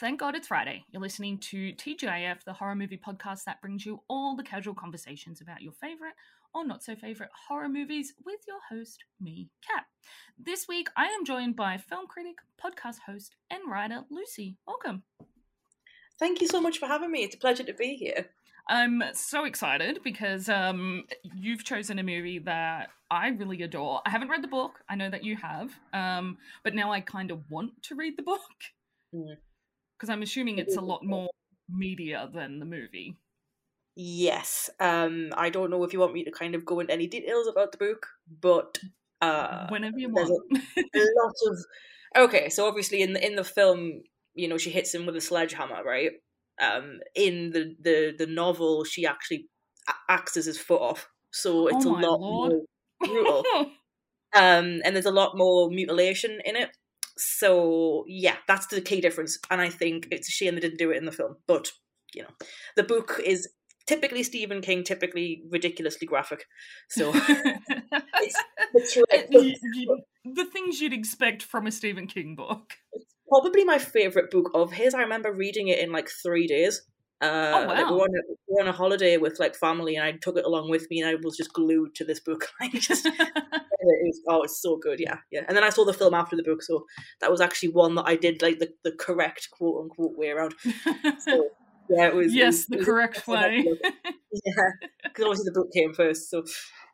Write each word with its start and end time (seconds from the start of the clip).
Thank 0.00 0.18
God 0.18 0.34
it's 0.34 0.48
Friday. 0.48 0.82
You're 0.90 1.02
listening 1.02 1.36
to 1.50 1.74
TGIF, 1.74 2.44
the 2.44 2.54
horror 2.54 2.74
movie 2.74 2.96
podcast 2.96 3.44
that 3.44 3.60
brings 3.60 3.84
you 3.84 4.00
all 4.08 4.34
the 4.34 4.42
casual 4.42 4.72
conversations 4.72 5.42
about 5.42 5.60
your 5.60 5.74
favorite 5.74 6.14
or 6.54 6.64
not 6.64 6.82
so 6.82 6.96
favorite 6.96 7.28
horror 7.46 7.68
movies 7.68 8.14
with 8.24 8.40
your 8.48 8.60
host, 8.70 9.04
me, 9.20 9.50
Kat. 9.60 9.84
This 10.38 10.66
week, 10.66 10.88
I 10.96 11.08
am 11.08 11.26
joined 11.26 11.54
by 11.54 11.76
film 11.76 12.06
critic, 12.06 12.36
podcast 12.58 13.00
host, 13.04 13.36
and 13.50 13.60
writer 13.70 14.04
Lucy. 14.10 14.56
Welcome. 14.66 15.02
Thank 16.18 16.40
you 16.40 16.48
so 16.48 16.62
much 16.62 16.78
for 16.78 16.86
having 16.86 17.12
me. 17.12 17.22
It's 17.22 17.34
a 17.34 17.38
pleasure 17.38 17.64
to 17.64 17.74
be 17.74 17.94
here. 17.96 18.30
I'm 18.70 19.02
so 19.12 19.44
excited 19.44 20.00
because 20.02 20.48
um, 20.48 21.04
you've 21.34 21.62
chosen 21.62 21.98
a 21.98 22.02
movie 22.02 22.38
that 22.38 22.88
I 23.10 23.28
really 23.28 23.60
adore. 23.60 24.00
I 24.06 24.10
haven't 24.10 24.30
read 24.30 24.42
the 24.42 24.48
book. 24.48 24.80
I 24.88 24.94
know 24.94 25.10
that 25.10 25.24
you 25.24 25.36
have, 25.36 25.72
um, 25.92 26.38
but 26.64 26.74
now 26.74 26.90
I 26.90 27.02
kind 27.02 27.30
of 27.30 27.42
want 27.50 27.82
to 27.82 27.94
read 27.96 28.16
the 28.16 28.22
book. 28.22 28.40
Mm 29.14 29.36
because 30.00 30.10
I'm 30.10 30.22
assuming 30.22 30.58
it's 30.58 30.76
a 30.76 30.80
lot 30.80 31.04
more 31.04 31.28
media 31.68 32.28
than 32.32 32.58
the 32.58 32.64
movie. 32.64 33.16
Yes. 33.94 34.70
Um, 34.80 35.30
I 35.36 35.50
don't 35.50 35.70
know 35.70 35.84
if 35.84 35.92
you 35.92 36.00
want 36.00 36.14
me 36.14 36.24
to 36.24 36.30
kind 36.30 36.54
of 36.54 36.64
go 36.64 36.80
into 36.80 36.94
any 36.94 37.06
details 37.06 37.46
about 37.46 37.72
the 37.72 37.78
book, 37.78 38.06
but 38.40 38.78
uh, 39.20 39.66
whenever 39.68 39.98
you 39.98 40.08
want. 40.08 40.30
A, 40.76 40.80
a 40.98 41.06
lot 41.22 41.34
of 41.46 42.24
okay. 42.24 42.48
So 42.48 42.66
obviously, 42.66 43.02
in 43.02 43.12
the 43.12 43.24
in 43.24 43.36
the 43.36 43.44
film, 43.44 44.02
you 44.34 44.48
know, 44.48 44.56
she 44.56 44.70
hits 44.70 44.94
him 44.94 45.04
with 45.04 45.16
a 45.16 45.20
sledgehammer, 45.20 45.84
right? 45.84 46.12
Um, 46.60 47.00
in 47.14 47.50
the 47.50 47.76
the 47.80 48.14
the 48.16 48.26
novel, 48.26 48.84
she 48.84 49.04
actually 49.04 49.48
axes 50.08 50.46
his 50.46 50.58
foot 50.58 50.80
off, 50.80 51.08
so 51.30 51.66
it's 51.66 51.84
oh 51.84 51.90
a 51.90 52.00
lot 52.00 52.20
Lord. 52.20 52.52
more 52.52 52.60
brutal. 53.00 53.44
um, 54.34 54.80
and 54.82 54.94
there's 54.94 55.04
a 55.04 55.10
lot 55.10 55.36
more 55.36 55.68
mutilation 55.68 56.38
in 56.44 56.56
it 56.56 56.70
so 57.20 58.04
yeah, 58.08 58.36
that's 58.48 58.66
the 58.66 58.80
key 58.80 59.00
difference, 59.00 59.38
and 59.50 59.60
I 59.60 59.68
think 59.68 60.08
it's 60.10 60.28
a 60.28 60.32
shame 60.32 60.54
they 60.54 60.60
didn't 60.60 60.78
do 60.78 60.90
it 60.90 60.96
in 60.96 61.04
the 61.04 61.12
film. 61.12 61.36
But 61.46 61.70
you 62.14 62.22
know, 62.22 62.30
the 62.76 62.82
book 62.82 63.20
is 63.24 63.48
typically 63.86 64.22
Stephen 64.22 64.60
King, 64.60 64.84
typically 64.84 65.42
ridiculously 65.50 66.06
graphic. 66.06 66.46
So 66.88 67.10
it's, 67.14 68.42
the, 68.74 70.02
the 70.24 70.44
things 70.46 70.80
you'd 70.80 70.92
expect 70.92 71.42
from 71.42 71.66
a 71.66 71.72
Stephen 71.72 72.06
King 72.06 72.36
book. 72.36 72.74
It's 72.92 73.14
probably 73.28 73.64
my 73.64 73.78
favorite 73.78 74.30
book 74.30 74.50
of 74.54 74.72
his. 74.72 74.94
I 74.94 75.00
remember 75.02 75.32
reading 75.32 75.68
it 75.68 75.80
in 75.80 75.92
like 75.92 76.08
three 76.22 76.46
days. 76.46 76.82
Uh, 77.22 77.52
oh, 77.54 77.66
wow. 77.66 77.68
like 77.68 77.90
we, 77.90 77.96
were 77.96 78.02
on 78.02 78.14
a, 78.14 78.22
we 78.48 78.54
were 78.54 78.62
on 78.62 78.68
a 78.68 78.72
holiday 78.72 79.18
with 79.18 79.38
like 79.38 79.54
family, 79.54 79.96
and 79.96 80.04
I 80.04 80.12
took 80.12 80.38
it 80.38 80.44
along 80.44 80.70
with 80.70 80.88
me, 80.90 81.02
and 81.02 81.10
I 81.10 81.16
was 81.22 81.36
just 81.36 81.52
glued 81.52 81.94
to 81.96 82.04
this 82.04 82.20
book. 82.20 82.48
Like 82.60 82.72
just, 82.72 83.06
it 83.06 83.14
was, 83.80 84.20
oh, 84.28 84.42
it's 84.42 84.60
so 84.60 84.76
good, 84.76 85.00
yeah, 85.00 85.18
yeah. 85.30 85.42
And 85.48 85.56
then 85.56 85.64
I 85.64 85.70
saw 85.70 85.84
the 85.84 85.92
film 85.92 86.14
after 86.14 86.36
the 86.36 86.42
book, 86.42 86.62
so 86.62 86.86
that 87.20 87.30
was 87.30 87.40
actually 87.40 87.70
one 87.70 87.94
that 87.94 88.04
I 88.06 88.16
did 88.16 88.42
like 88.42 88.58
the, 88.58 88.72
the 88.84 88.92
correct 88.92 89.48
quote 89.50 89.82
unquote 89.82 90.16
way 90.16 90.28
around. 90.30 90.54
So, 91.18 91.48
yeah, 91.90 92.06
it 92.06 92.14
was 92.14 92.34
yes, 92.34 92.64
it 92.70 92.78
the 92.78 92.84
correct 92.84 93.26
way. 93.26 93.64
yeah, 93.64 94.88
because 95.04 95.24
obviously 95.24 95.44
the 95.44 95.52
book 95.54 95.72
came 95.74 95.92
first, 95.92 96.30
so 96.30 96.44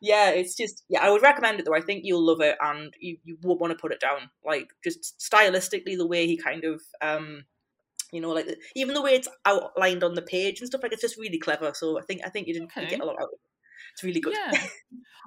yeah, 0.00 0.30
it's 0.30 0.56
just 0.56 0.84
yeah, 0.88 1.00
I 1.02 1.10
would 1.10 1.22
recommend 1.22 1.60
it 1.60 1.66
though. 1.66 1.74
I 1.74 1.80
think 1.80 2.02
you'll 2.04 2.26
love 2.26 2.40
it, 2.40 2.56
and 2.60 2.92
you 3.00 3.18
you 3.24 3.38
won't 3.42 3.60
want 3.60 3.72
to 3.72 3.78
put 3.78 3.92
it 3.92 4.00
down. 4.00 4.30
Like 4.44 4.68
just 4.84 5.20
stylistically, 5.20 5.96
the 5.96 6.06
way 6.06 6.26
he 6.26 6.36
kind 6.36 6.64
of 6.64 6.82
um 7.00 7.44
you 8.12 8.20
know, 8.20 8.30
like 8.30 8.46
even 8.74 8.94
the 8.94 9.02
way 9.02 9.12
it's 9.12 9.28
outlined 9.44 10.04
on 10.04 10.14
the 10.14 10.22
page 10.22 10.60
and 10.60 10.66
stuff, 10.66 10.82
like 10.82 10.92
it's 10.92 11.02
just 11.02 11.18
really 11.18 11.38
clever. 11.38 11.72
So 11.74 11.98
I 11.98 12.02
think 12.02 12.22
I 12.24 12.28
think 12.28 12.46
you 12.46 12.54
didn't 12.54 12.70
okay. 12.76 12.88
get 12.88 13.00
a 13.00 13.04
lot 13.04 13.16
out 13.16 13.24
of 13.24 13.28
it. 13.32 13.40
It's 13.94 14.04
really 14.04 14.20
good. 14.20 14.34
Yeah. 14.34 14.60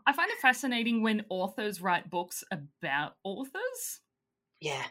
I 0.05 0.13
find 0.13 0.30
it 0.30 0.38
fascinating 0.41 1.02
when 1.02 1.25
authors 1.30 1.81
write 1.81 2.09
books 2.09 2.44
about 2.52 3.13
authors. 3.23 4.02
Yeah. 4.59 4.84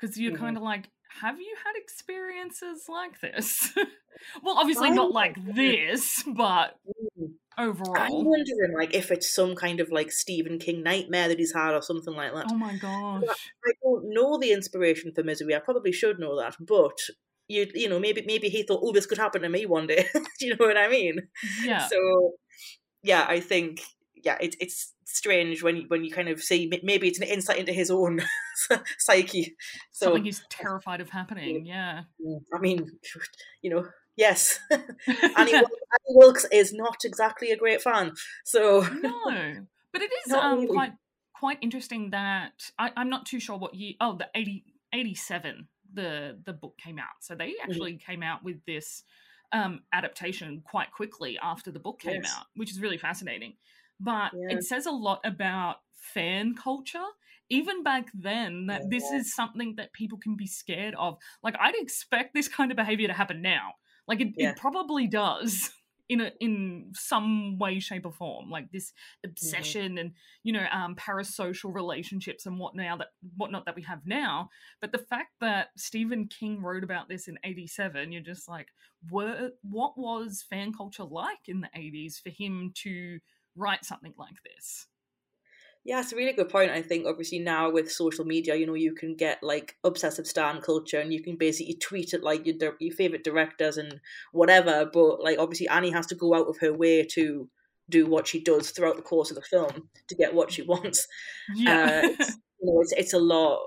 Because 0.00 0.18
you're 0.18 0.32
mm-hmm. 0.32 0.42
kind 0.42 0.56
of 0.56 0.62
like, 0.62 0.88
have 1.20 1.38
you 1.38 1.54
had 1.64 1.74
experiences 1.76 2.86
like 2.88 3.20
this? 3.20 3.72
well, 4.42 4.58
obviously 4.58 4.90
not 4.90 5.12
like 5.12 5.36
this, 5.44 6.22
but 6.36 6.78
mm. 7.18 7.32
overall. 7.58 7.96
I'm 7.96 8.24
wondering, 8.24 8.74
like, 8.76 8.94
if 8.94 9.10
it's 9.10 9.34
some 9.34 9.54
kind 9.54 9.80
of 9.80 9.90
like 9.90 10.12
Stephen 10.12 10.58
King 10.58 10.82
nightmare 10.82 11.28
that 11.28 11.38
he's 11.38 11.54
had 11.54 11.74
or 11.74 11.82
something 11.82 12.14
like 12.14 12.32
that. 12.34 12.46
Oh 12.50 12.54
my 12.54 12.76
gosh! 12.76 13.24
I 13.64 13.72
don't 13.82 14.04
know 14.12 14.38
the 14.38 14.52
inspiration 14.52 15.12
for 15.14 15.22
Misery. 15.22 15.54
I 15.54 15.60
probably 15.60 15.92
should 15.92 16.18
know 16.18 16.38
that, 16.40 16.56
but 16.60 16.98
you, 17.48 17.66
you 17.74 17.88
know, 17.88 18.00
maybe 18.00 18.24
maybe 18.26 18.48
he 18.48 18.62
thought, 18.62 18.80
oh, 18.82 18.92
this 18.92 19.06
could 19.06 19.18
happen 19.18 19.42
to 19.42 19.48
me 19.48 19.66
one 19.66 19.86
day. 19.86 20.06
Do 20.14 20.46
you 20.46 20.56
know 20.56 20.66
what 20.66 20.78
I 20.78 20.88
mean? 20.88 21.28
Yeah. 21.62 21.86
So, 21.86 22.32
yeah, 23.02 23.26
I 23.28 23.40
think 23.40 23.82
yeah, 24.24 24.38
it's 24.40 24.56
it's 24.60 24.94
strange 25.04 25.62
when 25.62 25.76
you, 25.76 25.84
when 25.88 26.04
you 26.04 26.10
kind 26.10 26.28
of 26.28 26.42
see 26.42 26.70
maybe 26.82 27.08
it's 27.08 27.18
an 27.18 27.26
insight 27.26 27.58
into 27.58 27.72
his 27.72 27.90
own 27.90 28.22
psyche. 28.98 29.54
So, 29.90 30.06
Something 30.06 30.24
he's 30.24 30.42
terrified 30.48 31.00
of 31.00 31.10
happening. 31.10 31.66
Yeah. 31.66 32.02
I 32.54 32.58
mean, 32.58 32.86
you 33.60 33.70
know, 33.70 33.86
yes, 34.16 34.58
Annie, 34.70 34.82
Annie 35.54 35.64
Wilkes 36.08 36.46
is 36.52 36.72
not 36.72 37.04
exactly 37.04 37.50
a 37.50 37.56
great 37.56 37.82
fan. 37.82 38.12
So 38.44 38.80
no, 38.80 39.66
but 39.92 40.02
it 40.02 40.10
is 40.26 40.32
um, 40.32 40.60
really. 40.60 40.66
quite 40.68 40.92
quite 41.34 41.58
interesting 41.60 42.10
that 42.10 42.70
I, 42.78 42.90
am 42.96 43.10
not 43.10 43.26
too 43.26 43.40
sure 43.40 43.58
what 43.58 43.74
year. 43.74 43.94
Oh, 44.00 44.16
the 44.16 44.28
80, 44.34 44.64
87 44.92 45.68
the 45.94 46.38
the 46.44 46.52
book 46.52 46.78
came 46.78 46.98
out. 46.98 47.20
So 47.20 47.34
they 47.34 47.48
mm-hmm. 47.48 47.70
actually 47.70 47.92
mm-hmm. 47.92 48.10
came 48.10 48.22
out 48.22 48.44
with 48.44 48.64
this 48.66 49.02
um, 49.52 49.80
adaptation 49.92 50.62
quite 50.64 50.92
quickly 50.92 51.38
after 51.42 51.70
the 51.70 51.78
book 51.78 52.00
came 52.00 52.22
yes. 52.22 52.34
out, 52.36 52.46
which 52.54 52.70
is 52.70 52.80
really 52.80 52.98
fascinating 52.98 53.54
but 54.02 54.32
yeah. 54.34 54.56
it 54.56 54.64
says 54.64 54.86
a 54.86 54.90
lot 54.90 55.20
about 55.24 55.76
fan 55.94 56.54
culture 56.54 56.98
even 57.48 57.82
back 57.82 58.08
then 58.14 58.66
that 58.66 58.82
yeah. 58.82 58.88
this 58.90 59.04
is 59.10 59.34
something 59.34 59.74
that 59.76 59.92
people 59.92 60.18
can 60.18 60.36
be 60.36 60.46
scared 60.46 60.94
of 60.98 61.16
like 61.42 61.54
i'd 61.60 61.74
expect 61.76 62.34
this 62.34 62.48
kind 62.48 62.70
of 62.70 62.76
behavior 62.76 63.06
to 63.06 63.14
happen 63.14 63.40
now 63.40 63.72
like 64.08 64.20
it, 64.20 64.28
yeah. 64.36 64.50
it 64.50 64.56
probably 64.56 65.06
does 65.06 65.70
in 66.08 66.20
a 66.20 66.32
in 66.40 66.90
some 66.94 67.58
way 67.58 67.78
shape 67.78 68.04
or 68.04 68.12
form 68.12 68.50
like 68.50 68.70
this 68.72 68.90
mm-hmm. 68.90 69.30
obsession 69.30 69.92
mm-hmm. 69.92 69.98
and 69.98 70.12
you 70.42 70.52
know 70.52 70.66
um 70.72 70.94
parasocial 70.96 71.72
relationships 71.72 72.44
and 72.44 72.58
what 72.58 72.74
now 72.74 72.96
that 72.96 73.08
whatnot 73.36 73.64
that 73.64 73.76
we 73.76 73.82
have 73.82 74.00
now 74.04 74.50
but 74.80 74.90
the 74.90 74.98
fact 74.98 75.30
that 75.40 75.68
stephen 75.76 76.26
king 76.26 76.60
wrote 76.60 76.82
about 76.82 77.08
this 77.08 77.28
in 77.28 77.38
87 77.44 78.10
you're 78.10 78.20
just 78.20 78.48
like 78.48 78.68
were, 79.10 79.50
what 79.62 79.96
was 79.96 80.44
fan 80.48 80.72
culture 80.72 81.04
like 81.04 81.48
in 81.48 81.60
the 81.60 81.70
80s 81.76 82.20
for 82.20 82.30
him 82.30 82.72
to 82.82 83.18
write 83.56 83.84
something 83.84 84.14
like 84.18 84.36
this. 84.44 84.86
Yeah, 85.84 86.00
it's 86.00 86.12
a 86.12 86.16
really 86.16 86.32
good 86.32 86.48
point. 86.48 86.70
I 86.70 86.80
think 86.80 87.06
obviously 87.06 87.40
now 87.40 87.70
with 87.70 87.90
social 87.90 88.24
media, 88.24 88.54
you 88.54 88.66
know, 88.66 88.74
you 88.74 88.94
can 88.94 89.16
get 89.16 89.42
like 89.42 89.76
obsessive 89.82 90.28
stan 90.28 90.60
culture, 90.60 91.00
and 91.00 91.12
you 91.12 91.22
can 91.22 91.36
basically 91.36 91.74
tweet 91.74 92.14
it 92.14 92.22
like 92.22 92.46
your 92.46 92.76
your 92.78 92.94
favorite 92.94 93.24
directors 93.24 93.76
and 93.76 94.00
whatever. 94.32 94.88
But 94.92 95.22
like 95.22 95.38
obviously 95.38 95.68
Annie 95.68 95.90
has 95.90 96.06
to 96.08 96.14
go 96.14 96.34
out 96.34 96.46
of 96.46 96.58
her 96.60 96.72
way 96.72 97.04
to 97.12 97.48
do 97.90 98.06
what 98.06 98.28
she 98.28 98.40
does 98.40 98.70
throughout 98.70 98.96
the 98.96 99.02
course 99.02 99.30
of 99.30 99.36
the 99.36 99.42
film 99.42 99.88
to 100.08 100.14
get 100.14 100.34
what 100.34 100.52
she 100.52 100.62
wants. 100.62 101.08
Yeah, 101.56 102.02
uh, 102.04 102.08
it's, 102.18 102.36
you 102.60 102.72
know, 102.72 102.80
it's 102.80 102.92
it's 102.92 103.12
a 103.12 103.18
lot 103.18 103.66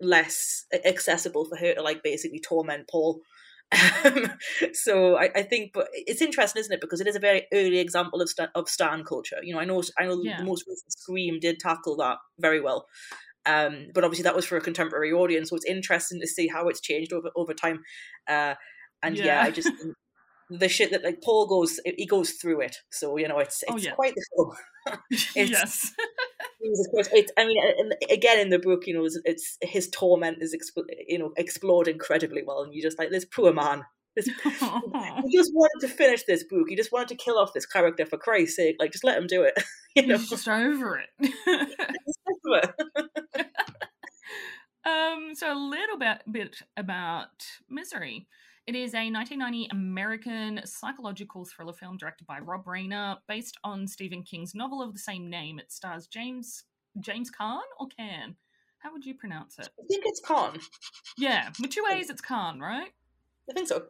less 0.00 0.66
accessible 0.84 1.46
for 1.46 1.56
her 1.56 1.74
to 1.74 1.82
like 1.82 2.02
basically 2.02 2.40
torment 2.40 2.88
Paul 2.90 3.20
so 4.72 5.16
I, 5.16 5.30
I, 5.34 5.42
think, 5.42 5.72
but 5.72 5.88
it's 5.92 6.22
interesting, 6.22 6.60
isn't 6.60 6.72
it? 6.72 6.80
Because 6.80 7.00
it 7.00 7.06
is 7.06 7.16
a 7.16 7.20
very 7.20 7.46
early 7.52 7.78
example 7.78 8.20
of 8.20 8.28
st- 8.28 8.50
of 8.54 8.68
stan 8.68 9.04
culture. 9.04 9.38
You 9.42 9.54
know, 9.54 9.60
I 9.60 9.64
know, 9.64 9.82
I 9.98 10.04
know, 10.04 10.20
yeah. 10.22 10.38
the 10.38 10.44
most 10.44 10.64
recent 10.68 10.92
Scream 10.92 11.40
did 11.40 11.58
tackle 11.58 11.96
that 11.96 12.18
very 12.38 12.60
well. 12.60 12.86
Um, 13.46 13.88
but 13.92 14.04
obviously 14.04 14.22
that 14.24 14.36
was 14.36 14.46
for 14.46 14.56
a 14.56 14.60
contemporary 14.60 15.12
audience, 15.12 15.50
so 15.50 15.56
it's 15.56 15.66
interesting 15.66 16.20
to 16.20 16.26
see 16.26 16.48
how 16.48 16.68
it's 16.68 16.80
changed 16.80 17.12
over 17.12 17.30
over 17.36 17.52
time. 17.52 17.82
Uh, 18.28 18.54
and 19.02 19.16
yeah. 19.16 19.24
yeah, 19.24 19.42
I 19.42 19.50
just 19.50 19.70
the 20.50 20.68
shit 20.68 20.90
that 20.90 21.04
like 21.04 21.22
Paul 21.22 21.46
goes, 21.46 21.80
he 21.84 22.06
goes 22.06 22.32
through 22.32 22.62
it. 22.62 22.76
So 22.90 23.16
you 23.16 23.28
know, 23.28 23.38
it's 23.38 23.62
oh, 23.68 23.76
it's 23.76 23.84
oh, 23.84 23.88
yeah. 23.88 23.94
quite 23.94 24.14
the 24.14 24.24
film. 24.36 25.00
yes. 25.50 25.92
Jesus 26.64 26.88
Christ! 26.92 27.10
It's, 27.12 27.32
I 27.36 27.46
mean, 27.46 27.58
again 28.10 28.38
in 28.38 28.50
the 28.50 28.58
book, 28.58 28.86
you 28.86 28.94
know, 28.94 29.04
it's, 29.04 29.18
it's 29.24 29.58
his 29.60 29.88
torment 29.90 30.38
is 30.40 30.56
you 31.08 31.18
know 31.18 31.32
explored 31.36 31.88
incredibly 31.88 32.42
well, 32.42 32.62
and 32.62 32.74
you 32.74 32.82
just 32.82 32.98
like 32.98 33.10
this 33.10 33.24
poor 33.24 33.52
man. 33.52 33.84
This, 34.16 34.26
he 34.44 35.36
just 35.36 35.52
wanted 35.52 35.80
to 35.80 35.88
finish 35.88 36.22
this 36.24 36.44
book. 36.44 36.68
He 36.68 36.76
just 36.76 36.92
wanted 36.92 37.08
to 37.08 37.16
kill 37.16 37.36
off 37.36 37.52
this 37.52 37.66
character 37.66 38.06
for 38.06 38.16
Christ's 38.16 38.56
sake. 38.56 38.76
Like, 38.78 38.92
just 38.92 39.04
let 39.04 39.18
him 39.18 39.26
do 39.26 39.42
it. 39.42 39.54
you 39.96 40.06
know? 40.06 40.16
He's 40.16 40.30
just 40.30 40.48
over 40.48 41.00
it. 41.00 41.08
um. 44.86 45.32
So 45.34 45.52
a 45.52 45.58
little 45.58 45.98
bit 45.98 46.22
bit 46.30 46.62
about 46.76 47.44
misery. 47.68 48.28
It 48.66 48.74
is 48.74 48.94
a 48.94 49.10
1990 49.10 49.68
American 49.72 50.60
psychological 50.64 51.44
thriller 51.44 51.74
film 51.74 51.98
directed 51.98 52.26
by 52.26 52.38
Rob 52.38 52.64
Reiner, 52.64 53.18
based 53.28 53.58
on 53.62 53.86
Stephen 53.86 54.22
King's 54.22 54.54
novel 54.54 54.80
of 54.80 54.94
the 54.94 54.98
same 54.98 55.28
name. 55.28 55.58
It 55.58 55.70
stars 55.70 56.06
James 56.06 56.64
James 56.98 57.30
Caan 57.30 57.60
or 57.78 57.88
Can. 57.88 58.36
How 58.78 58.90
would 58.92 59.04
you 59.04 59.14
pronounce 59.14 59.58
it? 59.58 59.68
I 59.78 59.86
think 59.86 60.04
it's 60.06 60.22
Caan. 60.22 60.62
Yeah, 61.18 61.50
with 61.60 61.72
two 61.72 61.84
A's, 61.90 62.08
it's 62.08 62.22
Caan, 62.22 62.58
right? 62.58 62.90
I 63.50 63.52
think 63.52 63.68
so. 63.68 63.84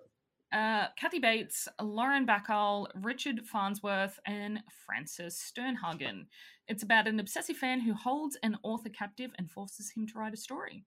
Uh, 0.52 0.86
Kathy 0.96 1.20
Bates, 1.20 1.68
Lauren 1.80 2.26
Bacall, 2.26 2.88
Richard 2.96 3.46
Farnsworth, 3.46 4.18
and 4.26 4.60
Frances 4.84 5.36
Sternhagen. 5.36 6.26
It's 6.66 6.82
about 6.82 7.06
an 7.06 7.20
obsessive 7.20 7.56
fan 7.56 7.80
who 7.80 7.94
holds 7.94 8.36
an 8.42 8.56
author 8.64 8.88
captive 8.88 9.30
and 9.38 9.50
forces 9.50 9.90
him 9.90 10.06
to 10.08 10.18
write 10.18 10.34
a 10.34 10.36
story. 10.36 10.84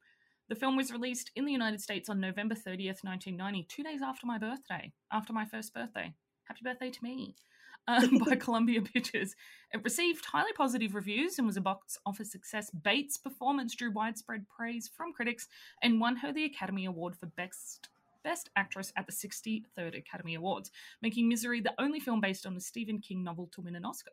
The 0.50 0.56
film 0.56 0.78
was 0.78 0.92
released 0.94 1.32
in 1.36 1.46
the 1.46 1.52
United 1.52 1.82
States 1.82 2.08
on 2.08 2.22
November 2.22 2.56
30th, 2.56 3.04
1990, 3.04 3.64
two 3.64 3.84
days 3.84 4.02
after 4.02 4.26
my 4.26 4.38
birthday, 4.38 4.94
after 5.12 5.34
my 5.34 5.46
first 5.46 5.74
birthday. 5.74 6.14
Happy 6.46 6.62
birthday 6.64 6.90
to 6.90 7.04
me. 7.04 7.36
Um, 7.90 8.18
by 8.18 8.36
Columbia 8.40 8.82
Pictures. 8.82 9.34
It 9.74 9.82
received 9.82 10.26
highly 10.26 10.52
positive 10.52 10.94
reviews 10.94 11.38
and 11.38 11.48
was 11.48 11.56
a 11.56 11.62
box 11.62 11.98
office 12.06 12.30
success. 12.30 12.70
Bates' 12.70 13.16
performance 13.16 13.74
drew 13.74 13.94
widespread 13.94 14.46
praise 14.50 14.90
from 14.94 15.14
critics 15.14 15.48
and 15.82 16.02
won 16.02 16.18
her 16.18 16.34
the 16.34 16.44
Academy 16.44 16.84
Award 16.84 17.16
for 17.16 17.28
Best 17.28 17.88
Best 18.26 18.50
Actress 18.58 18.92
at 18.98 19.06
the 19.06 19.14
63rd 19.14 19.98
Academy 19.98 20.36
Awards, 20.36 20.70
making 21.02 21.30
Misery 21.30 21.62
the 21.62 21.74
only 21.80 22.02
film 22.02 22.20
based 22.20 22.46
on 22.46 22.58
a 22.58 22.60
Stephen 22.60 23.00
King 23.00 23.24
novel 23.24 23.48
to 23.54 23.62
win 23.62 23.78
an 23.78 23.86
Oscar. 23.86 24.12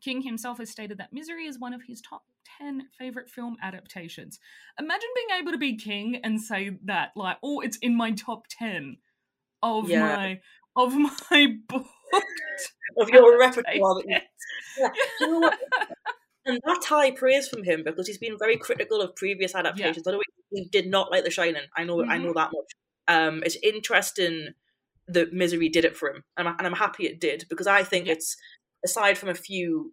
King 0.00 0.22
himself 0.22 0.56
has 0.56 0.70
stated 0.70 0.96
that 0.96 1.12
Misery 1.12 1.44
is 1.44 1.58
one 1.58 1.74
of 1.74 1.82
his 1.82 2.00
top 2.00 2.22
10 2.58 2.88
favorite 2.98 3.28
film 3.28 3.56
adaptations. 3.62 4.38
Imagine 4.78 5.08
being 5.14 5.40
able 5.40 5.52
to 5.52 5.58
be 5.58 5.76
King 5.76 6.20
and 6.22 6.40
say 6.40 6.78
that, 6.84 7.10
like, 7.16 7.36
oh, 7.42 7.60
it's 7.60 7.78
in 7.78 7.96
my 7.96 8.12
top 8.12 8.44
10 8.58 8.96
of 9.62 9.90
yeah. 9.90 10.16
my 10.16 10.40
of 10.76 10.94
my 10.94 11.46
book 11.68 11.86
of 12.98 13.08
your 13.10 13.38
repertoire. 13.38 14.02
Yeah. 14.06 14.20
you 15.20 15.28
know 15.28 15.40
what? 15.40 15.58
and 16.46 16.60
that's 16.64 16.86
high 16.86 17.10
praise 17.10 17.48
from 17.48 17.62
him 17.64 17.82
because 17.84 18.06
he's 18.06 18.18
been 18.18 18.38
very 18.38 18.56
critical 18.56 19.00
of 19.00 19.14
previous 19.16 19.54
adaptations. 19.54 20.04
Yeah. 20.06 20.18
He 20.50 20.64
did 20.70 20.86
not 20.86 21.10
like 21.10 21.24
The 21.24 21.30
Shining. 21.30 21.62
I 21.76 21.84
know, 21.84 21.98
mm-hmm. 21.98 22.10
I 22.10 22.18
know 22.18 22.32
that 22.34 22.50
much. 22.52 22.72
Um, 23.08 23.42
it's 23.44 23.56
interesting 23.62 24.48
that 25.08 25.32
Misery 25.32 25.68
did 25.68 25.84
it 25.84 25.96
for 25.96 26.10
him, 26.10 26.24
and 26.36 26.48
I'm, 26.48 26.54
and 26.58 26.66
I'm 26.66 26.74
happy 26.74 27.06
it 27.06 27.20
did 27.20 27.44
because 27.48 27.66
I 27.66 27.82
think 27.82 28.06
yeah. 28.06 28.12
it's 28.12 28.36
aside 28.84 29.18
from 29.18 29.28
a 29.28 29.34
few 29.34 29.92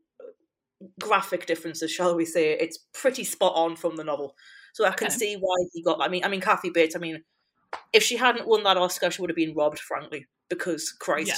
graphic 0.99 1.45
differences, 1.45 1.91
shall 1.91 2.15
we 2.15 2.25
say, 2.25 2.53
it's 2.53 2.79
pretty 2.93 3.23
spot 3.23 3.53
on 3.55 3.75
from 3.75 3.95
the 3.95 4.03
novel. 4.03 4.35
So 4.73 4.85
I 4.85 4.91
can 4.91 5.07
okay. 5.07 5.15
see 5.15 5.35
why 5.35 5.55
he 5.73 5.81
got. 5.81 6.01
I 6.01 6.07
mean, 6.07 6.23
I 6.23 6.27
mean, 6.27 6.41
Kathy 6.41 6.69
Bates. 6.69 6.95
I 6.95 6.99
mean, 6.99 7.23
if 7.93 8.03
she 8.03 8.17
hadn't 8.17 8.47
won 8.47 8.63
that 8.63 8.77
Oscar, 8.77 9.09
she 9.09 9.21
would 9.21 9.29
have 9.29 9.35
been 9.35 9.55
robbed, 9.55 9.79
frankly, 9.79 10.27
because 10.49 10.91
Christ, 10.91 11.29
yeah. 11.29 11.35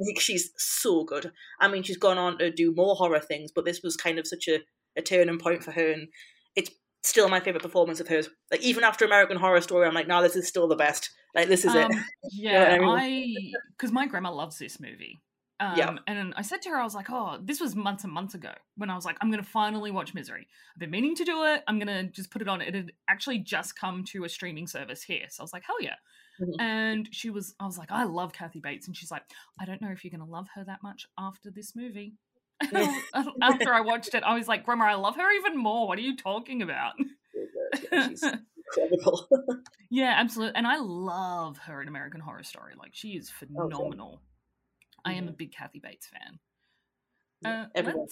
I 0.00 0.04
think 0.04 0.20
she's 0.20 0.52
so 0.58 1.04
good. 1.04 1.32
I 1.60 1.68
mean, 1.68 1.82
she's 1.82 1.96
gone 1.96 2.18
on 2.18 2.38
to 2.38 2.50
do 2.50 2.74
more 2.74 2.94
horror 2.94 3.20
things, 3.20 3.50
but 3.50 3.64
this 3.64 3.82
was 3.82 3.96
kind 3.96 4.18
of 4.18 4.26
such 4.26 4.48
a, 4.48 4.58
a 4.96 5.02
turning 5.02 5.38
point 5.38 5.64
for 5.64 5.72
her, 5.72 5.92
and 5.92 6.08
it's 6.54 6.70
still 7.02 7.28
my 7.28 7.40
favorite 7.40 7.62
performance 7.62 8.00
of 8.00 8.08
hers. 8.08 8.28
Like 8.50 8.60
even 8.62 8.84
after 8.84 9.04
American 9.04 9.38
Horror 9.38 9.60
Story, 9.62 9.86
I'm 9.86 9.94
like, 9.94 10.08
no, 10.08 10.22
this 10.22 10.36
is 10.36 10.46
still 10.46 10.68
the 10.68 10.76
best. 10.76 11.10
Like 11.34 11.48
this 11.48 11.64
is 11.64 11.74
um, 11.74 11.90
it. 11.92 11.98
Yeah, 12.30 12.78
I 12.78 13.34
because 13.70 13.92
my 13.92 14.06
grandma 14.06 14.32
loves 14.32 14.58
this 14.58 14.78
movie. 14.80 15.20
Um, 15.62 15.78
yeah. 15.78 15.96
And 16.08 16.34
I 16.36 16.42
said 16.42 16.60
to 16.62 16.70
her, 16.70 16.76
I 16.76 16.82
was 16.82 16.94
like, 16.94 17.06
oh, 17.08 17.38
this 17.40 17.60
was 17.60 17.76
months 17.76 18.02
and 18.02 18.12
months 18.12 18.34
ago 18.34 18.50
when 18.76 18.90
I 18.90 18.96
was 18.96 19.04
like, 19.04 19.16
I'm 19.20 19.30
going 19.30 19.42
to 19.42 19.48
finally 19.48 19.92
watch 19.92 20.12
Misery. 20.12 20.48
I've 20.74 20.80
been 20.80 20.90
meaning 20.90 21.14
to 21.14 21.24
do 21.24 21.44
it. 21.44 21.62
I'm 21.68 21.78
going 21.78 21.86
to 21.86 22.10
just 22.10 22.32
put 22.32 22.42
it 22.42 22.48
on. 22.48 22.60
It 22.60 22.74
had 22.74 22.90
actually 23.08 23.38
just 23.38 23.78
come 23.78 24.02
to 24.06 24.24
a 24.24 24.28
streaming 24.28 24.66
service 24.66 25.04
here. 25.04 25.26
So 25.30 25.40
I 25.40 25.44
was 25.44 25.52
like, 25.52 25.62
hell 25.64 25.80
yeah. 25.80 25.94
Mm-hmm. 26.40 26.60
And 26.60 27.08
she 27.12 27.30
was, 27.30 27.54
I 27.60 27.66
was 27.66 27.78
like, 27.78 27.92
I 27.92 28.02
love 28.04 28.32
Kathy 28.32 28.58
Bates. 28.58 28.88
And 28.88 28.96
she's 28.96 29.12
like, 29.12 29.22
I 29.60 29.64
don't 29.64 29.80
know 29.80 29.92
if 29.92 30.02
you're 30.02 30.10
going 30.10 30.26
to 30.26 30.32
love 30.32 30.48
her 30.56 30.64
that 30.64 30.82
much 30.82 31.06
after 31.16 31.48
this 31.52 31.76
movie. 31.76 32.14
after 33.40 33.72
I 33.72 33.82
watched 33.82 34.14
it, 34.14 34.24
I 34.24 34.34
was 34.34 34.48
like, 34.48 34.64
Grandma, 34.64 34.86
I 34.86 34.94
love 34.94 35.14
her 35.14 35.32
even 35.32 35.56
more. 35.56 35.86
What 35.86 35.96
are 35.96 36.02
you 36.02 36.16
talking 36.16 36.62
about? 36.62 36.94
Yeah, 37.92 38.08
incredible. 38.76 39.28
yeah, 39.90 40.14
absolutely. 40.16 40.56
And 40.56 40.66
I 40.66 40.78
love 40.78 41.58
her 41.58 41.80
in 41.80 41.86
American 41.86 42.20
Horror 42.20 42.42
Story. 42.42 42.74
Like, 42.76 42.94
she 42.94 43.10
is 43.10 43.30
phenomenal. 43.30 44.14
Okay. 44.14 44.31
I 45.04 45.14
am 45.14 45.28
a 45.28 45.32
big 45.32 45.52
Kathy 45.52 45.80
Bates 45.80 46.06
fan. 46.06 46.38
Yeah, 47.42 47.62
uh, 47.62 47.66
everyone 47.74 48.06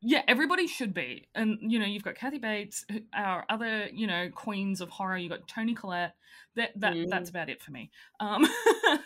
Yeah, 0.00 0.22
everybody 0.26 0.66
should 0.66 0.94
be. 0.94 1.28
And 1.34 1.58
you 1.60 1.78
know, 1.78 1.86
you've 1.86 2.04
got 2.04 2.14
Kathy 2.14 2.38
Bates, 2.38 2.84
our 3.14 3.44
other, 3.48 3.88
you 3.92 4.06
know, 4.06 4.30
queens 4.34 4.80
of 4.80 4.88
horror. 4.88 5.16
You 5.16 5.28
got 5.28 5.46
Toni 5.48 5.74
Collette. 5.74 6.14
That 6.54 6.70
that 6.80 6.94
mm. 6.94 7.08
that's 7.08 7.30
about 7.30 7.48
it 7.48 7.62
for 7.62 7.72
me. 7.72 7.90
Um, 8.20 8.46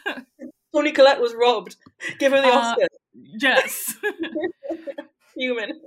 Toni 0.74 0.92
Collette 0.92 1.20
was 1.20 1.34
robbed. 1.34 1.76
Give 2.18 2.32
her 2.32 2.40
the 2.40 2.48
uh, 2.48 2.58
Oscar. 2.58 2.86
Yes. 3.14 3.94
human. 5.36 5.80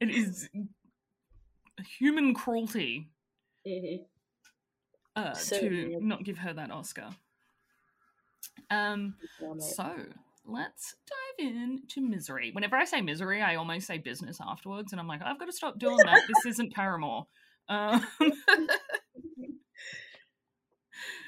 It 0.00 0.10
is 0.10 0.48
human 1.98 2.34
cruelty 2.34 3.08
mm-hmm. 3.66 4.02
uh, 5.16 5.34
so, 5.34 5.58
to 5.58 5.98
not 6.00 6.24
give 6.24 6.38
her 6.38 6.52
that 6.52 6.70
Oscar. 6.70 7.10
Um, 8.70 9.14
so 9.58 9.94
let's 10.46 10.94
dive 11.06 11.46
into 11.46 12.00
misery. 12.00 12.50
Whenever 12.52 12.76
I 12.76 12.84
say 12.84 13.00
misery, 13.00 13.42
I 13.42 13.56
almost 13.56 13.86
say 13.86 13.98
business 13.98 14.38
afterwards, 14.44 14.92
and 14.92 15.00
I'm 15.00 15.08
like, 15.08 15.22
I've 15.22 15.38
got 15.38 15.46
to 15.46 15.52
stop 15.52 15.78
doing 15.78 15.98
that. 15.98 16.22
this 16.28 16.46
isn't 16.54 16.74
Paramore. 16.74 17.26
Um, 17.68 18.06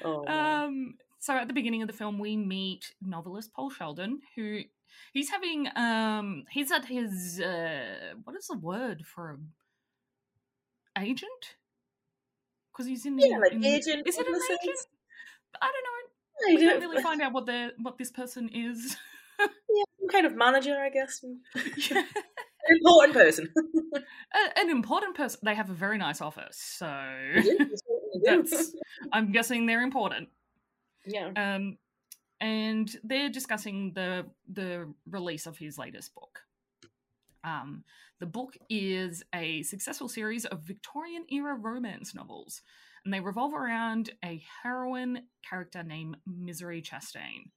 oh, 0.03 0.27
um, 0.31 0.95
so 1.19 1.35
at 1.35 1.47
the 1.47 1.53
beginning 1.53 1.81
of 1.81 1.87
the 1.87 1.93
film, 1.93 2.19
we 2.19 2.35
meet 2.35 2.93
novelist 3.01 3.53
Paul 3.53 3.69
Sheldon, 3.69 4.19
who 4.35 4.61
he's 5.11 5.29
having 5.29 5.67
um 5.75 6.43
he's 6.51 6.71
at 6.71 6.85
his 6.85 7.39
uh 7.39 8.13
what 8.23 8.35
is 8.35 8.47
the 8.47 8.57
word 8.57 9.03
for 9.05 9.31
a 9.31 11.01
agent 11.01 11.55
because 12.71 12.87
he's 12.87 13.05
in 13.05 13.17
yeah, 13.17 13.37
like 13.37 13.53
in, 13.53 13.63
agent. 13.63 14.07
Is 14.07 14.17
it 14.17 14.27
an 14.27 14.35
agent? 14.35 14.77
I 15.61 15.65
don't 15.65 15.83
know. 15.83 16.02
I 16.49 16.55
we 16.55 16.65
don't 16.65 16.81
really 16.81 17.01
find 17.09 17.21
out 17.21 17.33
what 17.33 17.45
the 17.45 17.71
what 17.81 17.97
this 17.97 18.11
person 18.11 18.49
is. 18.53 18.95
yeah, 19.39 19.45
some 19.99 20.09
kind 20.09 20.25
of 20.25 20.35
manager, 20.35 20.77
I 20.77 20.89
guess. 20.89 21.23
Yeah. 21.89 22.03
An 22.65 22.77
important 22.77 23.13
person. 23.13 23.53
a, 24.33 24.59
an 24.59 24.69
important 24.69 25.17
person. 25.17 25.41
They 25.43 25.53
have 25.53 25.69
a 25.69 25.73
very 25.73 25.97
nice 25.97 26.21
office, 26.21 26.55
so 26.57 26.87
that's. 28.23 28.73
I'm 29.11 29.33
guessing 29.33 29.65
they're 29.65 29.81
important. 29.81 30.29
Yeah. 31.05 31.31
Um, 31.35 31.77
and 32.39 32.89
they're 33.03 33.29
discussing 33.29 33.91
the 33.93 34.27
the 34.49 34.87
release 35.05 35.45
of 35.45 35.57
his 35.57 35.77
latest 35.77 36.15
book. 36.15 36.39
Um, 37.43 37.83
the 38.19 38.25
book 38.25 38.55
is 38.69 39.23
a 39.35 39.63
successful 39.63 40.07
series 40.07 40.45
of 40.45 40.61
Victorian 40.61 41.25
era 41.29 41.55
romance 41.55 42.15
novels 42.15 42.61
and 43.05 43.13
they 43.13 43.19
revolve 43.19 43.53
around 43.53 44.11
a 44.23 44.43
heroine 44.61 45.23
character 45.47 45.83
named 45.83 46.17
Misery 46.25 46.81
Chastain. 46.81 47.49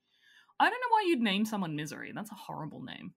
I 0.59 0.65
don't 0.65 0.81
know 0.81 0.91
why 0.91 1.05
you'd 1.07 1.21
name 1.21 1.45
someone 1.45 1.77
Misery. 1.77 2.13
That's 2.15 2.33
a 2.33 2.37
horrible 2.37 2.83
name. 2.83 3.13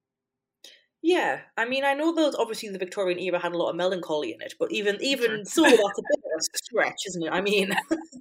Yeah, 1.02 1.40
I 1.56 1.66
mean, 1.66 1.86
I 1.86 1.94
know 1.94 2.14
that 2.14 2.36
obviously 2.38 2.70
the 2.70 2.78
Victorian 2.78 3.20
era 3.20 3.40
had 3.40 3.54
a 3.54 3.58
lot 3.58 3.70
of 3.70 3.78
melancholy 3.78 4.34
in 4.34 4.42
it, 4.42 4.56
but 4.60 4.72
even 4.72 4.98
even 5.00 5.46
so, 5.46 5.64
that's 5.64 5.74
a 5.74 5.78
bit 5.80 6.20
of 6.36 6.40
a 6.40 6.58
stretch, 6.58 7.00
isn't 7.08 7.24
it? 7.24 7.32
I 7.32 7.40
mean, 7.40 7.74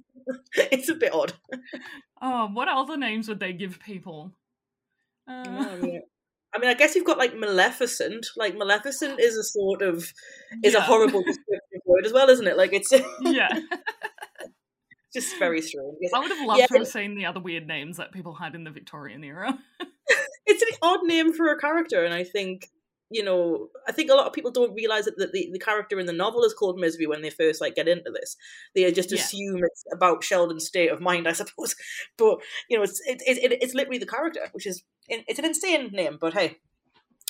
it's 0.55 0.87
a 0.87 0.95
bit 0.95 1.13
odd. 1.13 1.33
Oh, 2.21 2.47
what 2.53 2.69
other 2.69 2.95
names 2.95 3.27
would 3.27 3.41
they 3.41 3.51
give 3.51 3.79
people? 3.81 4.31
Uh... 5.27 5.43
I, 5.47 5.75
mean, 5.81 6.01
I 6.53 6.59
mean, 6.59 6.69
I 6.69 6.73
guess 6.73 6.95
you've 6.95 7.05
got 7.05 7.17
like 7.17 7.35
Maleficent. 7.35 8.27
Like 8.35 8.57
Maleficent 8.57 9.19
is 9.19 9.37
a 9.37 9.43
sort 9.43 9.81
of 9.81 10.13
is 10.63 10.73
yeah. 10.73 10.79
a 10.79 10.81
horrible 10.81 11.23
descriptive 11.23 11.81
word 11.85 12.05
as 12.05 12.13
well, 12.13 12.29
isn't 12.29 12.47
it? 12.47 12.57
Like 12.57 12.73
it's 12.73 12.91
yeah 13.21 13.59
just 15.13 15.37
very 15.39 15.61
strange. 15.61 15.97
I 16.13 16.19
would 16.19 16.31
have 16.31 16.47
loved 16.47 16.59
yeah. 16.59 16.67
to 16.67 16.77
have 16.79 16.87
seen 16.87 17.15
the 17.15 17.25
other 17.25 17.39
weird 17.39 17.67
names 17.67 17.97
that 17.97 18.11
people 18.11 18.35
had 18.35 18.55
in 18.55 18.63
the 18.63 18.71
Victorian 18.71 19.23
era. 19.23 19.57
it's 20.45 20.61
an 20.61 20.77
odd 20.81 21.03
name 21.03 21.33
for 21.33 21.49
a 21.49 21.59
character, 21.59 22.03
and 22.03 22.13
I 22.13 22.23
think 22.23 22.69
you 23.11 23.23
know, 23.23 23.69
I 23.87 23.91
think 23.91 24.11
a 24.11 24.13
lot 24.13 24.27
of 24.27 24.33
people 24.33 24.51
don't 24.51 24.75
realize 24.75 25.05
that 25.05 25.17
the, 25.17 25.27
the, 25.33 25.49
the 25.51 25.57
character 25.57 25.99
in 25.99 26.05
the 26.05 26.13
novel 26.13 26.43
is 26.43 26.53
called 26.53 26.77
Misery 26.77 27.07
when 27.07 27.23
they 27.23 27.31
first 27.31 27.59
like 27.59 27.73
get 27.73 27.87
into 27.87 28.11
this. 28.11 28.37
They 28.75 28.91
just 28.91 29.11
assume 29.11 29.57
yeah. 29.57 29.65
it's 29.65 29.83
about 29.91 30.23
Sheldon's 30.23 30.67
state 30.67 30.91
of 30.91 31.01
mind, 31.01 31.27
I 31.27 31.31
suppose. 31.31 31.75
But 32.19 32.37
you 32.69 32.77
know, 32.77 32.83
it's 32.83 33.01
it, 33.07 33.23
it, 33.25 33.63
it's 33.63 33.73
literally 33.73 33.97
the 33.97 34.05
character, 34.05 34.41
which 34.51 34.67
is 34.67 34.83
it's 35.09 35.39
an 35.39 35.45
insane 35.45 35.89
name. 35.91 36.17
But 36.19 36.33
hey, 36.33 36.57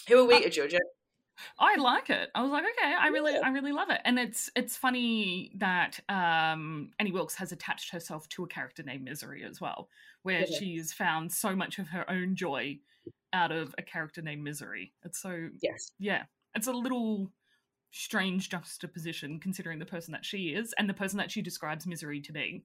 who 0.07 0.19
are 0.19 0.25
we 0.25 0.35
uh, 0.35 0.41
to 0.41 0.49
judge 0.49 0.73
it? 0.73 0.81
I 1.57 1.75
like 1.75 2.09
it. 2.09 2.29
I 2.35 2.41
was 2.41 2.51
like, 2.51 2.65
okay, 2.65 2.93
I 2.99 3.07
really, 3.07 3.33
yeah. 3.33 3.41
I 3.43 3.49
really 3.49 3.71
love 3.71 3.89
it. 3.89 4.01
And 4.03 4.19
it's 4.19 4.49
it's 4.55 4.75
funny 4.75 5.51
that 5.55 5.99
um, 6.09 6.91
Annie 6.99 7.11
Wilkes 7.11 7.35
has 7.35 7.51
attached 7.51 7.91
herself 7.91 8.27
to 8.29 8.43
a 8.43 8.47
character 8.47 8.83
named 8.83 9.03
Misery 9.03 9.43
as 9.43 9.61
well, 9.61 9.89
where 10.23 10.41
yeah. 10.41 10.57
she's 10.57 10.93
found 10.93 11.31
so 11.31 11.55
much 11.55 11.79
of 11.79 11.87
her 11.89 12.09
own 12.09 12.35
joy 12.35 12.79
out 13.33 13.51
of 13.51 13.73
a 13.77 13.81
character 13.81 14.21
named 14.21 14.43
Misery. 14.43 14.93
It's 15.03 15.21
so 15.21 15.49
yes, 15.61 15.91
yeah, 15.99 16.23
it's 16.55 16.67
a 16.67 16.73
little 16.73 17.31
strange 17.91 18.49
juxtaposition 18.49 19.39
considering 19.39 19.79
the 19.79 19.85
person 19.85 20.11
that 20.11 20.25
she 20.25 20.49
is 20.49 20.73
and 20.77 20.87
the 20.89 20.93
person 20.93 21.17
that 21.17 21.31
she 21.31 21.41
describes 21.41 21.87
Misery 21.87 22.21
to 22.21 22.31
be. 22.31 22.63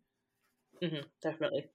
Mm-hmm, 0.83 1.06
definitely. 1.23 1.66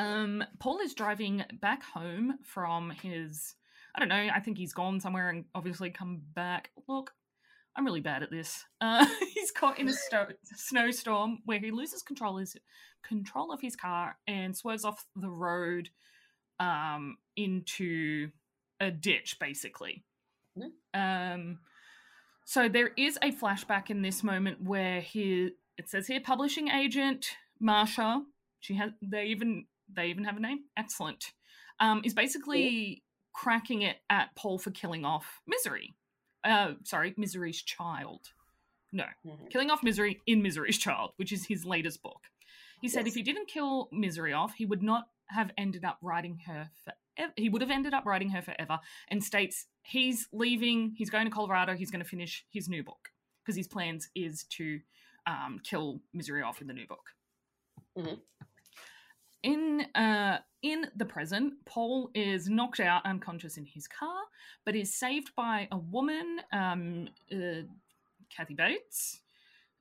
Um, 0.00 0.42
Paul 0.58 0.78
is 0.78 0.94
driving 0.94 1.44
back 1.60 1.82
home 1.82 2.38
from 2.42 2.90
his 2.90 3.54
I 3.94 3.98
don't 3.98 4.08
know. 4.08 4.28
I 4.32 4.40
think 4.40 4.56
he's 4.56 4.72
gone 4.72 5.00
somewhere 5.00 5.30
and 5.30 5.44
obviously 5.54 5.90
come 5.90 6.22
back. 6.34 6.70
Look, 6.88 7.12
I'm 7.76 7.84
really 7.84 8.00
bad 8.00 8.22
at 8.22 8.30
this. 8.30 8.64
Uh, 8.80 9.04
he's 9.34 9.50
caught 9.50 9.78
in 9.78 9.88
a 9.88 9.92
sto- 9.92 10.28
snowstorm 10.44 11.40
where 11.44 11.58
he 11.58 11.70
loses 11.70 12.02
control 12.02 12.38
his 12.38 12.56
control 13.02 13.52
of 13.52 13.60
his 13.60 13.76
car 13.76 14.16
and 14.26 14.56
swerves 14.56 14.84
off 14.84 15.04
the 15.16 15.28
road 15.28 15.88
um, 16.60 17.16
into 17.36 18.30
a 18.78 18.90
ditch, 18.90 19.38
basically. 19.40 20.04
Mm-hmm. 20.56 21.00
Um, 21.00 21.58
so 22.44 22.68
there 22.68 22.92
is 22.96 23.18
a 23.22 23.32
flashback 23.32 23.90
in 23.90 24.02
this 24.02 24.22
moment 24.22 24.62
where 24.62 25.00
he 25.00 25.50
it 25.76 25.88
says 25.88 26.06
here 26.06 26.20
publishing 26.20 26.68
agent 26.68 27.26
Marsha. 27.62 28.22
She 28.60 28.74
has 28.74 28.90
they 29.02 29.26
even 29.26 29.66
they 29.94 30.06
even 30.06 30.24
have 30.24 30.36
a 30.36 30.40
name. 30.40 30.60
Excellent. 30.76 31.32
Um, 31.80 32.02
is 32.04 32.14
basically 32.14 33.02
cracking 33.32 33.82
it 33.82 33.96
at 34.10 34.34
Paul 34.36 34.58
for 34.58 34.70
killing 34.70 35.04
off 35.04 35.40
Misery. 35.46 35.94
Uh, 36.44 36.72
sorry, 36.84 37.14
Misery's 37.16 37.62
child. 37.62 38.20
No, 38.92 39.04
mm-hmm. 39.26 39.46
killing 39.50 39.70
off 39.70 39.82
Misery 39.82 40.20
in 40.26 40.42
Misery's 40.42 40.78
Child, 40.78 41.12
which 41.16 41.32
is 41.32 41.46
his 41.46 41.64
latest 41.64 42.02
book. 42.02 42.20
He 42.80 42.88
said 42.88 43.06
yes. 43.06 43.08
if 43.08 43.14
he 43.14 43.22
didn't 43.22 43.46
kill 43.46 43.88
Misery 43.92 44.32
off, 44.32 44.54
he 44.54 44.66
would 44.66 44.82
not 44.82 45.06
have 45.28 45.50
ended 45.56 45.84
up 45.84 45.98
writing 46.02 46.40
her 46.46 46.70
forever. 46.84 47.32
He 47.36 47.48
would 47.48 47.62
have 47.62 47.70
ended 47.70 47.94
up 47.94 48.06
writing 48.06 48.30
her 48.30 48.42
forever 48.42 48.80
and 49.08 49.22
states 49.22 49.66
he's 49.82 50.26
leaving, 50.32 50.94
he's 50.96 51.10
going 51.10 51.26
to 51.26 51.30
Colorado, 51.30 51.74
he's 51.74 51.90
going 51.90 52.02
to 52.02 52.08
finish 52.08 52.44
his 52.50 52.68
new 52.68 52.82
book 52.82 53.10
because 53.44 53.56
his 53.56 53.68
plans 53.68 54.08
is 54.14 54.44
to 54.56 54.80
um, 55.26 55.60
kill 55.62 56.00
Misery 56.14 56.42
off 56.42 56.60
in 56.60 56.66
the 56.66 56.72
new 56.72 56.86
book. 56.86 57.04
Mm-hmm. 57.98 58.14
In 59.42 59.86
uh, 59.94 60.38
in 60.62 60.86
the 60.94 61.06
present, 61.06 61.54
Paul 61.64 62.10
is 62.14 62.48
knocked 62.48 62.80
out 62.80 63.06
unconscious 63.06 63.56
in 63.56 63.64
his 63.64 63.88
car, 63.88 64.18
but 64.66 64.76
is 64.76 64.94
saved 64.94 65.30
by 65.34 65.68
a 65.72 65.78
woman, 65.78 66.40
um, 66.52 67.08
uh, 67.32 67.62
Kathy 68.34 68.54
Bates, 68.54 69.20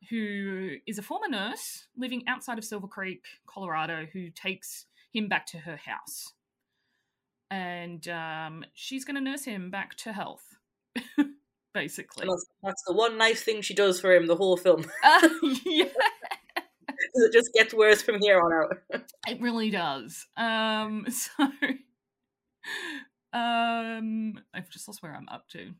who 0.09 0.75
is 0.87 0.97
a 0.97 1.01
former 1.01 1.27
nurse 1.27 1.87
living 1.97 2.23
outside 2.27 2.57
of 2.57 2.63
Silver 2.63 2.87
Creek, 2.87 3.25
Colorado, 3.45 4.07
who 4.13 4.29
takes 4.29 4.85
him 5.11 5.27
back 5.27 5.45
to 5.47 5.57
her 5.57 5.75
house. 5.75 6.33
And 7.51 8.07
um, 8.07 8.63
she's 8.73 9.03
going 9.03 9.15
to 9.15 9.21
nurse 9.21 9.43
him 9.43 9.71
back 9.71 9.95
to 9.97 10.13
health, 10.13 10.45
basically. 11.73 12.27
That's, 12.27 12.45
that's, 12.63 12.83
the 12.87 12.93
one 12.93 13.17
nice 13.17 13.41
thing 13.41 13.61
she 13.61 13.73
does 13.73 13.99
for 13.99 14.13
him 14.13 14.27
the 14.27 14.35
whole 14.35 14.55
film. 14.55 14.85
Uh, 15.03 15.29
yeah. 15.65 15.85
It 17.13 17.33
just 17.33 17.53
gets 17.53 17.73
worse 17.73 18.01
from 18.01 18.19
here 18.19 18.39
on 18.39 18.53
out. 18.53 19.03
it 19.27 19.41
really 19.41 19.69
does. 19.69 20.25
Um, 20.37 21.05
so, 21.09 21.43
um, 23.33 24.39
I've 24.53 24.69
just 24.69 24.87
lost 24.87 25.03
where 25.03 25.15
I'm 25.15 25.29
up 25.29 25.47
to. 25.49 25.73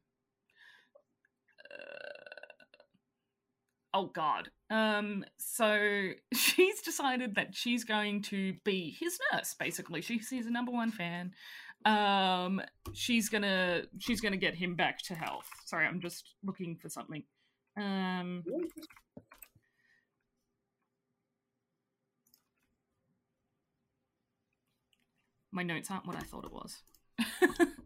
oh 3.94 4.08
god. 4.08 4.50
Um 4.70 5.26
so 5.38 6.10
she's 6.34 6.82
decided 6.82 7.36
that 7.36 7.56
she's 7.56 7.84
going 7.84 8.22
to 8.24 8.56
be 8.64 8.96
his 9.00 9.20
nurse 9.32 9.56
basically. 9.60 10.02
She's 10.02 10.30
his 10.30 10.48
number 10.48 10.72
one 10.72 10.92
fan. 10.92 11.34
Um 11.86 12.62
she's 12.94 13.30
gonna 13.30 13.84
she's 14.00 14.22
gonna 14.22 14.38
get 14.38 14.56
him 14.56 14.76
back 14.76 15.00
to 15.04 15.16
health. 15.16 15.48
Sorry 15.66 15.86
i'm 15.86 16.02
just 16.02 16.36
looking 16.44 16.76
for 16.76 16.90
something. 16.90 17.24
Um 17.78 18.44
my 25.52 25.64
notes 25.64 25.90
aren't 25.90 26.06
what 26.06 26.16
i 26.16 26.20
thought 26.20 26.46
it 26.46 26.54
was 26.54 26.84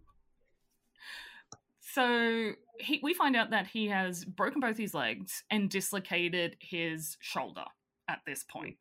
So 1.94 2.54
he, 2.80 3.00
we 3.04 3.14
find 3.14 3.36
out 3.36 3.52
that 3.52 3.68
he 3.68 3.88
has 3.90 4.26
broken 4.26 4.60
both 4.60 4.78
his 4.78 4.96
legs 4.96 5.44
and 5.52 5.70
dislocated 5.70 6.56
his 6.60 7.18
shoulder 7.20 7.66
at 8.10 8.22
this 8.26 8.44
point. 8.44 8.78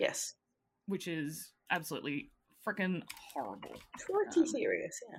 Yes. 0.00 0.34
Which 0.86 1.06
is 1.06 1.52
absolutely 1.70 2.32
freaking 2.66 3.02
horrible. 3.32 3.76
Pretty 4.00 4.40
um, 4.40 4.46
serious, 4.46 4.98
yeah. 5.08 5.18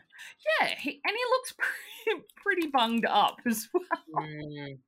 Yeah, 0.68 0.76
he, 0.78 0.90
and 1.06 1.16
he 1.16 1.24
looks 1.30 1.54
pretty, 2.04 2.24
pretty 2.36 2.68
bunged 2.68 3.06
up 3.06 3.38
as 3.46 3.70
well. 3.74 4.26
Mm. 4.26 4.80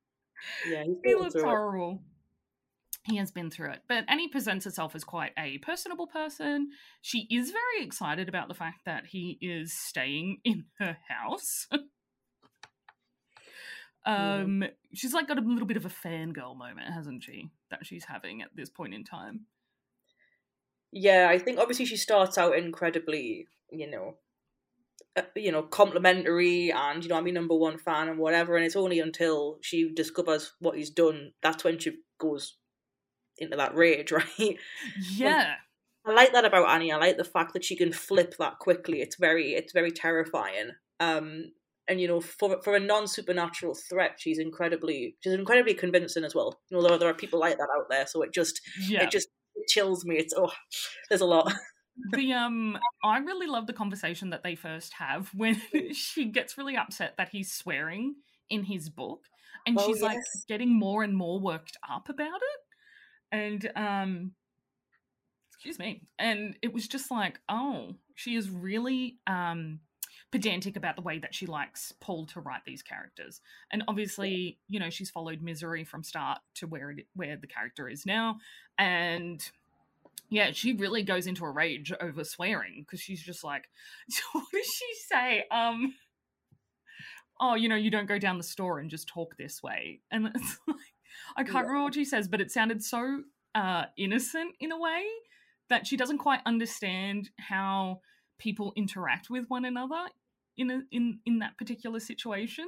Yeah, 0.68 0.84
he 1.04 1.14
looks 1.14 1.40
horrible. 1.40 2.02
It. 2.02 2.15
He 3.06 3.16
has 3.16 3.30
been 3.30 3.50
through 3.50 3.70
it. 3.70 3.82
But 3.88 4.04
Annie 4.08 4.28
presents 4.28 4.64
herself 4.64 4.94
as 4.96 5.04
quite 5.04 5.32
a 5.38 5.58
personable 5.58 6.08
person. 6.08 6.70
She 7.00 7.28
is 7.30 7.52
very 7.52 7.86
excited 7.86 8.28
about 8.28 8.48
the 8.48 8.54
fact 8.54 8.80
that 8.84 9.06
he 9.06 9.38
is 9.40 9.72
staying 9.72 10.38
in 10.44 10.64
her 10.78 10.96
house. 11.08 11.68
Um, 14.08 14.62
yeah. 14.62 14.68
she's 14.94 15.12
like 15.12 15.26
got 15.26 15.36
a 15.36 15.40
little 15.40 15.66
bit 15.66 15.76
of 15.76 15.84
a 15.84 15.88
fangirl 15.88 16.56
moment, 16.56 16.94
hasn't 16.94 17.24
she? 17.24 17.50
That 17.70 17.84
she's 17.84 18.04
having 18.04 18.40
at 18.40 18.50
this 18.54 18.70
point 18.70 18.94
in 18.94 19.02
time. 19.02 19.46
Yeah, 20.92 21.26
I 21.28 21.40
think 21.40 21.58
obviously 21.58 21.86
she 21.86 21.96
starts 21.96 22.38
out 22.38 22.56
incredibly, 22.56 23.48
you 23.68 23.90
know, 23.90 24.14
uh, 25.16 25.22
you 25.34 25.50
know, 25.50 25.62
complimentary 25.62 26.70
and 26.70 27.02
you 27.02 27.10
know 27.10 27.16
I'm 27.16 27.26
your 27.26 27.34
number 27.34 27.56
one 27.56 27.78
fan 27.78 28.08
and 28.08 28.20
whatever. 28.20 28.54
And 28.54 28.64
it's 28.64 28.76
only 28.76 29.00
until 29.00 29.58
she 29.60 29.92
discovers 29.92 30.52
what 30.60 30.76
he's 30.76 30.90
done 30.90 31.32
that's 31.42 31.64
when 31.64 31.80
she 31.80 31.96
goes 32.18 32.56
into 33.38 33.56
that 33.56 33.74
rage, 33.74 34.12
right? 34.38 34.58
Yeah. 35.12 35.36
Like, 35.38 35.48
I 36.06 36.12
like 36.12 36.32
that 36.32 36.44
about 36.44 36.68
Annie. 36.68 36.92
I 36.92 36.98
like 36.98 37.16
the 37.16 37.24
fact 37.24 37.52
that 37.54 37.64
she 37.64 37.76
can 37.76 37.92
flip 37.92 38.34
that 38.38 38.58
quickly. 38.60 39.00
It's 39.00 39.16
very, 39.16 39.54
it's 39.54 39.72
very 39.72 39.90
terrifying. 39.90 40.70
Um, 41.00 41.50
and 41.88 42.00
you 42.00 42.08
know 42.08 42.20
for 42.20 42.60
for 42.62 42.74
a 42.74 42.80
non 42.80 43.06
supernatural 43.06 43.74
threat 43.74 44.12
she's 44.18 44.38
incredibly 44.38 45.16
she's 45.20 45.32
incredibly 45.32 45.74
convincing 45.74 46.24
as 46.24 46.34
well 46.34 46.60
you 46.70 46.76
know 46.76 46.82
there 46.82 46.92
are, 46.92 46.98
there 46.98 47.08
are 47.08 47.14
people 47.14 47.38
like 47.38 47.56
that 47.58 47.68
out 47.76 47.86
there 47.90 48.06
so 48.06 48.22
it 48.22 48.32
just 48.32 48.60
yeah. 48.80 49.02
it 49.02 49.10
just 49.10 49.28
chills 49.68 50.04
me 50.04 50.16
it's 50.16 50.34
oh 50.36 50.52
there's 51.08 51.20
a 51.20 51.26
lot 51.26 51.52
the 52.12 52.32
um 52.32 52.78
i 53.04 53.18
really 53.18 53.46
love 53.46 53.66
the 53.66 53.72
conversation 53.72 54.30
that 54.30 54.42
they 54.42 54.54
first 54.54 54.94
have 54.94 55.30
when 55.34 55.60
she 55.92 56.26
gets 56.26 56.58
really 56.58 56.76
upset 56.76 57.14
that 57.16 57.30
he's 57.30 57.52
swearing 57.52 58.14
in 58.50 58.64
his 58.64 58.88
book 58.88 59.20
and 59.66 59.78
oh, 59.78 59.86
she's 59.86 60.00
yes. 60.00 60.14
like 60.14 60.18
getting 60.48 60.78
more 60.78 61.02
and 61.02 61.16
more 61.16 61.40
worked 61.40 61.76
up 61.90 62.08
about 62.08 62.36
it 62.36 62.60
and 63.32 63.70
um 63.76 64.32
excuse 65.48 65.78
me 65.78 66.02
and 66.18 66.56
it 66.62 66.72
was 66.72 66.86
just 66.86 67.10
like 67.10 67.40
oh 67.48 67.94
she 68.14 68.36
is 68.36 68.50
really 68.50 69.18
um 69.26 69.80
pedantic 70.32 70.76
about 70.76 70.96
the 70.96 71.02
way 71.02 71.18
that 71.18 71.34
she 71.34 71.46
likes 71.46 71.92
Paul 72.00 72.26
to 72.26 72.40
write 72.40 72.64
these 72.66 72.82
characters. 72.82 73.40
And 73.70 73.84
obviously, 73.88 74.58
you 74.68 74.80
know, 74.80 74.90
she's 74.90 75.08
followed 75.08 75.40
Misery 75.40 75.84
from 75.84 76.02
start 76.02 76.40
to 76.56 76.66
where 76.66 76.90
it, 76.90 77.06
where 77.14 77.36
the 77.36 77.46
character 77.46 77.88
is 77.88 78.04
now, 78.04 78.38
and 78.76 79.40
yeah, 80.28 80.50
she 80.52 80.72
really 80.72 81.02
goes 81.02 81.26
into 81.26 81.44
a 81.44 81.50
rage 81.50 81.92
over 82.00 82.24
swearing 82.24 82.80
because 82.80 83.00
she's 83.00 83.22
just 83.22 83.44
like, 83.44 83.68
what 84.32 84.44
does 84.52 84.66
she 84.66 84.86
say? 85.06 85.44
Um, 85.50 85.94
oh, 87.40 87.54
you 87.54 87.68
know, 87.68 87.76
you 87.76 87.90
don't 87.90 88.08
go 88.08 88.18
down 88.18 88.38
the 88.38 88.44
store 88.44 88.78
and 88.78 88.90
just 88.90 89.08
talk 89.08 89.36
this 89.36 89.62
way, 89.62 90.00
and 90.10 90.26
it's 90.34 90.58
like 90.66 90.76
I 91.36 91.42
can't 91.42 91.54
yeah. 91.54 91.60
remember 91.60 91.84
what 91.84 91.94
she 91.94 92.04
says, 92.04 92.28
but 92.28 92.40
it 92.40 92.50
sounded 92.50 92.82
so 92.82 93.22
uh, 93.54 93.84
innocent 93.96 94.54
in 94.60 94.72
a 94.72 94.78
way 94.78 95.04
that 95.68 95.86
she 95.86 95.96
doesn't 95.96 96.18
quite 96.18 96.40
understand 96.46 97.30
how 97.38 98.00
people 98.38 98.72
interact 98.76 99.30
with 99.30 99.46
one 99.48 99.64
another 99.64 100.06
in 100.56 100.70
a, 100.70 100.82
in 100.90 101.20
in 101.26 101.38
that 101.40 101.56
particular 101.58 102.00
situation. 102.00 102.66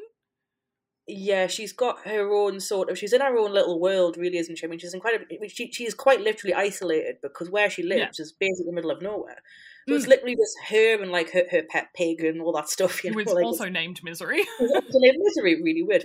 Yeah, 1.10 1.46
she's 1.46 1.72
got 1.72 2.06
her 2.06 2.30
own 2.30 2.60
sort 2.60 2.90
of. 2.90 2.98
She's 2.98 3.14
in 3.14 3.22
her 3.22 3.38
own 3.38 3.54
little 3.54 3.80
world, 3.80 4.18
really, 4.18 4.37
isn't 4.37 4.56
she? 4.56 4.66
I 4.66 4.68
mean, 4.68 4.78
she's 4.78 4.92
incredibly. 4.92 5.48
She 5.48 5.72
she 5.72 5.87
is 5.87 5.94
quite 5.94 6.20
literally 6.20 6.52
isolated 6.52 7.16
because 7.22 7.50
where 7.50 7.70
she 7.70 7.82
lives 7.82 8.18
yeah. 8.18 8.22
is 8.22 8.32
basically 8.32 8.66
the 8.66 8.75
middle 8.75 8.90
of 8.90 9.00
nowhere. 9.00 9.38
So 9.88 9.94
mm. 9.94 9.96
it's 9.96 10.06
literally 10.06 10.37
just 10.37 10.54
her 10.68 11.02
and 11.02 11.10
like 11.10 11.30
her, 11.30 11.44
her 11.50 11.62
pet 11.62 11.88
pig 11.94 12.22
and 12.22 12.42
all 12.42 12.52
that 12.52 12.68
stuff. 12.68 13.02
You 13.08 13.12
know, 13.12 13.32
like, 13.32 13.44
also 13.44 13.70
named 13.70 14.00
Misery. 14.04 14.44
named 14.60 15.18
Misery, 15.18 15.62
really 15.62 15.82
weird. 15.82 16.04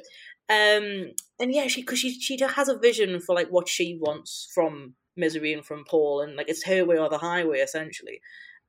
Um, 0.49 1.11
and 1.39 1.53
yeah, 1.53 1.67
she 1.67 1.81
because 1.81 1.99
she 1.99 2.19
she 2.19 2.37
has 2.37 2.67
a 2.67 2.77
vision 2.77 3.19
for 3.19 3.33
like 3.33 3.49
what 3.49 3.67
she 3.67 3.97
wants 3.99 4.49
from 4.53 4.95
Misery 5.15 5.53
and 5.53 5.65
from 5.65 5.85
Paul, 5.85 6.21
and 6.21 6.35
like 6.35 6.49
it's 6.49 6.65
her 6.65 6.85
way 6.85 6.97
or 6.97 7.09
the 7.09 7.17
highway 7.17 7.59
essentially. 7.59 8.21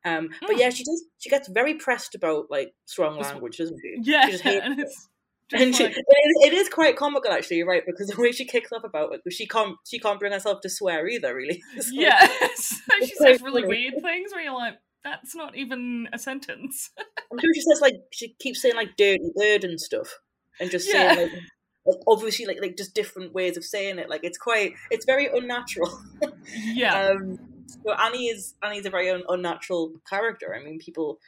Um, 0.05 0.29
oh. 0.43 0.47
But 0.49 0.59
yeah, 0.59 0.71
she 0.71 0.85
does. 0.85 1.05
She 1.19 1.31
gets 1.31 1.49
very 1.49 1.75
pressed 1.75 2.15
about 2.15 2.51
like 2.51 2.75
strong 2.85 3.19
language, 3.19 3.57
doesn't 3.57 3.79
she? 3.81 3.97
Yeah, 4.03 4.29
she 4.29 4.59
and 4.63 4.81
it's. 4.81 5.09
and 5.53 5.75
she, 5.75 5.85
like... 5.85 5.97
it, 5.97 6.47
it 6.47 6.53
is 6.53 6.69
quite 6.69 6.97
comical, 6.97 7.33
actually. 7.33 7.63
Right 7.63 7.83
because 7.87 8.09
the 8.09 8.21
way 8.21 8.33
she 8.33 8.45
kicks 8.45 8.73
up 8.73 8.85
about 8.85 9.15
it, 9.15 9.33
she 9.33 9.47
can't, 9.47 9.77
she 9.87 9.99
can't 9.99 10.21
bring 10.21 10.33
herself 10.33 10.61
to 10.63 10.69
swear 10.69 11.09
either. 11.09 11.35
Really, 11.35 11.63
so, 11.81 11.91
yeah. 11.93 12.27
so 12.55 12.77
she 13.01 13.15
says 13.15 13.41
really 13.41 13.63
funny. 13.63 13.91
weird 13.91 14.03
things 14.03 14.33
where 14.33 14.43
you're 14.43 14.55
like, 14.55 14.75
that's 15.03 15.35
not 15.35 15.57
even 15.57 16.09
a 16.13 16.19
sentence. 16.19 16.91
I'm 16.99 17.39
sure 17.39 17.55
she 17.55 17.63
says 17.63 17.81
like 17.81 17.95
she 18.13 18.35
keeps 18.39 18.61
saying 18.61 18.77
like 18.77 18.97
dirty 18.99 19.31
bird 19.35 19.65
and 19.65 19.81
stuff, 19.81 20.19
and 20.61 20.71
just 20.71 20.87
yeah. 20.87 21.15
saying 21.15 21.31
like, 21.31 21.43
like 21.87 21.99
obviously 22.07 22.47
like 22.47 22.61
like 22.61 22.77
just 22.77 22.95
different 22.95 23.33
ways 23.33 23.57
of 23.57 23.65
saying 23.65 23.99
it. 23.99 24.09
Like 24.09 24.25
it's 24.25 24.39
quite, 24.39 24.75
it's 24.91 25.05
very 25.05 25.27
unnatural. 25.27 26.01
yeah. 26.55 27.09
Um, 27.09 27.39
so 27.85 27.93
Annie 27.93 28.29
is 28.29 28.55
Annie's 28.63 28.87
a 28.87 28.91
very 28.91 29.11
un- 29.11 29.25
unnatural 29.29 29.93
character. 30.09 30.55
I 30.55 30.65
mean, 30.65 30.79
people, 30.79 31.19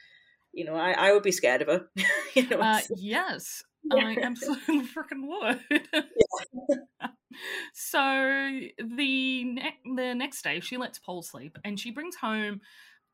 you 0.53 0.65
know, 0.65 0.75
I, 0.75 0.91
I 0.91 1.11
would 1.11 1.23
be 1.23 1.31
scared 1.31 1.61
of 1.61 1.67
her. 1.67 1.87
you 2.33 2.47
know, 2.47 2.59
uh, 2.59 2.81
yes, 2.95 3.63
I 3.91 4.17
absolutely 4.21 4.81
freaking 4.81 5.27
would. 5.27 5.59
Yeah. 5.71 7.07
so 7.73 8.59
the 8.79 9.43
ne- 9.43 9.79
the 9.95 10.13
next 10.15 10.43
day, 10.43 10.59
she 10.59 10.77
lets 10.77 10.99
Paul 10.99 11.21
sleep, 11.21 11.57
and 11.63 11.79
she 11.79 11.91
brings 11.91 12.15
home 12.15 12.61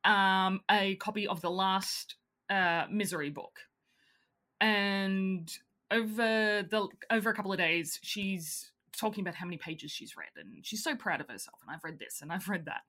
um, 0.06 0.62
a 0.70 0.96
copy 0.96 1.28
of 1.28 1.42
the 1.42 1.52
last 1.52 2.16
uh, 2.50 2.86
Misery 2.90 3.30
book, 3.30 3.60
and 4.62 5.52
over 5.94 6.64
the 6.70 6.88
over 7.12 7.30
a 7.30 7.34
couple 7.34 7.52
of 7.52 7.58
days, 7.58 8.00
she's 8.02 8.72
talking 8.98 9.24
about 9.24 9.36
how 9.36 9.46
many 9.46 9.58
pages 9.58 9.92
she's 9.92 10.16
read 10.16 10.30
and 10.38 10.66
she's 10.66 10.84
so 10.84 10.96
proud 10.96 11.20
of 11.22 11.28
herself 11.28 11.60
and 11.66 11.74
I've 11.74 11.84
read 11.84 12.00
this 12.00 12.20
and 12.22 12.32
I've 12.32 12.48
read 12.48 12.66
that. 12.66 12.82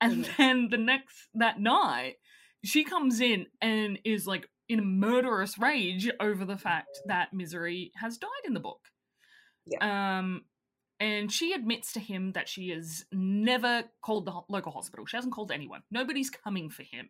And 0.00 0.24
mm-hmm. 0.24 0.42
then 0.42 0.68
the 0.70 0.78
next 0.78 1.28
that 1.34 1.60
night, 1.60 2.16
she 2.64 2.84
comes 2.84 3.20
in 3.20 3.46
and 3.60 3.98
is 4.04 4.26
like 4.26 4.48
in 4.68 4.78
a 4.78 4.82
murderous 4.82 5.58
rage 5.58 6.10
over 6.20 6.44
the 6.44 6.56
fact 6.56 7.00
that 7.06 7.32
Misery 7.32 7.92
has 7.96 8.18
died 8.18 8.30
in 8.46 8.54
the 8.54 8.60
book. 8.60 8.80
Yeah. 9.66 10.18
Um 10.18 10.42
and 11.00 11.32
she 11.32 11.52
admits 11.52 11.92
to 11.94 12.00
him 12.00 12.32
that 12.32 12.48
she 12.48 12.68
has 12.70 13.04
never 13.10 13.82
called 14.02 14.24
the 14.24 14.40
local 14.48 14.70
hospital. 14.70 15.04
She 15.04 15.16
hasn't 15.16 15.34
called 15.34 15.50
anyone. 15.50 15.82
Nobody's 15.90 16.30
coming 16.30 16.70
for 16.70 16.84
him. 16.84 17.08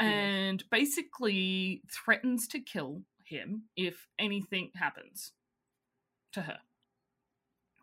Mm-hmm. 0.00 0.06
And 0.06 0.64
basically 0.70 1.82
threatens 1.90 2.46
to 2.48 2.60
kill 2.60 3.02
him 3.24 3.64
if 3.76 4.06
anything 4.18 4.70
happens 4.76 5.32
to 6.32 6.42
her. 6.42 6.58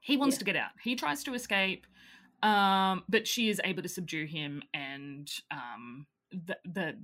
He 0.02 0.18
wants 0.18 0.36
yeah. 0.36 0.40
to 0.40 0.46
get 0.46 0.56
out. 0.56 0.72
He 0.84 0.96
tries 0.96 1.24
to 1.24 1.34
escape, 1.34 1.86
um, 2.42 3.04
but 3.08 3.28
she 3.28 3.50
is 3.50 3.62
able 3.64 3.84
to 3.84 3.90
subdue 3.90 4.26
him 4.26 4.64
and 4.74 5.32
um, 5.52 6.08
the 6.32 6.58
the 6.66 6.98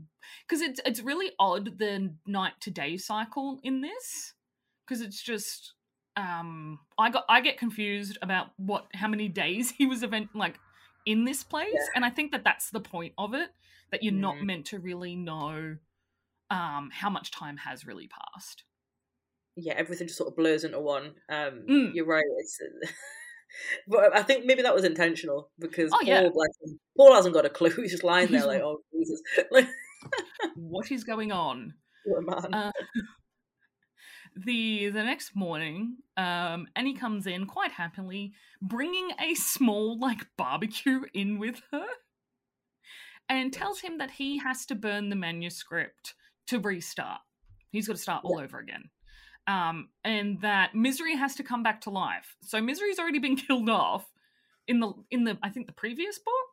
because 0.48 0.62
it's 0.62 0.80
it's 0.86 1.02
really 1.02 1.32
odd 1.40 1.78
the 1.78 2.14
night 2.26 2.54
to 2.62 2.72
day 2.72 2.98
cycle 2.98 3.60
in 3.64 3.82
this 3.82 4.34
because 4.86 5.02
it's 5.02 5.22
just 5.22 5.74
um 6.16 6.80
I 6.98 7.10
got 7.10 7.26
I 7.28 7.42
get 7.42 7.58
confused 7.58 8.18
about 8.22 8.48
what 8.58 8.88
how 8.94 9.08
many 9.08 9.28
days 9.28 9.72
he 9.78 9.86
was 9.86 10.04
event 10.04 10.30
like 10.34 10.58
in 11.06 11.26
this 11.26 11.44
place 11.44 11.70
yeah. 11.74 11.88
and 11.96 12.06
I 12.06 12.10
think 12.10 12.32
that 12.32 12.44
that's 12.44 12.70
the 12.70 12.80
point 12.80 13.14
of 13.18 13.34
it 13.34 13.50
that 13.92 14.04
you're 14.04 14.14
mm. 14.14 14.20
not 14.20 14.42
meant 14.42 14.66
to 14.68 14.80
really 14.80 15.16
know 15.16 15.78
um 16.50 16.90
how 16.94 17.10
much 17.10 17.32
time 17.32 17.58
has 17.58 17.86
really 17.86 18.08
passed 18.08 18.64
yeah, 19.58 19.74
everything 19.76 20.08
just 20.08 20.20
sort 20.20 20.30
of 20.30 20.36
blurs 20.36 20.64
into 20.64 20.80
one. 20.80 21.16
Um, 21.30 21.64
mm. 21.68 21.92
You're 21.94 22.06
right. 22.06 22.24
It's, 22.38 22.60
but 23.88 24.16
I 24.16 24.22
think 24.22 24.46
maybe 24.46 24.62
that 24.62 24.76
was 24.76 24.84
intentional 24.84 25.50
because 25.60 25.92
oh, 25.92 25.98
Paul, 25.98 26.08
yeah. 26.08 26.22
him, 26.22 26.80
Paul 26.96 27.16
hasn't 27.16 27.34
got 27.34 27.46
a 27.46 27.50
clue. 27.50 27.72
He's 27.72 27.92
just 27.92 28.04
lying 28.04 28.32
there 28.32 28.46
like, 28.46 28.62
oh 28.62 28.82
Jesus, 28.94 29.22
what 30.56 30.92
is 30.92 31.04
going 31.04 31.32
on? 31.32 31.74
What 32.10 32.20
a 32.20 32.42
man. 32.42 32.54
Uh, 32.54 32.72
the 34.46 34.88
the 34.92 35.04
next 35.04 35.36
morning, 35.36 35.98
um, 36.16 36.68
Annie 36.74 36.94
comes 36.94 37.28
in 37.28 37.48
quite 37.48 37.74
happily, 37.74 38.32
bringing 38.62 39.10
a 39.20 39.36
small 39.36 40.00
like 40.00 40.26
barbecue 40.38 41.02
in 41.14 41.38
with 41.38 41.62
her, 41.74 41.86
and 43.28 43.52
tells 43.52 43.82
him 43.82 43.98
that 43.98 44.12
he 44.12 44.38
has 44.38 44.66
to 44.68 44.76
burn 44.76 45.10
the 45.10 45.18
manuscript 45.18 46.14
to 46.48 46.60
restart. 46.60 47.22
He's 47.72 47.88
got 47.88 47.96
to 47.96 48.02
start 48.02 48.24
all 48.24 48.40
over 48.40 48.60
again 48.60 48.90
um, 49.48 49.88
and 50.04 50.42
that 50.42 50.76
Misery 50.76 51.16
has 51.16 51.36
to 51.36 51.44
come 51.44 51.64
back 51.64 51.82
to 51.82 51.90
life. 51.90 52.36
So 52.44 52.62
Misery's 52.62 53.00
already 53.00 53.20
been 53.20 53.36
killed 53.48 53.70
off 53.70 54.06
in 54.68 54.82
the 54.82 54.94
in 55.10 55.24
the 55.24 55.38
I 55.42 55.50
think 55.50 55.66
the 55.68 55.74
previous 55.74 56.20
book, 56.20 56.50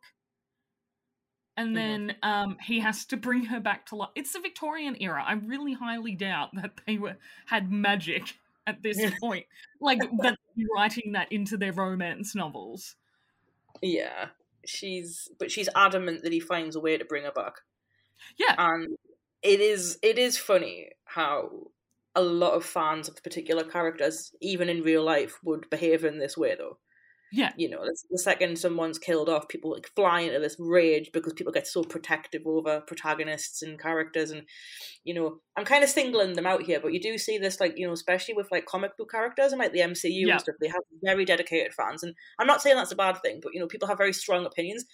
and 1.57 1.75
then 1.75 2.15
um, 2.23 2.57
he 2.61 2.79
has 2.79 3.05
to 3.05 3.17
bring 3.17 3.45
her 3.45 3.59
back 3.59 3.85
to 3.87 3.97
life. 3.97 4.09
It's 4.15 4.33
the 4.33 4.39
Victorian 4.39 4.95
era. 4.99 5.23
I 5.25 5.33
really 5.33 5.73
highly 5.73 6.15
doubt 6.15 6.49
that 6.55 6.71
they 6.87 6.97
were 6.97 7.17
had 7.47 7.71
magic 7.71 8.35
at 8.65 8.81
this 8.81 8.99
point, 9.21 9.45
like 9.81 9.99
that 10.21 10.37
writing 10.73 11.11
that 11.11 11.31
into 11.31 11.57
their 11.57 11.73
romance 11.73 12.33
novels. 12.33 12.95
Yeah, 13.81 14.27
she's 14.65 15.29
but 15.37 15.51
she's 15.51 15.67
adamant 15.75 16.23
that 16.23 16.31
he 16.31 16.39
finds 16.39 16.77
a 16.77 16.79
way 16.79 16.97
to 16.97 17.03
bring 17.03 17.25
her 17.25 17.31
back. 17.31 17.55
Yeah, 18.37 18.55
and 18.57 18.97
it 19.45 19.61
is 19.61 19.99
it 20.01 20.17
is 20.17 20.37
funny 20.37 20.89
how 21.05 21.49
a 22.15 22.21
lot 22.21 22.53
of 22.53 22.65
fans 22.65 23.07
of 23.07 23.21
particular 23.23 23.63
characters, 23.63 24.31
even 24.41 24.69
in 24.69 24.81
real 24.81 25.03
life, 25.03 25.39
would 25.43 25.69
behave 25.69 26.03
in 26.03 26.17
this 26.17 26.37
way, 26.37 26.55
though. 26.57 26.79
Yeah. 27.31 27.51
You 27.57 27.69
know, 27.69 27.83
the 28.09 28.17
second 28.17 28.57
someone's 28.57 28.97
killed 28.97 29.27
off, 29.27 29.49
people 29.49 29.73
like 29.73 29.91
fly 29.93 30.21
into 30.21 30.39
this 30.39 30.55
rage 30.57 31.09
because 31.11 31.33
people 31.33 31.51
get 31.51 31.67
so 31.67 31.83
protective 31.83 32.43
over 32.45 32.81
protagonists 32.87 33.61
and 33.61 33.77
characters. 33.77 34.31
And, 34.31 34.43
you 35.03 35.13
know, 35.13 35.39
I'm 35.57 35.65
kind 35.65 35.83
of 35.83 35.89
singling 35.89 36.33
them 36.33 36.45
out 36.45 36.61
here, 36.61 36.79
but 36.79 36.93
you 36.93 37.01
do 37.01 37.17
see 37.17 37.37
this, 37.37 37.59
like, 37.59 37.73
you 37.75 37.85
know, 37.85 37.93
especially 37.93 38.35
with 38.35 38.49
like 38.51 38.65
comic 38.65 38.95
book 38.97 39.11
characters 39.11 39.51
and 39.51 39.59
like 39.59 39.73
the 39.73 39.79
MCU 39.79 40.27
yeah. 40.27 40.33
and 40.33 40.41
stuff, 40.41 40.55
they 40.61 40.69
have 40.69 40.81
very 41.03 41.25
dedicated 41.25 41.73
fans. 41.73 42.03
And 42.03 42.15
I'm 42.39 42.47
not 42.47 42.61
saying 42.61 42.77
that's 42.77 42.93
a 42.93 42.95
bad 42.95 43.21
thing, 43.21 43.41
but, 43.43 43.53
you 43.53 43.59
know, 43.59 43.67
people 43.67 43.89
have 43.89 43.97
very 43.97 44.13
strong 44.13 44.45
opinions. 44.45 44.85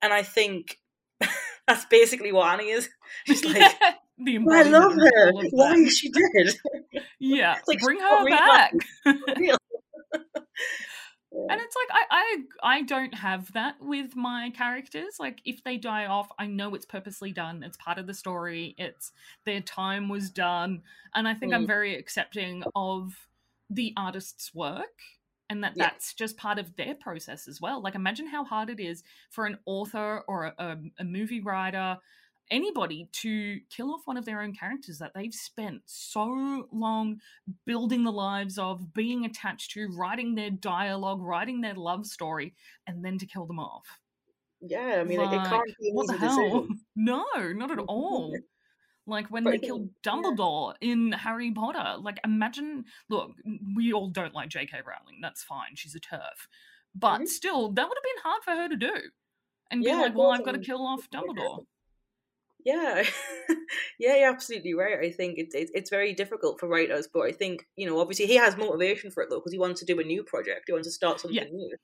And 0.00 0.12
I 0.12 0.22
think 0.22 0.78
that's 1.66 1.84
basically 1.86 2.32
what 2.32 2.52
Annie 2.52 2.70
is. 2.70 2.88
She's 3.26 3.44
like, 3.44 3.74
the 4.18 4.38
I 4.50 4.62
love 4.62 4.94
her. 4.94 5.32
Why 5.50 5.74
is 5.74 5.98
she 5.98 6.10
dead? 6.10 6.54
Yeah, 7.22 7.58
like, 7.68 7.80
bring 7.80 8.00
her 8.00 8.24
back. 8.28 8.72
and 9.04 9.18
it's 10.12 11.76
like 11.76 11.90
I, 11.90 12.04
I 12.10 12.38
I 12.62 12.82
don't 12.82 13.14
have 13.14 13.52
that 13.52 13.76
with 13.80 14.16
my 14.16 14.50
characters. 14.56 15.16
Like 15.20 15.40
if 15.44 15.62
they 15.62 15.76
die 15.76 16.06
off, 16.06 16.30
I 16.38 16.46
know 16.46 16.74
it's 16.74 16.86
purposely 16.86 17.32
done. 17.32 17.62
It's 17.62 17.76
part 17.76 17.98
of 17.98 18.06
the 18.06 18.14
story. 18.14 18.74
It's 18.78 19.12
their 19.44 19.60
time 19.60 20.08
was 20.08 20.30
done, 20.30 20.82
and 21.14 21.28
I 21.28 21.34
think 21.34 21.52
mm. 21.52 21.56
I'm 21.56 21.66
very 21.66 21.94
accepting 21.94 22.64
of 22.74 23.28
the 23.68 23.92
artist's 23.96 24.54
work 24.54 25.02
and 25.50 25.62
that 25.62 25.72
yeah. 25.76 25.84
that's 25.84 26.14
just 26.14 26.38
part 26.38 26.58
of 26.58 26.74
their 26.76 26.94
process 26.94 27.46
as 27.46 27.60
well. 27.60 27.82
Like 27.82 27.94
imagine 27.94 28.26
how 28.26 28.44
hard 28.44 28.70
it 28.70 28.80
is 28.80 29.02
for 29.28 29.44
an 29.44 29.58
author 29.66 30.24
or 30.26 30.46
a, 30.46 30.54
a, 30.58 30.76
a 31.00 31.04
movie 31.04 31.40
writer 31.40 31.98
anybody 32.50 33.08
to 33.12 33.60
kill 33.70 33.92
off 33.92 34.02
one 34.06 34.16
of 34.16 34.24
their 34.24 34.42
own 34.42 34.52
characters 34.52 34.98
that 34.98 35.12
they've 35.14 35.34
spent 35.34 35.82
so 35.86 36.66
long 36.72 37.20
building 37.64 38.04
the 38.04 38.12
lives 38.12 38.58
of, 38.58 38.92
being 38.92 39.24
attached 39.24 39.70
to, 39.72 39.88
writing 39.96 40.34
their 40.34 40.50
dialogue, 40.50 41.22
writing 41.22 41.60
their 41.60 41.74
love 41.74 42.06
story, 42.06 42.54
and 42.86 43.04
then 43.04 43.18
to 43.18 43.26
kill 43.26 43.46
them 43.46 43.60
off. 43.60 43.86
Yeah, 44.60 44.98
I 45.00 45.04
mean, 45.04 45.18
like, 45.18 45.32
it 45.32 45.48
can't 45.48 45.70
be 45.80 45.90
what 45.92 46.08
the 46.08 46.18
hell? 46.18 46.68
No, 46.96 47.24
not 47.36 47.70
at 47.70 47.78
all. 47.88 48.36
Like 49.10 49.30
when 49.30 49.44
they 49.44 49.58
killed 49.58 49.90
Dumbledore 50.02 50.74
yeah. 50.80 50.92
in 50.92 51.12
Harry 51.12 51.50
Potter. 51.52 52.00
Like 52.00 52.18
imagine 52.24 52.84
look, 53.08 53.32
we 53.76 53.92
all 53.92 54.08
don't 54.08 54.34
like 54.34 54.48
J.K. 54.48 54.78
Rowling. 54.78 55.18
That's 55.20 55.42
fine. 55.42 55.74
She's 55.74 55.94
a 55.94 56.00
TERF. 56.00 56.48
But 56.94 57.16
mm-hmm. 57.16 57.26
still, 57.26 57.72
that 57.72 57.88
would 57.88 57.98
have 57.98 58.02
been 58.02 58.22
hard 58.22 58.42
for 58.42 58.50
her 58.52 58.68
to 58.68 58.76
do. 58.76 59.10
And 59.70 59.84
yeah, 59.84 59.96
be 59.96 60.02
like, 60.02 60.16
well, 60.16 60.30
I've 60.30 60.44
got 60.44 60.52
to 60.52 60.58
kill 60.58 60.84
off 60.84 61.08
Dumbledore. 61.10 61.64
Yeah, 62.64 63.04
yeah, 63.98 64.16
you're 64.16 64.30
absolutely 64.30 64.74
right. 64.74 64.98
I 64.98 65.10
think 65.10 65.38
it's 65.38 65.54
it, 65.54 65.70
it's 65.72 65.90
very 65.90 66.12
difficult 66.12 66.60
for 66.60 66.68
writers, 66.68 67.08
but 67.12 67.20
I 67.20 67.32
think 67.32 67.66
you 67.76 67.86
know, 67.86 68.00
obviously, 68.00 68.26
he 68.26 68.36
has 68.36 68.56
motivation 68.56 69.10
for 69.10 69.22
it 69.22 69.30
though 69.30 69.38
because 69.38 69.52
he 69.52 69.58
wants 69.58 69.80
to 69.80 69.86
do 69.86 70.00
a 70.00 70.04
new 70.04 70.24
project. 70.24 70.64
He 70.66 70.72
wants 70.72 70.88
to 70.88 70.92
start 70.92 71.20
something 71.20 71.36
yeah. 71.36 71.44
new, 71.50 71.76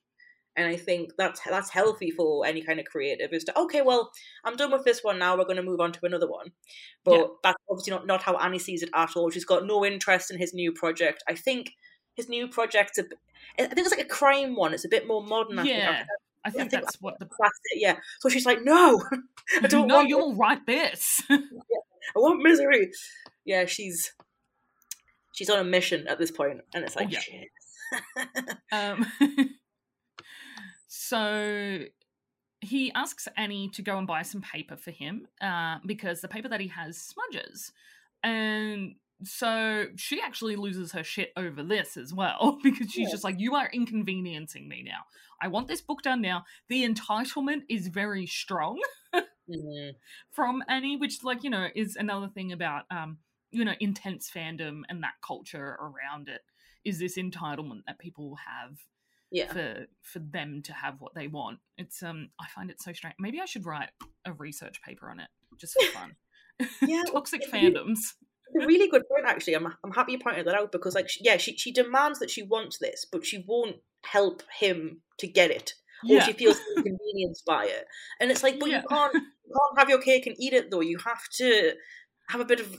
and 0.56 0.66
I 0.66 0.76
think 0.76 1.12
that's 1.18 1.40
that's 1.40 1.70
healthy 1.70 2.10
for 2.10 2.46
any 2.46 2.62
kind 2.62 2.80
of 2.80 2.86
creative. 2.86 3.32
Is 3.32 3.44
to 3.44 3.58
okay, 3.60 3.82
well, 3.82 4.10
I'm 4.44 4.56
done 4.56 4.72
with 4.72 4.84
this 4.84 5.02
one 5.02 5.18
now. 5.18 5.36
We're 5.36 5.44
going 5.44 5.56
to 5.56 5.62
move 5.62 5.80
on 5.80 5.92
to 5.92 6.06
another 6.06 6.28
one, 6.28 6.52
but 7.04 7.14
yeah. 7.14 7.26
that's 7.42 7.62
obviously 7.70 7.92
not 7.92 8.06
not 8.06 8.22
how 8.22 8.36
Annie 8.36 8.58
sees 8.58 8.82
it 8.82 8.90
at 8.94 9.10
all. 9.16 9.30
She's 9.30 9.44
got 9.44 9.66
no 9.66 9.84
interest 9.84 10.30
in 10.30 10.38
his 10.38 10.54
new 10.54 10.72
project. 10.72 11.22
I 11.28 11.34
think 11.34 11.72
his 12.14 12.28
new 12.28 12.48
project's 12.48 12.98
a, 12.98 13.04
I 13.58 13.66
think 13.66 13.78
it's 13.78 13.90
like 13.90 14.04
a 14.04 14.08
crime 14.08 14.56
one. 14.56 14.72
It's 14.72 14.86
a 14.86 14.88
bit 14.88 15.06
more 15.06 15.22
modern. 15.22 15.58
I 15.58 15.64
yeah. 15.64 15.96
Think. 15.96 16.08
I 16.44 16.50
think, 16.50 16.60
I 16.60 16.68
think 16.68 16.84
that's 16.84 17.00
what 17.00 17.18
the 17.18 17.26
classic. 17.26 17.54
Yeah. 17.74 17.96
So 18.20 18.28
she's 18.28 18.46
like, 18.46 18.64
no, 18.64 19.02
I 19.62 19.66
don't 19.66 19.88
no, 19.88 19.96
want. 19.96 20.08
you'll 20.08 20.36
write 20.36 20.64
this. 20.64 21.22
yeah, 21.30 21.38
I 22.16 22.18
want 22.18 22.42
misery. 22.42 22.90
Yeah, 23.44 23.66
she's 23.66 24.12
she's 25.32 25.50
on 25.50 25.58
a 25.58 25.64
mission 25.64 26.06
at 26.06 26.18
this 26.18 26.30
point, 26.30 26.60
and 26.72 26.84
it's 26.84 26.96
like, 26.96 27.08
oh, 27.12 27.18
yeah. 28.72 28.72
um, 28.72 29.06
so 30.86 31.80
he 32.60 32.92
asks 32.92 33.28
Annie 33.36 33.68
to 33.70 33.82
go 33.82 33.98
and 33.98 34.06
buy 34.06 34.22
some 34.22 34.40
paper 34.40 34.76
for 34.76 34.90
him 34.90 35.26
uh, 35.40 35.76
because 35.84 36.20
the 36.20 36.28
paper 36.28 36.48
that 36.48 36.60
he 36.60 36.68
has 36.68 36.96
smudges, 36.98 37.72
and 38.22 38.96
so 39.24 39.86
she 39.96 40.20
actually 40.20 40.56
loses 40.56 40.92
her 40.92 41.02
shit 41.02 41.32
over 41.36 41.62
this 41.62 41.96
as 41.96 42.12
well 42.12 42.58
because 42.62 42.90
she's 42.90 43.08
yeah. 43.08 43.12
just 43.12 43.24
like, 43.24 43.38
You 43.38 43.54
are 43.54 43.68
inconveniencing 43.72 44.68
me 44.68 44.82
now. 44.84 45.00
I 45.40 45.48
want 45.48 45.68
this 45.68 45.80
book 45.80 46.02
done 46.02 46.22
now. 46.22 46.44
The 46.68 46.86
entitlement 46.88 47.62
is 47.68 47.88
very 47.88 48.26
strong 48.26 48.80
mm-hmm. 49.14 49.90
from 50.30 50.62
Annie, 50.68 50.96
which, 50.96 51.22
like, 51.22 51.44
you 51.44 51.50
know, 51.50 51.68
is 51.74 51.96
another 51.96 52.28
thing 52.28 52.52
about, 52.52 52.84
um, 52.90 53.18
you 53.50 53.64
know, 53.64 53.74
intense 53.80 54.30
fandom 54.34 54.82
and 54.88 55.02
that 55.02 55.14
culture 55.26 55.78
around 55.80 56.28
it 56.28 56.40
is 56.84 56.98
this 56.98 57.18
entitlement 57.18 57.82
that 57.86 57.98
people 57.98 58.36
have 58.46 58.78
yeah. 59.36 59.52
for 59.52 59.86
for 60.02 60.18
them 60.18 60.62
to 60.62 60.72
have 60.72 61.00
what 61.00 61.14
they 61.14 61.28
want. 61.28 61.58
It's 61.76 62.02
um 62.02 62.30
I 62.40 62.46
find 62.48 62.70
it 62.70 62.80
so 62.80 62.92
strange. 62.92 63.16
Maybe 63.18 63.40
I 63.40 63.44
should 63.44 63.66
write 63.66 63.90
a 64.24 64.32
research 64.32 64.80
paper 64.82 65.10
on 65.10 65.20
it 65.20 65.28
just 65.58 65.74
for 65.80 65.98
fun. 65.98 66.16
Yeah, 66.80 67.02
toxic 67.12 67.42
fandoms 67.52 67.98
It's 68.54 68.64
a 68.64 68.66
really 68.66 68.88
good 68.88 69.02
point 69.10 69.26
actually 69.26 69.56
I'm, 69.56 69.66
I'm 69.84 69.92
happy 69.92 70.12
you 70.12 70.18
pointed 70.18 70.46
that 70.46 70.54
out 70.54 70.72
because 70.72 70.94
like 70.94 71.06
she, 71.06 71.20
yeah 71.22 71.36
she, 71.36 71.54
she 71.54 71.70
demands 71.70 72.18
that 72.20 72.30
she 72.30 72.42
wants 72.42 72.78
this 72.78 73.04
but 73.04 73.26
she 73.26 73.44
won't 73.46 73.76
help 74.06 74.42
him 74.58 75.02
to 75.18 75.26
get 75.26 75.50
it 75.50 75.74
or 76.08 76.14
yeah. 76.14 76.24
she 76.24 76.32
feels 76.32 76.58
inconvenienced 76.78 77.44
by 77.44 77.66
it 77.66 77.84
and 78.20 78.30
it's 78.30 78.42
like 78.42 78.58
but 78.58 78.70
yeah. 78.70 78.80
you 78.80 78.88
can't 78.88 79.12
you 79.44 79.54
can't 79.54 79.78
have 79.78 79.90
your 79.90 80.00
cake 80.00 80.26
and 80.26 80.34
eat 80.38 80.54
it 80.54 80.70
though 80.70 80.80
you 80.80 80.96
have 80.96 81.28
to 81.36 81.74
have 82.30 82.40
a 82.40 82.46
bit 82.46 82.60
of 82.60 82.74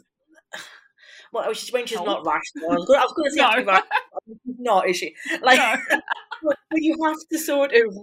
well 1.32 1.54
she's 1.54 1.72
when 1.72 1.86
she's 1.86 2.02
not 2.02 2.26
rational 2.26 2.72
I 2.72 2.78
was 2.78 3.14
going 3.16 3.30
to 3.30 3.36
say 3.36 3.64
no. 3.64 3.82
Not 4.46 4.90
is 4.90 4.98
she? 4.98 5.16
Like 5.42 5.60
no. 5.60 6.52
you 6.76 6.96
have 7.04 7.18
to 7.32 7.40
sort 7.40 7.74
of 7.74 7.98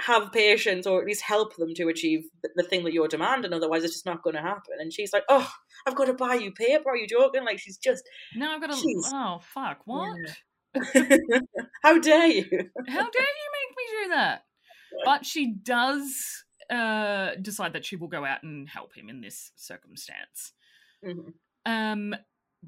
have 0.00 0.32
patience 0.32 0.86
or 0.86 1.00
at 1.00 1.06
least 1.06 1.22
help 1.22 1.54
them 1.56 1.74
to 1.74 1.88
achieve 1.88 2.24
the 2.56 2.62
thing 2.64 2.82
that 2.82 2.92
you're 2.92 3.06
demanding 3.06 3.52
otherwise 3.52 3.84
it's 3.84 3.92
just 3.92 4.06
not 4.06 4.22
going 4.22 4.34
to 4.34 4.42
happen. 4.42 4.74
And 4.78 4.92
she's 4.92 5.12
like 5.12 5.24
oh 5.28 5.50
i've 5.86 5.94
got 5.94 6.06
to 6.06 6.14
buy 6.14 6.34
you 6.34 6.52
paper 6.52 6.90
are 6.90 6.96
you 6.96 7.06
joking? 7.06 7.44
Like 7.44 7.58
she's 7.58 7.78
just 7.78 8.02
no 8.34 8.50
i've 8.52 8.60
got 8.60 8.72
to 8.72 9.02
oh 9.12 9.38
fuck 9.42 9.80
what? 9.84 10.16
Yeah. 10.26 10.32
how 11.82 11.98
dare 11.98 12.26
you? 12.28 12.44
How 12.88 13.10
dare 13.10 13.22
you 13.22 13.48
make 13.52 13.76
me 13.76 13.84
do 14.02 14.08
that? 14.10 14.44
But 15.04 15.26
she 15.26 15.52
does 15.52 16.44
uh, 16.70 17.32
decide 17.40 17.74
that 17.74 17.84
she 17.84 17.96
will 17.96 18.08
go 18.08 18.24
out 18.24 18.42
and 18.42 18.68
help 18.68 18.94
him 18.94 19.08
in 19.08 19.20
this 19.20 19.52
circumstance. 19.56 20.52
Mm-hmm. 21.04 21.30
um 21.66 22.14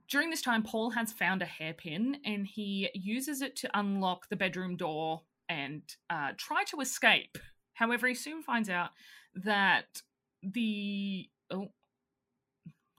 during 0.09 0.31
this 0.31 0.43
time, 0.43 0.63
Paul 0.63 0.91
has 0.91 1.13
found 1.13 1.43
a 1.43 1.47
hairpin 1.47 2.19
and 2.25 2.47
he 2.47 2.91
uses 2.95 3.43
it 3.43 3.57
to 3.57 3.79
unlock 3.79 4.29
the 4.29 4.37
bedroom 4.37 4.77
door 4.77 5.23
and 5.49 5.83
uh, 6.11 6.31
try 6.37 6.65
to 6.65 6.81
escape. 6.81 7.39
However, 7.75 8.09
he 8.09 8.15
soon 8.15 8.43
finds 8.43 8.69
out 8.69 8.91
that 9.35 10.03
the 10.43 11.29
oh 11.51 11.69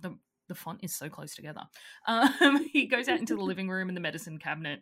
the 0.02 0.18
the 0.48 0.56
font 0.56 0.80
is 0.84 0.94
so 0.94 1.10
close 1.10 1.36
together. 1.36 1.64
Um, 2.08 2.68
he 2.74 2.88
goes 2.88 3.08
out 3.08 3.20
into 3.20 3.36
the 3.36 3.44
living 3.44 3.70
room 3.70 3.90
and 3.90 3.96
the 3.96 4.02
medicine 4.02 4.38
cabinet, 4.38 4.82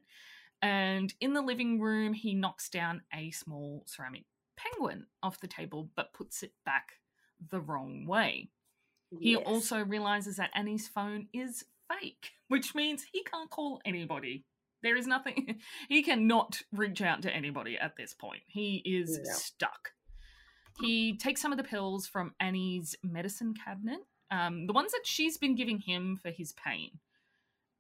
and 0.61 1.13
in 1.19 1.33
the 1.33 1.41
living 1.41 1.79
room 1.79 2.13
he 2.13 2.33
knocks 2.33 2.69
down 2.69 3.01
a 3.13 3.31
small 3.31 3.83
ceramic 3.85 4.25
penguin 4.55 5.07
off 5.21 5.39
the 5.39 5.47
table, 5.47 5.89
but 5.95 6.13
puts 6.13 6.43
it 6.43 6.53
back 6.65 6.93
the 7.51 7.59
wrong 7.61 8.05
way. 8.07 8.49
Yes. 9.11 9.19
He 9.21 9.35
also 9.35 9.83
realizes 9.83 10.37
that 10.37 10.51
Annie's 10.55 10.87
phone 10.87 11.27
is 11.33 11.65
fake, 11.99 12.31
which 12.47 12.75
means 12.75 13.05
he 13.11 13.23
can't 13.23 13.49
call 13.49 13.81
anybody. 13.85 14.45
There 14.81 14.97
is 14.97 15.07
nothing, 15.07 15.59
he 15.89 16.03
cannot 16.03 16.61
reach 16.71 17.01
out 17.01 17.21
to 17.23 17.33
anybody 17.33 17.77
at 17.77 17.95
this 17.95 18.13
point. 18.13 18.41
He 18.47 18.81
is 18.85 19.19
yeah. 19.23 19.33
stuck. 19.33 19.91
He 20.81 21.17
takes 21.17 21.41
some 21.41 21.51
of 21.51 21.57
the 21.57 21.63
pills 21.63 22.07
from 22.07 22.33
Annie's 22.39 22.95
medicine 23.03 23.53
cabinet, 23.53 23.99
um, 24.31 24.65
the 24.65 24.73
ones 24.73 24.91
that 24.91 25.05
she's 25.05 25.37
been 25.37 25.55
giving 25.55 25.79
him 25.79 26.17
for 26.21 26.31
his 26.31 26.53
pain. 26.53 26.89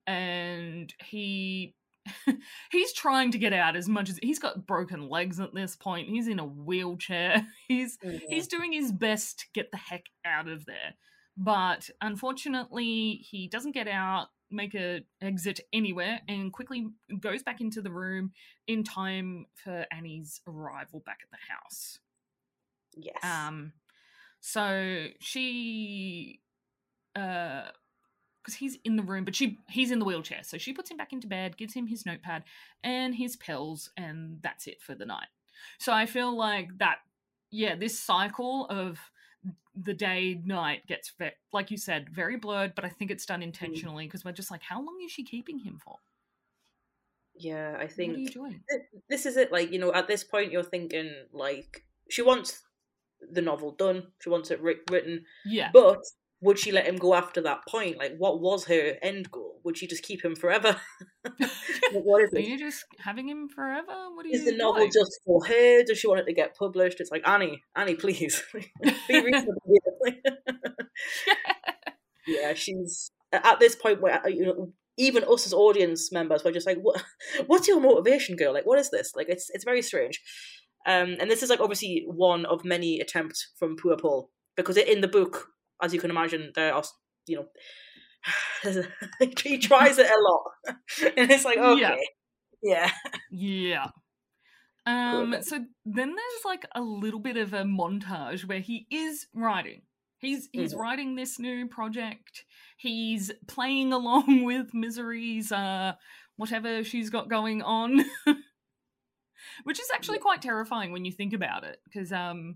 And 0.05 0.93
he 1.03 1.75
he's 2.71 2.93
trying 2.93 3.31
to 3.31 3.37
get 3.37 3.53
out 3.53 3.75
as 3.75 3.87
much 3.87 4.09
as 4.09 4.19
he's 4.21 4.39
got 4.39 4.67
broken 4.67 5.09
legs 5.09 5.39
at 5.39 5.53
this 5.53 5.75
point. 5.75 6.09
He's 6.09 6.27
in 6.27 6.39
a 6.39 6.45
wheelchair. 6.45 7.47
He's 7.67 7.97
mm-hmm. 7.97 8.17
he's 8.27 8.47
doing 8.47 8.73
his 8.73 8.91
best 8.91 9.39
to 9.39 9.45
get 9.53 9.71
the 9.71 9.77
heck 9.77 10.05
out 10.25 10.47
of 10.47 10.65
there. 10.65 10.95
But 11.35 11.89
unfortunately, 12.01 13.25
he 13.29 13.47
doesn't 13.47 13.71
get 13.71 13.87
out, 13.87 14.27
make 14.51 14.75
a 14.75 15.01
exit 15.21 15.61
anywhere, 15.73 16.21
and 16.27 16.53
quickly 16.53 16.87
goes 17.19 17.41
back 17.41 17.59
into 17.59 17.81
the 17.81 17.91
room 17.91 18.31
in 18.67 18.83
time 18.83 19.47
for 19.55 19.85
Annie's 19.91 20.41
arrival 20.47 21.01
back 21.05 21.19
at 21.23 21.31
the 21.31 21.53
house. 21.53 21.99
Yes. 22.95 23.17
Um. 23.23 23.73
So 24.41 25.07
she, 25.21 26.41
uh, 27.15 27.63
because 28.43 28.55
he's 28.55 28.77
in 28.83 28.97
the 28.97 29.03
room, 29.03 29.23
but 29.23 29.35
she 29.35 29.57
he's 29.69 29.89
in 29.89 29.99
the 29.99 30.05
wheelchair, 30.05 30.41
so 30.43 30.57
she 30.57 30.73
puts 30.73 30.91
him 30.91 30.97
back 30.97 31.13
into 31.13 31.27
bed, 31.27 31.57
gives 31.57 31.73
him 31.73 31.87
his 31.87 32.05
notepad 32.05 32.43
and 32.83 33.15
his 33.15 33.35
pills, 33.35 33.89
and 33.97 34.39
that's 34.41 34.67
it 34.67 34.81
for 34.81 34.95
the 34.95 35.05
night. 35.05 35.27
So 35.79 35.93
I 35.93 36.05
feel 36.05 36.35
like 36.35 36.77
that, 36.77 36.97
yeah, 37.51 37.75
this 37.75 37.97
cycle 37.97 38.67
of 38.67 38.99
the 39.75 39.93
day 39.93 40.39
night 40.45 40.85
gets 40.87 41.11
ve- 41.17 41.31
like 41.51 41.71
you 41.71 41.77
said 41.77 42.09
very 42.09 42.37
blurred 42.37 42.75
but 42.75 42.85
i 42.85 42.89
think 42.89 43.09
it's 43.09 43.25
done 43.25 43.41
mm. 43.41 43.45
intentionally 43.45 44.05
because 44.05 44.23
we're 44.23 44.31
just 44.31 44.51
like 44.51 44.61
how 44.61 44.77
long 44.77 44.97
is 45.03 45.11
she 45.11 45.23
keeping 45.23 45.59
him 45.59 45.79
for? 45.83 45.95
Yeah 47.35 47.75
i 47.79 47.87
think 47.87 48.35
this 49.09 49.25
is 49.25 49.37
it 49.37 49.51
like 49.51 49.71
you 49.71 49.79
know 49.79 49.91
at 49.93 50.07
this 50.07 50.23
point 50.23 50.51
you're 50.51 50.63
thinking 50.63 51.11
like 51.31 51.83
she 52.09 52.21
wants 52.21 52.61
the 53.31 53.41
novel 53.41 53.71
done 53.71 54.07
she 54.21 54.29
wants 54.29 54.51
it 54.51 54.61
written 54.61 55.25
yeah. 55.45 55.69
but 55.73 56.03
would 56.43 56.59
she 56.59 56.71
let 56.71 56.85
him 56.85 56.97
go 56.97 57.13
after 57.13 57.41
that 57.41 57.61
point? 57.67 57.97
Like, 57.97 58.15
what 58.17 58.41
was 58.41 58.65
her 58.65 58.97
end 59.01 59.31
goal? 59.31 59.61
Would 59.63 59.77
she 59.77 59.87
just 59.87 60.03
keep 60.03 60.23
him 60.23 60.35
forever? 60.35 60.75
what 61.93 62.23
is 62.23 62.33
Are 62.33 62.37
it? 62.37 62.45
you 62.45 62.59
just 62.59 62.83
having 62.99 63.29
him 63.29 63.47
forever? 63.47 64.09
What 64.13 64.25
is 64.25 64.43
the 64.43 64.55
novel 64.55 64.85
just 64.87 65.21
for 65.25 65.45
her? 65.45 65.83
Does 65.83 65.97
she 65.97 66.07
want 66.07 66.19
it 66.19 66.25
to 66.25 66.33
get 66.33 66.57
published? 66.57 66.99
It's 66.99 67.11
like 67.11 67.27
Annie, 67.27 67.63
Annie, 67.75 67.95
please 67.95 68.43
be 68.53 68.69
reasonable. 69.09 69.61
yeah. 70.05 71.33
yeah, 72.27 72.53
she's 72.53 73.09
at 73.31 73.59
this 73.59 73.75
point 73.75 74.01
where 74.01 74.21
uh, 74.23 74.27
you 74.27 74.45
know 74.45 74.73
even 74.97 75.23
us 75.23 75.45
as 75.45 75.53
audience 75.53 76.11
members 76.11 76.43
were 76.43 76.51
just 76.51 76.67
like, 76.67 76.77
what? 76.79 77.01
What's 77.47 77.67
your 77.67 77.79
motivation, 77.79 78.35
girl? 78.35 78.53
Like, 78.53 78.65
what 78.65 78.79
is 78.79 78.91
this? 78.91 79.13
Like, 79.15 79.29
it's 79.29 79.49
it's 79.53 79.63
very 79.63 79.81
strange. 79.81 80.21
Um, 80.85 81.15
and 81.21 81.31
this 81.31 81.41
is 81.41 81.49
like 81.49 81.61
obviously 81.61 82.03
one 82.05 82.45
of 82.45 82.65
many 82.65 82.99
attempts 82.99 83.53
from 83.57 83.77
Poor 83.77 83.95
Paul 83.95 84.29
because 84.57 84.75
in 84.75 84.99
the 84.99 85.07
book 85.07 85.47
as 85.83 85.93
you 85.93 85.99
can 85.99 86.09
imagine, 86.09 86.51
there 86.55 86.73
are 86.73 86.83
you 87.27 87.37
know 87.37 88.73
he 89.43 89.57
tries 89.59 89.97
it 89.97 90.07
a 90.07 90.21
lot, 90.21 90.43
and 91.17 91.31
it's 91.31 91.45
like 91.45 91.57
okay, 91.57 91.99
yeah, 92.61 92.91
yeah. 93.29 93.87
Um, 94.85 95.37
so 95.41 95.63
then 95.85 96.15
there's 96.15 96.45
like 96.45 96.65
a 96.75 96.81
little 96.81 97.19
bit 97.19 97.37
of 97.37 97.53
a 97.53 97.63
montage 97.63 98.47
where 98.47 98.59
he 98.59 98.87
is 98.89 99.27
writing. 99.33 99.83
He's 100.17 100.47
he's 100.53 100.71
mm-hmm. 100.71 100.81
writing 100.81 101.15
this 101.15 101.37
new 101.37 101.67
project. 101.67 102.45
He's 102.77 103.31
playing 103.47 103.91
along 103.93 104.43
with 104.45 104.73
Misery's 104.73 105.51
uh 105.51 105.93
whatever 106.37 106.83
she's 106.83 107.09
got 107.09 107.29
going 107.29 107.61
on. 107.61 108.05
Which 109.65 109.79
is 109.79 109.89
actually 109.93 110.19
quite 110.19 110.41
terrifying 110.41 110.93
when 110.93 111.03
you 111.03 111.11
think 111.11 111.33
about 111.33 111.65
it 111.65 111.79
because 111.83 112.13
um 112.13 112.55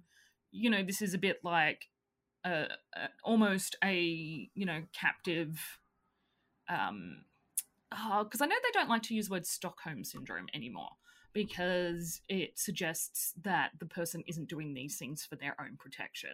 you 0.51 0.69
know 0.69 0.83
this 0.83 1.01
is 1.01 1.13
a 1.13 1.17
bit 1.17 1.37
like 1.43 1.87
a, 2.47 2.67
a 2.95 3.10
almost 3.23 3.75
a 3.83 4.49
you 4.53 4.65
know 4.65 4.83
captive 4.93 5.79
um 6.69 7.23
because 7.89 8.41
oh, 8.41 8.45
I 8.45 8.47
know 8.47 8.55
they 8.63 8.71
don't 8.73 8.89
like 8.89 9.03
to 9.03 9.15
use 9.15 9.27
the 9.27 9.33
word 9.33 9.45
Stockholm 9.45 10.03
syndrome 10.03 10.47
anymore 10.53 10.89
because 11.33 12.21
it 12.27 12.57
suggests 12.57 13.33
that 13.43 13.71
the 13.79 13.86
person 13.86 14.23
isn't 14.27 14.49
doing 14.49 14.73
these 14.73 14.97
things 14.97 15.25
for 15.25 15.36
their 15.36 15.55
own 15.60 15.77
protection. 15.77 16.31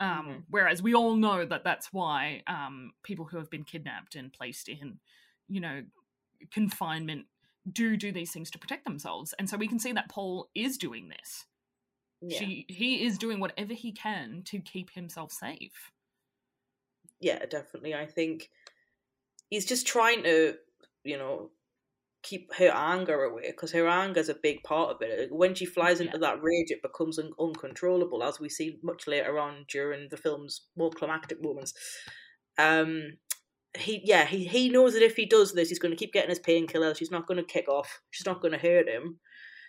Um, 0.00 0.08
mm-hmm. 0.10 0.38
Whereas 0.50 0.82
we 0.82 0.94
all 0.94 1.14
know 1.14 1.44
that 1.44 1.62
that's 1.62 1.92
why 1.92 2.42
um, 2.46 2.92
people 3.02 3.26
who 3.26 3.36
have 3.36 3.50
been 3.50 3.64
kidnapped 3.64 4.16
and 4.16 4.32
placed 4.32 4.68
in, 4.68 4.98
you 5.48 5.60
know, 5.60 5.82
confinement 6.50 7.26
do 7.70 7.96
do 7.96 8.12
these 8.12 8.32
things 8.32 8.50
to 8.50 8.58
protect 8.58 8.84
themselves. 8.84 9.34
And 9.38 9.48
so 9.48 9.56
we 9.56 9.68
can 9.68 9.78
see 9.78 9.92
that 9.92 10.08
Paul 10.08 10.48
is 10.54 10.76
doing 10.76 11.08
this. 11.08 11.46
Yeah. 12.20 12.38
She 12.38 12.66
he 12.68 13.04
is 13.04 13.18
doing 13.18 13.40
whatever 13.40 13.74
he 13.74 13.92
can 13.92 14.42
to 14.46 14.58
keep 14.60 14.90
himself 14.90 15.32
safe. 15.32 15.90
Yeah, 17.20 17.44
definitely. 17.46 17.94
I 17.94 18.06
think 18.06 18.50
he's 19.50 19.66
just 19.66 19.86
trying 19.86 20.22
to, 20.24 20.54
you 21.04 21.16
know, 21.16 21.50
keep 22.22 22.52
her 22.54 22.70
anger 22.70 23.24
away 23.24 23.50
because 23.50 23.72
her 23.72 23.86
anger 23.86 24.20
is 24.20 24.28
a 24.28 24.34
big 24.34 24.62
part 24.62 24.90
of 24.90 25.02
it. 25.02 25.30
When 25.30 25.54
she 25.54 25.66
flies 25.66 26.00
into 26.00 26.18
yeah. 26.18 26.30
that 26.32 26.42
rage, 26.42 26.70
it 26.70 26.82
becomes 26.82 27.18
un- 27.18 27.32
uncontrollable, 27.38 28.22
as 28.22 28.40
we 28.40 28.48
see 28.48 28.78
much 28.82 29.06
later 29.06 29.38
on 29.38 29.66
during 29.68 30.08
the 30.10 30.16
film's 30.16 30.66
more 30.76 30.90
climactic 30.90 31.42
moments. 31.42 31.74
Um, 32.58 33.18
he 33.76 34.02
yeah 34.04 34.24
he 34.24 34.44
he 34.44 34.68
knows 34.68 34.92
that 34.94 35.02
if 35.02 35.16
he 35.16 35.26
does 35.26 35.52
this, 35.52 35.68
he's 35.68 35.78
going 35.78 35.92
to 35.92 35.98
keep 35.98 36.12
getting 36.12 36.30
his 36.30 36.40
painkillers. 36.40 36.98
She's 36.98 37.10
not 37.10 37.26
going 37.26 37.38
to 37.38 37.52
kick 37.52 37.68
off. 37.68 38.00
She's 38.10 38.26
not 38.26 38.40
going 38.40 38.52
to 38.52 38.58
hurt 38.58 38.88
him. 38.88 39.18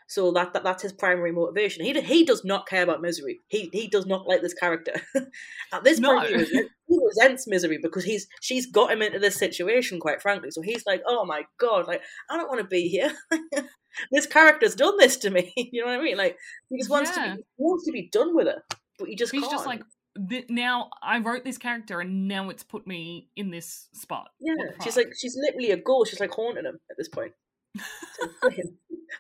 So 0.07 0.31
that, 0.33 0.53
that 0.53 0.63
that's 0.63 0.83
his 0.83 0.93
primary 0.93 1.31
motivation. 1.31 1.83
He 1.83 1.99
he 2.01 2.25
does 2.25 2.45
not 2.45 2.67
care 2.67 2.83
about 2.83 3.01
misery. 3.01 3.39
He 3.47 3.69
he 3.73 3.87
does 3.87 4.05
not 4.05 4.27
like 4.27 4.41
this 4.41 4.53
character. 4.53 4.93
At 5.73 5.83
this 5.83 5.99
no. 5.99 6.13
point, 6.15 6.29
he, 6.29 6.35
resents, 6.35 6.69
he 6.87 6.99
resents 7.03 7.47
misery 7.47 7.79
because 7.81 8.03
he's 8.03 8.27
she's 8.39 8.67
got 8.67 8.91
him 8.91 9.01
into 9.01 9.17
this 9.17 9.35
situation. 9.35 9.99
Quite 9.99 10.21
frankly, 10.21 10.51
so 10.51 10.61
he's 10.61 10.85
like, 10.85 11.01
oh 11.07 11.25
my 11.25 11.43
god, 11.59 11.87
like 11.87 12.01
I 12.29 12.37
don't 12.37 12.49
want 12.49 12.61
to 12.61 12.67
be 12.67 12.87
here. 12.87 13.13
this 14.11 14.27
character's 14.27 14.75
done 14.75 14.97
this 14.97 15.17
to 15.17 15.31
me. 15.31 15.51
you 15.57 15.81
know 15.81 15.87
what 15.87 15.99
I 15.99 16.03
mean? 16.03 16.17
Like 16.17 16.37
he 16.69 16.77
just 16.77 16.89
wants 16.89 17.11
yeah. 17.15 17.31
to 17.31 17.35
be 17.37 17.43
wants 17.57 17.85
to 17.85 17.91
be 17.91 18.09
done 18.11 18.35
with 18.35 18.47
it, 18.47 18.59
but 18.99 19.07
he 19.07 19.15
just 19.15 19.31
he's 19.31 19.41
can't. 19.41 19.51
just 19.51 19.65
like 19.65 19.81
now 20.49 20.91
I 21.01 21.19
wrote 21.19 21.43
this 21.43 21.57
character 21.57 21.99
and 21.99 22.27
now 22.27 22.49
it's 22.49 22.63
put 22.63 22.85
me 22.85 23.29
in 23.35 23.49
this 23.49 23.89
spot. 23.93 24.29
Yeah, 24.39 24.53
she's 24.83 24.97
like 24.97 25.09
she's 25.19 25.35
literally 25.35 25.71
a 25.71 25.77
ghost. 25.77 26.11
She's 26.11 26.19
like 26.19 26.31
haunting 26.31 26.65
him 26.65 26.79
at 26.91 26.97
this 26.97 27.09
point. 27.09 27.31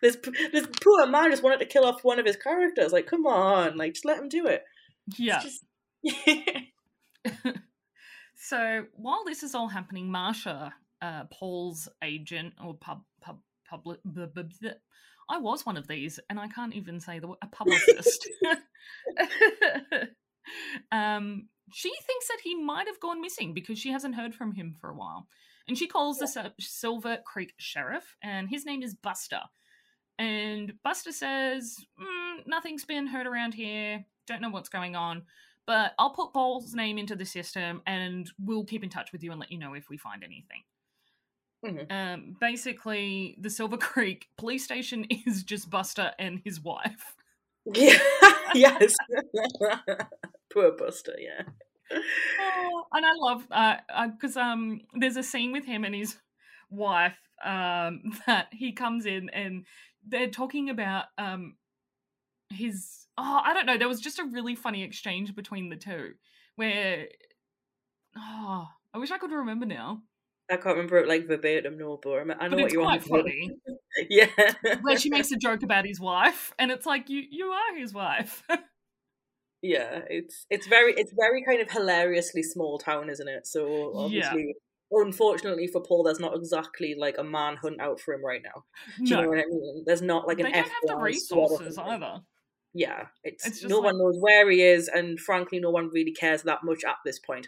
This 0.05 0.17
this 0.51 0.67
poor 0.81 1.07
man 1.07 1.31
just 1.31 1.43
wanted 1.43 1.59
to 1.59 1.65
kill 1.65 1.85
off 1.85 2.03
one 2.03 2.19
of 2.19 2.25
his 2.25 2.35
characters. 2.37 2.91
Like, 2.91 3.07
come 3.07 3.25
on, 3.25 3.77
like 3.77 3.93
just 3.93 4.05
let 4.05 4.19
him 4.19 4.29
do 4.29 4.45
it. 4.45 4.63
Yeah. 5.17 5.41
Just... 5.41 5.65
so 8.35 8.85
while 8.93 9.23
this 9.25 9.41
is 9.41 9.55
all 9.55 9.67
happening, 9.67 10.07
Marsha, 10.07 10.71
uh, 11.01 11.23
Paul's 11.31 11.89
agent 12.03 12.53
or 12.63 12.75
pub 12.75 13.01
pub 13.21 13.39
public. 13.67 13.99
I 15.27 15.39
was 15.39 15.65
one 15.65 15.75
of 15.75 15.87
these, 15.87 16.19
and 16.29 16.39
I 16.39 16.47
can't 16.47 16.75
even 16.75 16.99
say 16.99 17.17
the 17.17 17.27
word 17.27 17.39
a 17.41 17.47
publicist. 17.47 18.29
um, 20.91 21.47
she 21.73 21.89
thinks 21.89 22.27
that 22.27 22.41
he 22.43 22.53
might 22.53 22.85
have 22.85 22.99
gone 22.99 23.21
missing 23.21 23.55
because 23.55 23.79
she 23.79 23.91
hasn't 23.91 24.13
heard 24.13 24.35
from 24.35 24.53
him 24.53 24.75
for 24.79 24.91
a 24.91 24.95
while. 24.95 25.27
And 25.67 25.75
she 25.75 25.87
calls 25.87 26.19
the 26.19 26.53
Silver 26.59 27.17
Creek 27.25 27.53
sheriff, 27.57 28.15
and 28.21 28.49
his 28.49 28.65
name 28.65 28.83
is 28.83 28.93
Buster. 28.93 29.41
And 30.17 30.73
Buster 30.83 31.11
says, 31.11 31.85
mm, 31.99 32.47
Nothing's 32.47 32.85
been 32.85 33.07
heard 33.07 33.27
around 33.27 33.53
here. 33.53 34.05
Don't 34.27 34.41
know 34.41 34.49
what's 34.49 34.69
going 34.69 34.95
on. 34.95 35.23
But 35.65 35.93
I'll 35.97 36.11
put 36.11 36.31
Paul's 36.31 36.75
name 36.75 36.97
into 36.97 37.15
the 37.15 37.25
system 37.25 37.81
and 37.87 38.29
we'll 38.39 38.65
keep 38.65 38.83
in 38.83 38.89
touch 38.89 39.11
with 39.11 39.23
you 39.23 39.31
and 39.31 39.39
let 39.39 39.51
you 39.51 39.57
know 39.57 39.73
if 39.73 39.89
we 39.89 39.97
find 39.97 40.23
anything. 40.23 40.63
Mm-hmm. 41.65 41.91
Um, 41.91 42.35
basically, 42.39 43.35
the 43.39 43.49
Silver 43.49 43.77
Creek 43.77 44.27
police 44.37 44.63
station 44.63 45.05
is 45.25 45.43
just 45.43 45.69
Buster 45.69 46.11
and 46.19 46.41
his 46.43 46.61
wife. 46.61 47.15
Yeah, 47.73 47.97
yes. 48.53 48.95
Poor 50.53 50.71
Buster, 50.71 51.15
yeah. 51.19 51.41
Oh, 52.39 52.83
and 52.93 53.05
I 53.05 53.11
love 53.15 53.47
because 54.13 54.37
uh, 54.37 54.41
uh, 54.41 54.43
um, 54.43 54.81
there's 54.93 55.17
a 55.17 55.23
scene 55.23 55.51
with 55.51 55.65
him 55.65 55.83
and 55.83 55.95
his 55.95 56.17
wife 56.69 57.17
um, 57.43 58.01
that 58.27 58.47
he 58.51 58.71
comes 58.71 59.05
in 59.05 59.29
and 59.29 59.65
they're 60.07 60.29
talking 60.29 60.69
about 60.69 61.05
um, 61.17 61.55
his. 62.49 63.07
Oh, 63.17 63.41
I 63.43 63.53
don't 63.53 63.65
know. 63.65 63.77
There 63.77 63.87
was 63.87 64.01
just 64.01 64.19
a 64.19 64.25
really 64.25 64.55
funny 64.55 64.83
exchange 64.83 65.35
between 65.35 65.69
the 65.69 65.75
two 65.75 66.13
where. 66.55 67.07
Oh, 68.17 68.67
I 68.93 68.97
wish 68.97 69.11
I 69.11 69.17
could 69.17 69.31
remember 69.31 69.65
now. 69.65 70.01
I 70.49 70.57
can't 70.57 70.75
remember 70.75 70.97
it 70.97 71.07
like 71.07 71.27
verbatim, 71.27 71.77
no, 71.77 71.99
but 72.01 72.19
I 72.19 72.23
know 72.23 72.55
but 72.55 72.61
what 72.61 72.71
you're 72.71 72.83
quite 72.83 73.03
funny. 73.03 73.51
yeah, 74.09 74.27
where 74.81 74.97
she 74.97 75.09
makes 75.09 75.31
a 75.31 75.37
joke 75.37 75.63
about 75.63 75.85
his 75.85 75.99
wife, 75.99 76.53
and 76.59 76.71
it's 76.71 76.85
like 76.85 77.09
you 77.09 77.23
you 77.29 77.47
are 77.47 77.75
his 77.75 77.93
wife. 77.93 78.43
yeah, 79.61 80.01
it's 80.07 80.45
it's 80.51 80.67
very 80.67 80.93
it's 80.93 81.11
very 81.17 81.43
kind 81.43 81.61
of 81.61 81.71
hilariously 81.71 82.43
small 82.43 82.77
town, 82.77 83.09
isn't 83.09 83.27
it? 83.27 83.47
So 83.47 83.93
obviously, 83.95 84.45
yeah. 84.47 84.53
Unfortunately 85.03 85.67
for 85.67 85.81
Paul, 85.81 86.03
there's 86.03 86.19
not 86.19 86.35
exactly 86.35 86.95
like 86.97 87.17
a 87.17 87.23
manhunt 87.23 87.81
out 87.81 87.99
for 87.99 88.13
him 88.13 88.23
right 88.23 88.41
now. 88.43 88.63
Do 88.97 89.03
no. 89.03 89.17
you 89.17 89.23
know 89.23 89.29
what 89.29 89.39
I 89.39 89.45
mean? 89.45 89.83
There's 89.85 90.01
not 90.01 90.27
like 90.27 90.39
an. 90.39 90.45
They 90.45 90.51
don't 90.51 90.65
F1 90.65 90.69
have 90.69 90.87
the 90.87 90.95
resources 90.97 91.77
either. 91.77 92.19
Yeah, 92.73 93.05
it's, 93.23 93.47
it's 93.47 93.63
no 93.63 93.77
like... 93.77 93.93
one 93.93 93.99
knows 93.99 94.17
where 94.19 94.49
he 94.49 94.61
is, 94.61 94.89
and 94.89 95.19
frankly, 95.19 95.59
no 95.59 95.71
one 95.71 95.89
really 95.93 96.11
cares 96.11 96.43
that 96.43 96.59
much 96.63 96.83
at 96.83 96.97
this 97.05 97.19
point. 97.19 97.47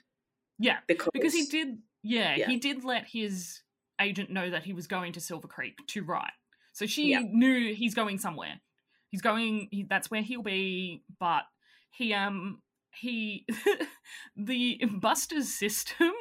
Yeah, 0.57 0.77
because 0.87 1.09
because 1.13 1.33
he 1.33 1.45
did 1.45 1.79
yeah, 2.03 2.35
yeah, 2.35 2.47
he 2.47 2.57
did 2.57 2.83
let 2.83 3.05
his 3.11 3.61
agent 3.99 4.29
know 4.29 4.49
that 4.49 4.63
he 4.63 4.73
was 4.73 4.87
going 4.87 5.13
to 5.13 5.21
Silver 5.21 5.47
Creek 5.47 5.75
to 5.87 6.03
write. 6.03 6.31
So 6.73 6.85
she 6.85 7.09
yeah. 7.09 7.21
knew 7.23 7.73
he's 7.73 7.95
going 7.95 8.19
somewhere. 8.19 8.61
He's 9.09 9.21
going. 9.21 9.67
He, 9.71 9.85
that's 9.89 10.11
where 10.11 10.21
he'll 10.21 10.43
be. 10.43 11.03
But 11.19 11.43
he 11.91 12.13
um 12.13 12.61
he 12.93 13.45
the 14.35 14.79
Buster's 15.01 15.53
system 15.53 16.11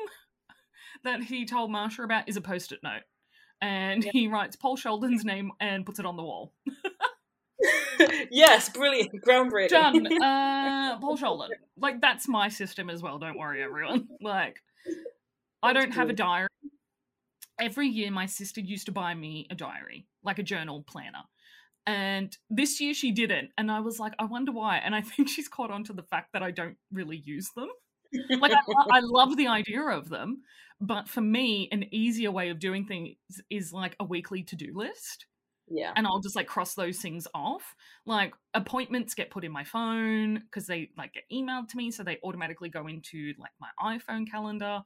that 1.04 1.22
he 1.22 1.44
told 1.44 1.70
Marsha 1.70 2.04
about 2.04 2.28
is 2.28 2.36
a 2.36 2.40
post-it 2.40 2.80
note, 2.82 3.02
and 3.60 4.04
yeah. 4.04 4.10
he 4.12 4.28
writes 4.28 4.56
Paul 4.56 4.76
Sheldon's 4.76 5.24
name 5.24 5.52
and 5.60 5.86
puts 5.86 5.98
it 5.98 6.06
on 6.06 6.16
the 6.16 6.22
wall. 6.22 6.52
yes, 8.30 8.68
brilliant, 8.68 9.24
groundbreaking. 9.24 9.68
Done. 9.68 10.06
Uh, 10.22 10.98
Paul 11.00 11.16
Sheldon. 11.16 11.50
Like 11.76 12.00
that's 12.00 12.28
my 12.28 12.48
system 12.48 12.90
as 12.90 13.02
well. 13.02 13.18
Don't 13.18 13.38
worry, 13.38 13.62
everyone. 13.62 14.08
Like 14.20 14.58
I 15.62 15.72
don't 15.72 15.92
have 15.92 16.08
a 16.08 16.12
diary. 16.12 16.48
Every 17.60 17.88
year, 17.88 18.10
my 18.10 18.26
sister 18.26 18.60
used 18.60 18.86
to 18.86 18.92
buy 18.92 19.14
me 19.14 19.46
a 19.50 19.54
diary, 19.54 20.06
like 20.22 20.38
a 20.38 20.42
journal 20.42 20.84
planner. 20.86 21.22
And 21.86 22.36
this 22.50 22.80
year 22.80 22.92
she 22.92 23.12
didn't. 23.12 23.50
And 23.56 23.70
I 23.70 23.80
was 23.80 23.98
like, 23.98 24.12
I 24.18 24.24
wonder 24.24 24.52
why. 24.52 24.78
And 24.78 24.94
I 24.94 25.00
think 25.00 25.28
she's 25.28 25.48
caught 25.48 25.70
on 25.70 25.84
to 25.84 25.92
the 25.92 26.02
fact 26.02 26.32
that 26.32 26.42
I 26.42 26.50
don't 26.50 26.76
really 26.92 27.16
use 27.16 27.50
them. 27.56 27.68
Like, 28.40 28.52
I, 28.52 28.98
I 28.98 29.00
love 29.00 29.36
the 29.36 29.48
idea 29.48 29.82
of 29.82 30.08
them. 30.08 30.42
But 30.80 31.08
for 31.08 31.20
me, 31.20 31.68
an 31.72 31.86
easier 31.92 32.30
way 32.30 32.50
of 32.50 32.58
doing 32.58 32.84
things 32.84 33.16
is 33.48 33.72
like 33.72 33.96
a 33.98 34.04
weekly 34.04 34.42
to 34.44 34.56
do 34.56 34.72
list. 34.74 35.26
Yeah. 35.68 35.92
And 35.96 36.06
I'll 36.06 36.20
just 36.20 36.36
like 36.36 36.46
cross 36.46 36.74
those 36.74 36.98
things 36.98 37.26
off. 37.34 37.74
Like 38.04 38.34
appointments 38.54 39.14
get 39.14 39.30
put 39.30 39.44
in 39.44 39.50
my 39.50 39.64
phone 39.64 40.34
because 40.34 40.66
they 40.66 40.90
like 40.96 41.14
get 41.14 41.24
emailed 41.32 41.68
to 41.68 41.76
me. 41.76 41.90
So 41.90 42.02
they 42.02 42.18
automatically 42.22 42.68
go 42.68 42.86
into 42.86 43.32
like 43.38 43.50
my 43.58 43.98
iPhone 43.98 44.30
calendar 44.30 44.82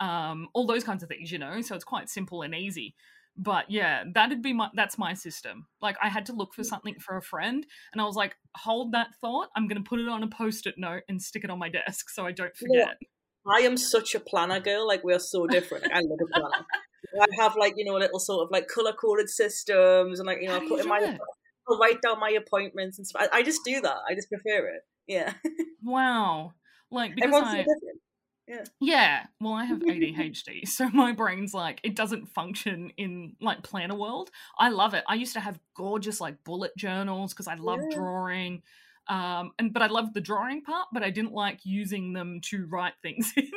um, 0.00 0.48
all 0.54 0.66
those 0.66 0.82
kinds 0.82 1.02
of 1.02 1.08
things, 1.08 1.30
you 1.30 1.38
know. 1.38 1.60
So 1.60 1.74
it's 1.74 1.84
quite 1.84 2.08
simple 2.08 2.42
and 2.42 2.54
easy. 2.54 2.94
But 3.42 3.70
yeah, 3.70 4.04
that'd 4.14 4.42
be 4.42 4.52
my 4.52 4.68
that's 4.74 4.98
my 4.98 5.14
system. 5.14 5.66
Like 5.80 5.96
I 6.02 6.10
had 6.10 6.26
to 6.26 6.34
look 6.34 6.52
for 6.52 6.62
something 6.62 6.94
for 7.00 7.16
a 7.16 7.22
friend, 7.22 7.64
and 7.92 8.00
I 8.00 8.04
was 8.04 8.14
like, 8.14 8.36
hold 8.54 8.92
that 8.92 9.08
thought. 9.18 9.48
I'm 9.56 9.66
going 9.66 9.82
to 9.82 9.88
put 9.88 9.98
it 9.98 10.08
on 10.08 10.22
a 10.22 10.28
post-it 10.28 10.74
note 10.76 11.04
and 11.08 11.22
stick 11.22 11.44
it 11.44 11.50
on 11.50 11.58
my 11.58 11.70
desk 11.70 12.10
so 12.10 12.26
I 12.26 12.32
don't 12.32 12.54
forget. 12.54 12.96
Yeah. 13.00 13.50
I 13.50 13.60
am 13.60 13.78
such 13.78 14.14
a 14.14 14.20
planner 14.20 14.60
girl. 14.60 14.86
Like 14.86 15.02
we're 15.04 15.18
so 15.18 15.46
different. 15.46 15.86
I 15.90 16.00
love 16.00 16.18
a 16.22 16.38
planner. 16.38 16.66
I 17.18 17.42
have 17.42 17.56
like 17.56 17.74
you 17.78 17.86
know 17.86 17.96
a 17.96 18.00
little 18.00 18.20
sort 18.20 18.44
of 18.44 18.50
like 18.52 18.68
color 18.68 18.92
coded 18.92 19.30
systems 19.30 20.20
and 20.20 20.26
like 20.26 20.42
you 20.42 20.48
know 20.48 20.56
I 20.56 20.68
put 20.68 20.80
in 20.80 20.86
my 20.86 21.18
I'll 21.66 21.78
write 21.78 22.02
down 22.02 22.20
my 22.20 22.30
appointments 22.30 22.98
and 22.98 23.06
stuff. 23.06 23.28
I, 23.32 23.38
I, 23.38 23.42
just 23.42 23.64
do 23.64 23.80
that. 23.80 23.96
I 24.08 24.14
just 24.14 24.28
prefer 24.28 24.66
it. 24.66 24.82
Yeah. 25.06 25.32
Wow. 25.82 26.52
Like 26.90 27.14
because 27.14 27.28
Everyone's 27.28 27.54
I, 27.54 27.64
so 27.64 27.70
yeah. 28.50 28.64
Yeah. 28.80 29.26
Well, 29.40 29.52
I 29.52 29.64
have 29.64 29.78
ADHD, 29.80 30.66
so 30.66 30.88
my 30.90 31.12
brain's 31.12 31.54
like 31.54 31.80
it 31.84 31.94
doesn't 31.94 32.26
function 32.26 32.92
in 32.96 33.36
like 33.40 33.62
planner 33.62 33.94
world. 33.94 34.30
I 34.58 34.70
love 34.70 34.94
it. 34.94 35.04
I 35.08 35.14
used 35.14 35.34
to 35.34 35.40
have 35.40 35.58
gorgeous 35.76 36.20
like 36.20 36.42
bullet 36.42 36.72
journals 36.76 37.32
because 37.32 37.46
I 37.46 37.54
love 37.54 37.80
yeah. 37.90 37.96
drawing. 37.96 38.62
Um, 39.08 39.52
and 39.58 39.72
but 39.72 39.82
I 39.82 39.86
loved 39.86 40.14
the 40.14 40.20
drawing 40.20 40.62
part, 40.62 40.88
but 40.92 41.02
I 41.02 41.10
didn't 41.10 41.32
like 41.32 41.60
using 41.64 42.12
them 42.12 42.40
to 42.46 42.66
write 42.66 42.94
things 43.02 43.32
in. 43.36 43.50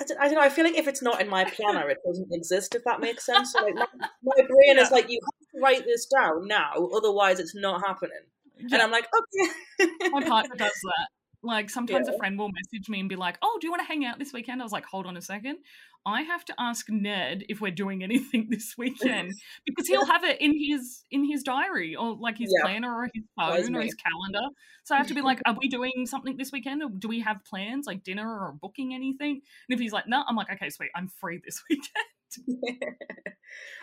I 0.00 0.04
don't, 0.04 0.20
I 0.20 0.24
don't 0.24 0.34
know. 0.36 0.40
I 0.40 0.48
feel 0.48 0.64
like 0.64 0.78
if 0.78 0.88
it's 0.88 1.02
not 1.02 1.20
in 1.20 1.28
my 1.28 1.44
planner, 1.44 1.88
it 1.90 1.98
doesn't 2.06 2.32
exist. 2.32 2.74
If 2.74 2.84
that 2.84 3.00
makes 3.00 3.26
sense. 3.26 3.52
So 3.52 3.62
like 3.62 3.74
my, 3.74 3.86
my 4.22 4.36
brain 4.36 4.76
yeah. 4.76 4.82
is 4.82 4.90
like, 4.90 5.10
you 5.10 5.20
have 5.22 5.48
to 5.54 5.60
write 5.60 5.84
this 5.84 6.06
down 6.06 6.48
now, 6.48 6.88
otherwise 6.96 7.38
it's 7.38 7.54
not 7.54 7.82
happening. 7.86 8.16
Yeah. 8.56 8.68
And 8.72 8.82
I'm 8.82 8.90
like, 8.90 9.06
okay. 9.14 9.90
my 10.10 10.24
partner 10.24 10.56
does 10.56 10.72
that. 10.72 11.08
Like 11.44 11.70
sometimes 11.70 12.08
yeah. 12.08 12.14
a 12.14 12.18
friend 12.18 12.38
will 12.38 12.50
message 12.50 12.88
me 12.88 13.00
and 13.00 13.08
be 13.08 13.16
like, 13.16 13.36
"Oh, 13.42 13.58
do 13.60 13.66
you 13.66 13.72
want 13.72 13.82
to 13.82 13.86
hang 13.86 14.04
out 14.04 14.18
this 14.18 14.32
weekend?" 14.32 14.60
I 14.60 14.64
was 14.64 14.72
like, 14.72 14.84
"Hold 14.86 15.06
on 15.06 15.16
a 15.16 15.22
second. 15.22 15.58
I 16.06 16.22
have 16.22 16.44
to 16.46 16.54
ask 16.58 16.88
Ned 16.88 17.44
if 17.48 17.60
we're 17.60 17.72
doing 17.72 18.02
anything 18.02 18.46
this 18.48 18.74
weekend 18.78 19.32
because 19.66 19.88
he'll 19.88 20.06
have 20.06 20.24
it 20.24 20.40
in 20.40 20.52
his 20.56 21.04
in 21.10 21.24
his 21.24 21.42
diary 21.42 21.96
or 21.96 22.14
like 22.14 22.38
his 22.38 22.52
yeah. 22.56 22.64
planner 22.64 22.94
or 22.94 23.08
his 23.12 23.24
phone 23.36 23.74
or 23.74 23.80
his 23.80 23.94
calendar. 23.94 24.48
So 24.84 24.94
I 24.94 24.98
have 24.98 25.08
to 25.08 25.14
be 25.14 25.22
like, 25.22 25.40
"Are 25.46 25.56
we 25.60 25.68
doing 25.68 26.06
something 26.06 26.36
this 26.36 26.52
weekend? 26.52 26.82
Or 26.82 26.90
do 26.90 27.08
we 27.08 27.20
have 27.20 27.44
plans 27.44 27.86
like 27.86 28.04
dinner 28.04 28.28
or 28.28 28.54
booking 28.60 28.94
anything?" 28.94 29.40
And 29.68 29.74
if 29.74 29.80
he's 29.80 29.92
like, 29.92 30.06
"No," 30.06 30.22
I'm 30.28 30.36
like, 30.36 30.50
"Okay, 30.52 30.70
sweet. 30.70 30.90
I'm 30.94 31.08
free 31.08 31.40
this 31.44 31.60
weekend." 31.68 32.06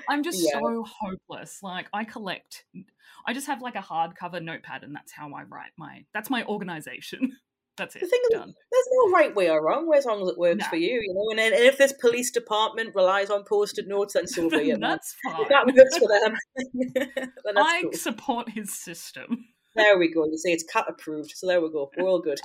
I'm 0.10 0.24
just 0.24 0.42
yeah. 0.42 0.60
so 0.60 0.86
hopeless. 1.02 1.60
Like 1.62 1.88
I 1.94 2.04
collect 2.04 2.64
I 3.28 3.34
just 3.34 3.48
have 3.48 3.62
like 3.62 3.76
a 3.76 3.80
hardcover 3.80 4.42
notepad 4.42 4.84
and 4.84 4.96
that's 4.96 5.12
how 5.12 5.32
I 5.34 5.44
write 5.44 5.72
my 5.78 6.06
that's 6.14 6.30
my 6.30 6.44
organization. 6.46 7.38
That's 7.80 7.96
it. 7.96 8.02
The 8.02 8.08
thing 8.08 8.20
is, 8.32 8.40
Done. 8.40 8.54
there's 8.72 8.88
no 8.92 9.12
right 9.12 9.34
way 9.34 9.50
or 9.50 9.64
wrong 9.64 9.88
way 9.90 9.98
as 9.98 10.06
long 10.06 10.22
as 10.22 10.28
it 10.28 10.38
works 10.38 10.60
no. 10.60 10.68
for 10.68 10.76
you, 10.76 11.02
you 11.02 11.14
know. 11.14 11.32
And, 11.32 11.40
and 11.54 11.64
if 11.64 11.78
this 11.78 11.94
police 11.94 12.30
department 12.30 12.94
relies 12.94 13.30
on 13.30 13.46
post-it 13.46 13.88
notes, 13.88 14.14
then 14.14 14.28
so 14.28 14.50
be 14.50 14.72
it. 14.72 14.80
That's 14.82 15.16
fine. 15.24 15.42
If 15.42 15.50
that 15.50 15.66
works 15.66 15.98
for 15.98 16.08
them. 16.08 17.32
I 17.58 17.84
cool. 17.84 17.94
support 17.94 18.50
his 18.50 18.74
system. 18.74 19.46
There 19.76 19.98
we 19.98 20.12
go. 20.14 20.26
You 20.26 20.38
say 20.38 20.52
it's 20.52 20.64
Kat 20.64 20.86
approved, 20.90 21.32
so 21.36 21.48
there 21.48 21.62
we 21.62 21.72
go. 21.72 21.90
We're 21.98 22.08
all 22.08 22.20
good. 22.20 22.40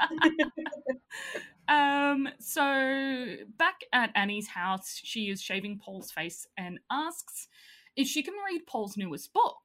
um. 1.69 2.29
So 2.39 3.37
back 3.59 3.81
at 3.93 4.13
Annie's 4.15 4.49
house, 4.49 5.01
she 5.03 5.31
is 5.31 5.43
shaving 5.43 5.81
Paul's 5.85 6.13
face 6.13 6.47
and 6.57 6.79
asks 6.91 7.49
if 7.97 8.07
she 8.07 8.23
can 8.23 8.35
read 8.47 8.67
Paul's 8.67 8.97
newest 8.97 9.33
book. 9.33 9.57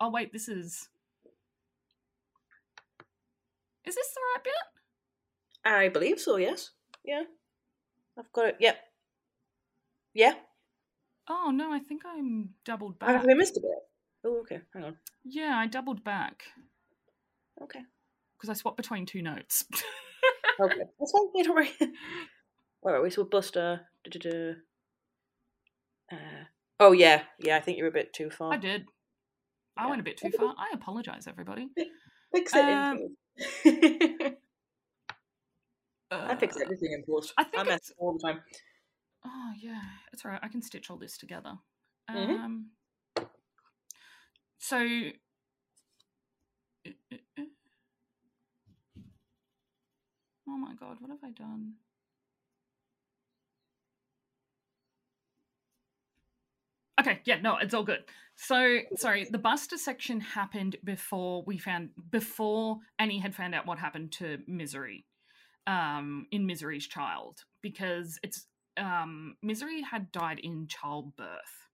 Oh 0.00 0.10
wait, 0.10 0.32
this 0.32 0.48
is. 0.48 0.88
Is 3.84 3.94
this 3.94 4.14
the 4.14 4.20
right 4.34 4.44
bit? 4.44 4.77
I 5.68 5.88
believe 5.88 6.18
so, 6.18 6.36
yes. 6.36 6.70
Yeah. 7.04 7.24
I've 8.18 8.32
got 8.32 8.46
it. 8.46 8.56
Yep. 8.58 8.78
Yeah. 10.14 10.34
Oh, 11.28 11.50
no, 11.54 11.72
I 11.72 11.78
think 11.78 12.02
I'm 12.06 12.50
doubled 12.64 12.98
back. 12.98 13.10
Have 13.10 13.28
I 13.28 13.34
missed 13.34 13.58
a 13.58 13.60
bit? 13.60 13.70
Oh, 14.24 14.40
okay. 14.40 14.60
Hang 14.72 14.84
on. 14.84 14.96
Yeah, 15.24 15.54
I 15.56 15.66
doubled 15.66 16.02
back. 16.02 16.44
Okay. 17.62 17.80
Because 18.36 18.48
I 18.48 18.54
swapped 18.54 18.78
between 18.78 19.04
two 19.04 19.20
notes. 19.20 19.64
okay. 20.60 20.80
That's 20.98 21.12
fine. 21.12 21.44
Don't 21.44 21.54
worry. 21.54 21.70
Where 22.80 22.96
are 22.96 23.02
we? 23.02 23.10
So 23.10 23.24
Buster. 23.24 23.82
Uh, 26.10 26.16
oh, 26.80 26.92
yeah. 26.92 27.22
Yeah, 27.40 27.56
I 27.56 27.60
think 27.60 27.76
you're 27.76 27.88
a 27.88 27.92
bit 27.92 28.14
too 28.14 28.30
far. 28.30 28.54
I 28.54 28.56
did. 28.56 28.86
I 29.76 29.84
yeah. 29.84 29.90
went 29.90 30.00
a 30.00 30.04
bit 30.04 30.16
too 30.16 30.30
far. 30.30 30.54
I 30.56 30.70
apologise, 30.72 31.26
everybody. 31.26 31.68
Fix 32.34 32.54
it 32.54 32.64
um, 32.64 33.16
uh, 36.10 36.26
I 36.28 36.36
fix 36.36 36.60
everything 36.60 36.92
in 36.92 37.04
post. 37.04 37.32
I 37.36 37.44
think 37.44 37.58
I 37.58 37.64
mess 37.64 37.92
all 37.98 38.14
the 38.14 38.20
time. 38.20 38.40
Oh 39.24 39.52
yeah, 39.58 39.82
it's 40.12 40.24
alright. 40.24 40.40
I 40.42 40.48
can 40.48 40.62
stitch 40.62 40.90
all 40.90 40.96
this 40.96 41.18
together. 41.18 41.52
Mm-hmm. 42.10 42.32
Um, 42.32 42.66
so. 44.58 44.76
Oh 50.50 50.56
my 50.56 50.74
god, 50.74 50.96
what 51.00 51.10
have 51.10 51.22
I 51.22 51.30
done? 51.30 51.74
Okay, 56.98 57.20
yeah, 57.24 57.40
no, 57.40 57.58
it's 57.58 57.74
all 57.74 57.84
good. 57.84 58.04
So 58.34 58.78
sorry, 58.96 59.28
the 59.30 59.38
Buster 59.38 59.76
section 59.76 60.20
happened 60.20 60.76
before 60.82 61.42
we 61.46 61.58
found 61.58 61.90
before 62.10 62.78
Annie 62.98 63.18
had 63.18 63.34
found 63.34 63.54
out 63.54 63.66
what 63.66 63.78
happened 63.78 64.12
to 64.12 64.38
Misery, 64.46 65.04
um, 65.68 66.26
in 66.32 66.46
Misery's 66.46 66.88
child 66.88 67.44
because 67.62 68.18
it's 68.24 68.46
um 68.76 69.36
Misery 69.42 69.82
had 69.82 70.10
died 70.10 70.40
in 70.40 70.66
childbirth, 70.66 71.68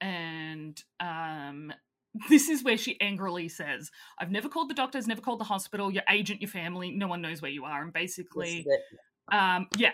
and 0.00 0.82
um 1.00 1.72
this 2.28 2.48
is 2.48 2.62
where 2.62 2.76
she 2.76 3.00
angrily 3.00 3.48
says, 3.48 3.90
I've 4.18 4.30
never 4.30 4.48
called 4.48 4.70
the 4.70 4.74
doctors, 4.74 5.06
never 5.06 5.20
called 5.20 5.40
the 5.40 5.44
hospital, 5.44 5.90
your 5.90 6.04
agent, 6.08 6.40
your 6.40 6.50
family, 6.50 6.90
no 6.92 7.08
one 7.08 7.20
knows 7.20 7.42
where 7.42 7.50
you 7.50 7.64
are. 7.64 7.82
And 7.82 7.92
basically, 7.92 8.64
um, 9.32 9.66
yeah, 9.76 9.92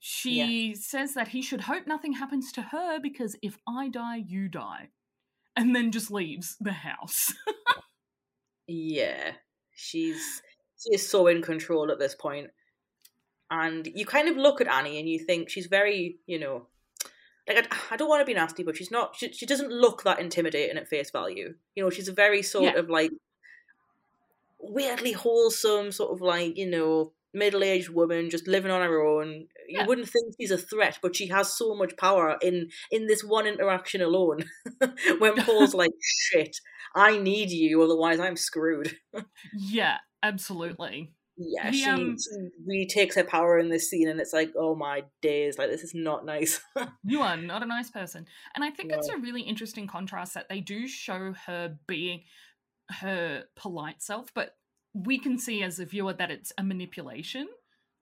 she 0.00 0.70
yeah. 0.70 0.74
says 0.78 1.14
that 1.14 1.28
he 1.28 1.42
should 1.42 1.62
hope 1.62 1.86
nothing 1.86 2.14
happens 2.14 2.52
to 2.52 2.62
her 2.62 2.98
because 3.00 3.36
if 3.42 3.58
I 3.68 3.88
die, 3.88 4.24
you 4.26 4.48
die. 4.48 4.88
And 5.54 5.76
then 5.76 5.92
just 5.92 6.10
leaves 6.10 6.56
the 6.58 6.72
house. 6.72 7.34
yeah. 8.66 9.32
She's 9.74 10.42
she 10.82 10.94
is 10.94 11.08
so 11.08 11.26
in 11.26 11.42
control 11.42 11.90
at 11.90 11.98
this 11.98 12.14
point. 12.14 12.50
And 13.50 13.86
you 13.86 14.06
kind 14.06 14.28
of 14.28 14.36
look 14.36 14.60
at 14.60 14.68
Annie 14.68 14.98
and 14.98 15.08
you 15.08 15.18
think 15.18 15.50
she's 15.50 15.66
very, 15.66 16.18
you 16.26 16.38
know, 16.38 16.68
like 17.46 17.66
I, 17.70 17.94
I 17.94 17.96
don't 17.96 18.08
want 18.08 18.20
to 18.20 18.26
be 18.26 18.34
nasty, 18.34 18.62
but 18.62 18.76
she's 18.76 18.90
not. 18.90 19.14
She, 19.16 19.32
she 19.32 19.46
doesn't 19.46 19.70
look 19.70 20.04
that 20.04 20.20
intimidating 20.20 20.76
at 20.76 20.88
face 20.88 21.10
value. 21.10 21.54
You 21.74 21.82
know, 21.82 21.90
she's 21.90 22.08
a 22.08 22.12
very 22.12 22.42
sort 22.42 22.64
yeah. 22.64 22.78
of 22.78 22.88
like 22.88 23.10
weirdly 24.58 25.12
wholesome, 25.12 25.92
sort 25.92 26.12
of 26.12 26.20
like 26.22 26.56
you 26.56 26.70
know 26.70 27.12
middle-aged 27.34 27.88
woman 27.88 28.30
just 28.30 28.46
living 28.46 28.70
on 28.70 28.82
her 28.82 29.00
own. 29.00 29.46
You 29.68 29.78
yeah. 29.78 29.86
wouldn't 29.86 30.08
think 30.08 30.34
she's 30.38 30.50
a 30.50 30.58
threat 30.58 30.98
but 31.02 31.16
she 31.16 31.28
has 31.28 31.56
so 31.56 31.74
much 31.74 31.96
power 31.96 32.36
in 32.42 32.68
in 32.90 33.06
this 33.06 33.22
one 33.22 33.46
interaction 33.46 34.02
alone 34.02 34.44
when 35.18 35.36
paul's 35.44 35.74
like 35.74 35.92
shit 36.02 36.56
i 36.94 37.16
need 37.16 37.50
you 37.50 37.82
otherwise 37.82 38.20
i'm 38.20 38.36
screwed. 38.36 38.96
Yeah 39.54 39.98
absolutely. 40.22 41.12
Yeah 41.36 41.70
he, 41.70 41.78
she, 41.78 41.88
um, 41.88 42.16
she, 42.18 42.48
really 42.66 42.86
takes 42.86 43.16
her 43.16 43.24
power 43.24 43.58
in 43.58 43.70
this 43.70 43.88
scene 43.88 44.08
and 44.08 44.20
it's 44.20 44.32
like 44.32 44.52
oh 44.58 44.74
my 44.74 45.04
days 45.22 45.58
like 45.58 45.70
this 45.70 45.82
is 45.82 45.94
not 45.94 46.26
nice. 46.26 46.60
You 47.04 47.22
are 47.22 47.36
not 47.36 47.62
a 47.62 47.66
nice 47.66 47.90
person. 47.90 48.26
And 48.54 48.64
i 48.64 48.70
think 48.70 48.90
no. 48.90 48.98
it's 48.98 49.08
a 49.08 49.16
really 49.16 49.42
interesting 49.42 49.86
contrast 49.86 50.34
that 50.34 50.48
they 50.48 50.60
do 50.60 50.86
show 50.86 51.34
her 51.46 51.76
being 51.86 52.22
her 52.90 53.44
polite 53.56 54.02
self 54.02 54.28
but 54.34 54.54
we 54.94 55.18
can 55.18 55.38
see 55.38 55.62
as 55.62 55.78
a 55.78 55.84
viewer 55.84 56.12
that 56.12 56.30
it's 56.30 56.52
a 56.58 56.62
manipulation 56.62 57.48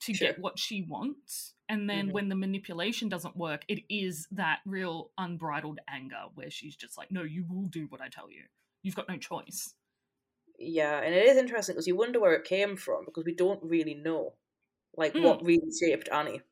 to 0.02 0.14
sure. 0.14 0.28
get 0.28 0.38
what 0.38 0.58
she 0.58 0.82
wants. 0.82 1.54
And 1.68 1.88
then 1.88 2.06
mm-hmm. 2.06 2.14
when 2.14 2.28
the 2.28 2.34
manipulation 2.34 3.08
doesn't 3.08 3.36
work, 3.36 3.62
it 3.68 3.80
is 3.88 4.26
that 4.32 4.58
real 4.66 5.10
unbridled 5.16 5.78
anger 5.88 6.22
where 6.34 6.50
she's 6.50 6.74
just 6.74 6.98
like, 6.98 7.12
no, 7.12 7.22
you 7.22 7.44
will 7.48 7.66
do 7.66 7.86
what 7.88 8.00
I 8.00 8.08
tell 8.08 8.30
you. 8.30 8.42
You've 8.82 8.96
got 8.96 9.08
no 9.08 9.18
choice. 9.18 9.74
Yeah, 10.58 11.00
and 11.00 11.14
it 11.14 11.26
is 11.26 11.38
interesting 11.38 11.74
because 11.74 11.86
you 11.86 11.96
wonder 11.96 12.20
where 12.20 12.34
it 12.34 12.44
came 12.44 12.76
from 12.76 13.04
because 13.04 13.24
we 13.24 13.34
don't 13.34 13.62
really 13.62 13.94
know, 13.94 14.34
like, 14.96 15.14
mm. 15.14 15.22
what 15.22 15.44
really 15.44 15.70
shaped 15.78 16.08
Annie. 16.12 16.42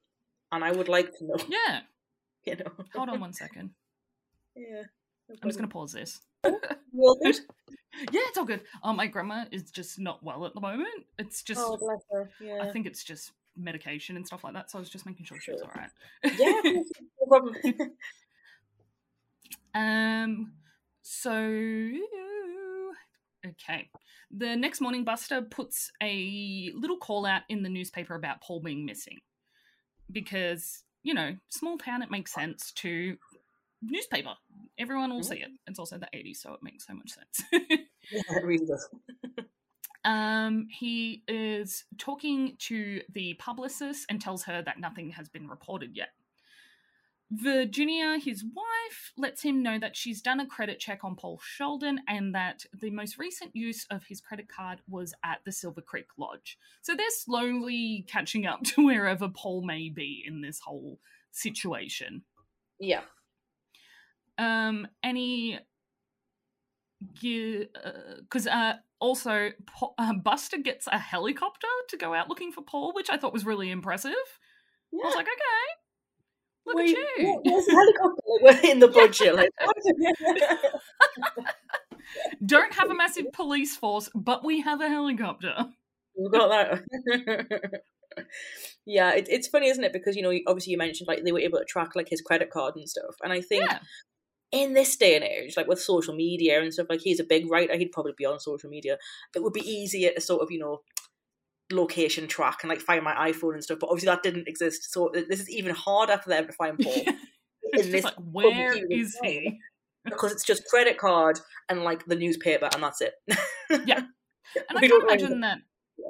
And 0.51 0.65
I 0.65 0.73
would 0.73 0.89
like 0.89 1.11
to 1.19 1.27
know. 1.27 1.37
Yeah. 1.49 1.81
You 2.45 2.57
know. 2.57 2.73
Hold 2.95 3.11
on 3.11 3.21
one 3.21 3.33
second. 3.33 3.71
Yeah. 4.57 4.83
No 5.29 5.37
I'm 5.43 5.49
just 5.49 5.59
going 5.59 5.69
to 5.69 5.73
pause 5.73 5.93
this. 5.93 6.21
Well, 6.93 7.19
good? 7.23 7.37
Yeah, 8.13 8.21
it's 8.27 8.39
all 8.39 8.45
good. 8.45 8.63
Um, 8.83 8.97
my 8.97 9.07
grandma 9.07 9.45
is 9.51 9.71
just 9.71 9.99
not 9.99 10.23
well 10.23 10.47
at 10.47 10.55
the 10.55 10.61
moment. 10.61 11.07
It's 11.19 11.43
just, 11.43 11.61
oh, 11.63 11.77
bless 11.77 12.01
her. 12.11 12.31
Yeah. 12.41 12.63
I 12.63 12.71
think 12.71 12.87
it's 12.87 13.05
just 13.05 13.33
medication 13.57 14.17
and 14.17 14.27
stuff 14.27 14.45
like 14.45 14.55
that. 14.55 14.71
So 14.71 14.79
I 14.79 14.81
was 14.81 14.91
just 14.91 15.07
making 15.07 15.27
sure 15.27 15.39
she 15.41 15.53
was 15.53 15.63
all 15.63 15.71
right. 15.75 15.91
yeah, 16.39 16.61
no 16.65 17.27
problem. 17.27 17.57
um, 19.75 20.53
so 21.03 21.31
okay. 23.47 23.89
The 24.31 24.57
next 24.57 24.81
morning, 24.81 25.05
Buster 25.05 25.43
puts 25.43 25.91
a 26.03 26.71
little 26.75 26.99
call 26.99 27.25
out 27.25 27.43
in 27.49 27.63
the 27.63 27.71
newspaper 27.71 28.15
about 28.15 28.43
Paul 28.43 28.61
being 28.61 28.85
missing 28.85 29.19
because 30.13 30.85
you 31.03 31.15
know, 31.15 31.37
small 31.49 31.79
town. 31.79 32.03
It 32.03 32.11
makes 32.11 32.35
sense 32.35 32.73
to 32.73 33.17
newspaper. 33.83 34.35
Everyone 34.79 35.11
will 35.11 35.21
mm-hmm. 35.21 35.33
see 35.33 35.41
it. 35.41 35.51
It's 35.67 35.79
also 35.79 35.99
the 35.99 36.09
80s, 36.15 36.39
so 36.39 36.55
it 36.55 36.61
makes 36.63 36.87
so 36.87 36.95
much 36.95 37.11
sense. 37.11 37.43
yeah, 38.11 38.23
it 38.31 38.45
really 38.45 38.65
does. 38.65 38.89
um, 40.05 40.67
he 40.71 41.23
is 41.29 41.85
talking 41.99 42.57
to 42.61 43.01
the 43.13 43.35
publicist 43.35 44.07
and 44.09 44.21
tells 44.21 44.45
her 44.45 44.63
that 44.63 44.81
nothing 44.81 45.11
has 45.11 45.29
been 45.29 45.49
reported 45.49 45.97
yet. 45.97 46.11
Virginia, 47.31 48.19
his 48.19 48.43
wife, 48.43 49.13
lets 49.19 49.43
him 49.43 49.63
know 49.63 49.79
that 49.79 49.95
she's 49.95 50.23
done 50.23 50.41
a 50.41 50.47
credit 50.47 50.79
check 50.79 51.05
on 51.05 51.15
Paul 51.15 51.39
Sheldon 51.45 52.01
and 52.09 52.35
that 52.35 52.65
the 52.81 52.89
most 52.89 53.19
recent 53.19 53.55
use 53.55 53.85
of 53.91 54.03
his 54.09 54.19
credit 54.19 54.49
card 54.49 54.79
was 54.89 55.13
at 55.23 55.41
the 55.45 55.53
Silver 55.53 55.83
Creek 55.83 56.07
Lodge. 56.17 56.57
So 56.81 56.95
they're 56.95 57.07
slowly 57.11 58.07
catching 58.09 58.47
up 58.47 58.63
to 58.65 58.87
wherever 58.87 59.29
Paul 59.29 59.63
may 59.63 59.91
be 59.91 60.25
in 60.27 60.41
this 60.41 60.61
whole 60.61 61.01
situation. 61.33 62.23
Yeah 62.81 63.03
um 64.39 64.87
any 65.03 65.59
because 67.13 68.47
uh, 68.47 68.51
uh, 68.51 68.75
also 69.01 69.51
uh, 69.99 70.15
Buster 70.15 70.59
gets 70.59 70.87
a 70.87 70.99
helicopter 70.99 71.69
to 71.89 71.97
go 71.97 72.15
out 72.15 72.29
looking 72.29 72.53
for 72.53 72.63
Paul, 72.63 72.93
which 72.95 73.11
I 73.11 73.17
thought 73.17 73.33
was 73.33 73.47
really 73.47 73.71
impressive. 73.71 74.13
Yeah. 74.93 75.05
I 75.05 75.07
was 75.07 75.15
like, 75.15 75.27
okay, 75.27 75.69
look 76.67 76.77
Wait, 76.77 76.97
at 76.97 77.23
you. 77.23 77.43
There's 77.45 77.69
a 77.69 77.73
helicopter 77.73 78.67
in 78.67 78.79
the 78.81 78.89
budget. 78.95 79.35
like, 79.35 79.51
don't 82.47 82.73
have 82.75 82.91
a 82.91 82.95
massive 82.95 83.27
police 83.33 83.77
force, 83.77 84.09
but 84.15 84.45
we 84.45 84.61
have 84.63 84.81
a 84.81 84.89
helicopter. 84.89 85.55
We've 86.17 86.33
got 86.33 86.49
that. 86.49 87.83
yeah, 88.87 89.13
it, 89.13 89.29
it's 89.31 89.47
funny, 89.47 89.69
isn't 89.69 89.85
it? 89.85 89.93
Because 89.93 90.17
you 90.17 90.23
know, 90.23 90.37
obviously, 90.49 90.73
you 90.73 90.79
mentioned 90.79 91.07
like 91.07 91.23
they 91.23 91.33
were 91.33 91.39
able 91.39 91.59
to 91.59 91.65
track 91.65 91.95
like 91.95 92.09
his 92.09 92.21
credit 92.21 92.51
card 92.51 92.75
and 92.77 92.89
stuff, 92.89 93.15
and 93.23 93.33
I 93.33 93.41
think. 93.41 93.65
Yeah 93.71 93.79
in 94.53 94.73
this 94.73 94.97
day 94.97 95.15
and 95.15 95.25
age, 95.25 95.57
like 95.57 95.67
with 95.67 95.81
social 95.81 96.15
media 96.15 96.61
and 96.61 96.73
stuff, 96.73 96.87
like 96.89 97.01
he's 97.01 97.21
a 97.21 97.25
big 97.25 97.51
writer, 97.51 97.77
he'd 97.77 97.93
probably 97.93 98.15
be 98.17 98.25
on 98.25 98.41
social 98.41 98.71
media. 98.71 98.99
It 99.35 99.43
would 99.43 99.53
be 99.53 99.69
easier 99.69 100.11
to 100.13 100.21
sort 100.21 100.43
of, 100.43 100.51
you 100.51 100.59
know, 100.59 100.81
location 101.71 102.27
track 102.27 102.59
and 102.63 102.71
like 102.71 102.81
find 102.81 103.05
my 103.05 103.15
iPhone 103.31 103.55
and 103.55 103.63
stuff. 103.63 103.79
But 103.81 103.89
obviously 103.91 104.07
that 104.07 104.23
didn't 104.23 104.49
exist, 104.49 104.93
so 104.93 105.11
this 105.13 105.41
is 105.41 105.51
even 105.51 105.75
harder 105.75 106.19
for 106.19 106.31
them 106.31 106.47
to 106.47 106.53
find 106.53 106.79
Paul. 106.83 107.05
in 107.75 107.93
this 107.93 108.05
like, 108.05 108.15
where 108.17 108.75
is 108.91 109.19
he? 109.23 109.59
Because 110.05 110.33
it's 110.33 110.45
just 110.45 110.65
credit 110.65 110.97
card 110.97 111.39
and 111.69 111.83
like 111.85 112.07
the 112.07 112.15
newspaper, 112.15 112.71
and 112.73 112.83
that's 112.83 113.03
it. 113.03 113.13
yeah, 113.85 113.99
and 114.71 114.79
I 114.79 114.89
can't 114.89 115.03
imagine 115.03 115.41
that. 115.41 115.59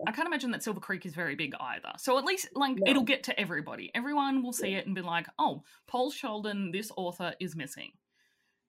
I 0.07 0.13
can't 0.13 0.29
imagine 0.29 0.53
that 0.53 0.63
Silver 0.63 0.79
Creek 0.79 1.05
is 1.05 1.15
very 1.15 1.35
big 1.35 1.55
either. 1.59 1.91
So 1.97 2.17
at 2.17 2.25
least 2.25 2.49
like 2.55 2.77
no. 2.77 2.89
it'll 2.89 3.03
get 3.03 3.25
to 3.25 3.41
everybody. 3.41 3.91
Everyone 3.97 4.45
will 4.45 4.53
see 4.53 4.69
yeah. 4.69 4.79
it 4.79 4.87
and 4.87 4.95
be 4.95 5.01
like, 5.01 5.27
"Oh, 5.37 5.65
Paul 5.89 6.13
Sheldon, 6.13 6.71
this 6.71 6.93
author 6.97 7.35
is 7.41 7.57
missing." 7.57 7.91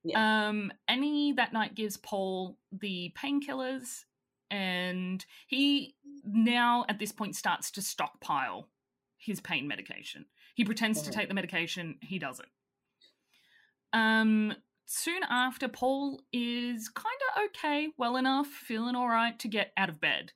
Yeah. 0.03 0.47
Um, 0.47 0.71
Annie 0.87 1.33
that 1.33 1.53
night 1.53 1.75
gives 1.75 1.97
Paul 1.97 2.57
the 2.71 3.13
painkillers, 3.17 4.05
and 4.49 5.25
he 5.47 5.95
now 6.23 6.85
at 6.87 6.99
this 6.99 7.11
point 7.11 7.35
starts 7.35 7.71
to 7.71 7.81
stockpile 7.81 8.69
his 9.17 9.39
pain 9.41 9.67
medication. 9.67 10.25
He 10.55 10.65
pretends 10.65 11.01
to 11.03 11.11
take 11.11 11.27
the 11.27 11.33
medication, 11.33 11.97
he 12.01 12.19
doesn't. 12.19 12.49
Um, 13.93 14.53
soon 14.85 15.21
after, 15.29 15.67
Paul 15.67 16.21
is 16.31 16.89
kind 16.89 17.07
of 17.35 17.43
okay, 17.45 17.89
well 17.97 18.17
enough, 18.17 18.47
feeling 18.47 18.95
all 18.95 19.07
right 19.07 19.37
to 19.39 19.47
get 19.47 19.71
out 19.77 19.89
of 19.89 20.01
bed. 20.01 20.33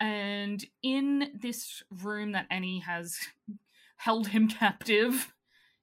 And 0.00 0.64
in 0.82 1.30
this 1.40 1.82
room 2.02 2.32
that 2.32 2.46
Annie 2.50 2.80
has 2.80 3.18
held 3.96 4.28
him 4.28 4.48
captive, 4.48 5.32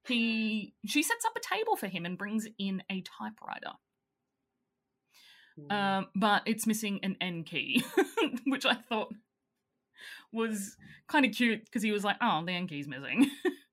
he 0.09 0.73
she 0.85 1.01
sets 1.01 1.25
up 1.25 1.33
a 1.35 1.55
table 1.55 1.75
for 1.75 1.87
him 1.87 2.05
and 2.05 2.17
brings 2.17 2.47
in 2.57 2.83
a 2.91 3.01
typewriter. 3.01 3.73
Mm. 5.59 5.71
Um, 5.71 6.07
but 6.15 6.43
it's 6.45 6.67
missing 6.67 6.99
an 7.03 7.17
N 7.21 7.43
key, 7.43 7.83
which 8.45 8.65
I 8.65 8.75
thought 8.75 9.13
was 10.31 10.75
kind 11.07 11.25
of 11.25 11.31
cute 11.31 11.65
because 11.65 11.83
he 11.83 11.91
was 11.91 12.03
like, 12.03 12.17
"Oh, 12.21 12.43
the 12.45 12.51
N 12.51 12.67
key's 12.67 12.87
missing." 12.87 13.29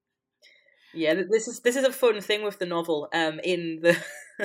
yeah, 0.97 1.15
this 1.29 1.47
is 1.47 1.61
this 1.61 1.77
is 1.77 1.85
a 1.85 1.93
fun 1.93 2.21
thing 2.21 2.43
with 2.43 2.59
the 2.59 2.67
novel. 2.67 3.09
Um, 3.13 3.41
in 3.45 3.81
the 3.83 3.97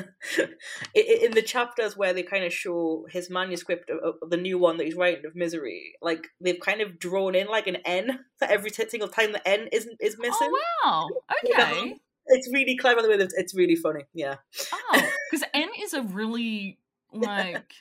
in 0.94 1.32
the 1.32 1.42
chapters 1.42 1.98
where 1.98 2.14
they 2.14 2.24
kind 2.24 2.44
of 2.44 2.54
show 2.54 3.06
his 3.10 3.30
manuscript 3.30 3.90
of, 3.90 4.16
the 4.30 4.38
new 4.38 4.58
one 4.58 4.78
that 4.78 4.86
he's 4.86 4.96
writing 4.96 5.26
of 5.26 5.36
misery, 5.36 5.94
like 6.02 6.28
they've 6.40 6.60
kind 6.60 6.82
of 6.82 7.00
drawn 7.00 7.36
in 7.36 7.48
like 7.48 7.68
an 7.68 7.78
N 7.86 8.20
for 8.38 8.46
every 8.46 8.70
single 8.70 9.08
time 9.08 9.32
the 9.32 9.48
N 9.48 9.68
isn't 9.72 9.98
is 10.00 10.16
oh, 10.18 10.22
missing. 10.22 10.52
Oh 10.52 10.60
wow! 10.84 11.10
Okay, 11.54 11.96
it's 12.28 12.50
really 12.54 12.78
clever 12.78 13.02
the 13.02 13.10
way 13.10 13.18
that 13.18 13.32
it's 13.36 13.56
really 13.56 13.76
funny. 13.76 14.04
Yeah. 14.14 14.36
Oh, 14.74 15.10
because 15.32 15.48
N 15.54 15.70
is 15.80 15.94
a 15.94 16.02
really 16.02 16.78
like 17.14 17.74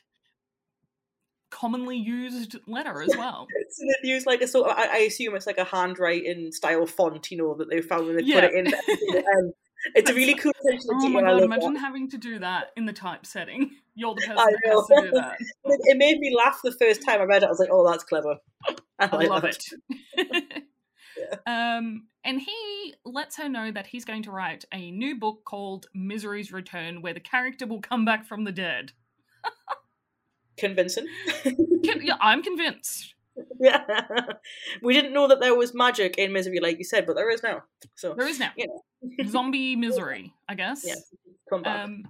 commonly 1.51 1.97
used 1.97 2.57
letter 2.67 3.03
as 3.03 3.15
well. 3.19 3.47
so 3.71 3.85
they 4.03 4.09
use 4.09 4.27
like 4.27 4.41
a 4.41 4.49
sort 4.49 4.71
of, 4.71 4.77
I, 4.77 4.87
I, 4.87 4.99
assume 4.99 5.35
it's 5.35 5.47
like 5.47 5.59
a 5.59 5.65
handwriting 5.65 6.53
style 6.53 6.87
font, 6.87 7.31
you 7.31 7.37
know, 7.39 7.55
that 7.55 7.69
they 7.69 7.81
found 7.81 8.07
when 8.07 8.17
they 8.17 8.23
yeah. 8.23 8.41
put 8.41 8.55
it 8.55 8.67
in. 8.67 9.53
It's 9.95 10.11
a 10.11 10.15
really 10.15 10.35
cool 10.39 10.53
Oh 10.63 11.01
to 11.01 11.09
my 11.09 11.23
god! 11.23 11.43
Imagine 11.43 11.75
that. 11.75 11.81
having 11.81 12.11
to 12.11 12.19
do 12.19 12.39
that 12.41 12.67
in 12.77 12.85
the 12.85 12.93
typesetting. 12.93 13.71
You're 13.95 14.15
the 14.15 14.21
person 14.21 14.37
that 14.37 14.61
has 14.67 14.87
to 14.87 15.03
do 15.03 15.11
that. 15.13 15.37
It, 15.41 15.81
it 15.85 15.97
made 15.97 16.19
me 16.19 16.35
laugh 16.37 16.61
the 16.63 16.73
first 16.73 17.03
time 17.03 17.21
I 17.21 17.25
read 17.25 17.43
it. 17.43 17.47
I 17.47 17.49
was 17.49 17.59
like, 17.59 17.71
"Oh, 17.73 17.91
that's 17.91 18.05
clever." 18.05 18.37
I, 18.99 19.09
I 19.11 19.25
love 19.25 19.43
that. 19.43 19.59
it. 20.19 20.65
Um, 21.47 22.09
and 22.25 22.41
he 22.41 22.95
lets 23.05 23.37
her 23.37 23.49
know 23.49 23.71
that 23.71 23.87
he's 23.87 24.05
going 24.05 24.23
to 24.25 24.31
write 24.31 24.65
a 24.73 24.91
new 24.91 25.19
book 25.19 25.45
called 25.45 25.87
Misery's 25.95 26.53
Return, 26.53 27.01
where 27.01 27.15
the 27.15 27.21
character 27.21 27.67
will 27.67 27.81
come 27.81 28.05
back 28.05 28.27
from 28.27 28.45
the 28.45 28.53
dead. 28.53 28.93
Convincing. 30.61 31.07
Yeah, 31.83 32.17
I'm 32.21 32.43
convinced. 32.43 33.15
yeah, 33.61 33.83
we 34.83 34.93
didn't 34.93 35.13
know 35.15 35.27
that 35.29 35.41
there 35.41 35.55
was 35.55 35.73
magic 35.75 36.17
in 36.19 36.33
misery, 36.33 36.61
like 36.61 36.79
you 36.79 36.85
said, 36.85 37.07
but 37.07 37.17
there 37.17 37.31
is 37.31 37.43
now. 37.43 37.63
So 37.95 38.15
There 38.15 38.29
is 38.29 38.39
now 38.39 38.51
you 38.57 38.67
know, 38.69 39.25
zombie 39.29 39.77
misery, 39.77 40.33
I 40.49 40.55
guess. 40.55 40.85
yeah, 40.87 40.95
come 41.49 41.63
back. 41.63 41.85
Um, 41.85 42.03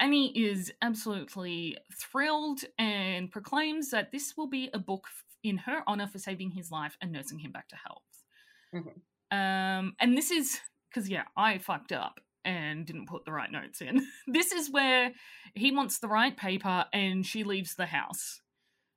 Annie 0.00 0.36
is 0.36 0.72
absolutely 0.82 1.78
thrilled 2.00 2.60
and 2.78 3.30
proclaims 3.30 3.90
that 3.90 4.10
this 4.10 4.34
will 4.36 4.48
be 4.48 4.68
a 4.74 4.78
book 4.78 5.06
in 5.44 5.58
her 5.58 5.82
honor 5.86 6.08
for 6.08 6.18
saving 6.18 6.50
his 6.50 6.70
life 6.72 6.96
and 7.00 7.12
nursing 7.12 7.38
him 7.38 7.52
back 7.52 7.68
to 7.68 7.76
health. 7.76 8.02
Mhm. 8.74 8.94
Um, 9.30 9.94
and 10.00 10.16
this 10.18 10.30
is 10.32 10.58
because, 10.90 11.08
yeah, 11.08 11.24
I 11.36 11.58
fucked 11.58 11.92
up 11.92 12.18
and 12.44 12.86
didn't 12.86 13.08
put 13.08 13.24
the 13.24 13.32
right 13.32 13.50
notes 13.50 13.80
in. 13.80 14.06
this 14.26 14.52
is 14.52 14.70
where 14.70 15.12
he 15.54 15.72
wants 15.72 15.98
the 15.98 16.08
right 16.08 16.36
paper 16.36 16.84
and 16.92 17.24
she 17.24 17.44
leaves 17.44 17.74
the 17.74 17.86
house. 17.86 18.40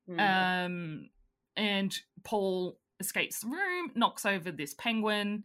Mm. 0.10 0.66
Um, 0.66 1.10
and 1.56 1.98
Paul 2.24 2.80
escapes 3.00 3.42
the 3.42 3.48
room, 3.48 3.92
knocks 3.96 4.26
over 4.26 4.52
this 4.52 4.74
penguin, 4.74 5.44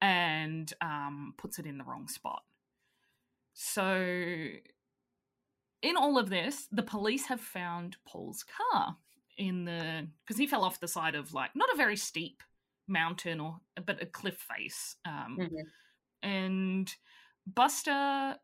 and 0.00 0.72
um, 0.80 1.34
puts 1.36 1.58
it 1.58 1.66
in 1.66 1.78
the 1.78 1.84
wrong 1.84 2.08
spot. 2.08 2.42
So, 3.54 3.96
in 5.82 5.96
all 5.96 6.18
of 6.18 6.30
this, 6.30 6.68
the 6.70 6.82
police 6.82 7.26
have 7.26 7.40
found 7.40 7.96
Paul's 8.06 8.44
car 8.44 8.96
in 9.36 9.64
the 9.64 10.06
because 10.24 10.38
he 10.38 10.46
fell 10.46 10.64
off 10.64 10.80
the 10.80 10.88
side 10.88 11.14
of 11.14 11.32
like 11.32 11.50
not 11.54 11.72
a 11.72 11.76
very 11.76 11.96
steep 11.96 12.42
mountain 12.88 13.40
or 13.40 13.56
but 13.84 14.02
a 14.02 14.06
cliff 14.06 14.36
face. 14.36 14.96
Um, 15.04 15.38
Mhm. 15.40 15.62
and 16.22 16.94
Buster 17.54 18.36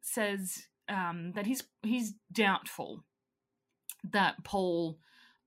says 0.00 0.66
um, 0.88 1.32
that 1.34 1.46
he's 1.46 1.62
he's 1.82 2.14
doubtful 2.32 3.04
that 4.12 4.44
Paul 4.44 4.98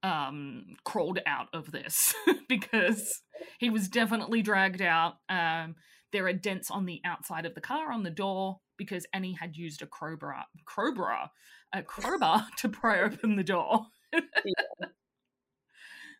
um, 0.04 0.76
crawled 0.84 1.20
out 1.26 1.48
of 1.54 1.72
this 1.72 2.14
because 2.50 3.22
he 3.60 3.70
was 3.70 3.88
definitely 3.88 4.42
dragged 4.42 4.82
out. 4.82 5.16
Um, 5.30 5.76
there 6.12 6.28
are 6.28 6.34
dents 6.34 6.70
on 6.70 6.86
the 6.86 7.02
outside 7.06 7.46
of 7.46 7.56
the 7.56 7.62
car 7.62 7.92
on 7.92 8.04
the 8.04 8.10
door 8.10 8.60
because 8.78 9.06
Annie 9.14 9.38
had 9.40 9.56
used 9.56 9.82
a 9.82 9.88
crowbar, 9.88 10.46
crowbar, 10.66 11.32
a 11.74 11.82
crowbar 11.82 12.48
to 12.58 12.70
pry 12.70 13.02
open 13.02 13.36
the 13.36 13.44
door. 13.44 13.88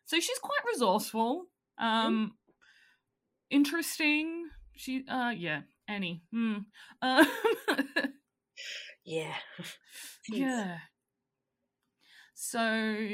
So 0.04 0.20
she's 0.20 0.38
quite 0.38 0.60
resourceful. 0.66 1.44
Um, 1.78 2.34
interesting. 3.50 4.48
She, 4.76 5.04
uh, 5.08 5.30
yeah, 5.30 5.62
Annie. 5.92 6.22
Hmm. 6.32 6.56
Um, 7.02 7.26
yeah. 9.04 9.34
yeah. 10.28 10.78
So, 12.34 13.06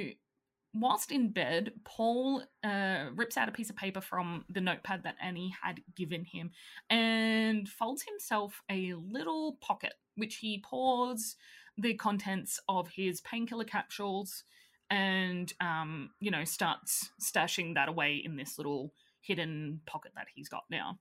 whilst 0.72 1.10
in 1.10 1.32
bed, 1.32 1.72
Paul 1.84 2.44
uh, 2.62 3.06
rips 3.14 3.36
out 3.36 3.48
a 3.48 3.52
piece 3.52 3.68
of 3.68 3.76
paper 3.76 4.00
from 4.00 4.44
the 4.48 4.60
notepad 4.60 5.02
that 5.02 5.16
Annie 5.20 5.54
had 5.62 5.80
given 5.96 6.24
him 6.24 6.52
and 6.88 7.68
folds 7.68 8.04
himself 8.04 8.62
a 8.70 8.94
little 8.94 9.58
pocket, 9.60 9.94
which 10.14 10.36
he 10.36 10.62
pours 10.64 11.36
the 11.76 11.94
contents 11.94 12.60
of 12.68 12.90
his 12.90 13.20
painkiller 13.20 13.64
capsules 13.64 14.44
and, 14.90 15.52
um, 15.60 16.10
you 16.20 16.30
know, 16.30 16.44
starts 16.44 17.10
stashing 17.20 17.74
that 17.74 17.88
away 17.88 18.14
in 18.24 18.36
this 18.36 18.56
little 18.56 18.92
hidden 19.20 19.80
pocket 19.84 20.12
that 20.14 20.26
he's 20.34 20.48
got 20.48 20.64
now. 20.70 20.98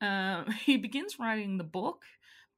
Uh, 0.00 0.44
he 0.64 0.76
begins 0.76 1.18
writing 1.18 1.58
the 1.58 1.64
book, 1.64 2.02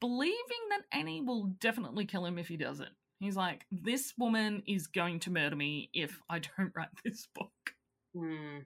believing 0.01 0.35
that 0.71 0.97
Annie 0.97 1.23
will 1.23 1.55
definitely 1.61 2.05
kill 2.05 2.27
him 2.27 2.39
if 2.39 2.49
he 2.49 2.57
doesn't. 2.57 2.91
He's 3.21 3.37
like, 3.37 3.67
this 3.71 4.15
woman 4.19 4.65
is 4.67 4.89
going 4.89 5.21
to 5.21 5.31
murder 5.31 5.55
me 5.55 5.91
if 5.95 6.21
I 6.29 6.39
don't 6.59 6.73
write 6.75 6.89
this 7.05 7.29
book. 7.35 7.53
Mm. 8.17 8.65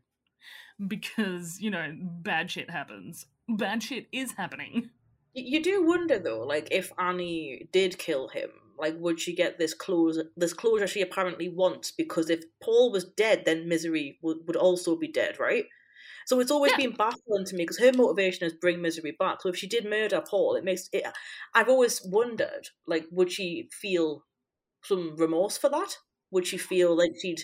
Because, 0.88 1.60
you 1.60 1.70
know, 1.70 1.92
bad 2.00 2.50
shit 2.50 2.70
happens. 2.70 3.26
Bad 3.48 3.82
shit 3.82 4.06
is 4.12 4.32
happening. 4.32 4.90
You, 5.34 5.62
do 5.62 5.86
wonder 5.86 6.18
though, 6.18 6.40
like 6.40 6.68
if 6.70 6.90
Annie 6.98 7.68
did 7.70 7.98
kill 7.98 8.28
him, 8.28 8.48
like 8.78 8.96
would 8.98 9.20
she 9.20 9.34
get 9.34 9.58
this 9.58 9.74
closure? 9.74 10.30
This 10.34 10.54
closure 10.54 10.86
she 10.86 11.02
apparently 11.02 11.50
wants 11.50 11.90
because 11.90 12.30
if 12.30 12.44
Paul 12.62 12.90
was 12.90 13.04
dead, 13.04 13.42
then 13.44 13.68
Misery 13.68 14.18
would, 14.22 14.38
would 14.46 14.56
also 14.56 14.96
be 14.96 15.08
dead, 15.08 15.38
right? 15.38 15.66
So 16.26 16.40
it's 16.40 16.50
always 16.50 16.72
Yeah. 16.72 16.88
been 16.88 16.96
baffling 16.96 17.44
to 17.46 17.54
me 17.56 17.62
because 17.64 17.78
her 17.78 17.92
motivation 17.92 18.46
is 18.46 18.52
bring 18.52 18.82
Misery 18.82 19.16
back. 19.18 19.40
So 19.40 19.48
if 19.48 19.56
she 19.56 19.66
did 19.68 19.84
murder 19.88 20.20
Paul, 20.28 20.56
it 20.56 20.64
makes 20.64 20.88
it. 20.92 21.04
I've 21.54 21.68
always 21.68 22.02
wondered, 22.04 22.68
like, 22.86 23.06
would 23.12 23.32
she 23.32 23.68
feel 23.72 24.24
some 24.84 25.16
remorse 25.16 25.56
for 25.56 25.70
that? 25.70 25.96
Would 26.32 26.46
she 26.46 26.58
feel 26.58 26.96
like 26.96 27.12
she'd? 27.22 27.42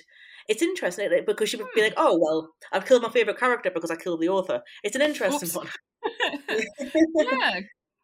It's 0.48 0.62
interesting 0.62 1.10
like, 1.10 1.26
because 1.26 1.48
she 1.48 1.56
would 1.56 1.68
be 1.74 1.80
Hmm. 1.80 1.84
like, 1.84 1.94
"Oh 1.96 2.18
well, 2.20 2.54
I've 2.72 2.84
killed 2.86 3.02
my 3.02 3.10
favorite 3.10 3.38
character 3.38 3.70
because 3.70 3.90
I 3.90 3.96
killed 3.96 4.20
the 4.20 4.28
author." 4.28 4.62
It's 4.82 4.96
an 4.96 5.02
interesting 5.02 5.48
Oops. 5.48 5.56
one. 5.56 5.68
yeah, 6.50 7.60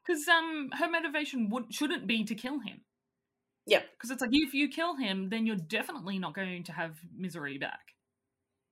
because 0.06 0.26
um, 0.28 0.70
her 0.78 0.88
motivation 0.88 1.50
would 1.50 1.74
shouldn't 1.74 2.06
be 2.06 2.24
to 2.24 2.34
kill 2.34 2.60
him. 2.60 2.82
Yeah. 3.66 3.82
Because 3.92 4.10
it's 4.10 4.22
like, 4.22 4.30
if 4.32 4.54
you 4.54 4.68
kill 4.68 4.96
him, 4.96 5.28
then 5.30 5.46
you're 5.46 5.56
definitely 5.56 6.18
not 6.18 6.34
going 6.34 6.64
to 6.64 6.72
have 6.72 6.98
misery 7.14 7.58
back. 7.58 7.94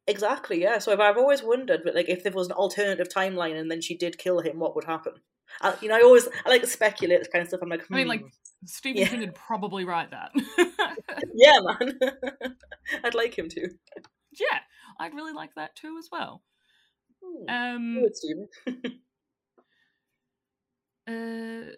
Exactly, 0.09 0.63
yeah. 0.63 0.79
So 0.79 0.93
I've, 0.93 1.01
I've 1.01 1.17
always 1.17 1.43
wondered, 1.43 1.83
but 1.85 1.95
like, 1.95 2.09
if 2.09 2.23
there 2.23 2.33
was 2.33 2.47
an 2.47 2.53
alternative 2.53 3.09
timeline 3.09 3.59
and 3.59 3.71
then 3.71 3.81
she 3.81 3.97
did 3.97 4.19
kill 4.19 4.41
him, 4.41 4.59
what 4.61 4.75
would 4.77 4.85
happen? 4.85 5.15
I, 5.61 5.75
you 5.81 5.89
know, 5.89 5.97
I 5.97 6.01
always 6.01 6.29
I 6.45 6.49
like 6.49 6.61
to 6.63 6.67
speculate 6.67 7.19
this 7.21 7.29
kind 7.29 7.43
of 7.43 7.49
stuff. 7.49 7.61
I'm 7.63 7.69
like, 7.69 7.85
I 7.91 7.95
mean, 7.95 8.09
like, 8.09 8.21
hmm, 8.21 8.27
Stephen 8.65 9.03
Yeah. 9.03 9.09
King 9.09 9.21
would 9.21 9.35
probably 9.35 9.85
write 9.85 10.11
that. 10.11 10.31
yeah, 11.35 11.59
man, 11.61 11.99
I'd 13.05 13.15
like 13.15 13.37
him 13.37 13.49
to. 13.51 13.69
yeah, 14.33 14.59
I'd 15.01 15.15
really 15.15 15.33
like 15.33 15.55
that 15.57 15.75
too 15.77 15.97
as 15.99 16.09
well. 16.11 16.43
Hmm. 17.25 17.49
Um, 17.49 18.03
Good, 18.03 18.17
Stephen. 18.17 18.49
uh, 21.09 21.73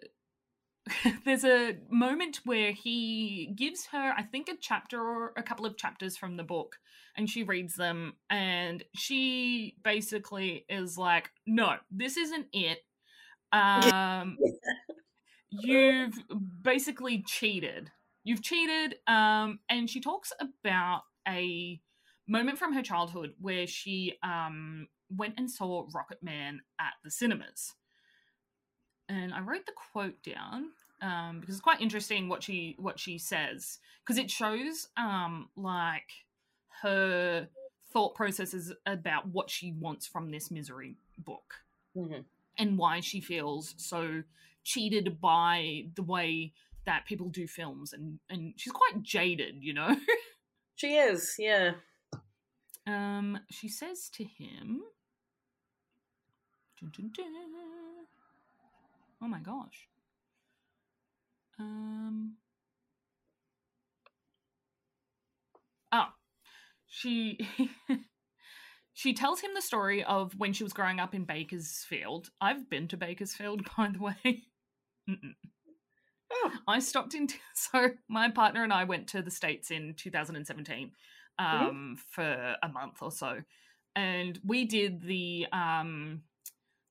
there's 1.25 1.43
a 1.43 1.77
moment 1.89 2.41
where 2.45 2.71
he 2.71 3.53
gives 3.55 3.87
her, 3.87 4.13
I 4.17 4.23
think, 4.23 4.49
a 4.49 4.57
chapter 4.59 4.99
or 4.99 5.33
a 5.37 5.43
couple 5.43 5.65
of 5.65 5.77
chapters 5.77 6.17
from 6.17 6.37
the 6.37 6.43
book, 6.43 6.77
and 7.15 7.29
she 7.29 7.43
reads 7.43 7.75
them, 7.75 8.13
and 8.29 8.83
she 8.95 9.75
basically 9.83 10.65
is 10.69 10.97
like, 10.97 11.31
"No, 11.45 11.75
this 11.91 12.17
isn't 12.17 12.47
it. 12.53 12.79
Um, 13.51 14.37
you've 15.49 16.15
basically 16.61 17.23
cheated. 17.25 17.91
You've 18.23 18.43
cheated." 18.43 18.95
Um, 19.07 19.59
and 19.69 19.89
she 19.89 20.01
talks 20.01 20.31
about 20.39 21.03
a 21.27 21.79
moment 22.27 22.59
from 22.59 22.73
her 22.73 22.83
childhood 22.83 23.33
where 23.39 23.65
she 23.65 24.15
um 24.23 24.87
went 25.09 25.33
and 25.37 25.49
saw 25.49 25.87
Rocket 25.93 26.21
Man 26.21 26.61
at 26.79 26.93
the 27.03 27.09
cinemas 27.09 27.73
and 29.09 29.33
I 29.33 29.41
wrote 29.41 29.65
the 29.65 29.73
quote 29.91 30.21
down 30.23 30.69
um, 31.01 31.39
because 31.41 31.55
it's 31.55 31.63
quite 31.63 31.81
interesting 31.81 32.29
what 32.29 32.43
she 32.43 32.75
what 32.79 32.99
she 32.99 33.17
says 33.17 33.79
because 34.05 34.17
it 34.17 34.29
shows 34.31 34.87
um, 34.97 35.49
like 35.57 36.09
her 36.83 37.47
thought 37.91 38.13
processes 38.15 38.71
about 38.85 39.27
what 39.27 39.49
she 39.49 39.71
wants 39.73 40.05
from 40.07 40.31
this 40.31 40.49
misery 40.51 40.95
book 41.17 41.55
Mhm. 41.97 42.23
and 42.57 42.77
why 42.77 42.99
she 42.99 43.19
feels 43.19 43.73
so 43.77 44.21
cheated 44.63 45.19
by 45.19 45.85
the 45.95 46.03
way 46.03 46.53
that 46.85 47.05
people 47.05 47.29
do 47.29 47.47
films 47.47 47.91
and 47.93 48.19
and 48.29 48.53
she's 48.57 48.71
quite 48.71 49.01
jaded 49.01 49.55
you 49.63 49.73
know 49.73 49.95
She 50.75 50.95
is, 50.95 51.35
yeah. 51.37 51.71
um 52.87 53.39
she 53.49 53.67
says 53.67 54.07
to 54.13 54.23
him 54.23 54.81
dun, 56.79 56.91
dun, 56.95 57.11
dun. 57.15 57.33
Oh 59.21 59.27
my 59.27 59.39
gosh. 59.39 59.87
Um 61.59 62.35
oh 65.91 66.07
she 66.87 67.37
she 68.93 69.13
tells 69.13 69.41
him 69.41 69.51
the 69.55 69.61
story 69.61 70.03
of 70.03 70.33
when 70.37 70.53
she 70.53 70.63
was 70.63 70.73
growing 70.73 70.99
up 70.99 71.13
in 71.13 71.23
bakersfield. 71.23 72.29
I've 72.41 72.69
been 72.69 72.87
to 72.89 72.97
bakersfield 72.97 73.61
by 73.77 73.89
the 73.89 73.99
way. 73.99 74.43
Oh. 76.31 76.51
I 76.67 76.79
stopped 76.79 77.13
in. 77.13 77.27
So 77.53 77.89
my 78.07 78.29
partner 78.29 78.63
and 78.63 78.71
I 78.71 78.85
went 78.85 79.07
to 79.09 79.21
the 79.21 79.31
states 79.31 79.69
in 79.69 79.93
2017 79.95 80.91
um, 81.37 81.97
for 82.09 82.55
a 82.63 82.69
month 82.69 83.01
or 83.01 83.11
so, 83.11 83.39
and 83.95 84.39
we 84.45 84.65
did 84.65 85.01
the 85.01 85.45
um, 85.51 86.21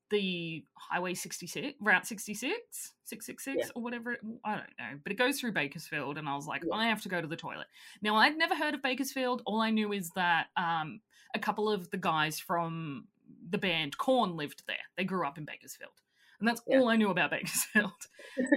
the 0.09 0.63
Highway 0.75 1.13
66, 1.13 1.75
Route 1.79 2.05
66, 2.05 2.93
666, 3.03 3.67
yeah. 3.67 3.71
or 3.75 3.81
whatever. 3.81 4.13
It, 4.13 4.19
I 4.43 4.55
don't 4.55 4.63
know. 4.79 4.99
But 5.03 5.11
it 5.11 5.15
goes 5.15 5.39
through 5.39 5.53
Bakersfield, 5.53 6.17
and 6.17 6.27
I 6.27 6.35
was 6.35 6.47
like, 6.47 6.63
yeah. 6.65 6.75
I 6.75 6.87
have 6.87 7.01
to 7.03 7.09
go 7.09 7.21
to 7.21 7.27
the 7.27 7.35
toilet. 7.35 7.67
Now, 8.01 8.15
I'd 8.15 8.37
never 8.37 8.55
heard 8.55 8.73
of 8.73 8.81
Bakersfield. 8.81 9.41
All 9.45 9.61
I 9.61 9.69
knew 9.69 9.93
is 9.93 10.11
that 10.15 10.47
um, 10.57 11.01
a 11.35 11.39
couple 11.39 11.69
of 11.69 11.89
the 11.91 11.97
guys 11.97 12.39
from 12.39 13.05
the 13.49 13.57
band 13.57 13.97
Korn 13.97 14.35
lived 14.35 14.63
there. 14.67 14.77
They 14.97 15.03
grew 15.03 15.25
up 15.25 15.37
in 15.37 15.45
Bakersfield. 15.45 15.91
And 16.39 16.47
that's 16.47 16.61
yeah. 16.67 16.79
all 16.79 16.89
I 16.89 16.95
knew 16.95 17.09
about 17.09 17.31
Bakersfield. 17.31 17.91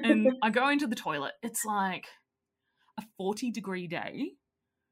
and 0.03 0.37
I 0.43 0.51
go 0.51 0.69
into 0.69 0.87
the 0.87 0.97
toilet. 0.97 1.33
It's 1.43 1.65
like 1.65 2.07
a 2.99 3.03
40 3.17 3.51
degree 3.51 3.87
day. 3.87 4.33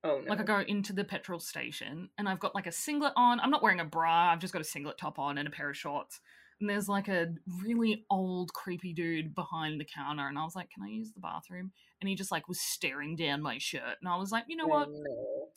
Oh, 0.03 0.23
no. 0.25 0.31
Like 0.31 0.41
I 0.41 0.45
go 0.45 0.61
into 0.61 0.95
the 0.95 1.05
petrol 1.05 1.39
station 1.39 2.09
and 2.17 2.27
I've 2.27 2.41
got 2.41 2.55
like 2.55 2.67
a 2.67 2.73
singlet 2.73 3.13
on. 3.17 3.39
I'm 3.39 3.51
not 3.51 3.63
wearing 3.63 3.81
a 3.81 3.85
bra. 3.85 4.33
I've 4.33 4.39
just 4.39 4.51
got 4.51 4.63
a 4.63 4.65
singlet 4.65 4.97
top 4.97 5.19
on 5.19 5.37
and 5.37 5.47
a 5.47 5.51
pair 5.51 5.69
of 5.69 5.77
shorts. 5.77 6.21
And 6.61 6.69
there's 6.69 6.89
like 6.89 7.09
a 7.09 7.35
really 7.65 8.05
old, 8.11 8.53
creepy 8.53 8.93
dude 8.93 9.35
behind 9.35 9.81
the 9.81 9.87
counter. 9.87 10.27
And 10.27 10.39
I 10.39 10.45
was 10.45 10.55
like, 10.55 10.71
Can 10.71 10.83
I 10.83 10.89
use 10.89 11.13
the 11.13 11.21
bathroom? 11.21 11.73
And 12.01 12.09
he 12.09 12.15
just 12.15 12.31
like 12.31 12.49
was 12.49 12.61
staring 12.61 13.17
down 13.17 13.43
my 13.43 13.59
shirt. 13.59 13.97
And 14.01 14.09
I 14.09 14.17
was 14.17 14.31
like, 14.31 14.45
You 14.49 14.57
know 14.57 14.67
what? 14.67 14.89
Oh. 14.89 15.49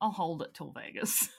I'll 0.00 0.10
hold 0.10 0.42
it 0.42 0.54
till 0.54 0.72
Vegas. 0.72 1.28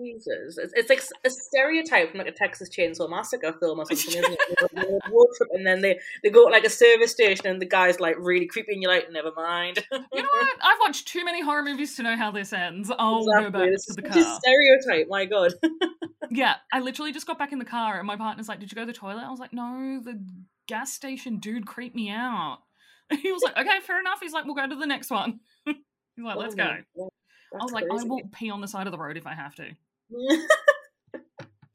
It's, 0.00 0.72
it's 0.74 0.88
like 0.88 1.02
a 1.24 1.30
stereotype 1.30 2.10
from 2.10 2.18
like 2.18 2.28
a 2.28 2.32
Texas 2.32 2.68
Chainsaw 2.68 3.08
Massacre 3.08 3.52
film 3.58 3.80
or 3.80 3.84
something, 3.86 4.22
isn't 4.22 4.32
it? 4.32 5.50
and 5.52 5.66
then 5.66 5.80
they 5.80 5.98
they 6.22 6.30
go 6.30 6.46
to 6.46 6.52
like 6.52 6.64
a 6.64 6.70
service 6.70 7.12
station, 7.12 7.46
and 7.46 7.60
the 7.60 7.66
guy's 7.66 8.00
like 8.00 8.16
really 8.18 8.46
creepy, 8.46 8.72
and 8.72 8.82
you're 8.82 8.92
like, 8.92 9.10
never 9.10 9.32
mind. 9.36 9.84
you 9.92 10.22
know 10.22 10.28
what? 10.30 10.56
I've 10.62 10.78
watched 10.80 11.08
too 11.08 11.24
many 11.24 11.42
horror 11.42 11.62
movies 11.62 11.96
to 11.96 12.02
know 12.02 12.16
how 12.16 12.30
this 12.30 12.52
ends. 12.52 12.90
I'll 12.98 13.18
exactly. 13.18 13.44
go 13.44 13.58
back 13.58 13.68
it's 13.72 13.86
to 13.86 13.94
the 13.94 14.02
car. 14.02 14.40
stereotype. 14.40 15.08
My 15.08 15.24
God. 15.24 15.52
yeah, 16.30 16.56
I 16.72 16.80
literally 16.80 17.12
just 17.12 17.26
got 17.26 17.38
back 17.38 17.52
in 17.52 17.58
the 17.58 17.64
car, 17.64 17.98
and 17.98 18.06
my 18.06 18.16
partner's 18.16 18.48
like, 18.48 18.60
"Did 18.60 18.70
you 18.70 18.76
go 18.76 18.82
to 18.82 18.86
the 18.86 18.92
toilet?" 18.92 19.24
I 19.24 19.30
was 19.30 19.40
like, 19.40 19.52
"No, 19.52 20.00
the 20.02 20.22
gas 20.66 20.92
station 20.92 21.38
dude 21.38 21.66
creeped 21.66 21.96
me 21.96 22.10
out." 22.10 22.58
he 23.10 23.32
was 23.32 23.42
like, 23.42 23.56
"Okay, 23.56 23.80
fair 23.86 24.00
enough." 24.00 24.18
He's 24.20 24.32
like, 24.32 24.44
"We'll 24.44 24.54
go 24.54 24.66
to 24.66 24.76
the 24.76 24.86
next 24.86 25.10
one." 25.10 25.40
He's 25.64 25.76
like, 26.24 26.36
oh 26.36 26.40
"Let's 26.40 26.54
oh, 26.54 26.56
go." 26.56 27.08
I 27.54 27.62
was 27.62 27.72
crazy. 27.72 27.86
like, 27.88 28.00
I 28.00 28.04
will 28.04 28.20
pee 28.32 28.50
on 28.50 28.60
the 28.60 28.68
side 28.68 28.86
of 28.86 28.90
the 28.90 28.98
road 28.98 29.16
if 29.16 29.26
I 29.26 29.34
have 29.34 29.54
to. 29.56 29.70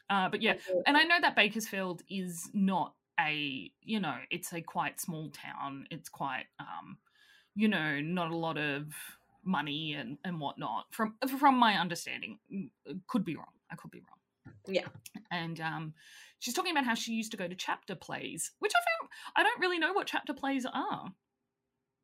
Uh, 0.10 0.30
but 0.30 0.42
yeah, 0.42 0.56
and 0.86 0.98
I 0.98 1.04
know 1.04 1.18
that 1.22 1.36
Bakersfield 1.36 2.02
is 2.10 2.50
not 2.54 2.94
a, 3.20 3.72
you 3.82 4.00
know, 4.00 4.18
it's 4.32 4.54
a 4.54 4.62
quite 4.62 5.00
small 5.00 5.30
town. 5.30 5.88
It's 5.92 6.10
quite, 6.10 6.46
um, 6.60 6.98
you 7.56 7.68
know, 7.68 8.00
not 8.02 8.32
a 8.32 8.38
lot 8.38 8.58
of 8.58 8.86
money 9.44 9.94
and, 9.94 10.18
and 10.24 10.40
whatnot. 10.40 10.86
From 10.92 11.16
from 11.40 11.58
my 11.58 11.76
understanding, 11.76 12.40
mm, 12.54 12.70
could 13.08 13.26
be 13.26 13.36
wrong. 13.36 13.46
I 13.72 13.76
could 13.76 13.92
be 13.92 14.00
wrong. 14.00 14.54
Yeah. 14.68 14.88
And 15.32 15.60
um, 15.60 15.94
she's 16.40 16.54
talking 16.54 16.72
about 16.72 16.86
how 16.86 16.96
she 16.96 17.14
used 17.14 17.32
to 17.32 17.38
go 17.38 17.48
to 17.48 17.56
chapter 17.56 17.96
plays, 17.96 18.52
which 18.60 18.74
I 18.76 18.80
found 18.80 19.10
I 19.36 19.44
don't 19.44 19.60
really 19.60 19.80
know 19.80 19.94
what 19.94 20.08
chapter 20.08 20.34
plays 20.34 20.66
are. 20.66 21.14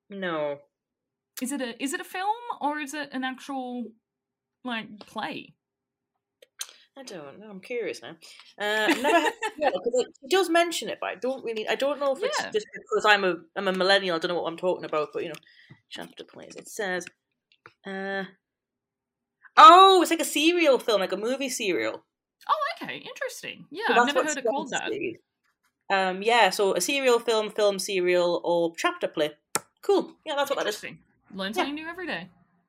No. 0.10 0.60
Is 1.42 1.52
it 1.52 1.62
a 1.62 1.82
is 1.82 1.94
it 1.94 2.02
a 2.02 2.06
film 2.06 2.36
or 2.60 2.80
is 2.80 2.94
it 2.94 3.10
an 3.14 3.24
actual 3.24 3.86
like 4.64 5.00
play? 5.00 5.54
I 7.00 7.04
don't 7.04 7.40
know. 7.40 7.50
I'm 7.50 7.62
curious 7.62 8.02
now. 8.02 8.16
Uh, 8.60 8.88
never 8.88 9.32
because 9.58 10.06
he 10.22 10.28
does 10.28 10.50
mention 10.50 10.90
it, 10.90 10.98
but 11.00 11.12
I 11.12 11.16
don't 11.16 11.44
really. 11.46 11.68
I 11.68 11.76
don't 11.76 12.00
know 12.00 12.14
if 12.14 12.22
it's 12.22 12.38
yeah. 12.40 12.52
just 12.52 12.68
because 12.74 13.06
I'm 13.06 13.24
a 13.24 13.36
I'm 13.56 13.70
a 13.70 13.72
millennial. 13.72 14.18
I 14.18 14.20
don't 14.20 14.30
know 14.30 14.42
what 14.42 14.52
I'm 14.52 14.58
talking 14.58 14.84
about, 14.84 15.10
but 15.14 15.24
you 15.24 15.30
know, 15.30 15.36
chapter 15.90 16.26
plays. 16.26 16.56
It 16.58 16.68
says, 16.68 17.06
uh, 17.88 18.24
oh, 19.56 20.02
it's 20.02 20.12
like 20.12 20.20
a 20.20 20.26
serial 20.26 20.78
film, 20.78 21.00
like 21.00 21.14
a 21.14 21.18
movie 21.18 21.48
serial. 21.48 22.04
Oh, 22.50 22.84
okay, 22.84 22.98
interesting. 22.98 23.66
Yeah, 23.72 23.88
so 23.88 23.94
I've 23.94 24.08
never 24.08 24.24
heard 24.26 24.38
it 24.38 24.46
called 24.46 24.72
that. 24.72 24.92
Um, 25.92 26.22
yeah, 26.22 26.50
so 26.50 26.76
a 26.76 26.82
serial 26.82 27.20
film, 27.20 27.50
film 27.50 27.80
serial, 27.80 28.42
or 28.44 28.74
chapter 28.78 29.08
play. 29.08 29.32
Cool. 29.82 30.16
Yeah, 30.26 30.36
that's 30.36 30.50
what 30.50 30.60
that 30.60 30.68
is. 30.68 30.84
Learn 31.34 31.54
something 31.54 31.78
yeah. 31.78 31.84
new 31.84 31.90
every 31.90 32.08
day. 32.08 32.28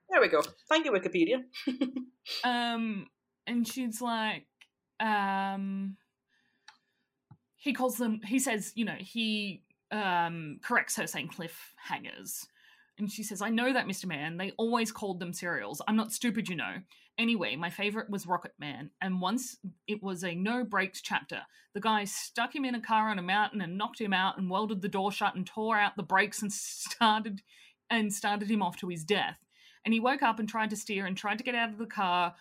There 0.08 0.20
we 0.20 0.28
go. 0.28 0.42
Thank 0.68 0.84
you, 0.84 0.92
Wikipedia. 0.92 1.42
um, 2.44 3.06
and 3.46 3.66
she's 3.66 4.00
like, 4.00 4.46
um, 4.98 5.96
he 7.56 7.72
calls 7.72 7.96
them. 7.96 8.20
He 8.24 8.38
says, 8.38 8.72
you 8.74 8.84
know, 8.84 8.96
he 8.98 9.62
um 9.90 10.58
corrects 10.62 10.96
her 10.96 11.06
saying 11.06 11.28
cliffhangers. 11.28 12.46
And 12.98 13.10
she 13.10 13.22
says, 13.22 13.40
I 13.40 13.48
know 13.48 13.72
that, 13.72 13.86
Mr. 13.86 14.06
Man. 14.06 14.36
They 14.36 14.52
always 14.58 14.92
called 14.92 15.20
them 15.20 15.32
serials. 15.32 15.80
I'm 15.88 15.96
not 15.96 16.12
stupid, 16.12 16.48
you 16.48 16.56
know. 16.56 16.76
Anyway, 17.18 17.56
my 17.56 17.70
favorite 17.70 18.10
was 18.10 18.26
Rocket 18.26 18.52
Man, 18.58 18.90
and 19.00 19.20
once 19.20 19.58
it 19.86 20.02
was 20.02 20.22
a 20.24 20.34
no 20.34 20.64
brakes 20.64 21.00
chapter. 21.02 21.42
The 21.74 21.80
guy 21.80 22.04
stuck 22.04 22.54
him 22.54 22.64
in 22.64 22.74
a 22.74 22.80
car 22.80 23.10
on 23.10 23.18
a 23.18 23.22
mountain 23.22 23.60
and 23.60 23.78
knocked 23.78 24.00
him 24.00 24.12
out 24.12 24.38
and 24.38 24.50
welded 24.50 24.82
the 24.82 24.88
door 24.88 25.12
shut 25.12 25.34
and 25.34 25.46
tore 25.46 25.78
out 25.78 25.96
the 25.96 26.02
brakes 26.02 26.42
and 26.42 26.52
started 26.52 27.42
and 27.88 28.12
started 28.12 28.50
him 28.50 28.62
off 28.62 28.76
to 28.78 28.88
his 28.88 29.04
death. 29.04 29.38
And 29.84 29.94
he 29.94 30.00
woke 30.00 30.22
up 30.22 30.38
and 30.38 30.48
tried 30.48 30.70
to 30.70 30.76
steer 30.76 31.06
and 31.06 31.16
tried 31.16 31.38
to 31.38 31.44
get 31.44 31.54
out 31.54 31.70
of 31.70 31.78
the 31.78 31.86
car. 31.86 32.34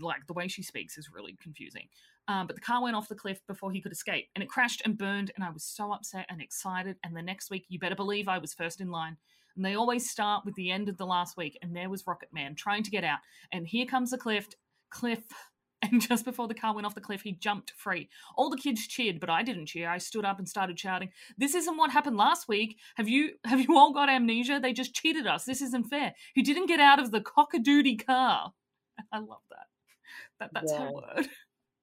Like 0.00 0.26
the 0.26 0.32
way 0.32 0.48
she 0.48 0.62
speaks 0.62 0.96
is 0.96 1.10
really 1.14 1.36
confusing. 1.42 1.88
Um, 2.28 2.46
but 2.46 2.56
the 2.56 2.62
car 2.62 2.82
went 2.82 2.96
off 2.96 3.08
the 3.08 3.14
cliff 3.14 3.40
before 3.46 3.72
he 3.72 3.80
could 3.80 3.92
escape 3.92 4.28
and 4.34 4.42
it 4.42 4.48
crashed 4.48 4.82
and 4.84 4.96
burned. 4.96 5.32
And 5.34 5.44
I 5.44 5.50
was 5.50 5.64
so 5.64 5.92
upset 5.92 6.26
and 6.28 6.40
excited. 6.40 6.96
And 7.04 7.16
the 7.16 7.22
next 7.22 7.50
week, 7.50 7.66
you 7.68 7.78
better 7.78 7.96
believe 7.96 8.28
I 8.28 8.38
was 8.38 8.54
first 8.54 8.80
in 8.80 8.90
line. 8.90 9.16
And 9.56 9.64
they 9.64 9.74
always 9.74 10.08
start 10.08 10.44
with 10.44 10.54
the 10.54 10.70
end 10.70 10.88
of 10.88 10.96
the 10.96 11.06
last 11.06 11.36
week. 11.36 11.58
And 11.60 11.74
there 11.74 11.90
was 11.90 12.06
Rocket 12.06 12.32
Man 12.32 12.54
trying 12.54 12.84
to 12.84 12.90
get 12.90 13.04
out. 13.04 13.18
And 13.52 13.66
here 13.66 13.84
comes 13.84 14.10
the 14.10 14.18
cliff. 14.18 14.46
Cliff 14.90 15.24
and 15.82 16.00
just 16.00 16.24
before 16.24 16.48
the 16.48 16.54
car 16.54 16.74
went 16.74 16.86
off 16.86 16.94
the 16.94 17.00
cliff, 17.00 17.22
he 17.22 17.32
jumped 17.32 17.72
free. 17.76 18.08
All 18.36 18.50
the 18.50 18.56
kids 18.56 18.86
cheered, 18.86 19.20
but 19.20 19.30
I 19.30 19.42
didn't 19.42 19.66
cheer. 19.66 19.88
I 19.88 19.98
stood 19.98 20.24
up 20.24 20.38
and 20.38 20.48
started 20.48 20.78
shouting, 20.78 21.10
"This 21.38 21.54
isn't 21.54 21.76
what 21.76 21.90
happened 21.90 22.16
last 22.16 22.48
week. 22.48 22.78
Have 22.96 23.08
you 23.08 23.32
have 23.44 23.60
you 23.60 23.76
all 23.76 23.92
got 23.92 24.08
amnesia? 24.08 24.60
They 24.60 24.72
just 24.72 24.94
cheated 24.94 25.26
us. 25.26 25.44
This 25.44 25.62
isn't 25.62 25.88
fair. 25.88 26.14
He 26.34 26.42
didn't 26.42 26.66
get 26.66 26.80
out 26.80 26.98
of 26.98 27.10
the 27.10 27.20
cockadoodie 27.20 28.04
car." 28.06 28.52
I 29.12 29.18
love 29.18 29.42
that. 29.50 29.66
That 30.38 30.50
that's 30.52 30.72
yeah. 30.72 30.78
her 30.80 30.92
word. 30.92 31.28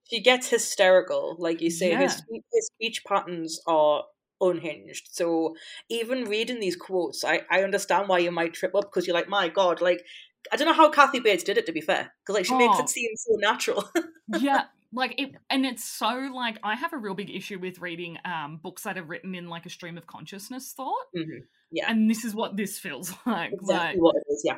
She 0.04 0.22
gets 0.22 0.50
hysterical, 0.50 1.36
like 1.38 1.62
you 1.62 1.70
say. 1.70 1.92
Yeah. 1.92 2.02
His 2.02 2.24
his 2.54 2.68
speech 2.68 3.04
patterns 3.06 3.60
are 3.68 4.04
unhinged. 4.40 5.10
So 5.12 5.56
even 5.90 6.26
reading 6.26 6.60
these 6.60 6.76
quotes, 6.76 7.24
I, 7.24 7.42
I 7.50 7.64
understand 7.64 8.08
why 8.08 8.20
you 8.20 8.32
might 8.32 8.54
trip 8.54 8.76
up 8.76 8.84
because 8.84 9.08
you're 9.08 9.16
like, 9.16 9.30
my 9.30 9.50
God, 9.50 9.82
like 9.82 10.06
I 10.52 10.56
don't 10.56 10.68
know 10.68 10.74
how 10.74 10.90
Kathy 10.90 11.20
Bates 11.20 11.44
did 11.44 11.58
it. 11.58 11.66
To 11.66 11.72
be 11.72 11.82
fair, 11.82 12.14
because 12.24 12.36
like 12.36 12.46
she 12.46 12.54
oh. 12.54 12.58
makes 12.58 12.80
it 12.80 12.84
oh. 12.84 12.88
seem 12.88 13.10
so 13.16 13.36
natural. 13.38 13.90
yeah, 14.40 14.66
like 14.94 15.20
it, 15.20 15.32
and 15.50 15.66
it's 15.66 15.84
so 15.84 16.30
like 16.34 16.58
I 16.64 16.76
have 16.76 16.94
a 16.94 16.98
real 16.98 17.14
big 17.14 17.30
issue 17.30 17.60
with 17.60 17.80
reading 17.80 18.18
um 18.26 18.60
books 18.62 18.84
that 18.84 18.98
are 18.98 19.04
written 19.04 19.36
in 19.36 19.48
like 19.50 19.66
a 19.66 19.70
stream 19.70 19.98
of 19.98 20.08
consciousness 20.08 20.74
thought. 20.76 21.06
Mm-hmm. 21.16 21.46
Yeah, 21.72 21.92
and 21.92 22.10
this 22.10 22.24
is 22.24 22.34
what 22.34 22.56
this 22.58 22.78
feels 22.78 23.14
like. 23.26 23.54
Exactly 23.54 23.76
like, 23.76 23.98
what 23.98 24.16
it 24.16 24.32
is. 24.32 24.42
Yeah. 24.46 24.58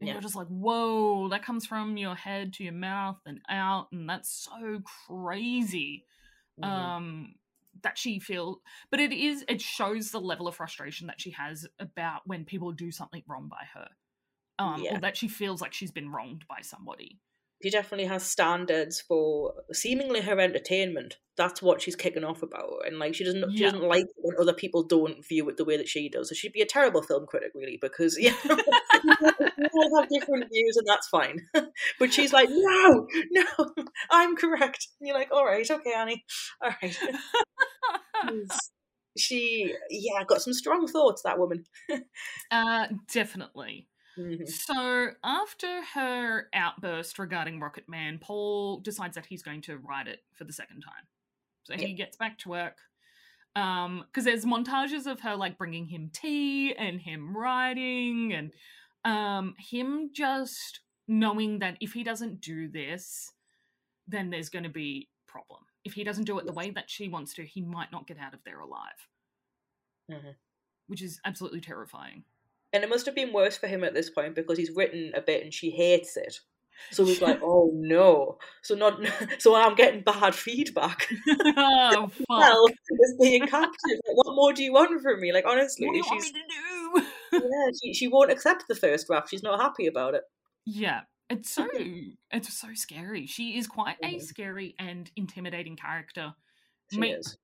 Yeah. 0.00 0.12
you're 0.12 0.22
just 0.22 0.36
like, 0.36 0.46
whoa, 0.46 1.28
that 1.30 1.44
comes 1.44 1.66
from 1.66 1.96
your 1.96 2.14
head 2.14 2.52
to 2.54 2.64
your 2.64 2.72
mouth 2.72 3.18
and 3.26 3.40
out, 3.48 3.88
and 3.90 4.08
that's 4.08 4.48
so 4.48 4.80
crazy. 5.08 6.04
Mm-hmm. 6.62 6.70
Um, 6.70 7.34
that 7.82 7.96
she 7.96 8.18
feels 8.18 8.58
but 8.90 8.98
it 8.98 9.12
is 9.12 9.44
it 9.48 9.60
shows 9.60 10.10
the 10.10 10.20
level 10.20 10.48
of 10.48 10.56
frustration 10.56 11.06
that 11.06 11.20
she 11.20 11.30
has 11.30 11.66
about 11.78 12.22
when 12.26 12.44
people 12.44 12.72
do 12.72 12.90
something 12.90 13.22
wrong 13.28 13.48
by 13.48 13.64
her 13.74 13.88
um, 14.58 14.82
yeah. 14.82 14.96
or 14.96 15.00
that 15.00 15.16
she 15.16 15.28
feels 15.28 15.60
like 15.60 15.72
she's 15.72 15.90
been 15.90 16.10
wronged 16.10 16.44
by 16.48 16.60
somebody. 16.62 17.18
She 17.62 17.70
definitely 17.70 18.06
has 18.06 18.24
standards 18.24 19.00
for 19.00 19.52
seemingly 19.72 20.20
her 20.20 20.38
entertainment. 20.38 21.16
That's 21.36 21.60
what 21.60 21.82
she's 21.82 21.96
kicking 21.96 22.22
off 22.22 22.42
about, 22.42 22.86
and 22.86 23.00
like 23.00 23.16
she 23.16 23.24
doesn't, 23.24 23.56
she 23.56 23.64
doesn't 23.64 23.82
like 23.82 24.06
when 24.16 24.36
other 24.40 24.52
people 24.52 24.84
don't 24.84 25.26
view 25.26 25.48
it 25.48 25.56
the 25.56 25.64
way 25.64 25.76
that 25.76 25.88
she 25.88 26.08
does. 26.08 26.28
So 26.28 26.36
she'd 26.36 26.52
be 26.52 26.62
a 26.62 26.66
terrible 26.66 27.02
film 27.02 27.26
critic, 27.26 27.50
really, 27.54 27.76
because 27.80 28.16
yeah, 28.20 28.34
people 28.42 29.98
have 29.98 30.08
different 30.08 30.44
views, 30.52 30.76
and 30.76 30.86
that's 30.86 31.08
fine. 31.08 31.48
but 31.98 32.12
she's 32.12 32.32
like, 32.32 32.48
no, 32.48 33.08
no, 33.32 33.44
I'm 34.10 34.36
correct. 34.36 34.86
And 35.00 35.08
you're 35.08 35.18
like, 35.18 35.30
all 35.32 35.44
right, 35.44 35.68
okay, 35.68 35.92
Annie, 35.96 36.24
all 36.62 36.70
right. 36.80 36.96
she, 39.16 39.74
yeah, 39.90 40.22
got 40.28 40.42
some 40.42 40.52
strong 40.52 40.86
thoughts. 40.86 41.22
That 41.22 41.40
woman. 41.40 41.64
uh, 42.52 42.86
definitely. 43.12 43.88
Mm-hmm. 44.18 44.46
So, 44.46 45.08
after 45.22 45.84
her 45.94 46.48
outburst 46.52 47.18
regarding 47.18 47.60
Rocket 47.60 47.88
Man, 47.88 48.18
Paul 48.18 48.80
decides 48.80 49.14
that 49.14 49.26
he's 49.26 49.42
going 49.42 49.62
to 49.62 49.78
write 49.78 50.08
it 50.08 50.20
for 50.34 50.44
the 50.44 50.52
second 50.52 50.80
time. 50.80 51.06
So 51.68 51.74
yep. 51.74 51.82
he 51.82 51.92
gets 51.92 52.16
back 52.16 52.38
to 52.38 52.48
work. 52.48 52.78
Um, 53.54 54.04
because 54.06 54.24
there's 54.24 54.44
montages 54.44 55.06
of 55.06 55.20
her 55.20 55.36
like 55.36 55.58
bringing 55.58 55.86
him 55.86 56.10
tea 56.12 56.74
and 56.74 57.00
him 57.00 57.36
writing 57.36 58.32
and 58.32 58.52
um 59.04 59.54
him 59.58 60.10
just 60.12 60.80
knowing 61.08 61.58
that 61.58 61.76
if 61.80 61.92
he 61.92 62.04
doesn't 62.04 62.40
do 62.40 62.68
this, 62.68 63.32
then 64.06 64.30
there's 64.30 64.48
going 64.48 64.64
to 64.64 64.70
be 64.70 65.08
problem. 65.26 65.60
If 65.84 65.94
he 65.94 66.04
doesn't 66.04 66.24
do 66.24 66.38
it 66.38 66.46
the 66.46 66.52
way 66.52 66.70
that 66.70 66.90
she 66.90 67.08
wants 67.08 67.34
to, 67.34 67.44
he 67.44 67.60
might 67.60 67.92
not 67.92 68.06
get 68.06 68.18
out 68.18 68.34
of 68.34 68.40
there 68.44 68.60
alive. 68.60 69.08
Mm-hmm. 70.10 70.30
Which 70.86 71.02
is 71.02 71.20
absolutely 71.24 71.60
terrifying. 71.60 72.24
And 72.72 72.84
it 72.84 72.90
must 72.90 73.06
have 73.06 73.14
been 73.14 73.32
worse 73.32 73.56
for 73.56 73.66
him 73.66 73.82
at 73.84 73.94
this 73.94 74.10
point 74.10 74.34
because 74.34 74.58
he's 74.58 74.70
written 74.74 75.12
a 75.14 75.20
bit 75.22 75.42
and 75.42 75.52
she 75.54 75.70
hates 75.70 76.16
it. 76.16 76.40
So 76.92 77.04
he's 77.06 77.20
like, 77.20 77.38
"Oh 77.42 77.70
no!" 77.74 78.38
So 78.62 78.74
not 78.74 79.00
so 79.38 79.54
I'm 79.54 79.74
getting 79.74 80.02
bad 80.02 80.34
feedback. 80.34 81.08
oh 81.28 82.10
well, 82.28 82.66
is 82.68 83.16
being 83.20 83.46
captive. 83.46 83.72
Like, 84.06 84.16
what 84.16 84.34
more 84.34 84.52
do 84.52 84.62
you 84.62 84.72
want 84.72 85.00
from 85.02 85.20
me? 85.20 85.32
Like 85.32 85.44
honestly, 85.46 85.86
what 85.86 85.92
do 85.92 85.98
you 85.98 86.04
want 86.04 86.22
she's 86.22 86.32
me 86.32 86.40
to 86.40 86.46
do? 86.48 87.06
yeah, 87.32 87.70
she 87.82 87.94
she 87.94 88.08
won't 88.08 88.30
accept 88.30 88.64
the 88.68 88.74
first 88.74 89.06
draft. 89.06 89.30
She's 89.30 89.42
not 89.42 89.60
happy 89.60 89.86
about 89.86 90.14
it. 90.14 90.22
Yeah, 90.66 91.02
it's 91.30 91.50
so 91.50 91.66
it's 92.30 92.52
so 92.56 92.68
scary. 92.74 93.26
She 93.26 93.56
is 93.58 93.66
quite 93.66 93.96
a 94.02 94.16
Mhm. 94.16 94.22
scary 94.22 94.74
and 94.78 95.10
intimidating 95.16 95.76
character 95.76 96.34
She 96.92 96.98
Mate, 97.00 97.16
is. 97.18 97.36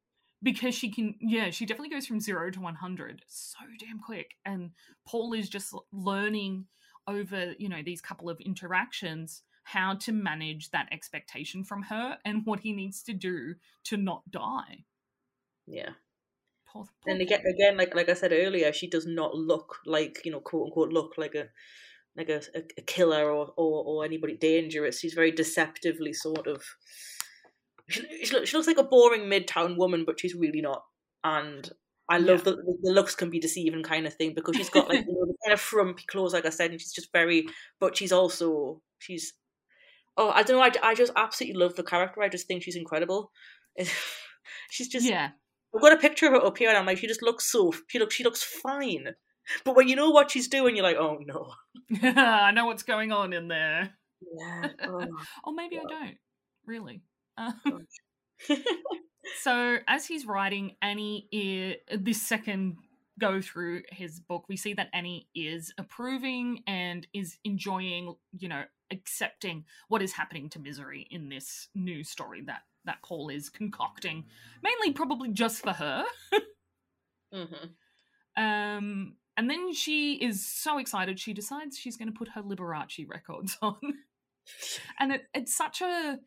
Because 0.44 0.74
she 0.74 0.90
can. 0.90 1.16
Yeah, 1.20 1.50
she 1.50 1.66
definitely 1.66 1.94
goes 1.94 2.06
from 2.06 2.20
zero 2.20 2.50
to 2.50 2.60
one 2.60 2.76
hundred 2.76 3.24
so 3.26 3.58
damn 3.80 3.98
quick. 3.98 4.34
And 4.44 4.70
Paul 5.06 5.32
is 5.32 5.48
just 5.48 5.74
learning 5.92 6.66
over 7.08 7.54
you 7.58 7.68
know 7.68 7.82
these 7.84 8.00
couple 8.00 8.30
of 8.30 8.38
interactions 8.40 9.42
how 9.64 9.94
to 9.94 10.12
manage 10.12 10.70
that 10.70 10.88
expectation 10.92 11.64
from 11.64 11.82
her 11.84 12.18
and 12.24 12.42
what 12.44 12.60
he 12.60 12.72
needs 12.72 13.02
to 13.02 13.14
do 13.14 13.54
to 13.84 13.96
not 13.96 14.30
die. 14.30 14.84
Yeah. 15.66 15.90
Poor, 16.68 16.84
poor 16.84 17.12
And 17.12 17.22
again, 17.22 17.42
again, 17.46 17.76
like 17.76 17.94
like 17.94 18.08
I 18.08 18.14
said 18.14 18.32
earlier, 18.32 18.72
she 18.72 18.88
does 18.88 19.06
not 19.06 19.34
look 19.34 19.78
like 19.86 20.20
you 20.24 20.30
know, 20.30 20.40
quote 20.40 20.66
unquote, 20.66 20.92
look 20.92 21.14
like 21.16 21.34
a 21.34 21.48
like 22.16 22.28
a, 22.28 22.42
a, 22.54 22.62
a 22.78 22.82
killer 22.82 23.30
or, 23.30 23.52
or 23.56 23.84
or 23.84 24.04
anybody 24.04 24.36
dangerous. 24.36 25.00
She's 25.00 25.14
very 25.14 25.32
deceptively 25.32 26.12
sort 26.12 26.46
of. 26.46 26.62
She, 27.88 28.02
she, 28.24 28.32
looks, 28.34 28.48
she 28.48 28.56
looks 28.56 28.66
like 28.66 28.78
a 28.78 28.82
boring 28.84 29.22
midtown 29.22 29.76
woman, 29.76 30.04
but 30.06 30.18
she's 30.18 30.34
really 30.34 30.60
not. 30.62 30.82
And 31.22 31.70
I 32.08 32.18
love 32.18 32.40
Yeah. 32.46 32.52
that 32.52 32.78
the 32.82 32.92
looks 32.92 33.14
can 33.14 33.30
be 33.30 33.38
deceiving 33.40 33.82
kind 33.82 34.06
of 34.06 34.14
thing 34.14 34.34
because 34.34 34.56
she's 34.56 34.70
got 34.70 34.88
like 34.88 35.00
you 35.06 35.12
know, 35.12 35.26
the 35.26 35.36
kind 35.44 35.52
of 35.54 35.60
frumpy 35.60 36.04
clothes, 36.06 36.32
like 36.34 36.46
I 36.46 36.50
said, 36.50 36.70
and 36.70 36.80
she's 36.80 36.92
just 36.92 37.12
very. 37.12 37.46
But 37.80 37.96
she's 37.96 38.12
also 38.12 38.80
she's. 38.98 39.34
Oh, 40.16 40.30
I 40.30 40.42
don't 40.44 40.56
know. 40.56 40.62
I, 40.62 40.90
I 40.90 40.94
just 40.94 41.12
absolutely 41.16 41.58
love 41.60 41.74
the 41.74 41.82
character. 41.82 42.22
I 42.22 42.28
just 42.28 42.46
think 42.46 42.62
she's 42.62 42.76
incredible. 42.76 43.32
she's 44.70 44.88
just 44.88 45.06
yeah, 45.06 45.30
I've 45.74 45.80
got 45.82 45.92
a 45.92 45.96
picture 45.96 46.26
of 46.26 46.32
her 46.32 46.44
up 46.46 46.58
here, 46.58 46.68
and 46.68 46.78
I'm 46.78 46.86
like, 46.86 46.98
she 46.98 47.06
just 47.06 47.22
looks 47.22 47.50
so. 47.50 47.72
She 47.88 47.98
looks. 47.98 48.14
She 48.14 48.24
looks 48.24 48.42
fine. 48.42 49.08
But 49.64 49.76
when 49.76 49.88
you 49.88 49.96
know 49.96 50.10
what 50.10 50.30
she's 50.30 50.48
doing, 50.48 50.76
you're 50.76 50.84
like, 50.84 50.96
oh 50.96 51.18
no. 51.20 51.52
I 52.02 52.50
know 52.52 52.66
what's 52.66 52.82
going 52.82 53.12
on 53.12 53.32
in 53.34 53.48
there. 53.48 53.90
Yeah. 54.38 54.68
Oh, 54.84 55.06
Or 55.44 55.52
maybe 55.54 55.78
I 55.78 55.82
don't. 55.86 56.16
Really. 56.66 57.02
Um, 57.36 57.86
so 59.42 59.78
as 59.86 60.06
he's 60.06 60.26
writing, 60.26 60.76
Annie 60.82 61.28
i 61.90 61.96
this 61.96 62.22
second 62.22 62.76
go 63.18 63.40
through 63.40 63.82
his 63.90 64.20
book, 64.20 64.44
we 64.48 64.56
see 64.56 64.74
that 64.74 64.88
Annie 64.92 65.28
is 65.34 65.72
approving 65.78 66.62
and 66.66 67.06
is 67.14 67.38
enjoying, 67.44 68.14
you 68.38 68.48
know, 68.48 68.64
accepting 68.90 69.64
what 69.88 70.02
is 70.02 70.12
happening 70.12 70.48
to 70.50 70.58
Misery 70.58 71.06
in 71.10 71.28
this 71.28 71.68
new 71.74 72.02
story 72.04 72.42
that 72.46 72.62
that 72.86 73.02
Paul 73.02 73.30
is 73.30 73.48
concocting, 73.48 74.24
mainly 74.62 74.92
probably 74.92 75.30
just 75.30 75.62
for 75.62 75.72
her. 75.72 76.04
Mhm. 77.34 77.70
Um, 78.36 79.16
and 79.36 79.50
then 79.50 79.72
she 79.72 80.14
is 80.14 80.46
so 80.46 80.78
excited, 80.78 81.18
she 81.18 81.32
decides 81.32 81.76
she's 81.76 81.96
going 81.96 82.12
to 82.12 82.16
put 82.16 82.28
her 82.28 82.42
Liberace 82.42 83.08
records 83.08 83.58
on. 83.62 83.76
and 85.00 85.12
it, 85.12 85.24
it's 85.34 85.56
such 85.56 85.80
a 85.82 86.20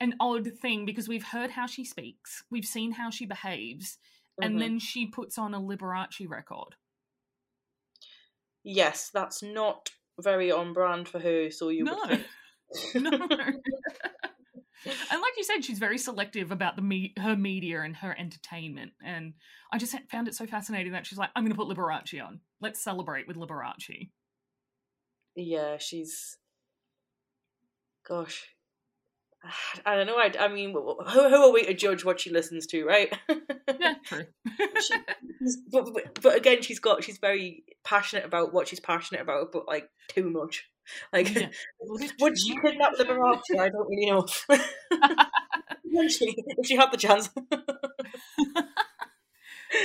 an 0.00 0.14
odd 0.20 0.48
thing 0.60 0.84
because 0.86 1.08
we've 1.08 1.24
heard 1.24 1.50
how 1.50 1.66
she 1.66 1.84
speaks, 1.84 2.42
we've 2.50 2.64
seen 2.64 2.92
how 2.92 3.10
she 3.10 3.26
behaves, 3.26 3.98
Mhm. 4.40 4.46
and 4.46 4.60
then 4.60 4.78
she 4.78 5.06
puts 5.06 5.36
on 5.38 5.54
a 5.54 5.60
Liberace 5.60 6.28
record. 6.28 6.76
yes, 8.62 9.10
that's 9.12 9.42
not 9.42 9.90
very 10.20 10.50
on 10.52 10.72
brand 10.72 11.08
for 11.08 11.18
her. 11.18 11.50
So 11.50 11.68
you 11.70 11.84
no, 11.84 12.02
no. 12.94 13.10
and 13.34 15.20
like 15.20 15.36
you 15.36 15.44
said, 15.44 15.64
she's 15.64 15.78
very 15.78 15.98
selective 15.98 16.50
about 16.52 16.76
the 16.76 16.82
me- 16.82 17.14
her 17.18 17.36
media 17.36 17.80
and 17.82 17.96
her 17.96 18.14
entertainment. 18.18 18.92
And 19.04 19.34
I 19.72 19.78
just 19.78 19.94
found 20.10 20.28
it 20.28 20.34
so 20.34 20.46
fascinating 20.46 20.92
that 20.92 21.06
she's 21.06 21.18
like, 21.18 21.30
"I'm 21.34 21.44
going 21.44 21.52
to 21.54 21.56
put 21.56 21.68
Liberace 21.74 22.22
on. 22.24 22.40
Let's 22.60 22.80
celebrate 22.82 23.26
with 23.28 23.36
Liberace." 23.36 24.10
yeah, 25.36 25.78
she's. 25.78 26.36
Gosh. 28.06 28.48
I 29.86 29.94
don't 29.96 30.06
know. 30.06 30.16
I, 30.18 30.32
I 30.38 30.48
mean, 30.48 30.72
who, 30.72 30.94
who 31.04 31.34
are 31.36 31.52
we 31.52 31.64
to 31.64 31.74
judge 31.74 32.04
what 32.04 32.20
she 32.20 32.30
listens 32.30 32.66
to, 32.68 32.84
right? 32.84 33.12
Yeah, 33.80 33.94
true. 34.04 34.24
She's- 34.58 35.56
but, 35.72 35.92
but 35.94 36.20
but 36.22 36.36
again, 36.36 36.60
she's 36.62 36.78
got 36.80 37.02
she's 37.02 37.18
very 37.18 37.64
passionate 37.84 38.24
about 38.26 38.52
what 38.52 38.68
she's 38.68 38.80
passionate 38.80 39.22
about, 39.22 39.52
but 39.52 39.66
like 39.66 39.88
too 40.08 40.28
much. 40.30 40.68
Like, 41.12 41.34
Yeah. 41.34 41.48
Would 41.80 42.02
it 42.02 42.12
would 42.20 42.34
too 42.34 42.36
she 42.36 42.56
kidnap 42.60 42.92
Liberace? 42.98 43.40
I 43.58 43.68
don't 43.70 43.88
really 43.88 44.06
know. 44.10 44.26
If 45.92 46.66
she 46.66 46.76
had 46.76 46.90
the 46.92 46.96
chance. 46.96 47.30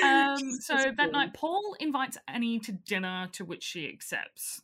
Um, 0.03 0.51
so 0.61 0.75
that 0.97 1.11
night, 1.11 1.33
Paul 1.33 1.75
invites 1.79 2.17
Annie 2.27 2.59
to 2.59 2.71
dinner, 2.71 3.27
to 3.33 3.45
which 3.45 3.63
she 3.63 3.87
accepts. 3.87 4.61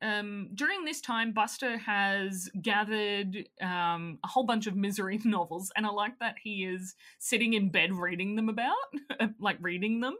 Um, 0.00 0.50
during 0.54 0.84
this 0.84 1.00
time, 1.00 1.32
Buster 1.32 1.76
has 1.78 2.48
gathered 2.60 3.48
um, 3.60 4.18
a 4.24 4.28
whole 4.28 4.44
bunch 4.44 4.66
of 4.66 4.76
misery 4.76 5.20
novels, 5.24 5.72
and 5.76 5.84
I 5.84 5.90
like 5.90 6.18
that 6.20 6.36
he 6.42 6.64
is 6.64 6.94
sitting 7.18 7.54
in 7.54 7.70
bed 7.70 7.92
reading 7.92 8.36
them 8.36 8.48
about, 8.48 8.76
like 9.40 9.58
reading 9.60 10.00
them. 10.00 10.16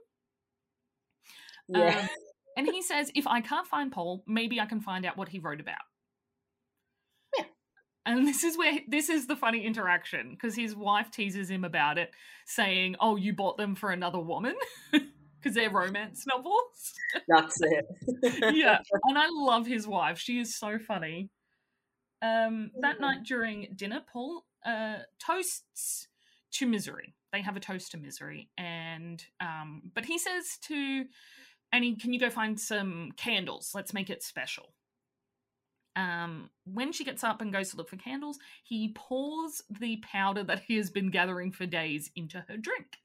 yeah, 1.68 2.01
Um, 2.01 2.09
and 2.57 2.66
he 2.66 2.83
says, 2.83 3.12
if 3.14 3.26
I 3.26 3.41
can't 3.41 3.66
find 3.66 3.93
Paul, 3.93 4.24
maybe 4.26 4.61
I 4.61 4.66
can 4.66 4.81
find 4.81 5.07
out 5.07 5.16
what 5.16 5.29
he 5.29 5.39
wrote 5.39 5.61
about. 5.61 5.76
Yeah. 7.37 7.45
And 8.05 8.26
this 8.26 8.43
is 8.43 8.59
where 8.59 8.81
this 8.89 9.09
is 9.09 9.29
the 9.29 9.37
funny 9.37 9.64
interaction 9.64 10.31
because 10.33 10.57
his 10.57 10.74
wife 10.74 11.11
teases 11.12 11.49
him 11.49 11.62
about 11.62 11.99
it, 11.99 12.11
saying, 12.47 12.97
"Oh, 13.01 13.14
you 13.14 13.33
bought 13.33 13.59
them 13.59 13.76
for 13.76 13.91
another 13.93 14.18
woman 14.18 14.57
because 15.41 15.55
they're 15.55 15.70
romance 15.70 16.26
novels." 16.26 16.95
that's 17.28 17.61
it. 17.62 17.86
yeah, 18.55 18.78
and 19.05 19.18
I 19.18 19.28
love 19.30 19.66
his 19.66 19.86
wife. 19.86 20.18
She 20.18 20.39
is 20.39 20.57
so 20.57 20.78
funny. 20.78 21.30
Um, 22.20 22.72
that 22.80 22.97
Mhm. 22.97 23.01
night 23.01 23.22
during 23.24 23.72
dinner, 23.76 24.03
Paul 24.12 24.45
uh, 24.66 24.99
toasts 25.24 26.09
to 26.53 26.66
misery. 26.66 27.14
They 27.32 27.43
have 27.43 27.57
a 27.57 27.61
toast 27.61 27.93
to 27.93 27.99
misery, 27.99 28.51
and 28.59 29.24
um, 29.41 29.91
but 29.95 30.05
he 30.05 30.18
says 30.18 30.59
to 30.62 31.07
Annie, 31.72 31.97
"Can 31.97 32.12
you 32.12 32.18
go 32.18 32.30
find 32.30 32.59
some 32.59 33.12
candles? 33.16 33.72
Let's 33.74 33.93
make 33.95 34.11
it 34.11 34.22
special." 34.22 34.74
Um, 35.97 36.51
when 36.64 36.93
she 36.93 37.05
gets 37.05 37.24
up 37.24 37.41
and 37.41 37.53
goes 37.53 37.70
to 37.70 37.76
look 37.76 37.89
for 37.89 37.97
candles, 37.97 38.39
he 38.62 38.93
pours 38.95 39.62
the 39.80 39.97
powder 39.99 40.45
that 40.45 40.61
he 40.61 40.76
has 40.76 40.91
been 40.91 41.11
gathering 41.11 41.51
for 41.51 41.66
days 41.66 42.11
into 42.14 42.41
her 42.49 42.57
drink. 42.57 42.99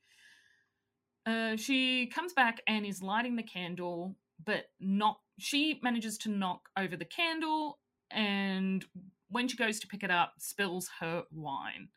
Uh, 1.25 1.55
she 1.55 2.07
comes 2.07 2.33
back 2.33 2.61
and 2.67 2.85
is 2.85 3.01
lighting 3.01 3.35
the 3.35 3.43
candle, 3.43 4.15
but 4.43 4.65
not. 4.79 5.19
She 5.39 5.79
manages 5.81 6.17
to 6.19 6.29
knock 6.29 6.69
over 6.77 6.95
the 6.97 7.05
candle, 7.05 7.79
and 8.11 8.85
when 9.29 9.47
she 9.47 9.57
goes 9.57 9.79
to 9.79 9.87
pick 9.87 10.03
it 10.03 10.11
up, 10.11 10.33
spills 10.37 10.89
her 10.99 11.23
wine. 11.31 11.89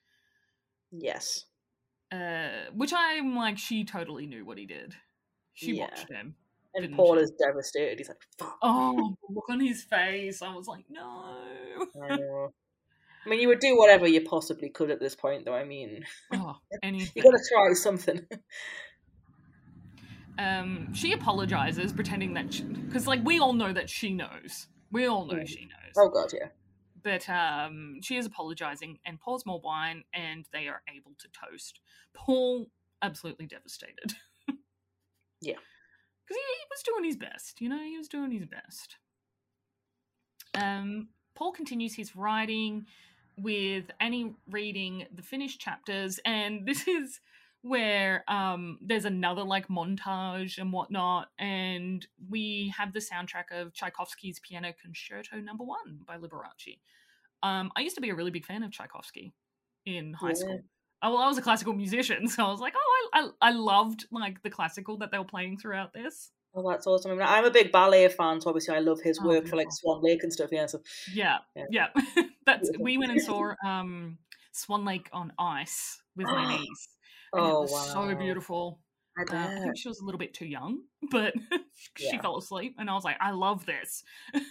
yes. 0.90 1.44
Uh, 2.12 2.70
which 2.72 2.92
I'm 2.96 3.34
like, 3.34 3.58
she 3.58 3.84
totally 3.84 4.26
knew 4.26 4.44
what 4.44 4.58
he 4.58 4.64
did. 4.64 4.94
She 5.54 5.72
Yeah. 5.74 5.86
watched 5.86 6.08
him. 6.08 6.36
And 6.74 6.94
Paul 6.94 7.16
she? 7.16 7.22
is 7.22 7.32
devastated. 7.32 7.98
He's 7.98 8.08
like, 8.08 8.22
"Fuck." 8.38 8.56
Oh, 8.62 9.16
look 9.28 9.50
on 9.50 9.58
his 9.58 9.82
face. 9.82 10.40
I 10.40 10.54
was 10.54 10.68
like, 10.68 10.84
no. 10.88 11.02
I. 12.00 12.18
I 13.26 13.28
mean, 13.28 13.40
you 13.40 13.48
would 13.48 13.58
do 13.58 13.76
whatever 13.76 14.06
you 14.06 14.20
possibly 14.20 14.68
could 14.68 14.90
at 14.92 15.00
this 15.00 15.16
point, 15.16 15.44
though. 15.44 15.54
I 15.54 15.64
mean, 15.64 16.04
Oh, 16.32 16.56
anything. 16.84 17.10
you 17.16 17.22
got 17.24 17.36
to 17.36 17.44
try 17.52 17.72
something. 17.72 18.24
um, 20.38 20.92
she 20.94 21.12
apologizes, 21.12 21.92
pretending 21.92 22.34
that 22.34 22.50
because 22.86 23.06
like 23.06 23.20
we 23.24 23.38
all 23.38 23.52
know 23.52 23.72
that 23.72 23.88
she 23.90 24.12
knows. 24.12 24.68
We 24.92 25.06
all 25.06 25.26
know 25.26 25.36
Mm. 25.36 25.48
she 25.48 25.64
knows. 25.64 25.94
oh 25.96 26.08
God, 26.08 26.32
yeah. 26.32 26.48
But 27.02 27.28
um, 27.28 28.00
she 28.02 28.16
is 28.16 28.26
apologizing 28.26 28.98
and 29.06 29.20
pours 29.20 29.46
more 29.46 29.60
wine, 29.60 30.04
and 30.12 30.44
they 30.52 30.66
are 30.68 30.82
able 30.94 31.12
to 31.18 31.28
toast. 31.28 31.80
Paul 32.14 32.66
absolutely 33.02 33.46
devastated. 33.46 34.14
Yeah. 35.40 35.54
because 36.26 36.30
he, 36.30 36.34
he 36.36 36.66
was 36.70 36.82
doing 36.84 37.04
his 37.04 37.16
best. 37.16 37.60
You 37.60 37.68
know, 37.68 37.78
he 37.78 37.96
was 37.98 38.08
doing 38.08 38.32
his 38.32 38.46
best. 38.46 38.96
Um, 40.54 41.08
Paul 41.34 41.52
continues 41.52 41.94
his 41.94 42.16
writing 42.16 42.86
with 43.36 43.84
Annie 44.00 44.34
reading 44.50 45.06
the 45.14 45.22
finished 45.22 45.60
chapters, 45.60 46.18
and 46.24 46.66
this 46.66 46.88
is 46.88 47.20
where 47.66 48.24
um, 48.28 48.78
there's 48.80 49.04
another 49.04 49.42
like 49.42 49.68
montage 49.68 50.58
and 50.58 50.72
whatnot, 50.72 51.28
and 51.38 52.06
we 52.28 52.72
have 52.76 52.92
the 52.92 53.00
soundtrack 53.00 53.50
of 53.52 53.72
Tchaikovsky's 53.72 54.38
Piano 54.40 54.72
Concerto 54.80 55.36
Number 55.40 55.64
One 55.64 56.00
by 56.06 56.16
Liberace. 56.18 56.78
Um, 57.42 57.70
I 57.76 57.80
used 57.80 57.94
to 57.96 58.00
be 58.00 58.10
a 58.10 58.14
really 58.14 58.30
big 58.30 58.46
fan 58.46 58.62
of 58.62 58.72
Tchaikovsky 58.72 59.32
in 59.84 60.14
high 60.14 60.28
Yeah. 60.30 60.34
school. 60.34 60.60
Oh, 61.02 61.10
well, 61.14 61.22
I 61.22 61.28
was 61.28 61.38
a 61.38 61.42
classical 61.42 61.74
musician, 61.74 62.26
so 62.28 62.44
I 62.46 62.50
was 62.50 62.60
like, 62.60 62.74
oh, 62.76 63.08
I, 63.12 63.20
I, 63.20 63.28
I 63.48 63.50
loved 63.52 64.06
like 64.10 64.42
the 64.42 64.50
classical 64.50 64.96
that 64.98 65.10
they 65.10 65.18
were 65.18 65.24
playing 65.24 65.58
throughout 65.58 65.92
this. 65.92 66.30
Oh, 66.54 66.68
that's 66.70 66.86
awesome. 66.86 67.10
I 67.10 67.14
mean, 67.14 67.22
I'm 67.22 67.44
a 67.44 67.50
big 67.50 67.70
ballet 67.70 68.08
fan, 68.08 68.40
so 68.40 68.48
obviously 68.48 68.74
I 68.74 68.78
love 68.78 69.00
his 69.02 69.20
Oh, 69.20 69.26
work 69.26 69.46
for 69.46 69.56
like. 69.56 69.70
Swan 69.70 70.02
Lake 70.02 70.22
and 70.22 70.32
stuff. 70.32 70.48
Yeah, 70.50 70.64
so 70.66 70.80
Yeah, 71.12 71.38
Yeah. 71.54 71.64
yeah. 71.70 71.88
That's 72.46 72.70
we 72.80 72.96
went 72.96 73.10
and 73.12 73.20
saw 73.26 73.52
um 73.64 74.18
Swan 74.52 74.84
Lake 74.86 75.08
on 75.12 75.32
ice 75.38 76.00
with 76.16 76.28
my 76.28 76.46
niece. 76.48 76.88
And 77.36 77.46
it 77.46 77.50
oh 77.50 77.62
was 77.62 77.72
wow, 77.72 78.08
so 78.10 78.14
beautiful. 78.14 78.80
I 79.18 79.22
Uh, 79.22 79.36
I 79.36 79.60
think 79.62 79.76
she 79.78 79.88
was 79.88 80.00
a 80.00 80.04
little 80.04 80.18
bit 80.18 80.34
too 80.34 80.46
young, 80.46 80.80
but 81.10 81.34
she 81.96 82.06
Yeah. 82.06 82.22
fell 82.22 82.38
asleep, 82.38 82.76
and 82.78 82.90
I 82.90 82.94
was 82.94 83.04
like, 83.04 83.16
I 83.20 83.30
love 83.30 83.66
this. 83.66 84.02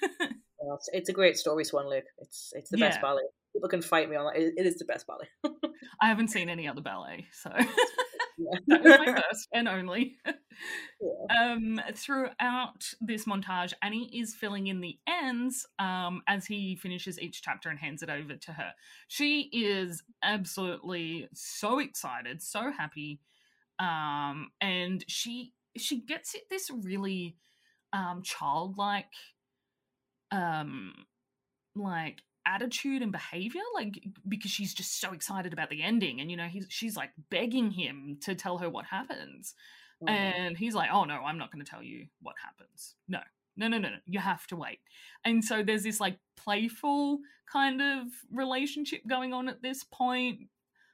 Yeah, 0.64 0.76
it's, 0.94 1.10
a 1.10 1.14
great 1.14 1.38
story, 1.38 1.64
Swan 1.64 1.88
Lake. 1.88 2.06
It's 2.18 2.52
it's 2.56 2.72
the 2.72 2.78
best 2.78 3.00
ballet. 3.00 3.22
People 3.54 3.70
can 3.70 3.82
fight 3.84 4.10
me 4.10 4.16
on 4.16 4.26
that. 4.26 4.42
It, 4.42 4.54
it 4.58 4.66
is 4.66 4.78
the 4.78 4.86
best 4.86 5.06
ballet. 5.06 5.28
I 6.02 6.08
haven't 6.08 6.30
seen 6.30 6.50
any 6.50 6.68
other 6.68 6.82
ballet, 6.82 7.28
so 7.34 7.52
Yeah. 7.56 7.66
that 8.68 8.84
was 8.84 9.00
my 9.00 9.22
first 9.30 9.48
and 9.54 9.68
only. 9.68 10.18
Yeah. 10.26 11.52
Um, 11.54 11.82
throughout 11.94 12.94
this 13.02 13.26
montage, 13.26 13.74
Annie 13.82 14.10
is 14.14 14.34
filling 14.34 14.68
in 14.68 14.82
the 14.82 14.98
ends 15.08 15.66
um, 15.80 16.22
as 16.28 16.46
he 16.46 16.76
finishes 16.76 17.20
each 17.20 17.42
chapter 17.42 17.70
and 17.70 17.80
hands 17.80 18.02
it 18.02 18.10
over 18.10 18.36
to 18.36 18.54
her. 18.54 18.72
She 19.08 19.50
is 19.52 20.04
absolutely 20.24 21.28
so 21.34 21.80
excited, 21.80 22.42
so 22.42 22.72
happy, 22.72 23.22
um, 23.80 24.52
and 24.62 25.04
she 25.08 25.54
she 25.78 26.02
gets 26.02 26.36
it 26.36 26.44
this 26.50 26.72
really 26.72 27.36
um, 27.94 28.22
childlike, 28.24 29.12
um, 30.32 30.94
like 31.76 32.22
attitude 32.46 33.02
and 33.02 33.12
behavior 33.12 33.62
like 33.74 34.04
because 34.28 34.52
she's 34.52 34.74
just 34.74 35.00
so 35.00 35.14
excited 35.14 35.52
about 35.54 35.70
the 35.70 35.82
ending 35.82 36.22
and 36.22 36.30
you 36.30 36.38
know 36.38 36.46
he's 36.48 36.68
she's 36.70 36.96
like 36.96 37.12
begging 37.30 37.72
him 37.72 38.18
to 38.22 38.36
tell 38.36 38.58
her 38.60 38.70
what 38.70 38.86
happens 38.86 39.56
Mhm. 40.02 40.10
and 40.10 40.58
he's 40.58 40.76
like, 40.76 40.90
"Oh 40.92 41.06
no, 41.06 41.16
I'm 41.24 41.38
not 41.38 41.52
going 41.52 41.64
to 41.64 41.70
tell 41.70 41.82
you 41.82 42.08
what 42.22 42.36
happens. 42.44 42.96
No, 43.08 43.20
no, 43.56 43.68
no, 43.70 43.78
no, 43.78 43.90
no. 43.90 43.98
You 44.06 44.20
have 44.20 44.46
to 44.48 44.56
wait." 44.58 44.80
And 45.24 45.44
so 45.44 45.64
there's 45.64 45.84
this 45.84 46.00
like 46.02 46.20
playful 46.36 47.20
kind 47.52 47.82
of 47.82 48.08
relationship 48.32 49.02
going 49.08 49.34
on 49.34 49.48
at 49.48 49.62
this 49.62 49.84
point. 49.86 50.50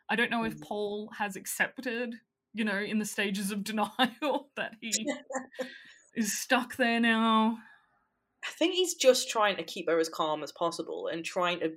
I 0.10 0.16
don't 0.16 0.30
know 0.30 0.44
if 0.44 0.54
Mhm. 0.56 0.62
Paul 0.62 1.10
has 1.18 1.36
accepted, 1.36 2.16
you 2.54 2.64
know, 2.64 2.78
in 2.80 3.00
the 3.00 3.06
stages 3.06 3.52
of 3.52 3.64
denial 3.72 4.52
that 4.56 4.76
he 4.82 4.94
is 6.16 6.38
stuck 6.38 6.76
there 6.76 7.00
now. 7.00 7.58
I 8.44 8.52
think 8.52 8.74
he's 8.76 8.96
just 8.96 9.30
trying 9.30 9.58
to 9.58 9.64
keep 9.64 9.88
her 9.90 10.00
as 10.00 10.10
calm 10.10 10.44
as 10.44 10.52
possible 10.52 11.08
and 11.08 11.24
trying 11.24 11.60
to 11.60 11.74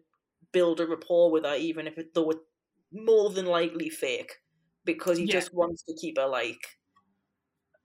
build 0.53 0.81
a 0.81 0.87
rapport 0.87 1.31
with 1.31 1.45
her, 1.45 1.57
even 1.57 1.87
if 1.87 1.99
it, 1.99 2.15
though 2.15 2.31
it's 2.31 2.41
more 2.93 3.31
than 3.31 3.47
likely 3.47 3.89
fake, 3.91 4.33
because 4.85 5.19
he 5.19 5.25
Yeah. 5.25 5.33
just 5.33 5.53
wants 5.55 5.83
to 5.85 5.95
keep 6.01 6.17
her 6.19 6.27
like 6.27 6.79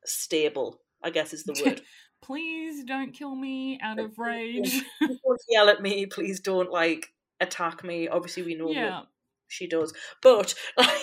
stable. 0.06 0.82
I 1.04 1.10
guess 1.10 1.34
is 1.34 1.44
the 1.44 1.54
word. 1.66 1.82
Please 2.22 2.84
don't 2.84 3.14
kill 3.14 3.36
me 3.36 3.80
out 3.82 4.00
of 4.00 4.18
rage. 4.20 4.82
Don't 5.02 5.42
yell 5.50 5.70
at 5.70 5.82
me. 5.82 6.06
Please 6.06 6.40
don't 6.42 6.72
like 6.72 7.14
attack 7.40 7.84
me. 7.84 8.08
Obviously, 8.10 8.44
we 8.44 8.56
know 8.56 8.70
yeah. 8.72 8.90
that 8.90 9.08
she 9.48 9.68
does, 9.68 9.94
but 10.22 10.54
like, 10.78 10.98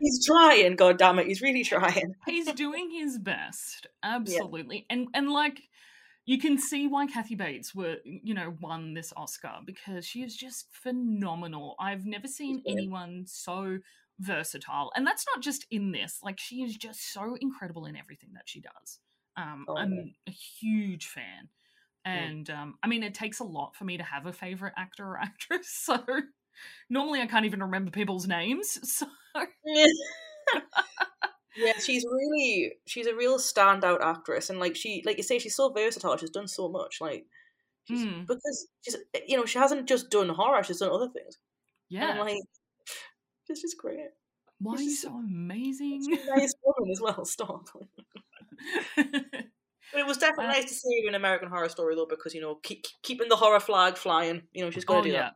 he's 0.00 0.26
trying. 0.26 0.74
God 0.76 0.98
damn 0.98 1.18
it, 1.20 1.26
he's 1.28 1.40
really 1.40 1.64
trying. 1.64 2.14
he's 2.26 2.52
doing 2.52 2.90
his 2.90 3.18
best 3.18 3.86
absolutely 4.02 4.84
and 4.90 5.06
and 5.14 5.30
like 5.30 5.60
you 6.24 6.38
can 6.38 6.58
see 6.58 6.86
why 6.86 7.06
kathy 7.06 7.34
bates 7.34 7.74
were 7.74 7.96
you 8.04 8.34
know 8.34 8.56
won 8.60 8.94
this 8.94 9.12
oscar 9.16 9.58
because 9.64 10.06
she 10.06 10.22
is 10.22 10.36
just 10.36 10.68
phenomenal. 10.72 11.74
I've 11.80 12.06
never 12.06 12.28
seen 12.28 12.62
anyone 12.66 13.24
so 13.26 13.78
versatile 14.18 14.92
and 14.94 15.06
that's 15.06 15.24
not 15.34 15.42
just 15.42 15.66
in 15.70 15.90
this 15.92 16.20
like 16.22 16.38
she 16.38 16.62
is 16.62 16.76
just 16.76 17.12
so 17.12 17.36
incredible 17.40 17.86
in 17.86 17.96
everything 17.96 18.30
that 18.34 18.48
she 18.48 18.60
does. 18.60 19.00
Um 19.36 19.68
Oh, 19.68 19.76
i'm 19.76 20.14
a 20.28 20.30
huge 20.30 21.06
fan 21.08 21.48
Yeah. 22.12 22.30
and 22.30 22.50
um 22.50 22.76
i 22.82 22.86
mean 22.88 23.02
it 23.02 23.14
takes 23.14 23.40
a 23.40 23.44
lot 23.44 23.74
for 23.76 23.84
me 23.84 23.96
to 23.96 24.02
have 24.04 24.26
a 24.26 24.32
favorite 24.32 24.74
actor 24.76 25.04
or 25.12 25.18
actress 25.22 25.68
so 25.68 26.04
normally 26.90 27.20
i 27.20 27.26
can't 27.26 27.46
even 27.46 27.62
remember 27.62 27.90
people's 27.90 28.26
names 28.26 28.78
so 28.92 29.06
yeah, 31.56 31.78
she's 31.78 32.04
really 32.04 32.74
she's 32.86 33.06
a 33.06 33.14
real 33.14 33.38
standout 33.38 34.00
actress, 34.00 34.50
and 34.50 34.58
like 34.60 34.76
she, 34.76 35.02
like 35.04 35.16
you 35.16 35.22
say, 35.22 35.38
she's 35.38 35.54
so 35.56 35.70
versatile. 35.72 36.16
She's 36.16 36.30
done 36.30 36.48
so 36.48 36.68
much, 36.68 37.00
like 37.00 37.26
she's, 37.84 38.04
Mm. 38.04 38.26
because 38.26 38.68
she's 38.82 38.96
you 39.26 39.36
know 39.36 39.44
she 39.44 39.58
hasn't 39.58 39.88
just 39.88 40.10
done 40.10 40.28
horror; 40.28 40.62
she's 40.62 40.78
done 40.78 40.90
other 40.90 41.08
things. 41.08 41.38
yeah 41.88 42.10
and 42.10 42.20
like 42.20 42.38
she's 43.46 43.60
just 43.62 43.76
great. 43.78 44.10
Why 44.60 44.74
are 44.76 44.80
you 44.80 44.94
so 44.94 45.08
amazing? 45.16 46.04
A 46.12 46.36
nice 46.38 46.54
woman 46.64 46.90
as 46.92 47.00
well. 47.00 47.24
Stop. 47.36 47.68
But 49.92 50.00
it 50.00 50.06
was 50.06 50.16
definitely 50.16 50.46
Uh, 50.46 50.52
nice 50.52 50.64
to 50.66 50.74
see 50.74 51.02
her 51.02 51.08
in 51.08 51.14
American 51.14 51.48
Horror 51.48 51.68
Story 51.68 51.94
though, 51.96 52.06
because 52.06 52.34
you 52.34 52.40
know 52.40 52.54
keep, 52.62 52.86
keeping 53.02 53.28
the 53.28 53.36
horror 53.36 53.60
flag 53.60 53.96
flying. 53.98 54.42
You 54.52 54.64
know 54.64 54.70
she's 54.70 54.84
got 54.86 54.94
to 54.94 55.00
oh 55.00 55.02
do 55.02 55.10
yeah, 55.10 55.30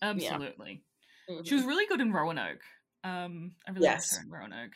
that. 0.00 0.06
absolutely. 0.16 0.82
Mhm. 1.28 1.46
She 1.46 1.54
was 1.54 1.64
really 1.64 1.84
good 1.86 2.00
in 2.00 2.10
Roanoke. 2.12 2.62
Um, 3.04 3.56
I 3.66 3.72
really 3.72 3.82
Yes. 3.84 4.12
liked 4.12 4.20
her 4.22 4.26
in 4.26 4.30
Roanoke. 4.32 4.72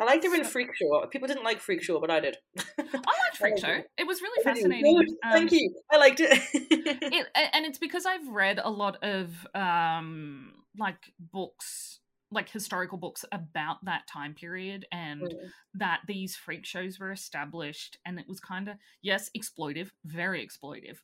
I 0.00 0.04
liked 0.04 0.24
her 0.24 0.34
in 0.34 0.44
Freak 0.44 0.74
Show. 0.74 1.06
People 1.10 1.28
didn't 1.28 1.44
like 1.44 1.60
Freak 1.60 1.82
Show, 1.82 2.00
but 2.00 2.10
I 2.10 2.20
did. 2.20 2.36
I 2.58 2.62
liked 2.78 3.36
Freak 3.38 3.58
Show. 3.58 3.68
it. 3.68 3.86
It 3.98 4.06
was 4.06 4.22
really 4.22 4.42
fascinating. 4.42 4.96
Um, 5.24 5.32
Thank 5.32 5.52
you. 5.52 5.74
I 5.90 5.98
liked 5.98 6.20
it. 6.20 6.30
it, 6.54 7.26
and 7.34 7.66
it's 7.66 7.78
because 7.78 8.06
I've 8.06 8.26
read 8.28 8.58
a 8.62 8.70
lot 8.70 9.02
of 9.04 9.46
um 9.54 10.54
like 10.78 11.12
books, 11.18 12.00
like 12.30 12.48
historical 12.48 12.96
books 12.96 13.24
about 13.32 13.84
that 13.84 14.06
time 14.06 14.34
period, 14.34 14.86
and 14.92 15.20
Mm. 15.22 15.50
that 15.74 16.00
these 16.06 16.36
freak 16.36 16.64
shows 16.64 16.98
were 16.98 17.12
established, 17.12 17.98
and 18.06 18.18
it 18.18 18.26
was 18.26 18.40
kind 18.40 18.68
of 18.68 18.76
yes, 19.02 19.30
exploitive, 19.36 19.90
very 20.06 20.46
exploitive, 20.46 20.98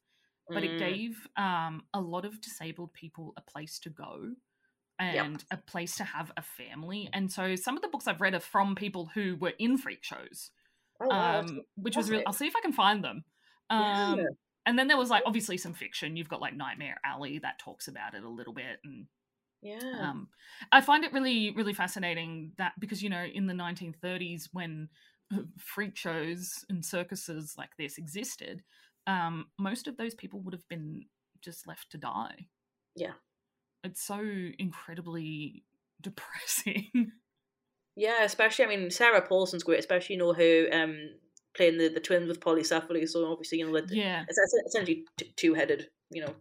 but 0.49 0.65
it 0.65 0.71
Mm. 0.73 0.79
gave 0.79 1.27
um 1.37 1.83
a 1.93 2.01
lot 2.01 2.25
of 2.25 2.41
disabled 2.41 2.95
people 2.95 3.35
a 3.37 3.43
place 3.43 3.79
to 3.81 3.91
go 3.91 4.35
Yep. 5.01 5.25
and 5.25 5.45
a 5.51 5.57
place 5.57 5.97
to 5.97 6.05
have 6.05 6.33
a 6.37 6.43
family. 6.43 7.09
And 7.13 7.31
so 7.31 7.55
some 7.57 7.77
of 7.77 7.83
the 7.83 7.89
books 7.89 8.07
I've 8.07 8.21
read 8.21 8.35
are 8.35 8.41
from 8.41 8.75
people 8.75 9.11
who 9.15 9.37
were 9.37 9.53
in 9.59 9.79
freak 9.79 10.03
shows, 10.03 10.51
Oh, 11.01 11.07
wow. 11.07 11.41
um, 11.41 11.61
which 11.77 11.97
was 11.97 12.11
really. 12.11 12.27
I'll 12.27 12.33
see 12.33 12.47
if 12.49 12.57
I 12.57 12.61
can 12.61 12.73
find 12.73 13.05
them. 13.05 13.25
Um, 13.71 14.19
Yeah. 14.19 14.25
And 14.67 14.79
then 14.79 14.89
there 14.89 14.99
was 14.99 15.09
like 15.09 15.23
obviously 15.25 15.57
some 15.57 15.73
fiction. 15.73 16.17
You've 16.17 16.29
got 16.29 16.43
like 16.43 16.55
Nightmare 16.55 16.97
Alley 17.05 17.39
that 17.39 17.59
talks 17.59 17.89
about 17.89 18.15
it 18.15 18.23
a 18.23 18.29
little 18.29 18.53
bit, 18.53 18.81
and 18.85 19.07
yeah. 19.63 19.79
um, 20.11 20.29
I 20.71 20.83
find 20.83 21.05
it 21.05 21.13
really, 21.15 21.53
really 21.57 21.73
fascinating 21.73 22.53
that 22.59 22.73
because 22.79 23.03
you 23.03 23.09
know 23.09 23.25
in 23.25 23.47
the 23.47 23.55
1930s 23.55 24.49
when 24.53 24.89
freak 25.59 25.97
shows 25.97 26.51
and 26.69 26.85
circuses 26.85 27.55
like 27.57 27.71
this 27.79 27.97
existed, 27.97 28.63
um, 29.07 29.47
most 29.59 29.89
of 29.89 29.97
those 29.97 30.15
people 30.15 30.41
would 30.41 30.53
have 30.53 30.69
been 30.69 31.05
just 31.41 31.67
left 31.67 31.91
to 31.93 31.99
die. 31.99 32.49
Yeah. 32.95 33.13
It's 33.85 34.03
so 34.03 34.21
incredibly 34.59 35.65
depressing. 36.01 37.13
Yeah, 37.97 38.23
especially 38.23 38.65
I 38.65 38.69
mean 38.69 38.91
Sarah 38.91 39.23
Paulson's 39.23 39.65
great, 39.65 39.81
especially 39.81 40.15
you 40.17 40.21
know 40.21 40.33
her 40.33 40.69
um 40.73 40.97
playing 41.57 41.79
the, 41.79 41.89
the 41.89 42.01
twins 42.01 42.29
with 42.29 42.41
polycephaly. 42.41 43.09
So 43.09 43.31
obviously 43.31 43.59
you 43.59 43.67
know 43.67 43.81
that 43.81 43.91
yeah, 43.93 44.23
it's, 44.29 44.39
it's 44.39 44.67
essentially 44.69 45.05
two 45.37 45.55
headed 45.55 45.89
you 46.11 46.25
know 46.25 46.35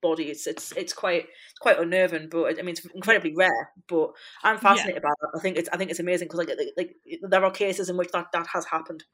body. 0.00 0.30
It's 0.30 0.46
it's 0.46 0.72
it's 0.72 0.92
quite 0.94 1.26
quite 1.60 1.78
unnerving, 1.78 2.28
but 2.30 2.58
I 2.58 2.62
mean 2.62 2.70
it's 2.70 2.86
incredibly 2.86 3.34
rare. 3.34 3.70
But 3.88 4.12
I'm 4.42 4.58
fascinated 4.58 5.02
by 5.02 5.10
that. 5.20 5.38
I 5.38 5.40
think 5.40 5.58
it's 5.58 5.68
I 5.72 5.76
think 5.76 5.90
it's 5.90 6.00
amazing 6.00 6.28
because 6.28 6.38
like, 6.38 6.48
like 6.48 6.72
like 6.76 6.96
there 7.28 7.44
are 7.44 7.50
cases 7.50 7.90
in 7.90 7.96
which 7.98 8.10
that 8.12 8.28
that 8.32 8.46
has 8.54 8.64
happened. 8.66 9.04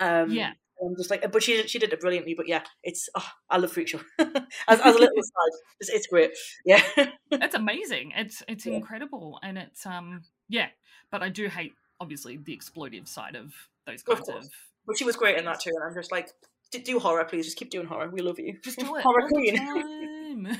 Um, 0.00 0.32
Yeah. 0.32 0.52
I'm 0.84 0.96
just 0.96 1.10
like, 1.10 1.30
but 1.30 1.42
she 1.42 1.66
she 1.68 1.78
did 1.78 1.92
it 1.92 2.00
brilliantly. 2.00 2.34
But 2.34 2.48
yeah, 2.48 2.62
it's 2.82 3.08
oh, 3.14 3.28
I 3.48 3.58
love 3.58 3.72
Freak 3.72 3.88
Show 3.88 4.00
as, 4.18 4.28
as 4.68 4.80
a 4.96 4.98
little 4.98 5.18
aside. 5.18 5.60
It's, 5.80 5.90
it's 5.90 6.06
great. 6.06 6.30
Yeah. 6.64 6.82
it's 7.30 7.54
amazing. 7.54 8.12
It's 8.16 8.42
it's 8.48 8.66
Yeah. 8.66 8.74
incredible, 8.74 9.38
and 9.42 9.58
it's 9.58 9.86
um 9.86 10.22
yeah. 10.48 10.68
But 11.10 11.22
I 11.22 11.28
do 11.28 11.48
hate 11.48 11.72
obviously 12.00 12.36
the 12.36 12.56
exploitive 12.56 13.06
side 13.08 13.36
of 13.36 13.52
those 13.86 14.00
Of 14.02 14.16
kinds 14.16 14.28
of. 14.28 14.34
course. 14.34 14.48
But 14.86 14.98
she 14.98 15.04
was 15.04 15.16
great 15.16 15.38
in 15.38 15.44
that 15.44 15.60
too, 15.60 15.70
and 15.74 15.84
I'm 15.88 15.94
just 15.94 16.10
like, 16.10 16.28
"D- 16.72 16.78
do 16.80 16.98
horror, 16.98 17.24
please. 17.24 17.44
Just 17.44 17.56
keep 17.56 17.70
doing 17.70 17.86
horror. 17.86 18.10
We 18.10 18.20
love 18.22 18.38
you. 18.40 18.58
Just 18.64 18.78
do 18.80 18.96
it 18.96 19.02
horror 19.02 19.28
queen. 19.28 20.58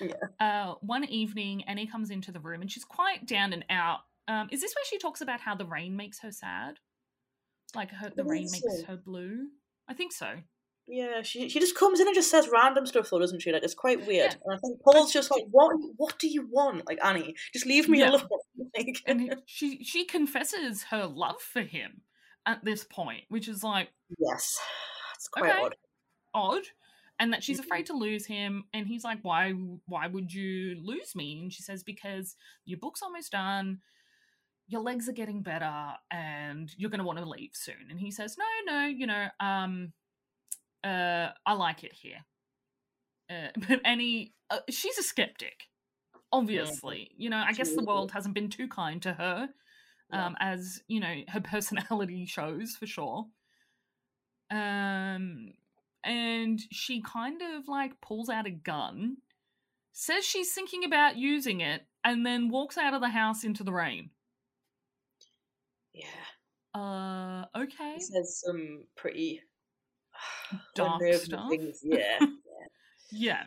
Yeah. 0.00 0.14
Uh, 0.40 0.74
one 0.80 1.04
evening, 1.04 1.64
Annie 1.64 1.86
comes 1.86 2.10
into 2.10 2.32
the 2.32 2.40
room 2.40 2.60
and 2.62 2.70
she's 2.70 2.84
quite 2.84 3.26
down 3.26 3.52
and 3.52 3.64
out. 3.70 4.00
Um, 4.26 4.48
is 4.50 4.60
this 4.60 4.74
where 4.74 4.84
she 4.88 4.98
talks 4.98 5.20
about 5.20 5.40
how 5.40 5.54
the 5.54 5.66
rain 5.66 5.96
makes 5.96 6.20
her 6.20 6.32
sad? 6.32 6.78
Like 7.74 7.90
her, 7.90 8.10
the 8.14 8.24
rain 8.24 8.48
makes 8.50 8.82
her 8.86 8.96
blue. 8.96 9.48
I 9.88 9.94
think 9.94 10.12
so. 10.12 10.34
Yeah, 10.88 11.22
she 11.22 11.48
she 11.48 11.60
just 11.60 11.76
comes 11.78 12.00
in 12.00 12.06
and 12.08 12.14
just 12.14 12.30
says 12.30 12.48
random 12.52 12.86
stuff 12.86 13.08
though, 13.10 13.18
doesn't 13.20 13.40
she? 13.40 13.52
Like 13.52 13.62
it's 13.62 13.74
quite 13.74 14.06
weird. 14.06 14.32
Yeah. 14.32 14.38
And 14.44 14.54
I 14.54 14.58
think 14.58 14.80
Paul's 14.82 15.12
just 15.12 15.30
like, 15.30 15.44
what 15.50 15.74
what 15.96 16.18
do 16.18 16.28
you 16.28 16.46
want? 16.50 16.86
Like 16.86 16.98
Annie, 17.04 17.34
just 17.52 17.66
leave 17.66 17.88
me 17.88 18.00
Yeah. 18.00 18.10
alone. 18.10 18.28
Like, 18.76 18.96
And 19.06 19.36
she 19.46 19.84
she 19.84 20.04
confesses 20.04 20.84
her 20.84 21.06
love 21.06 21.40
for 21.40 21.62
him 21.62 22.02
at 22.46 22.64
this 22.64 22.84
point, 22.84 23.24
which 23.28 23.48
is 23.48 23.62
like 23.62 23.88
yes, 24.18 24.58
it's 25.14 25.28
quite 25.28 25.50
Okay. 25.50 25.62
odd. 25.62 25.74
odd 26.34 26.62
and 27.20 27.32
that 27.32 27.44
she's 27.44 27.60
Mhm. 27.60 27.64
afraid 27.64 27.86
to 27.86 27.92
lose 27.92 28.26
him 28.26 28.64
and 28.72 28.86
he's 28.86 29.04
like 29.04 29.18
why 29.22 29.50
why 29.86 30.06
would 30.06 30.32
you 30.32 30.80
lose 30.82 31.14
me 31.14 31.40
and 31.42 31.52
she 31.52 31.62
says 31.62 31.84
because 31.84 32.34
your 32.64 32.78
book's 32.78 33.02
almost 33.02 33.30
done 33.32 33.80
your 34.72 34.80
legs 34.80 35.08
are 35.08 35.12
getting 35.12 35.42
better 35.42 35.72
and 36.10 36.72
you're 36.78 36.90
going 36.90 36.98
to 36.98 37.04
want 37.04 37.18
to 37.18 37.28
leave 37.28 37.50
soon. 37.52 37.90
And 37.90 38.00
he 38.00 38.10
says, 38.10 38.36
no, 38.38 38.72
no, 38.72 38.86
you 38.86 39.06
know, 39.06 39.26
um, 39.38 39.92
uh, 40.82 41.28
I 41.44 41.52
like 41.52 41.84
it 41.84 41.92
here. 41.92 42.24
Uh, 43.30 43.48
but 43.68 43.80
Annie, 43.84 44.32
uh, 44.50 44.60
she's 44.70 44.96
a 44.96 45.02
skeptic, 45.02 45.64
obviously. 46.32 47.10
You 47.16 47.28
know, 47.28 47.42
I 47.46 47.52
guess 47.52 47.74
the 47.74 47.84
world 47.84 48.12
hasn't 48.12 48.34
been 48.34 48.48
too 48.48 48.66
kind 48.66 49.02
to 49.02 49.12
her, 49.12 49.48
um, 50.10 50.36
yeah. 50.40 50.52
as, 50.52 50.80
you 50.88 51.00
know, 51.00 51.14
her 51.28 51.40
personality 51.44 52.24
shows 52.24 52.74
for 52.74 52.86
sure. 52.86 53.26
Um, 54.50 55.52
and 56.02 56.60
she 56.70 57.02
kind 57.02 57.42
of 57.42 57.68
like 57.68 58.00
pulls 58.00 58.30
out 58.30 58.46
a 58.46 58.50
gun, 58.50 59.18
says 59.92 60.24
she's 60.24 60.54
thinking 60.54 60.84
about 60.84 61.16
using 61.16 61.60
it, 61.60 61.82
and 62.04 62.24
then 62.24 62.48
walks 62.48 62.78
out 62.78 62.94
of 62.94 63.02
the 63.02 63.10
house 63.10 63.44
into 63.44 63.62
the 63.62 63.72
rain. 63.72 64.10
Yeah. 65.94 66.80
Uh, 66.80 67.44
okay. 67.56 67.98
Says 67.98 68.40
some 68.44 68.84
pretty 68.96 69.42
dark 70.74 71.02
stuff. 71.14 71.50
Things. 71.50 71.80
Yeah. 71.84 72.18
yeah. 72.20 72.26
yeah. 73.10 73.42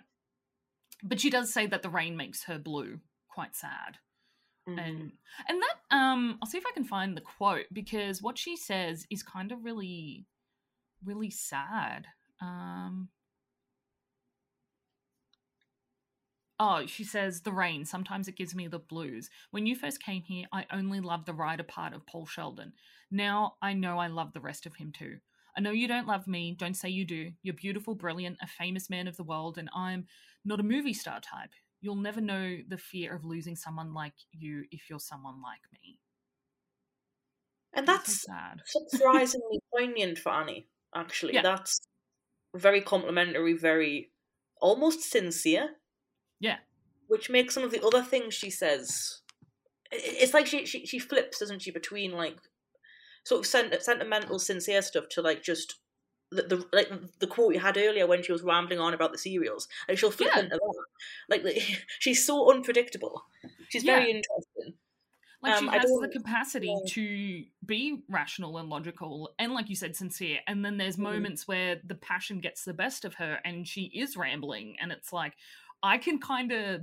But 1.03 1.19
she 1.19 1.29
does 1.29 1.53
say 1.53 1.67
that 1.67 1.81
the 1.81 1.89
rain 1.89 2.17
makes 2.17 2.43
her 2.43 2.57
blue. 2.57 2.99
Quite 3.29 3.55
sad. 3.55 3.97
Mm-hmm. 4.67 4.79
And 4.79 5.11
and 5.47 5.61
that 5.61 5.95
um 5.95 6.39
I'll 6.41 6.49
see 6.49 6.57
if 6.57 6.65
I 6.65 6.71
can 6.73 6.85
find 6.85 7.15
the 7.15 7.21
quote 7.21 7.65
because 7.71 8.21
what 8.21 8.37
she 8.37 8.57
says 8.57 9.05
is 9.11 9.21
kind 9.21 9.51
of 9.51 9.63
really 9.63 10.25
really 11.03 11.29
sad. 11.29 12.07
Um 12.41 13.09
Oh, 16.59 16.85
she 16.85 17.03
says, 17.03 17.41
the 17.41 17.51
rain. 17.51 17.83
Sometimes 17.83 18.27
it 18.27 18.37
gives 18.37 18.55
me 18.55 18.67
the 18.67 18.79
blues. 18.79 19.29
When 19.51 19.65
you 19.65 19.75
first 19.75 20.01
came 20.01 20.23
here, 20.23 20.45
I 20.53 20.65
only 20.71 21.01
loved 21.01 21.25
the 21.25 21.33
writer 21.33 21.63
part 21.63 21.93
of 21.93 22.05
Paul 22.05 22.25
Sheldon. 22.25 22.73
Now 23.11 23.55
I 23.61 23.73
know 23.73 23.97
I 23.97 24.07
love 24.07 24.33
the 24.33 24.39
rest 24.39 24.65
of 24.65 24.75
him 24.75 24.93
too. 24.97 25.17
I 25.57 25.61
know 25.61 25.71
you 25.71 25.87
don't 25.87 26.07
love 26.07 26.27
me. 26.27 26.55
Don't 26.57 26.75
say 26.75 26.89
you 26.89 27.05
do. 27.05 27.31
You're 27.41 27.53
beautiful, 27.53 27.95
brilliant, 27.95 28.37
a 28.41 28.47
famous 28.47 28.89
man 28.89 29.07
of 29.07 29.15
the 29.17 29.23
world, 29.23 29.57
and 29.57 29.69
I'm 29.75 30.07
not 30.43 30.59
a 30.59 30.63
movie 30.63 30.93
star 30.93 31.19
type. 31.19 31.51
You'll 31.81 31.95
never 31.95 32.21
know 32.21 32.57
the 32.67 32.77
fear 32.77 33.15
of 33.15 33.25
losing 33.25 33.55
someone 33.55 33.93
like 33.93 34.13
you 34.31 34.65
if 34.71 34.89
you're 34.89 34.99
someone 34.99 35.41
like 35.41 35.61
me. 35.71 35.99
And 37.73 37.87
that's, 37.87 38.21
so 38.21 38.31
sad. 38.31 38.61
surprisingly 38.65 39.59
poignant 39.73 40.17
for 40.17 40.31
Annie, 40.31 40.67
actually. 40.95 41.33
Yeah. 41.33 41.41
That's 41.41 41.79
very 42.55 42.81
complimentary, 42.81 43.53
very 43.53 44.11
almost 44.61 45.03
sincere. 45.09 45.69
Yeah. 46.39 46.57
Which 47.07 47.29
makes 47.29 47.53
some 47.53 47.63
of 47.63 47.71
the 47.71 47.85
other 47.85 48.03
things 48.03 48.33
she 48.33 48.49
says. 48.49 49.21
It's 49.91 50.33
like 50.33 50.47
she 50.47 50.65
she, 50.65 50.85
she 50.85 50.99
flips, 50.99 51.39
doesn't 51.39 51.61
she, 51.61 51.71
between 51.71 52.11
like 52.11 52.37
sort 53.23 53.39
of 53.39 53.45
sent- 53.45 53.81
sentimental, 53.81 54.39
sincere 54.39 54.81
stuff 54.81 55.05
to 55.09 55.21
like 55.21 55.43
just 55.43 55.75
the, 56.31 56.43
the 56.43 56.65
like 56.73 56.89
the 57.19 57.27
quote 57.27 57.53
you 57.53 57.59
had 57.59 57.77
earlier 57.77 58.07
when 58.07 58.23
she 58.23 58.31
was 58.31 58.41
rambling 58.41 58.79
on 58.79 58.93
about 58.93 59.11
the 59.11 59.17
serials, 59.17 59.67
and 59.87 59.97
she'll 59.97 60.11
flip 60.11 60.31
yeah. 60.33 60.41
into 60.41 60.55
that. 60.55 60.85
Like, 61.29 61.43
like, 61.43 61.85
she's 61.99 62.25
so 62.25 62.51
unpredictable. 62.51 63.23
She's 63.69 63.83
yeah. 63.83 63.97
very 63.97 64.11
interesting. 64.11 64.73
Like 65.41 65.57
um, 65.57 65.65
she 65.65 65.77
has 65.77 65.91
the 66.01 66.09
capacity 66.11 66.67
yeah. 66.67 66.93
to 66.93 67.43
be 67.65 68.03
rational 68.09 68.57
and 68.57 68.69
logical, 68.69 69.35
and 69.37 69.53
like 69.53 69.69
you 69.69 69.75
said, 69.75 69.95
sincere. 69.95 70.39
And 70.47 70.65
then 70.65 70.77
there's 70.77 70.97
mm. 70.97 71.03
moments 71.03 71.47
where 71.47 71.79
the 71.85 71.95
passion 71.95 72.39
gets 72.39 72.63
the 72.63 72.73
best 72.73 73.05
of 73.05 73.15
her, 73.15 73.39
and 73.45 73.67
she 73.67 73.83
is 73.93 74.17
rambling, 74.17 74.77
and 74.81 74.91
it's 74.91 75.13
like, 75.13 75.33
I 75.85 75.97
can 75.97 76.19
kind 76.19 76.51
of 76.51 76.81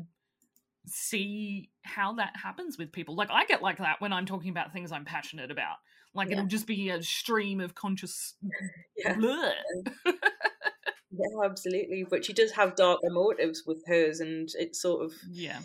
see 0.87 1.71
how 1.83 2.15
that 2.15 2.33
happens 2.43 2.79
with 2.79 2.93
people. 2.93 3.15
Like 3.15 3.31
I 3.31 3.45
get 3.45 3.63
like 3.63 3.79
that 3.79 4.01
when 4.01 4.13
I'm 4.13 4.27
talking 4.27 4.51
about 4.51 4.73
things 4.73 4.93
I'm 4.93 5.05
passionate 5.05 5.51
about. 5.51 5.77
Like 6.15 6.29
yeah. 6.29 6.35
it'll 6.35 6.47
just 6.47 6.67
be 6.67 6.91
a 6.91 7.03
stream 7.03 7.61
of 7.61 7.75
conscious 7.75 8.35
yeah. 8.97 9.17
yeah, 10.07 11.45
absolutely. 11.45 12.05
But 12.09 12.25
she 12.25 12.33
does 12.33 12.53
have 12.53 12.77
darker 12.77 13.11
motives 13.11 13.65
with 13.67 13.83
hers, 13.87 14.21
and 14.21 14.49
it's 14.55 14.81
sort 14.81 15.05
of 15.05 15.13
yeah. 15.31 15.61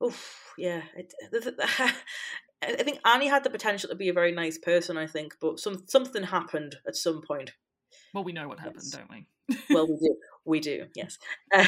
Oh, 0.00 0.14
yeah. 0.58 0.82
It, 0.94 1.14
I 2.62 2.82
think 2.82 2.98
Annie 3.04 3.28
had 3.28 3.44
the 3.44 3.50
potential 3.50 3.88
to 3.90 3.94
be 3.94 4.08
a 4.08 4.14
very 4.14 4.32
nice 4.32 4.58
person. 4.58 4.96
I 4.98 5.06
think, 5.06 5.36
but 5.40 5.58
some 5.58 5.84
something 5.86 6.24
happened 6.24 6.76
at 6.86 6.96
some 6.96 7.22
point. 7.22 7.52
Well, 8.12 8.24
we 8.24 8.32
know 8.32 8.48
what 8.48 8.58
happened, 8.58 8.82
yes. 8.84 8.90
don't 8.90 9.10
we? 9.10 9.26
well, 9.70 9.86
we 9.86 9.96
do. 9.96 10.16
We 10.46 10.60
do, 10.60 10.86
yes. 10.94 11.18
but 11.50 11.66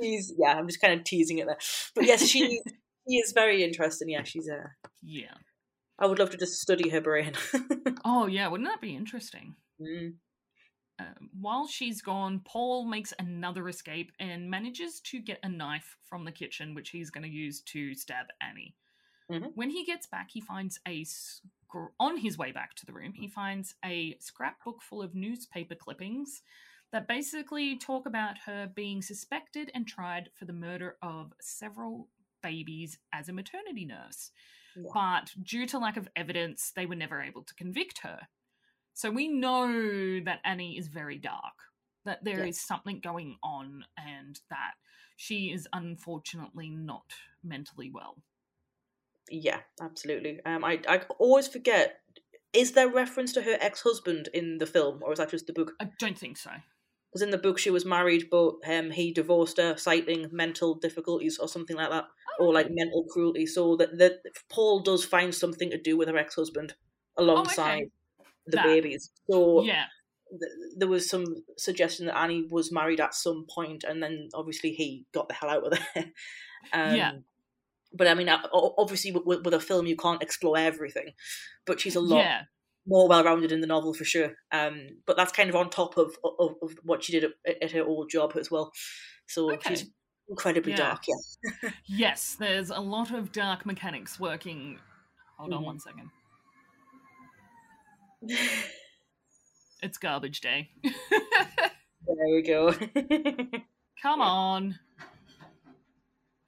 she's, 0.00 0.34
yeah, 0.36 0.58
I'm 0.58 0.66
just 0.66 0.80
kind 0.80 0.98
of 0.98 1.04
teasing 1.04 1.38
it 1.38 1.46
there. 1.46 1.58
But 1.94 2.04
yes, 2.04 2.26
she, 2.26 2.60
she 3.08 3.16
is 3.16 3.32
very 3.32 3.62
interesting. 3.62 4.08
Yeah, 4.10 4.24
she's 4.24 4.48
a. 4.48 4.70
Yeah. 5.02 5.34
I 5.98 6.06
would 6.06 6.18
love 6.18 6.30
to 6.30 6.36
just 6.36 6.60
study 6.60 6.88
her 6.88 7.00
brain. 7.00 7.34
oh, 8.04 8.26
yeah, 8.26 8.48
wouldn't 8.48 8.68
that 8.68 8.80
be 8.80 8.96
interesting? 8.96 9.54
Mm. 9.80 10.14
Uh, 10.98 11.04
while 11.40 11.68
she's 11.68 12.02
gone, 12.02 12.40
Paul 12.44 12.86
makes 12.86 13.14
another 13.18 13.68
escape 13.68 14.10
and 14.18 14.50
manages 14.50 15.00
to 15.06 15.20
get 15.20 15.38
a 15.44 15.48
knife 15.48 15.96
from 16.08 16.24
the 16.24 16.32
kitchen, 16.32 16.74
which 16.74 16.90
he's 16.90 17.10
going 17.10 17.24
to 17.24 17.30
use 17.30 17.60
to 17.68 17.94
stab 17.94 18.26
Annie. 18.40 18.74
Mm-hmm. 19.30 19.50
When 19.54 19.70
he 19.70 19.84
gets 19.84 20.08
back, 20.08 20.30
he 20.32 20.40
finds 20.40 20.80
a 20.86 21.06
on 21.98 22.18
his 22.18 22.36
way 22.36 22.52
back 22.52 22.74
to 22.74 22.84
the 22.84 22.92
room, 22.92 23.14
he 23.14 23.28
finds 23.28 23.74
a 23.84 24.16
scrapbook 24.20 24.82
full 24.82 25.00
of 25.00 25.14
newspaper 25.14 25.74
clippings 25.74 26.42
that 26.92 27.08
basically 27.08 27.76
talk 27.76 28.06
about 28.06 28.38
her 28.46 28.70
being 28.72 29.02
suspected 29.02 29.70
and 29.74 29.86
tried 29.86 30.28
for 30.34 30.44
the 30.44 30.52
murder 30.52 30.96
of 31.02 31.32
several 31.40 32.08
babies 32.42 32.98
as 33.12 33.28
a 33.28 33.32
maternity 33.32 33.86
nurse. 33.86 34.30
Yeah. 34.76 34.90
But 34.92 35.32
due 35.42 35.66
to 35.66 35.78
lack 35.78 35.96
of 35.96 36.08
evidence, 36.14 36.72
they 36.74 36.86
were 36.86 36.94
never 36.94 37.20
able 37.20 37.42
to 37.44 37.54
convict 37.54 38.00
her. 38.00 38.20
So 38.94 39.10
we 39.10 39.28
know 39.28 40.20
that 40.24 40.40
Annie 40.44 40.78
is 40.78 40.88
very 40.88 41.16
dark, 41.16 41.54
that 42.04 42.24
there 42.24 42.44
is 42.44 42.60
something 42.60 43.00
going 43.00 43.36
on, 43.42 43.84
and 43.96 44.38
that 44.50 44.72
she 45.16 45.50
is 45.50 45.66
unfortunately 45.72 46.68
not 46.68 47.04
mentally 47.42 47.90
well. 47.92 48.18
Yeah, 49.30 49.60
absolutely. 49.80 50.40
Um, 50.44 50.64
I 50.64 50.80
I 50.86 51.02
always 51.18 51.48
forget. 51.48 52.00
Is 52.52 52.72
there 52.72 52.88
reference 52.88 53.32
to 53.32 53.42
her 53.42 53.56
ex 53.60 53.80
husband 53.80 54.28
in 54.34 54.58
the 54.58 54.66
film, 54.66 55.00
or 55.02 55.12
is 55.12 55.18
that 55.18 55.30
just 55.30 55.46
the 55.46 55.54
book? 55.54 55.72
I 55.80 55.88
don't 55.98 56.18
think 56.18 56.36
so. 56.36 56.50
Because 57.12 57.22
in 57.22 57.30
the 57.30 57.38
book 57.38 57.58
she 57.58 57.70
was 57.70 57.84
married, 57.84 58.28
but 58.30 58.54
um, 58.66 58.90
he 58.90 59.12
divorced 59.12 59.58
her, 59.58 59.76
citing 59.76 60.28
mental 60.32 60.74
difficulties 60.74 61.38
or 61.38 61.46
something 61.46 61.76
like 61.76 61.90
that, 61.90 62.06
oh, 62.40 62.46
or 62.46 62.54
like 62.54 62.68
mental 62.70 63.04
cruelty. 63.04 63.46
So 63.46 63.76
that 63.76 63.98
that 63.98 64.22
Paul 64.48 64.80
does 64.80 65.04
find 65.04 65.34
something 65.34 65.70
to 65.70 65.78
do 65.78 65.96
with 65.96 66.08
her 66.08 66.16
ex 66.16 66.34
husband 66.34 66.74
alongside 67.18 67.90
oh, 68.18 68.22
okay. 68.22 68.30
the 68.46 68.56
that, 68.56 68.64
babies. 68.64 69.10
So 69.30 69.62
yeah, 69.62 69.84
th- 70.30 70.52
there 70.78 70.88
was 70.88 71.08
some 71.08 71.26
suggestion 71.58 72.06
that 72.06 72.16
Annie 72.16 72.46
was 72.50 72.72
married 72.72 73.00
at 73.00 73.14
some 73.14 73.46
point, 73.48 73.84
and 73.84 74.02
then 74.02 74.30
obviously 74.32 74.72
he 74.72 75.04
got 75.12 75.28
the 75.28 75.34
hell 75.34 75.50
out 75.50 75.64
of 75.64 75.72
there. 75.72 76.04
um, 76.72 76.96
yeah 76.96 77.12
but 77.94 78.08
I 78.08 78.14
mean, 78.14 78.28
obviously, 78.28 79.12
with, 79.12 79.44
with, 79.44 79.54
a 79.54 79.60
film, 79.60 79.86
you 79.86 79.96
can't 79.96 80.22
explore 80.22 80.56
everything. 80.56 81.12
But 81.66 81.80
she's 81.80 81.96
a 81.96 82.00
lot 82.00 82.20
yeah. 82.20 82.42
More 82.86 83.08
well-rounded 83.08 83.52
in 83.52 83.60
the 83.60 83.66
novel 83.66 83.94
for 83.94 84.04
sure. 84.04 84.32
Um, 84.50 84.88
but 85.06 85.16
that's 85.16 85.32
kind 85.32 85.48
of 85.48 85.56
on 85.56 85.70
top 85.70 85.96
of 85.96 86.16
of, 86.24 86.56
of 86.62 86.76
what 86.82 87.04
she 87.04 87.12
did 87.12 87.24
at, 87.24 87.62
at, 87.62 87.72
her 87.72 87.84
old 87.84 88.10
job 88.10 88.32
as 88.36 88.50
well. 88.50 88.72
So 89.26 89.52
okay. 89.52 89.70
she's 89.70 89.90
incredibly 90.28 90.72
yeah. 90.72 90.78
dark. 90.78 91.02
Yeah. 91.08 91.70
yes, 91.86 92.36
there's 92.38 92.70
a 92.70 92.80
lot 92.80 93.12
of 93.12 93.32
dark 93.32 93.64
mechanics 93.66 94.18
working. 94.18 94.78
Hold 95.38 95.50
mm-hmm. 95.50 95.58
on 95.58 95.64
one 95.64 95.80
second. 95.80 96.10
it's 99.82 99.98
garbage 99.98 100.40
day. 100.40 100.70
there 100.82 102.34
we 102.34 102.42
go. 102.42 102.72
Come 104.02 104.20
on. 104.20 104.78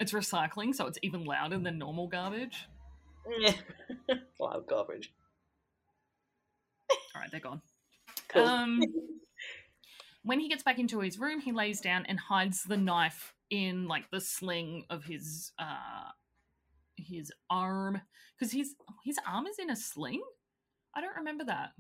It's 0.00 0.12
recycling, 0.12 0.74
so 0.74 0.86
it's 0.86 0.98
even 1.02 1.24
louder 1.24 1.58
than 1.58 1.78
normal 1.78 2.08
garbage. 2.08 2.66
Loud 4.40 4.66
garbage. 4.66 5.12
All 7.14 7.20
right, 7.20 7.30
they're 7.30 7.40
gone. 7.40 7.62
Cool. 8.28 8.44
Um, 8.44 8.80
when 10.22 10.40
he 10.40 10.48
gets 10.48 10.62
back 10.62 10.78
into 10.78 11.00
his 11.00 11.18
room, 11.18 11.40
he 11.40 11.52
lays 11.52 11.80
down 11.80 12.06
and 12.06 12.18
hides 12.18 12.64
the 12.64 12.76
knife 12.76 13.34
in 13.50 13.86
like 13.86 14.10
the 14.10 14.20
sling 14.20 14.84
of 14.88 15.04
his 15.04 15.52
uh 15.58 16.10
his 16.96 17.30
arm 17.50 18.00
because 18.38 18.52
his 18.52 18.74
his 19.04 19.18
arm 19.28 19.46
is 19.46 19.58
in 19.58 19.70
a 19.70 19.76
sling. 19.76 20.22
I 20.94 21.00
don't 21.00 21.16
remember 21.16 21.44
that. 21.44 21.72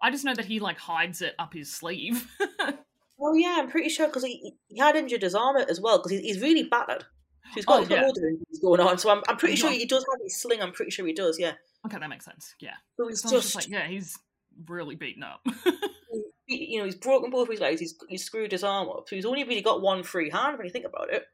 I 0.00 0.10
just 0.10 0.24
know 0.24 0.34
that 0.34 0.44
he 0.44 0.60
like 0.60 0.78
hides 0.78 1.22
it 1.22 1.34
up 1.38 1.52
his 1.54 1.74
sleeve. 1.74 2.30
Oh 3.20 3.34
yeah, 3.34 3.56
I'm 3.58 3.68
pretty 3.68 3.88
sure 3.88 4.06
because 4.06 4.24
he, 4.24 4.54
he 4.68 4.78
had 4.78 4.96
injured 4.96 5.22
his 5.22 5.34
arm 5.34 5.56
as 5.56 5.80
well 5.80 5.98
because 5.98 6.12
he's 6.12 6.40
really 6.40 6.64
battered. 6.64 7.02
So 7.02 7.54
he's 7.54 7.64
got, 7.64 7.76
oh, 7.76 7.80
he's 7.80 7.88
got 7.88 7.98
yeah. 7.98 8.08
injuries 8.08 8.60
going 8.62 8.80
on. 8.80 8.98
So 8.98 9.10
I'm, 9.10 9.22
I'm 9.28 9.36
pretty 9.36 9.56
sure 9.56 9.70
he 9.70 9.86
does 9.86 10.04
have 10.08 10.20
his 10.22 10.40
sling. 10.40 10.62
I'm 10.62 10.72
pretty 10.72 10.90
sure 10.90 11.06
he 11.06 11.12
does. 11.12 11.38
Yeah. 11.38 11.52
Okay, 11.86 11.98
that 11.98 12.08
makes 12.08 12.24
sense. 12.24 12.54
Yeah. 12.60 12.74
So 12.96 13.08
he's 13.08 13.22
so 13.22 13.30
just, 13.30 13.42
just, 13.52 13.56
like, 13.56 13.68
yeah, 13.68 13.86
he's 13.86 14.18
really 14.66 14.96
beaten 14.96 15.22
up. 15.22 15.40
you 16.46 16.78
know, 16.78 16.84
he's 16.84 16.96
broken 16.96 17.30
both 17.30 17.48
his 17.48 17.60
legs. 17.60 17.80
He's 17.80 17.94
he's 18.08 18.24
screwed 18.24 18.52
his 18.52 18.64
arm 18.64 18.88
up. 18.88 19.08
So 19.08 19.16
he's 19.16 19.26
only 19.26 19.44
really 19.44 19.62
got 19.62 19.82
one 19.82 20.02
free 20.02 20.30
hand 20.30 20.56
when 20.56 20.66
you 20.66 20.72
think 20.72 20.86
about 20.86 21.12
it. 21.12 21.24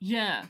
Yeah. 0.00 0.44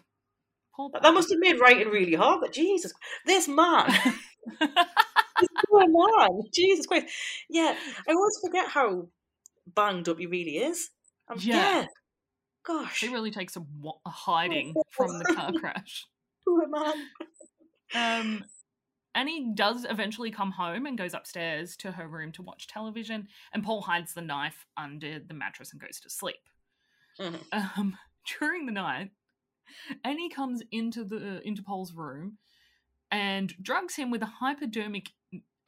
Paul 0.74 0.90
that 0.92 1.14
must 1.14 1.30
have 1.30 1.38
made 1.38 1.61
writing 1.61 1.88
really 1.88 2.14
hard. 2.14 2.40
But 2.40 2.52
Jesus, 2.52 2.92
this 3.26 3.46
man, 3.46 3.86
this 4.61 5.48
poor 5.68 5.84
man, 5.86 6.42
Jesus 6.52 6.86
Christ. 6.86 7.07
Yeah, 7.48 7.76
I 8.09 8.12
always 8.12 8.38
forget 8.42 8.68
how 8.68 9.09
banged 9.72 10.09
up 10.09 10.18
he 10.18 10.26
really 10.26 10.59
is. 10.59 10.90
I'm 11.28 11.38
yeah. 11.38 11.82
Dead. 11.82 11.88
Gosh, 12.66 13.00
he 13.00 13.09
really 13.09 13.30
takes 13.30 13.57
a, 13.57 13.61
a 13.61 14.11
hiding 14.11 14.74
from 14.90 15.18
the 15.18 15.24
car 15.26 15.52
crash. 15.52 16.07
Poor 16.44 16.66
man. 16.66 16.94
Um, 17.94 18.44
Annie 19.14 19.52
does 19.54 19.86
eventually 19.88 20.30
come 20.30 20.50
home 20.50 20.86
and 20.86 20.98
goes 20.98 21.14
upstairs 21.14 21.76
to 21.78 21.92
her 21.92 22.08
room 22.08 22.32
to 22.32 22.42
watch 22.42 22.66
television, 22.66 23.28
and 23.52 23.62
Paul 23.62 23.82
hides 23.82 24.14
the 24.14 24.22
knife 24.22 24.66
under 24.76 25.18
the 25.20 25.34
mattress 25.34 25.72
and 25.72 25.80
goes 25.80 26.00
to 26.00 26.10
sleep. 26.10 26.36
Mm-hmm. 27.20 27.36
Um, 27.80 27.96
during 28.38 28.66
the 28.66 28.72
night, 28.72 29.10
Annie 30.02 30.30
comes 30.30 30.62
into 30.72 31.04
the 31.04 31.46
into 31.46 31.62
Paul's 31.62 31.92
room 31.92 32.38
and 33.10 33.54
drugs 33.62 33.94
him 33.96 34.10
with 34.10 34.22
a 34.22 34.26
hypodermic 34.26 35.10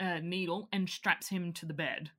uh, 0.01 0.19
needle 0.23 0.69
and 0.73 0.89
straps 0.89 1.29
him 1.29 1.53
to 1.55 1.67
the 1.67 1.75
bed. 1.75 2.11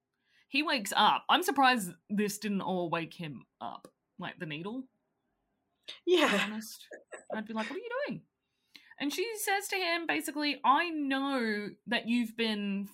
He 0.47 0.63
wakes 0.63 0.93
up. 0.95 1.25
I'm 1.29 1.43
surprised 1.43 1.91
this 2.09 2.37
didn't 2.37 2.61
all 2.61 2.89
wake 2.89 3.13
him 3.13 3.45
up, 3.59 3.87
like 4.17 4.39
the 4.39 4.45
needle. 4.45 4.83
Yeah. 6.05 6.39
honest, 6.45 6.85
I'd 7.33 7.47
be 7.47 7.53
like, 7.53 7.69
"What 7.69 7.77
are 7.77 7.79
you 7.79 7.89
doing?" 8.07 8.21
And 8.99 9.13
she 9.13 9.27
says 9.37 9.67
to 9.69 9.75
him, 9.75 10.07
basically, 10.07 10.59
I 10.65 10.89
know 10.89 11.69
that 11.87 12.07
you've 12.07 12.35
been 12.35 12.89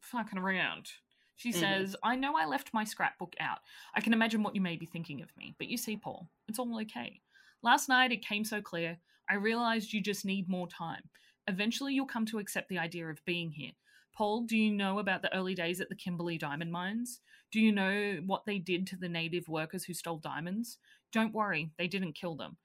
fucking 0.00 0.38
around. 0.38 0.90
She 1.36 1.50
mm-hmm. 1.50 1.60
says, 1.60 1.96
I 2.02 2.16
know 2.16 2.34
I 2.36 2.46
left 2.46 2.72
my 2.72 2.84
scrapbook 2.84 3.34
out. 3.38 3.58
I 3.94 4.00
can 4.00 4.14
imagine 4.14 4.42
what 4.42 4.54
you 4.54 4.60
may 4.60 4.76
be 4.76 4.86
thinking 4.86 5.22
of 5.22 5.28
me. 5.36 5.54
But 5.58 5.68
you 5.68 5.76
see, 5.76 5.96
Paul, 5.96 6.28
it's 6.48 6.58
all 6.58 6.80
okay. 6.80 7.20
Last 7.62 7.88
night 7.88 8.12
it 8.12 8.26
came 8.26 8.44
so 8.44 8.62
clear. 8.62 8.98
I 9.28 9.34
realized 9.34 9.92
you 9.92 10.00
just 10.00 10.24
need 10.24 10.48
more 10.48 10.68
time. 10.68 11.02
Eventually 11.46 11.92
you'll 11.92 12.06
come 12.06 12.26
to 12.26 12.38
accept 12.38 12.68
the 12.68 12.78
idea 12.78 13.08
of 13.08 13.24
being 13.24 13.50
here. 13.50 13.72
Paul, 14.16 14.44
do 14.44 14.56
you 14.56 14.72
know 14.72 14.98
about 14.98 15.20
the 15.20 15.34
early 15.36 15.54
days 15.54 15.80
at 15.80 15.90
the 15.90 15.94
Kimberley 15.94 16.38
diamond 16.38 16.72
mines? 16.72 17.20
Do 17.52 17.60
you 17.60 17.70
know 17.70 18.20
what 18.24 18.46
they 18.46 18.58
did 18.58 18.86
to 18.88 18.96
the 18.96 19.08
native 19.08 19.46
workers 19.48 19.84
who 19.84 19.92
stole 19.92 20.18
diamonds? 20.18 20.78
Don't 21.12 21.34
worry, 21.34 21.70
they 21.76 21.86
didn't 21.86 22.14
kill 22.14 22.34
them. 22.34 22.56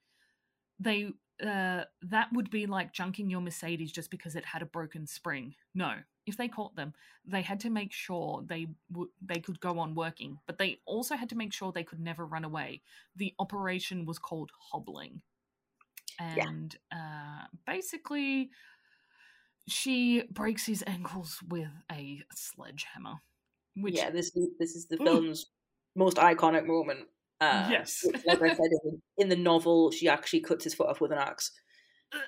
They 0.80 1.10
uh, 1.42 1.84
that 2.02 2.28
would 2.32 2.50
be 2.50 2.66
like 2.66 2.92
junking 2.92 3.30
your 3.30 3.40
Mercedes 3.40 3.92
just 3.92 4.10
because 4.10 4.36
it 4.36 4.44
had 4.44 4.62
a 4.62 4.66
broken 4.66 5.06
spring. 5.06 5.54
No, 5.74 5.94
if 6.26 6.36
they 6.36 6.48
caught 6.48 6.76
them, 6.76 6.92
they 7.24 7.42
had 7.42 7.60
to 7.60 7.70
make 7.70 7.92
sure 7.92 8.44
they 8.46 8.68
w- 8.90 9.10
they 9.20 9.40
could 9.40 9.60
go 9.60 9.78
on 9.78 9.94
working, 9.94 10.38
but 10.46 10.58
they 10.58 10.78
also 10.86 11.16
had 11.16 11.28
to 11.30 11.36
make 11.36 11.52
sure 11.52 11.72
they 11.72 11.84
could 11.84 12.00
never 12.00 12.24
run 12.24 12.44
away. 12.44 12.82
The 13.16 13.34
operation 13.38 14.06
was 14.06 14.18
called 14.18 14.50
hobbling, 14.70 15.22
and 16.18 16.76
yeah. 16.92 16.98
uh, 16.98 17.46
basically, 17.66 18.50
she 19.66 20.22
breaks 20.30 20.66
his 20.66 20.84
ankles 20.86 21.38
with 21.48 21.70
a 21.90 22.22
sledgehammer. 22.32 23.16
Which 23.74 23.96
yeah, 23.96 24.10
this 24.10 24.30
this 24.58 24.76
is 24.76 24.86
the 24.86 24.98
film's 24.98 25.46
most 25.96 26.18
iconic 26.18 26.66
moment 26.66 27.08
uh, 27.42 27.68
yes. 27.70 28.04
like 28.26 28.42
I 28.42 28.54
said, 28.54 28.70
in, 28.84 29.02
in, 29.18 29.28
the 29.28 29.36
novel, 29.36 29.90
she 29.90 30.08
actually 30.08 30.40
cuts 30.40 30.64
his 30.64 30.74
foot 30.74 30.88
off 30.88 31.00
with 31.00 31.12
an 31.12 31.18
axe. 31.18 31.50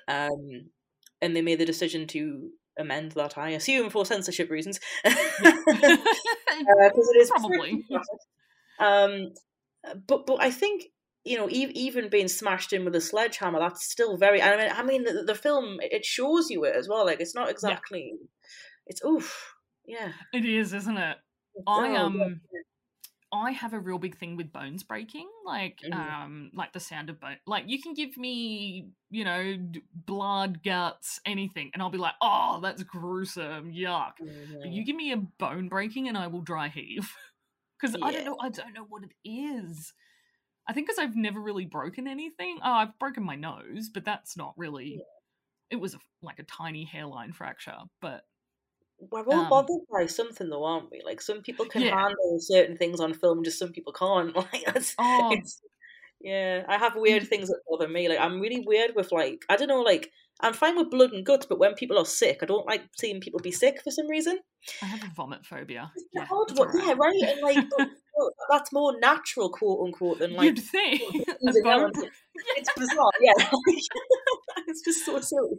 Um, 0.07 0.69
and 1.21 1.35
they 1.35 1.41
made 1.41 1.59
the 1.59 1.65
decision 1.65 2.07
to 2.07 2.49
amend 2.77 3.13
that, 3.13 3.37
I 3.37 3.51
assume, 3.51 3.89
for 3.89 4.05
censorship 4.05 4.49
reasons. 4.49 4.79
Because 5.03 5.17
uh, 5.45 5.97
it 6.49 7.17
is 7.21 7.29
probably. 7.29 7.85
Um, 8.79 9.31
but 10.07 10.25
but 10.25 10.41
I 10.41 10.51
think 10.51 10.85
you 11.23 11.37
know, 11.37 11.49
e- 11.49 11.71
even 11.73 12.09
being 12.09 12.27
smashed 12.27 12.71
in 12.73 12.85
with 12.85 12.95
a 12.95 13.01
sledgehammer, 13.01 13.59
that's 13.59 13.89
still 13.89 14.17
very. 14.17 14.41
I 14.41 14.57
mean, 14.57 14.71
I 14.71 14.83
mean, 14.83 15.03
the, 15.03 15.23
the 15.25 15.35
film 15.35 15.79
it 15.81 16.05
shows 16.05 16.49
you 16.49 16.65
it 16.65 16.75
as 16.75 16.87
well. 16.87 17.05
Like 17.05 17.19
it's 17.19 17.35
not 17.35 17.49
exactly. 17.49 18.11
Yeah. 18.13 18.27
It's 18.87 19.03
oof. 19.03 19.53
Yeah. 19.87 20.11
It 20.33 20.45
is, 20.45 20.73
isn't 20.73 20.97
it? 20.97 21.17
I 21.67 21.95
um. 21.95 22.41
I 23.31 23.51
have 23.51 23.73
a 23.73 23.79
real 23.79 23.97
big 23.97 24.17
thing 24.17 24.37
with 24.37 24.53
bones 24.53 24.83
breaking, 24.83 25.27
like 25.45 25.79
mm-hmm. 25.83 25.99
um, 25.99 26.51
like 26.53 26.73
the 26.73 26.79
sound 26.79 27.09
of 27.09 27.19
bone. 27.19 27.37
Like 27.45 27.65
you 27.67 27.81
can 27.81 27.93
give 27.93 28.17
me, 28.17 28.89
you 29.09 29.25
know, 29.25 29.57
blood, 29.93 30.63
guts, 30.63 31.19
anything, 31.25 31.71
and 31.73 31.81
I'll 31.81 31.89
be 31.89 31.97
like, 31.97 32.13
oh, 32.21 32.59
that's 32.61 32.83
gruesome, 32.83 33.71
yuck. 33.71 34.13
Mm-hmm. 34.21 34.53
But 34.61 34.71
you 34.71 34.81
mm-hmm. 34.81 34.85
give 34.85 34.95
me 34.95 35.11
a 35.11 35.17
bone 35.17 35.69
breaking, 35.69 36.07
and 36.07 36.17
I 36.17 36.27
will 36.27 36.41
dry 36.41 36.69
heave 36.69 37.11
because 37.81 37.95
yeah. 37.97 38.05
I 38.05 38.11
don't 38.11 38.25
know, 38.25 38.37
I 38.39 38.49
don't 38.49 38.73
know 38.73 38.85
what 38.87 39.03
it 39.03 39.29
is. 39.29 39.93
I 40.67 40.73
think 40.73 40.87
because 40.87 40.99
I've 40.99 41.15
never 41.15 41.39
really 41.39 41.65
broken 41.65 42.07
anything. 42.07 42.59
Oh, 42.63 42.71
I've 42.71 42.97
broken 42.99 43.23
my 43.23 43.35
nose, 43.35 43.89
but 43.93 44.05
that's 44.05 44.35
not 44.37 44.53
really. 44.57 44.95
Yeah. 44.97 45.03
It 45.71 45.75
was 45.77 45.95
a, 45.95 45.99
like 46.21 46.39
a 46.39 46.43
tiny 46.43 46.85
hairline 46.85 47.33
fracture, 47.33 47.77
but 48.01 48.23
we're 48.99 49.23
all 49.25 49.33
um, 49.41 49.49
bothered 49.49 49.81
by 49.91 50.05
something 50.05 50.49
though, 50.49 50.63
aren't 50.63 50.91
we? 50.91 51.01
Like 51.05 51.21
some 51.21 51.41
people 51.41 51.65
can 51.65 51.81
yeah. 51.81 51.95
handle 51.95 52.37
certain 52.39 52.77
things 52.77 52.99
on 52.99 53.13
film, 53.13 53.43
just 53.43 53.59
some 53.59 53.71
people 53.71 53.93
can't. 53.93 54.35
Like 54.35 54.65
that's 54.65 54.95
oh. 54.97 55.31
it's 55.33 55.61
yeah. 56.21 56.63
I 56.67 56.77
have 56.77 56.95
weird 56.95 57.23
mm. 57.23 57.27
things 57.27 57.49
that 57.49 57.59
bother 57.69 57.87
me. 57.87 58.09
Like 58.09 58.19
I'm 58.19 58.39
really 58.39 58.63
weird 58.65 58.91
with 58.95 59.11
like 59.11 59.43
I 59.49 59.55
don't 59.55 59.67
know, 59.67 59.81
like 59.81 60.11
I'm 60.41 60.53
fine 60.53 60.75
with 60.75 60.91
blood 60.91 61.13
and 61.13 61.25
guts, 61.25 61.45
but 61.45 61.59
when 61.59 61.75
people 61.75 61.97
are 61.97 62.05
sick, 62.05 62.39
I 62.41 62.45
don't 62.45 62.67
like 62.67 62.83
seeing 62.97 63.21
people 63.21 63.39
be 63.39 63.51
sick 63.51 63.81
for 63.81 63.91
some 63.91 64.07
reason. 64.07 64.39
I 64.81 64.85
have 64.85 65.03
a 65.03 65.11
vomit 65.15 65.45
phobia. 65.45 65.91
Yeah, 66.13 66.25
odd 66.29 66.57
right. 66.57 66.69
yeah, 66.75 66.93
right. 66.93 67.23
And 67.23 67.41
like 67.41 67.65
that's 68.49 68.73
more 68.73 68.99
natural, 68.99 69.49
quote 69.49 69.85
unquote, 69.85 70.19
than 70.19 70.33
like 70.33 70.45
you'd 70.45 70.59
think. 70.59 71.01
it's 71.41 72.73
bizarre, 72.75 73.11
yeah. 73.21 73.49
it's 74.67 74.81
just 74.83 75.05
so 75.05 75.21
silly. 75.21 75.57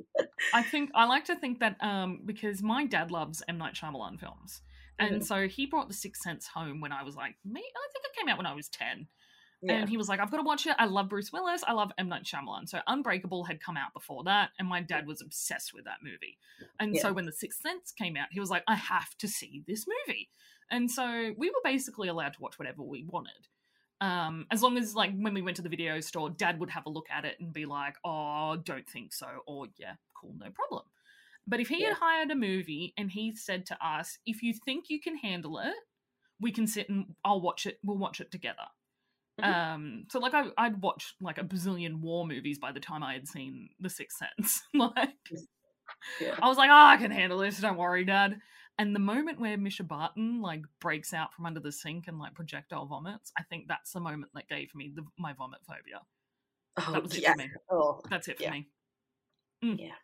I 0.53 0.63
think 0.63 0.91
I 0.95 1.07
like 1.07 1.25
to 1.27 1.37
think 1.37 1.61
that 1.61 1.77
um, 1.81 2.21
because 2.27 2.63
my 2.63 2.85
dad 2.85 3.11
loves 3.11 3.43
M 3.49 3.57
Night 3.57 3.75
Shyamalan 3.75 4.21
films, 4.21 4.61
and 4.99 5.17
mm-hmm. 5.17 5.23
so 5.23 5.49
he 5.49 5.67
brought 5.67 5.89
The 5.89 5.95
Sixth 5.95 6.23
Sense 6.23 6.49
home 6.49 6.81
when 6.81 6.93
I 6.93 7.03
was 7.03 7.17
like, 7.17 7.37
me, 7.45 7.61
I 7.61 7.93
think 7.93 8.05
it 8.05 8.19
came 8.19 8.29
out 8.29 8.37
when 8.37 8.47
I 8.47 8.55
was 8.55 8.69
ten. 8.69 9.07
Yeah. 9.63 9.75
And 9.75 9.89
he 9.89 9.97
was 9.97 10.09
like, 10.09 10.21
I've 10.21 10.31
got 10.31 10.37
to 10.37 10.43
watch 10.43 10.67
it. 10.67 10.77
I 10.79 10.85
love 10.85 11.09
Bruce 11.09 11.33
Willis. 11.33 11.63
I 11.67 11.73
love 11.73 11.91
M. 11.99 12.09
Night 12.09 12.25
Shyamalan. 12.25 12.69
So 12.69 12.81
Unbreakable 12.87 13.45
had 13.45 13.61
come 13.61 13.77
out 13.77 13.93
before 13.95 14.25
that, 14.25 14.51
and 14.59 14.69
my 14.69 14.83
dad 14.83 15.07
was 15.07 15.23
obsessed 15.23 15.73
with 15.75 15.85
that 15.85 15.99
movie. 16.03 16.39
And 16.79 16.95
yeah. 16.95 17.03
so 17.03 17.13
when 17.13 17.25
The 17.25 17.33
Sixth 17.33 17.63
Sense 17.63 17.93
came 17.93 18.17
out, 18.17 18.29
he 18.31 18.41
was 18.41 18.51
like, 18.51 18.65
I 18.69 18.75
have 18.75 19.17
to 19.19 19.29
see 19.29 19.65
this 19.67 19.87
movie. 20.07 20.29
And 20.71 20.91
so 20.91 21.33
we 21.37 21.49
were 21.49 21.61
basically 21.65 22.09
allowed 22.09 22.35
to 22.35 22.41
watch 22.41 22.59
whatever 22.59 22.83
we 22.83 23.07
wanted. 23.09 23.49
Um, 24.01 24.47
as 24.51 24.63
long 24.63 24.77
as 24.77 24.95
like 24.95 25.13
when 25.17 25.33
we 25.33 25.41
went 25.41 25.57
to 25.57 25.63
the 25.63 25.69
video 25.71 26.01
store, 26.01 26.29
dad 26.29 26.61
would 26.61 26.71
have 26.71 26.85
a 26.87 26.91
look 26.91 27.07
at 27.11 27.25
it 27.25 27.37
and 27.41 27.53
be 27.53 27.65
like, 27.65 27.95
Oh, 28.05 28.57
don't 28.63 28.89
think 28.89 29.15
so, 29.15 29.27
or 29.47 29.67
yeah, 29.79 29.95
cool, 30.21 30.35
no 30.39 30.51
problem. 30.51 30.83
But 31.47 31.61
if 31.61 31.69
he 31.69 31.81
yeah. 31.81 31.89
had 31.89 31.97
hired 31.99 32.31
a 32.31 32.35
movie 32.35 32.93
and 32.99 33.11
he 33.11 33.35
said 33.35 33.67
to 33.67 33.87
us, 33.87 34.19
if 34.27 34.43
you 34.43 34.53
think 34.53 34.87
you 34.89 35.01
can 35.01 35.17
handle 35.17 35.59
it, 35.59 35.75
we 36.41 36.53
can 36.53 36.67
sit 36.67 36.89
and 36.89 37.15
I'll 37.25 37.41
watch 37.41 37.67
it, 37.67 37.79
we'll 37.85 37.97
watch 37.97 38.21
it 38.21 38.31
together. 38.31 38.67
Mm-hmm. 39.41 39.75
Um, 39.75 40.05
so 40.11 40.19
like 40.19 40.35
I, 40.35 40.47
I'd 40.57 40.81
watched 40.81 41.15
like 41.21 41.39
a 41.39 41.45
bazillion 41.45 42.01
war 42.01 42.27
movies 42.27 42.59
by 42.59 42.73
the 42.73 42.81
time 42.81 43.03
I 43.03 43.13
had 43.13 43.29
seen 43.29 43.69
The 43.81 43.91
Sixth 43.91 44.19
Sense. 44.19 44.63
like, 44.75 45.11
yeah. 46.21 46.37
I 46.41 46.49
was 46.49 46.57
like, 46.57 46.71
oh, 46.71 46.87
I 46.87 46.97
can 46.97 47.11
handle 47.11 47.39
this. 47.39 47.61
Don't 47.61 47.77
worry, 47.77 48.05
Dad. 48.05 48.39
And 48.79 48.95
the 48.95 49.01
moment 49.01 49.41
where 49.41 49.57
Mischa 49.57 49.87
Barton 49.87 50.43
like 50.43 50.63
breaks 50.81 51.15
out 51.15 51.33
from 51.35 51.47
under 51.47 51.61
the 51.61 51.73
sink 51.73 52.09
and 52.09 52.19
like 52.19 52.35
projectile 52.35 52.87
vomits, 52.87 53.33
I 53.39 53.43
think 53.43 53.67
that's 53.69 53.93
the 53.93 54.01
moment 54.01 54.33
that 54.35 54.49
gave 54.49 54.75
me 54.75 54.93
the, 54.95 55.03
my 55.19 55.33
vomit 55.33 55.61
phobia. 55.67 56.01
Oh, 56.79 56.93
that 56.93 57.03
was 57.03 57.15
it 57.17 57.23
yeah. 57.23 57.33
for 57.33 57.39
me. 57.39 57.51
Oh, 57.71 58.01
that's 58.11 58.29
it 58.29 58.37
for 58.37 58.45
yeah. 58.45 58.51
me. 58.51 58.69
Mm. 59.65 59.77
Yeah. 59.79 59.95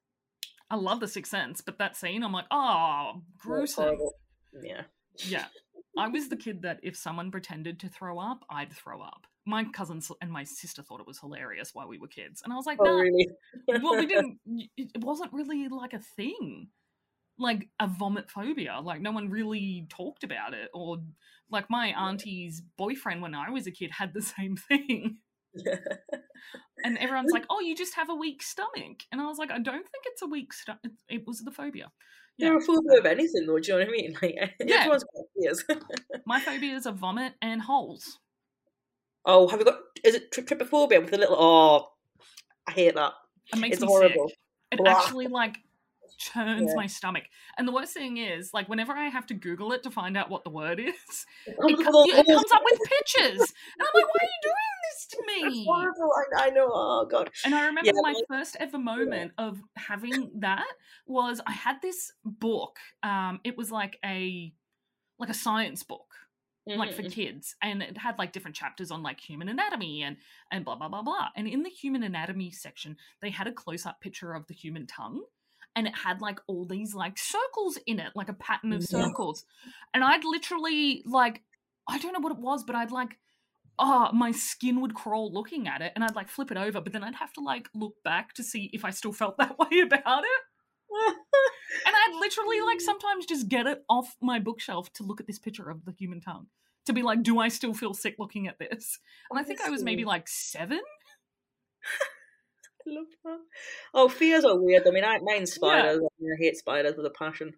I 0.71 0.77
love 0.77 1.01
The 1.01 1.09
Sixth 1.09 1.31
Sense, 1.31 1.61
but 1.61 1.77
that 1.79 1.97
scene, 1.97 2.23
I'm 2.23 2.33
like, 2.33 2.47
oh, 2.51 3.21
gruesome. 3.39 3.99
Yeah. 4.63 4.83
Yeah. 5.19 5.45
I 5.99 6.09
was 6.09 6.29
the 6.29 6.37
kid 6.37 6.63
that 6.63 6.81
if 6.83 6.97
someone 6.97 7.31
pretended 7.31 7.79
to 7.81 7.89
throw 7.89 8.19
up, 8.19 8.45
I'd 8.51 8.73
throw 8.73 9.03
up. 9.03 9.27
My 9.45 9.65
cousins 9.65 10.11
and 10.21 10.31
my 10.31 10.45
sister 10.45 10.83
thought 10.83 11.01
it 11.01 11.07
was 11.07 11.19
hilarious 11.19 11.71
while 11.75 11.89
we 11.89 11.99
were 11.99 12.09
kids, 12.09 12.43
and 12.43 12.53
I 12.53 12.57
was 12.57 12.67
like, 12.67 12.79
"No, 12.81 12.91
oh, 12.91 12.97
nah. 12.97 13.03
really? 13.03 13.29
well, 13.83 13.97
we 13.97 14.07
didn't. 14.07 14.39
It 14.77 15.03
wasn't 15.03 15.33
really 15.33 15.69
like 15.69 15.93
a 15.93 15.99
thing, 15.99 16.69
like 17.39 17.69
a 17.81 17.89
vomit 17.89 18.31
phobia. 18.31 18.81
Like 18.83 19.01
no 19.01 19.11
one 19.13 19.31
really 19.31 19.87
talked 19.91 20.25
about 20.25 20.55
it, 20.55 20.71
or 20.73 20.99
like 21.51 21.69
my 21.69 21.89
auntie's 21.89 22.63
boyfriend 22.79 23.21
when 23.21 23.35
I 23.35 23.51
was 23.51 23.67
a 23.67 23.73
kid 23.73 23.91
had 23.91 24.15
the 24.15 24.23
same 24.39 24.57
thing." 24.57 25.19
and 26.85 26.99
everyone's 26.99 27.33
like, 27.33 27.47
"Oh, 27.51 27.61
you 27.61 27.77
just 27.77 27.97
have 27.97 28.09
a 28.09 28.15
weak 28.15 28.43
stomach," 28.43 29.03
and 29.11 29.21
I 29.21 29.27
was 29.27 29.39
like, 29.39 29.51
"I 29.51 29.59
don't 29.59 29.89
think 29.89 30.05
it's 30.07 30.23
a 30.23 30.27
weak 30.27 30.53
stomach. 30.53 30.93
It 31.09 31.27
was 31.27 31.41
the 31.41 31.51
phobia." 31.51 31.91
Yeah. 32.39 32.49
You're 32.49 32.59
a 32.59 32.61
phobia 32.61 32.99
of 32.99 33.07
anything, 33.07 33.47
though. 33.47 33.59
Do 33.59 33.73
you 33.73 33.79
know 33.79 33.85
what 33.85 33.89
I 33.89 33.91
mean? 33.91 34.17
Like, 34.23 34.35
yeah. 34.65 34.77
everyone's 34.77 35.05
got 35.05 35.25
phobias. 35.35 35.65
My 36.27 36.41
phobias 36.41 36.87
are 36.87 36.93
vomit 36.93 37.35
and 37.43 37.61
holes. 37.63 38.19
Oh, 39.25 39.49
have 39.49 39.61
you 39.61 39.65
got? 39.67 39.79
Is 40.05 40.15
it 40.15 40.33
tri- 40.33 40.45
trypophobia 40.45 41.01
with 41.01 41.13
a 41.13 41.19
little? 41.19 41.37
Oh, 41.39 41.89
I 42.67 42.73
hate 42.73 42.95
that. 42.95 43.13
It 43.53 43.59
makes 43.59 43.75
it's 43.75 43.83
me 43.83 43.89
horrible. 43.89 44.29
Sick. 44.29 44.39
It 44.73 44.79
Blah. 44.79 44.91
actually 44.91 45.27
like 45.29 45.59
churns 46.17 46.71
yeah. 46.71 46.77
my 46.77 46.87
stomach. 46.87 47.25
And 47.59 47.67
the 47.67 47.73
worst 47.73 47.95
thing 47.95 48.17
is, 48.17 48.53
like, 48.53 48.69
whenever 48.69 48.93
I 48.93 49.09
have 49.09 49.27
to 49.27 49.35
Google 49.35 49.73
it 49.73 49.83
to 49.85 49.91
find 49.91 50.17
out 50.17 50.31
what 50.31 50.45
the 50.45 50.51
word 50.51 50.81
is, 50.85 51.27
it, 51.47 51.57
comes, 51.57 52.09
it 52.09 52.27
comes 52.27 52.53
up 52.53 52.63
with 52.65 52.81
pictures. 52.99 53.41
And 53.41 53.81
I'm 53.81 53.91
like, 53.95 54.07
why 54.07 54.21
are 54.21 54.27
you 54.27 54.43
doing 54.43 54.73
this 54.91 55.07
to 55.07 55.23
me? 55.27 55.67
I, 55.69 56.47
I 56.47 56.51
know. 56.51 56.69
Oh, 56.73 57.07
God. 57.11 57.31
And 57.45 57.55
I 57.55 57.67
remember 57.67 57.91
yeah, 57.95 58.01
my 58.03 58.15
first 58.29 58.57
ever 58.61 58.79
moment 58.79 59.33
of 59.39 59.61
having 59.77 60.31
that 60.37 60.67
was 61.07 61.41
I 61.47 61.53
had 61.53 61.77
this 61.83 62.13
book. 62.25 62.79
Um, 63.03 63.41
it 63.45 63.57
was 63.57 63.71
like 63.71 63.99
a 64.05 64.53
like 65.19 65.29
a 65.29 65.35
science 65.35 65.85
book 65.85 66.13
like 66.67 66.93
for 66.93 67.03
mm-hmm. 67.03 67.11
kids 67.11 67.57
and 67.61 67.83
it 67.83 67.99
had 67.99 68.19
like 68.19 68.33
different 68.33 68.57
chapters 68.57 68.91
on 68.91 69.03
like 69.03 69.21
human 69.21 69.49
anatomy 69.49 70.03
and 70.03 70.17
and 70.51 70.65
blah 70.65 70.77
blah 70.77 70.89
blah 70.89 71.03
blah 71.03 71.29
and 71.37 71.49
in 71.49 71.63
the 71.63 71.69
human 71.69 72.03
anatomy 72.03 72.51
section 72.51 72.97
they 73.21 73.31
had 73.31 73.47
a 73.47 73.53
close-up 73.53 74.01
picture 74.01 74.33
of 74.33 74.47
the 74.47 74.55
human 74.55 74.87
tongue 74.87 75.23
and 75.75 75.87
it 75.87 75.95
had 75.95 76.21
like 76.21 76.41
all 76.47 76.67
these 76.67 76.95
like 76.95 77.19
circles 77.19 77.79
in 77.87 77.99
it 77.99 78.13
like 78.15 78.29
a 78.29 78.35
pattern 78.35 78.73
of 78.73 78.83
circles. 78.83 79.45
And 79.95 80.05
i'd 80.05 80.25
literally 80.25 81.03
like 81.07 81.43
i 81.89 81.99
don't 81.99 82.13
know 82.13 82.21
what 82.21 82.33
it 82.33 82.39
was 82.39 82.65
but 82.65 82.77
i'd 82.77 82.91
like 82.91 83.19
oh 83.79 84.11
my 84.13 84.31
skin 84.31 84.81
would 84.81 84.95
crawl 84.95 85.33
looking 85.33 85.67
at 85.67 85.81
it 85.81 85.93
and 85.95 86.05
i'd 86.05 86.15
like 86.15 86.29
flip 86.29 86.51
it 86.51 86.57
over 86.57 86.81
but 86.81 86.93
then 86.93 87.03
i'd 87.03 87.15
have 87.15 87.33
to 87.33 87.41
like 87.41 87.69
look 87.75 87.95
back 88.05 88.35
to 88.35 88.45
see 88.45 88.71
if 88.73 88.85
i 88.85 88.91
still 88.91 89.13
felt 89.13 89.37
that 89.39 89.59
way 89.59 89.81
about 89.81 90.25
it. 90.25 90.41
And 91.87 91.95
I'd 91.95 92.21
literally 92.21 92.61
like 92.61 92.79
mm. 92.79 92.83
sometimes 92.83 93.27
just 93.27 93.49
get 93.49 93.67
it 93.67 93.83
off 93.89 94.17
my 94.21 94.39
bookshelf 94.39 94.93
to 94.95 95.05
look 95.05 95.21
at 95.21 95.27
this 95.27 95.39
picture 95.39 95.71
of 95.71 95.85
the 95.85 95.93
human 95.93 96.21
tongue 96.21 96.47
to 96.87 96.93
be 96.93 97.03
like, 97.03 97.23
do 97.23 97.39
I 97.39 97.49
still 97.49 97.75
feel 97.75 97.95
sick 97.95 98.17
looking 98.19 98.49
at 98.49 98.59
this? 98.59 98.99
And 99.31 99.39
I 99.39 99.43
think 99.43 99.61
I 99.61 99.71
was 99.71 99.83
maybe 99.83 100.05
like 100.05 100.29
seven. 100.29 100.81
Love 102.87 103.07
that. 103.25 103.39
Oh, 103.95 104.09
fears 104.09 104.45
are 104.45 104.59
weird. 104.59 104.87
I 104.87 104.91
mean, 104.91 105.05
I 105.05 105.19
mine 105.19 105.47
spiders. 105.47 106.01
Yeah. 106.19 106.33
I 106.33 106.37
hate 106.39 106.57
spiders 106.57 106.97
with 106.97 107.07
a 107.07 107.11
passion. 107.11 107.55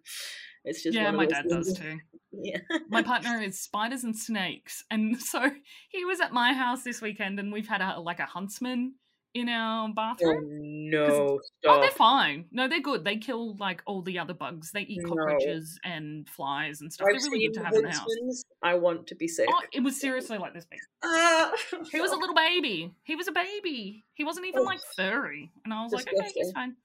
It's 0.63 0.81
just 0.81 0.95
yeah, 0.95 1.11
my 1.11 1.25
dad 1.25 1.45
things. 1.47 1.67
does 1.67 1.77
too. 1.79 1.97
Yeah, 2.31 2.59
my 2.89 3.01
partner 3.01 3.41
is 3.41 3.61
spiders 3.61 4.03
and 4.03 4.17
snakes, 4.17 4.83
and 4.89 5.21
so 5.21 5.51
he 5.89 6.05
was 6.05 6.19
at 6.19 6.33
my 6.33 6.53
house 6.53 6.83
this 6.83 7.01
weekend, 7.01 7.39
and 7.39 7.53
we've 7.53 7.67
had 7.67 7.81
a 7.81 7.99
like 7.99 8.19
a 8.19 8.25
huntsman 8.25 8.95
in 9.35 9.49
our 9.49 9.89
bathroom. 9.93 10.45
Oh, 10.49 10.59
no, 10.63 11.39
oh, 11.65 11.81
they're 11.81 11.91
fine. 11.91 12.45
No, 12.51 12.69
they're 12.69 12.81
good. 12.81 13.03
They 13.03 13.17
kill 13.17 13.57
like 13.57 13.83
all 13.85 14.01
the 14.01 14.17
other 14.17 14.33
bugs. 14.33 14.71
They 14.71 14.81
eat 14.81 15.03
cockroaches 15.05 15.77
no. 15.83 15.91
and 15.91 16.29
flies 16.29 16.79
and 16.79 16.91
stuff. 16.91 17.07
I've 17.07 17.21
they're 17.21 17.29
really 17.29 17.47
good 17.47 17.53
to 17.55 17.65
have 17.65 17.73
in 17.75 17.83
the 17.83 17.91
house. 17.91 18.45
I 18.63 18.75
want 18.75 19.07
to 19.07 19.15
be 19.15 19.27
sick. 19.27 19.49
Oh, 19.51 19.61
it 19.73 19.83
was 19.83 19.99
seriously 19.99 20.37
like 20.37 20.53
this 20.53 20.65
big. 20.65 20.79
Uh, 21.03 21.51
he 21.91 21.99
was 21.99 22.11
a 22.11 22.15
little 22.15 22.33
baby. 22.33 22.91
He 23.03 23.15
was 23.15 23.27
a 23.27 23.33
baby. 23.33 24.05
He 24.13 24.23
wasn't 24.23 24.47
even 24.47 24.61
oh. 24.61 24.63
like 24.63 24.79
furry, 24.95 25.51
and 25.65 25.73
I 25.73 25.83
was 25.83 25.91
Disgusting. 25.91 26.17
like, 26.17 26.29
okay, 26.29 26.39
he's 26.39 26.51
fine. 26.53 26.75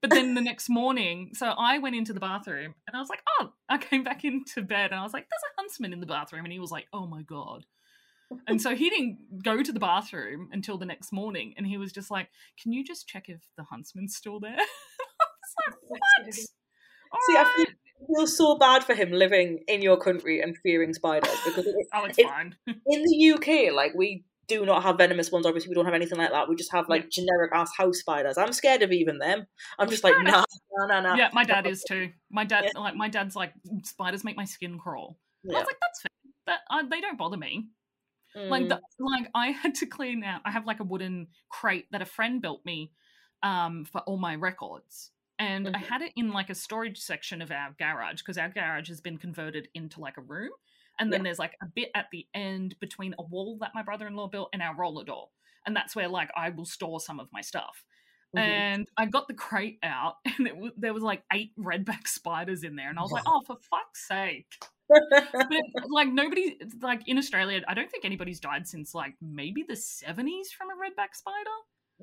But 0.00 0.10
then 0.10 0.34
the 0.34 0.40
next 0.40 0.68
morning, 0.68 1.30
so 1.32 1.46
I 1.46 1.78
went 1.78 1.94
into 1.94 2.12
the 2.12 2.18
bathroom 2.18 2.74
and 2.88 2.96
I 2.96 2.98
was 2.98 3.08
like, 3.08 3.22
oh, 3.38 3.52
I 3.68 3.78
came 3.78 4.02
back 4.02 4.24
into 4.24 4.60
bed 4.60 4.90
and 4.90 4.98
I 4.98 5.04
was 5.04 5.12
like, 5.12 5.28
there's 5.30 5.52
a 5.52 5.60
huntsman 5.60 5.92
in 5.92 6.00
the 6.00 6.06
bathroom. 6.06 6.44
And 6.44 6.52
he 6.52 6.58
was 6.58 6.72
like, 6.72 6.88
oh 6.92 7.06
my 7.06 7.22
God 7.22 7.64
and 8.46 8.60
so 8.60 8.74
he 8.74 8.90
didn't 8.90 9.42
go 9.42 9.62
to 9.62 9.72
the 9.72 9.80
bathroom 9.80 10.48
until 10.52 10.78
the 10.78 10.86
next 10.86 11.12
morning 11.12 11.54
and 11.56 11.66
he 11.66 11.76
was 11.76 11.92
just 11.92 12.10
like 12.10 12.28
can 12.60 12.72
you 12.72 12.84
just 12.84 13.08
check 13.08 13.28
if 13.28 13.40
the 13.56 13.64
huntsman's 13.64 14.16
still 14.16 14.40
there 14.40 14.56
I 15.58 15.70
was 15.70 15.78
like, 15.90 16.00
what? 16.26 16.34
See, 16.34 17.34
right. 17.34 17.46
I 17.46 18.06
feel 18.06 18.26
so 18.26 18.56
bad 18.56 18.84
for 18.84 18.94
him 18.94 19.12
living 19.12 19.60
in 19.68 19.82
your 19.82 19.96
country 19.96 20.40
and 20.40 20.56
fearing 20.58 20.94
spiders 20.94 21.36
because 21.44 21.66
it, 21.66 21.74
oh, 21.94 22.04
it's 22.04 22.18
it, 22.18 22.26
fine. 22.26 22.56
in 22.66 23.02
the 23.02 23.32
UK, 23.32 23.72
like 23.72 23.92
we 23.94 24.24
do 24.48 24.66
not 24.66 24.82
have 24.82 24.98
venomous 24.98 25.30
ones. 25.30 25.46
Obviously, 25.46 25.68
we 25.68 25.74
don't 25.74 25.84
have 25.84 25.94
anything 25.94 26.18
like 26.18 26.30
that. 26.30 26.48
We 26.48 26.56
just 26.56 26.72
have 26.72 26.88
like 26.88 27.10
generic 27.10 27.52
ass 27.54 27.70
house 27.76 27.98
spiders. 27.98 28.38
I'm 28.38 28.52
scared 28.52 28.82
of 28.82 28.92
even 28.92 29.18
them. 29.18 29.46
I'm 29.78 29.88
just 29.88 30.04
like, 30.04 30.14
nah, 30.20 30.44
nah, 30.78 30.86
nah, 30.86 31.00
nah. 31.00 31.14
Yeah, 31.14 31.30
my 31.32 31.44
dad 31.44 31.66
is 31.66 31.84
too. 31.86 32.10
My 32.30 32.44
dad, 32.44 32.64
yeah. 32.64 32.80
like, 32.80 32.96
my 32.96 33.08
dad's 33.08 33.36
like, 33.36 33.52
spiders 33.84 34.24
make 34.24 34.36
my 34.36 34.44
skin 34.44 34.78
crawl. 34.78 35.18
Yeah. 35.44 35.56
I 35.56 35.60
was 35.60 35.66
like, 35.66 35.76
that's 35.80 36.02
fair. 36.02 36.10
That 36.46 36.60
uh, 36.70 36.82
they 36.90 37.00
don't 37.00 37.18
bother 37.18 37.36
me. 37.36 37.68
Mm. 38.36 38.48
Like 38.48 38.68
the, 38.68 38.80
like 38.98 39.28
I 39.34 39.48
had 39.48 39.74
to 39.76 39.86
clean 39.86 40.24
out. 40.24 40.40
I 40.44 40.50
have 40.50 40.66
like 40.66 40.80
a 40.80 40.84
wooden 40.84 41.28
crate 41.50 41.86
that 41.92 42.02
a 42.02 42.06
friend 42.06 42.40
built 42.40 42.64
me 42.64 42.92
um, 43.42 43.84
for 43.84 44.00
all 44.02 44.18
my 44.18 44.36
records, 44.36 45.10
and 45.38 45.66
mm-hmm. 45.66 45.76
I 45.76 45.78
had 45.78 46.02
it 46.02 46.12
in 46.16 46.32
like 46.32 46.50
a 46.50 46.54
storage 46.54 46.98
section 46.98 47.42
of 47.42 47.50
our 47.50 47.74
garage 47.78 48.20
because 48.20 48.38
our 48.38 48.48
garage 48.48 48.88
has 48.88 49.00
been 49.00 49.18
converted 49.18 49.68
into 49.74 50.00
like 50.00 50.16
a 50.16 50.22
room, 50.22 50.50
and 50.98 51.12
then 51.12 51.20
yeah. 51.20 51.24
there's 51.24 51.38
like 51.38 51.56
a 51.62 51.66
bit 51.66 51.90
at 51.94 52.06
the 52.10 52.26
end 52.34 52.76
between 52.80 53.14
a 53.18 53.22
wall 53.22 53.58
that 53.60 53.72
my 53.74 53.82
brother-in-law 53.82 54.28
built 54.28 54.48
and 54.52 54.62
our 54.62 54.74
roller 54.76 55.04
door, 55.04 55.28
and 55.66 55.76
that's 55.76 55.94
where 55.94 56.08
like 56.08 56.30
I 56.36 56.50
will 56.50 56.64
store 56.64 57.00
some 57.00 57.20
of 57.20 57.28
my 57.32 57.40
stuff. 57.42 57.84
Mm-hmm. 58.36 58.38
And 58.38 58.88
I 58.96 59.06
got 59.06 59.28
the 59.28 59.34
crate 59.34 59.78
out, 59.82 60.16
and 60.38 60.46
it 60.46 60.54
w- 60.54 60.72
there 60.76 60.94
was 60.94 61.02
like 61.02 61.22
eight 61.32 61.52
redback 61.58 62.06
spiders 62.06 62.64
in 62.64 62.76
there, 62.76 62.88
and 62.88 62.98
I 62.98 63.02
was 63.02 63.12
like, 63.12 63.24
"Oh, 63.26 63.42
for 63.46 63.56
fuck's 63.56 64.06
sake!" 64.08 64.46
but 64.88 65.90
like 65.90 66.08
nobody, 66.08 66.58
like 66.80 67.02
in 67.06 67.18
Australia, 67.18 67.62
I 67.68 67.74
don't 67.74 67.90
think 67.90 68.04
anybody's 68.04 68.40
died 68.40 68.66
since 68.66 68.94
like 68.94 69.14
maybe 69.20 69.64
the 69.68 69.76
seventies 69.76 70.50
from 70.50 70.68
a 70.70 70.74
redback 70.74 71.14
spider. 71.14 71.50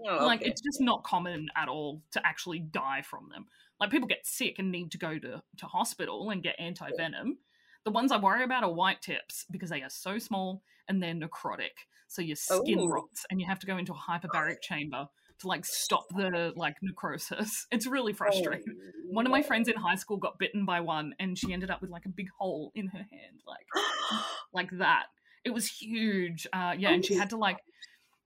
Oh, 0.07 0.25
like 0.25 0.41
it's 0.43 0.61
just 0.61 0.79
not 0.79 1.03
common 1.03 1.49
at 1.57 1.67
all 1.67 2.01
to 2.11 2.25
actually 2.25 2.59
die 2.59 3.01
from 3.01 3.29
them. 3.31 3.45
Like 3.79 3.89
people 3.89 4.07
get 4.07 4.25
sick 4.25 4.59
and 4.59 4.71
need 4.71 4.91
to 4.91 4.97
go 4.97 5.17
to 5.17 5.41
to 5.57 5.65
hospital 5.65 6.29
and 6.29 6.43
get 6.43 6.55
anti 6.59 6.89
venom. 6.95 7.39
The 7.85 7.91
ones 7.91 8.11
I 8.11 8.17
worry 8.17 8.43
about 8.43 8.63
are 8.63 8.71
white 8.71 9.01
tips 9.01 9.45
because 9.49 9.69
they 9.69 9.81
are 9.81 9.89
so 9.89 10.19
small 10.19 10.61
and 10.87 11.01
they're 11.01 11.13
necrotic. 11.13 11.87
So 12.07 12.21
your 12.21 12.35
skin 12.35 12.79
oh. 12.79 12.87
rots 12.87 13.25
and 13.29 13.39
you 13.39 13.47
have 13.47 13.59
to 13.59 13.67
go 13.67 13.77
into 13.77 13.93
a 13.93 13.95
hyperbaric 13.95 14.61
chamber 14.61 15.07
to 15.39 15.47
like 15.47 15.65
stop 15.65 16.05
the 16.15 16.53
like 16.55 16.75
necrosis. 16.81 17.67
It's 17.71 17.87
really 17.87 18.13
frustrating. 18.13 18.63
Oh, 18.67 18.91
one 19.11 19.25
of 19.25 19.31
my 19.31 19.41
friends 19.41 19.67
in 19.67 19.75
high 19.75 19.95
school 19.95 20.17
got 20.17 20.37
bitten 20.39 20.65
by 20.65 20.81
one 20.81 21.13
and 21.19 21.37
she 21.37 21.53
ended 21.53 21.69
up 21.71 21.81
with 21.81 21.89
like 21.89 22.05
a 22.05 22.09
big 22.09 22.27
hole 22.37 22.71
in 22.75 22.87
her 22.87 22.97
hand, 22.97 23.41
like 23.47 23.65
like 24.53 24.69
that. 24.79 25.05
It 25.45 25.51
was 25.51 25.67
huge. 25.67 26.47
Uh 26.53 26.73
yeah, 26.77 26.91
and 26.91 27.05
she 27.05 27.15
had 27.15 27.29
to 27.31 27.37
like 27.37 27.57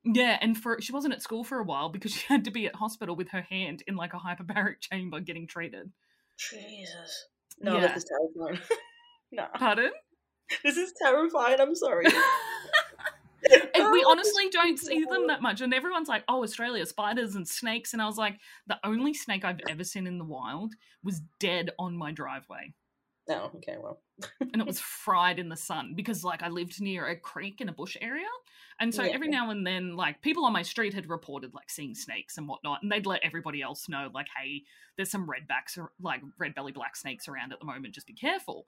yeah, 0.06 0.38
and 0.42 0.58
for 0.58 0.82
she 0.82 0.92
wasn't 0.92 1.14
at 1.14 1.22
school 1.22 1.44
for 1.44 1.60
a 1.60 1.64
while 1.64 1.90
because 1.90 2.12
she 2.16 2.26
had 2.28 2.46
to 2.46 2.52
be 2.52 2.66
at 2.66 2.76
hospital 2.76 3.16
with 3.16 3.30
her 3.30 3.42
hand 3.42 3.84
in 3.88 3.96
like 3.96 4.14
a 4.14 4.18
hyperbaric 4.18 4.80
chamber 4.82 5.20
getting 5.20 5.48
treated. 5.48 5.92
Jesus. 6.38 7.28
No, 7.60 7.76
yeah. 7.76 7.88
this 7.88 7.98
is 7.98 8.06
terrifying. 8.06 8.60
no. 9.32 9.46
Pardon? 9.56 9.92
This 10.64 10.78
is 10.78 10.94
terrifying. 11.02 11.60
I'm 11.60 11.76
sorry. 11.76 12.06
and 13.76 13.92
we 13.92 14.04
honestly 14.08 14.50
don't 14.50 14.80
see 14.80 15.06
them 15.06 15.28
that 15.28 15.42
much. 15.42 15.62
And 15.62 15.74
everyone's 15.74 16.08
like, 16.08 16.24
oh, 16.28 16.44
Australia, 16.44 16.86
spiders 16.86 17.36
and 17.36 17.48
snakes. 17.48 17.94
And 17.94 18.02
I 18.02 18.06
was 18.06 18.18
like, 18.18 18.40
the 18.68 18.80
only 18.84 19.14
snake 19.14 19.46
I've 19.46 19.60
ever 19.70 19.84
seen 19.84 20.08
in 20.08 20.18
the 20.18 20.26
wild 20.26 20.74
was 21.04 21.22
dead 21.40 21.72
on 21.80 21.98
my 21.98 22.12
driveway. 22.12 22.74
Oh, 23.30 23.52
okay, 23.56 23.78
well. 23.82 24.02
and 24.42 24.62
it 24.62 24.68
was 24.68 24.80
fried 24.80 25.40
in 25.40 25.48
the 25.48 25.56
sun 25.56 25.94
because, 25.96 26.24
like, 26.24 26.44
I 26.44 26.50
lived 26.50 26.82
near 26.82 27.08
a 27.08 27.16
creek 27.16 27.62
in 27.62 27.70
a 27.70 27.74
bush 27.74 27.96
area. 28.02 28.28
And 28.80 28.94
so 28.94 29.04
yeah. 29.04 29.14
every 29.14 29.30
now 29.30 29.50
and 29.52 29.66
then, 29.66 29.96
like, 29.96 30.22
people 30.22 30.46
on 30.46 30.52
my 30.52 30.62
street 30.62 30.94
had 30.94 31.10
reported, 31.10 31.54
like, 31.54 31.70
seeing 31.70 31.96
snakes 31.96 32.38
and 32.38 32.48
whatnot. 32.48 32.84
And 32.84 32.92
they'd 32.92 33.06
let 33.06 33.24
everybody 33.24 33.62
else 33.62 33.88
know, 33.88 34.10
like, 34.14 34.28
hey, 34.38 34.64
there's 34.98 35.12
some 35.12 35.28
redbacks, 35.28 35.78
or, 35.78 35.92
like, 36.02 36.22
red 36.38 36.54
belly 36.54 36.74
black 36.74 36.98
snakes 36.98 37.30
around 37.30 37.54
at 37.54 37.60
the 37.60 37.66
moment. 37.66 37.96
Just 37.96 38.08
be 38.08 38.14
careful. 38.14 38.68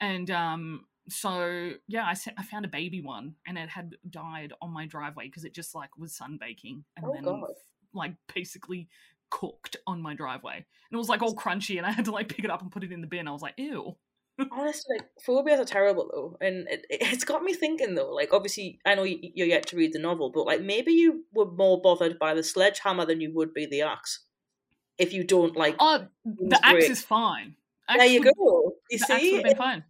And 0.00 0.30
um, 0.30 0.84
so 1.08 1.72
yeah, 1.86 2.04
I, 2.04 2.14
I 2.38 2.42
found 2.42 2.64
a 2.64 2.68
baby 2.68 3.00
one, 3.00 3.34
and 3.46 3.58
it 3.58 3.68
had 3.68 3.96
died 4.08 4.52
on 4.62 4.72
my 4.72 4.86
driveway 4.86 5.26
because 5.26 5.44
it 5.44 5.54
just 5.54 5.74
like 5.74 5.96
was 5.98 6.12
sunbaking, 6.12 6.84
and 6.96 7.04
oh, 7.04 7.12
then 7.12 7.24
God. 7.24 7.42
like 7.92 8.14
basically 8.34 8.88
cooked 9.30 9.76
on 9.86 10.00
my 10.00 10.14
driveway, 10.14 10.56
and 10.56 10.64
it 10.92 10.96
was 10.96 11.08
like 11.08 11.22
all 11.22 11.34
crunchy, 11.34 11.76
and 11.76 11.86
I 11.86 11.92
had 11.92 12.06
to 12.06 12.10
like 12.10 12.28
pick 12.28 12.44
it 12.44 12.50
up 12.50 12.62
and 12.62 12.70
put 12.70 12.84
it 12.84 12.92
in 12.92 13.00
the 13.00 13.06
bin. 13.06 13.28
I 13.28 13.32
was 13.32 13.42
like, 13.42 13.54
ew. 13.56 13.96
Honestly, 14.50 14.96
like, 14.98 15.06
phobias 15.24 15.60
are 15.60 15.64
terrible 15.64 16.10
though, 16.12 16.46
and 16.46 16.66
it, 16.68 16.86
it's 16.90 17.24
got 17.24 17.42
me 17.42 17.54
thinking 17.54 17.94
though. 17.94 18.10
Like, 18.10 18.32
obviously, 18.32 18.80
I 18.84 18.94
know 18.94 19.04
you're 19.04 19.46
yet 19.46 19.66
to 19.68 19.76
read 19.76 19.92
the 19.92 20.00
novel, 20.00 20.30
but 20.30 20.46
like 20.46 20.62
maybe 20.62 20.92
you 20.92 21.24
were 21.32 21.50
more 21.50 21.80
bothered 21.80 22.18
by 22.18 22.34
the 22.34 22.42
sledgehammer 22.42 23.04
than 23.04 23.20
you 23.20 23.32
would 23.34 23.54
be 23.54 23.66
the 23.66 23.82
axe. 23.82 24.20
If 24.96 25.12
you 25.12 25.24
don't 25.24 25.56
like, 25.56 25.76
oh, 25.78 26.06
the 26.24 26.58
axe 26.62 26.88
is 26.88 27.02
fine. 27.02 27.56
Axe 27.88 27.98
there 27.98 28.06
you 28.06 28.20
would, 28.20 28.34
go. 28.36 28.72
You 28.90 28.98
the 28.98 29.04
see, 29.04 29.42
axe 29.42 29.58
fine 29.58 29.84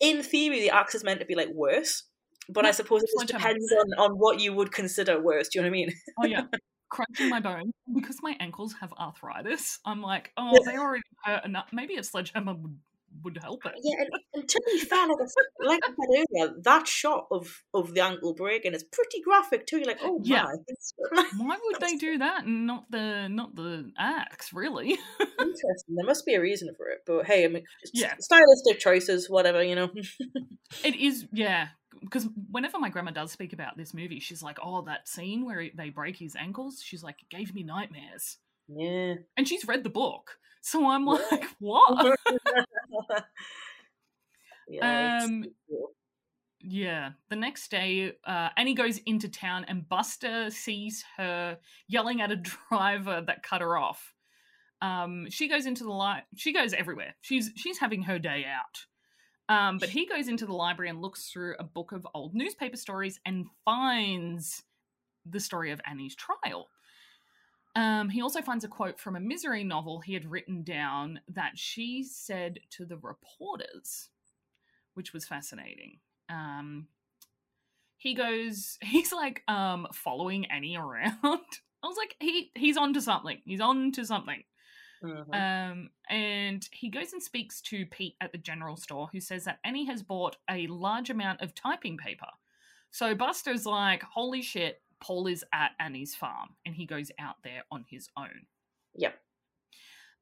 in 0.00 0.22
theory, 0.22 0.60
the 0.60 0.70
axe 0.70 0.94
is 0.94 1.04
meant 1.04 1.20
to 1.20 1.26
be 1.26 1.34
like 1.34 1.48
worse, 1.48 2.04
but 2.48 2.64
I 2.64 2.70
suppose 2.70 3.02
it 3.02 3.10
just 3.18 3.28
depends 3.28 3.72
on, 3.72 3.86
on 3.98 4.12
what 4.18 4.40
you 4.40 4.52
would 4.52 4.72
consider 4.72 5.20
worse. 5.20 5.48
Do 5.48 5.58
you 5.58 5.62
know 5.62 5.68
what 5.68 5.76
I 5.76 5.78
mean? 5.78 5.92
oh 6.22 6.26
yeah, 6.26 6.42
crunching 6.88 7.28
my 7.28 7.40
bone 7.40 7.72
because 7.94 8.18
my 8.22 8.36
ankles 8.40 8.74
have 8.80 8.92
arthritis. 8.94 9.78
I'm 9.84 10.02
like, 10.02 10.32
oh, 10.36 10.62
they 10.64 10.76
already 10.76 11.02
hurt 11.24 11.44
enough. 11.44 11.68
Maybe 11.72 11.96
a 11.96 12.02
sledgehammer 12.02 12.54
would 12.54 12.76
would 13.22 13.38
help 13.42 13.64
it. 13.64 13.72
Yeah, 13.82 14.00
and, 14.00 14.10
and 14.34 14.48
to 14.48 14.60
be 14.66 14.78
fair, 14.80 15.06
like, 15.06 15.18
like 15.60 15.80
I 15.84 15.88
said 15.88 16.24
earlier, 16.34 16.54
that 16.62 16.86
shot 16.86 17.26
of 17.30 17.62
of 17.74 17.94
the 17.94 18.02
ankle 18.02 18.34
breaking 18.34 18.74
is 18.74 18.84
pretty 18.84 19.20
graphic 19.22 19.66
too. 19.66 19.78
You're 19.78 19.86
like, 19.86 20.00
oh 20.02 20.20
yeah. 20.22 20.46
Why 21.36 21.56
would 21.64 21.80
they 21.80 21.96
do 21.96 22.18
that 22.18 22.44
and 22.44 22.66
not 22.66 22.90
the 22.90 23.28
not 23.28 23.54
the 23.54 23.90
axe? 23.98 24.52
Really 24.52 24.90
interesting. 25.20 25.94
There 25.96 26.06
must 26.06 26.26
be 26.26 26.34
a 26.34 26.40
reason 26.40 26.74
for 26.76 26.88
it, 26.88 27.00
but 27.06 27.26
hey, 27.26 27.44
I 27.44 27.48
mean, 27.48 27.64
yeah, 27.92 28.14
stylistic 28.18 28.78
choices, 28.78 29.28
whatever, 29.28 29.62
you 29.62 29.74
know. 29.74 29.90
it 30.84 30.96
is, 30.96 31.26
yeah. 31.32 31.68
Because 32.00 32.28
whenever 32.50 32.78
my 32.78 32.90
grandma 32.90 33.10
does 33.10 33.32
speak 33.32 33.52
about 33.52 33.76
this 33.76 33.94
movie, 33.94 34.20
she's 34.20 34.42
like, 34.42 34.58
"Oh, 34.62 34.82
that 34.82 35.08
scene 35.08 35.46
where 35.46 35.68
they 35.74 35.88
break 35.88 36.16
his 36.16 36.36
ankles." 36.36 36.82
She's 36.84 37.02
like, 37.02 37.16
"It 37.20 37.34
gave 37.34 37.54
me 37.54 37.62
nightmares." 37.62 38.36
Yeah. 38.68 39.14
And 39.36 39.48
she's 39.48 39.66
read 39.66 39.84
the 39.84 39.90
book. 39.90 40.38
So 40.60 40.90
I'm 40.90 41.06
like, 41.06 41.44
what? 41.60 42.18
yeah, 44.68 45.22
Um, 45.22 45.44
Yeah. 46.60 47.12
The 47.28 47.36
next 47.36 47.70
day, 47.70 48.12
uh, 48.24 48.48
Annie 48.56 48.74
goes 48.74 48.98
into 49.06 49.28
town 49.28 49.64
and 49.68 49.88
Buster 49.88 50.50
sees 50.50 51.04
her 51.16 51.58
yelling 51.88 52.20
at 52.20 52.32
a 52.32 52.36
driver 52.68 53.22
that 53.26 53.42
cut 53.42 53.60
her 53.60 53.76
off. 53.76 54.14
Um, 54.82 55.26
she 55.30 55.48
goes 55.48 55.66
into 55.66 55.84
the 55.84 55.92
light. 55.92 56.24
She 56.36 56.52
goes 56.52 56.72
everywhere. 56.72 57.14
She's 57.22 57.50
she's 57.56 57.78
having 57.78 58.02
her 58.02 58.18
day 58.18 58.44
out. 58.46 58.86
Um, 59.48 59.78
but 59.78 59.88
he 59.88 60.06
goes 60.06 60.28
into 60.28 60.44
the 60.44 60.52
library 60.52 60.90
and 60.90 61.00
looks 61.00 61.30
through 61.30 61.54
a 61.58 61.64
book 61.64 61.92
of 61.92 62.06
old 62.14 62.34
newspaper 62.34 62.76
stories 62.76 63.20
and 63.24 63.46
finds 63.64 64.64
the 65.24 65.40
story 65.40 65.70
of 65.70 65.80
Annie's 65.88 66.16
trial. 66.16 66.68
Um, 67.76 68.08
he 68.08 68.22
also 68.22 68.40
finds 68.40 68.64
a 68.64 68.68
quote 68.68 68.98
from 68.98 69.16
a 69.16 69.20
misery 69.20 69.62
novel 69.62 70.00
he 70.00 70.14
had 70.14 70.24
written 70.24 70.64
down 70.64 71.20
that 71.28 71.52
she 71.58 72.02
said 72.02 72.58
to 72.70 72.86
the 72.86 72.96
reporters, 72.96 74.08
which 74.94 75.12
was 75.12 75.26
fascinating. 75.26 75.98
Um, 76.30 76.88
he 77.98 78.14
goes, 78.14 78.78
he's 78.82 79.12
like 79.12 79.42
um, 79.46 79.86
following 79.92 80.46
Annie 80.46 80.78
around. 80.78 81.18
I 81.22 81.86
was 81.86 81.98
like, 81.98 82.16
he 82.18 82.50
he's 82.56 82.78
on 82.78 82.94
to 82.94 83.02
something. 83.02 83.42
He's 83.44 83.60
on 83.60 83.92
to 83.92 84.06
something. 84.06 84.42
Mhm. 85.04 85.34
Um, 85.34 85.90
and 86.08 86.66
he 86.72 86.88
goes 86.88 87.12
and 87.12 87.22
speaks 87.22 87.60
to 87.60 87.84
Pete 87.84 88.16
at 88.22 88.32
the 88.32 88.38
general 88.38 88.78
store, 88.78 89.10
who 89.12 89.20
says 89.20 89.44
that 89.44 89.58
Annie 89.62 89.84
has 89.84 90.02
bought 90.02 90.38
a 90.50 90.66
large 90.68 91.10
amount 91.10 91.42
of 91.42 91.54
typing 91.54 91.98
paper. 91.98 92.26
So 92.90 93.14
Buster's 93.14 93.66
like, 93.66 94.02
holy 94.02 94.40
shit, 94.40 94.80
Paul 95.00 95.26
is 95.26 95.44
at 95.52 95.72
Annie's 95.80 96.14
farm, 96.14 96.50
and 96.64 96.74
he 96.74 96.86
goes 96.86 97.10
out 97.18 97.36
there 97.44 97.62
on 97.70 97.84
his 97.88 98.08
own. 98.16 98.46
Yep. 98.96 99.14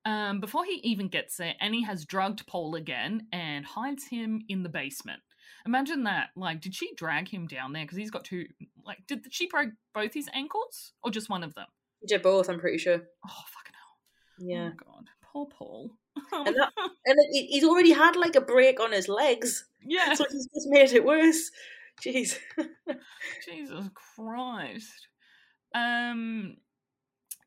Um, 0.06 0.40
before 0.40 0.64
he 0.64 0.80
even 0.84 1.08
gets 1.08 1.36
there, 1.36 1.54
Annie 1.60 1.82
has 1.84 2.04
drugged 2.04 2.46
Paul 2.46 2.74
again 2.74 3.26
and 3.32 3.64
hides 3.64 4.06
him 4.06 4.42
in 4.48 4.62
the 4.62 4.68
basement. 4.68 5.20
Imagine 5.66 6.04
that. 6.04 6.28
Like, 6.36 6.60
did 6.60 6.74
she 6.74 6.94
drag 6.94 7.28
him 7.28 7.46
down 7.46 7.72
there? 7.72 7.84
Because 7.84 7.96
he's 7.96 8.10
got 8.10 8.24
two. 8.24 8.44
Like, 8.84 8.98
did 9.08 9.24
she 9.30 9.46
break 9.46 9.70
both 9.94 10.12
his 10.12 10.28
ankles 10.34 10.92
or 11.02 11.10
just 11.10 11.30
one 11.30 11.42
of 11.42 11.54
them? 11.54 11.66
He 12.00 12.06
did 12.06 12.20
both, 12.22 12.50
I'm 12.50 12.60
pretty 12.60 12.76
sure. 12.78 13.00
Oh, 13.26 13.44
fucking 13.46 13.72
hell. 13.72 14.46
Yeah. 14.46 14.70
Oh, 14.72 14.84
God. 14.84 15.04
Poor 15.22 15.46
Paul. 15.46 15.90
And 16.32 16.54
that- 16.56 16.72
And 17.06 17.18
he's 17.32 17.64
already 17.64 17.92
had 17.92 18.14
like 18.16 18.36
a 18.36 18.40
break 18.40 18.80
on 18.80 18.92
his 18.92 19.08
legs, 19.08 19.66
yeah. 19.82 20.14
so 20.14 20.24
he's 20.30 20.46
just 20.54 20.68
made 20.68 20.92
it 20.92 21.04
worse. 21.04 21.50
Jeez. 22.02 22.38
Jesus 23.44 23.90
Christ. 23.94 25.08
Um, 25.74 26.56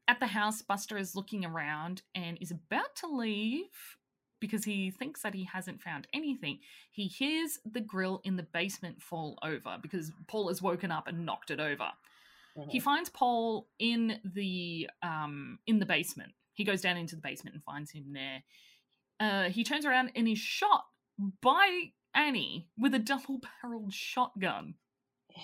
at 0.07 0.19
the 0.19 0.27
house, 0.27 0.61
Buster 0.61 0.97
is 0.97 1.15
looking 1.15 1.45
around 1.45 2.01
and 2.15 2.37
is 2.39 2.51
about 2.51 2.95
to 2.97 3.07
leave 3.07 3.97
because 4.39 4.63
he 4.63 4.91
thinks 4.91 5.21
that 5.23 5.33
he 5.33 5.43
hasn't 5.45 5.81
found 5.81 6.07
anything. 6.13 6.59
He 6.91 7.07
hears 7.07 7.59
the 7.65 7.81
grill 7.81 8.21
in 8.23 8.35
the 8.35 8.43
basement 8.43 9.01
fall 9.01 9.37
over 9.43 9.77
because 9.81 10.11
Paul 10.27 10.47
has 10.49 10.61
woken 10.61 10.91
up 10.91 11.07
and 11.07 11.25
knocked 11.25 11.51
it 11.51 11.59
over. 11.59 11.89
He 12.69 12.79
finds 12.79 13.09
Paul 13.09 13.67
in 13.77 14.19
the 14.33 14.89
um 15.03 15.59
in 15.67 15.77
the 15.77 15.85
basement. 15.85 16.31
He 16.53 16.63
goes 16.63 16.81
down 16.81 16.97
into 16.97 17.15
the 17.15 17.21
basement 17.21 17.53
and 17.53 17.63
finds 17.63 17.91
him 17.91 18.13
there. 18.13 18.43
Uh, 19.19 19.49
he 19.49 19.63
turns 19.63 19.85
around 19.85 20.11
and 20.15 20.27
is 20.27 20.39
shot 20.39 20.85
by 21.41 21.91
Annie 22.17 22.67
with 22.77 22.93
a 22.93 22.99
double-barreled 22.99 23.93
shotgun. 23.93 24.75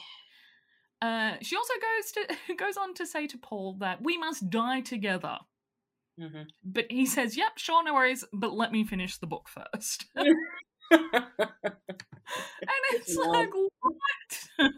Uh, 1.01 1.35
she 1.41 1.57
also 1.57 1.73
goes 1.73 2.11
to 2.13 2.55
goes 2.57 2.77
on 2.77 2.93
to 2.93 3.05
say 3.05 3.27
to 3.27 3.37
Paul 3.37 3.75
that 3.81 4.01
we 4.01 4.17
must 4.17 4.49
die 4.49 4.79
together. 4.79 5.37
Mhm. 6.17 6.45
But 6.63 6.85
he 6.89 7.05
says, 7.05 7.35
"Yep, 7.35 7.57
sure, 7.57 7.83
no 7.83 7.93
worries, 7.93 8.23
but 8.31 8.53
let 8.53 8.71
me 8.71 8.85
finish 8.85 9.17
the 9.17 9.27
book 9.27 9.49
first. 9.49 10.05
and 10.15 10.31
it's 12.91 13.17
like, 13.17 13.49
what? 13.53 14.71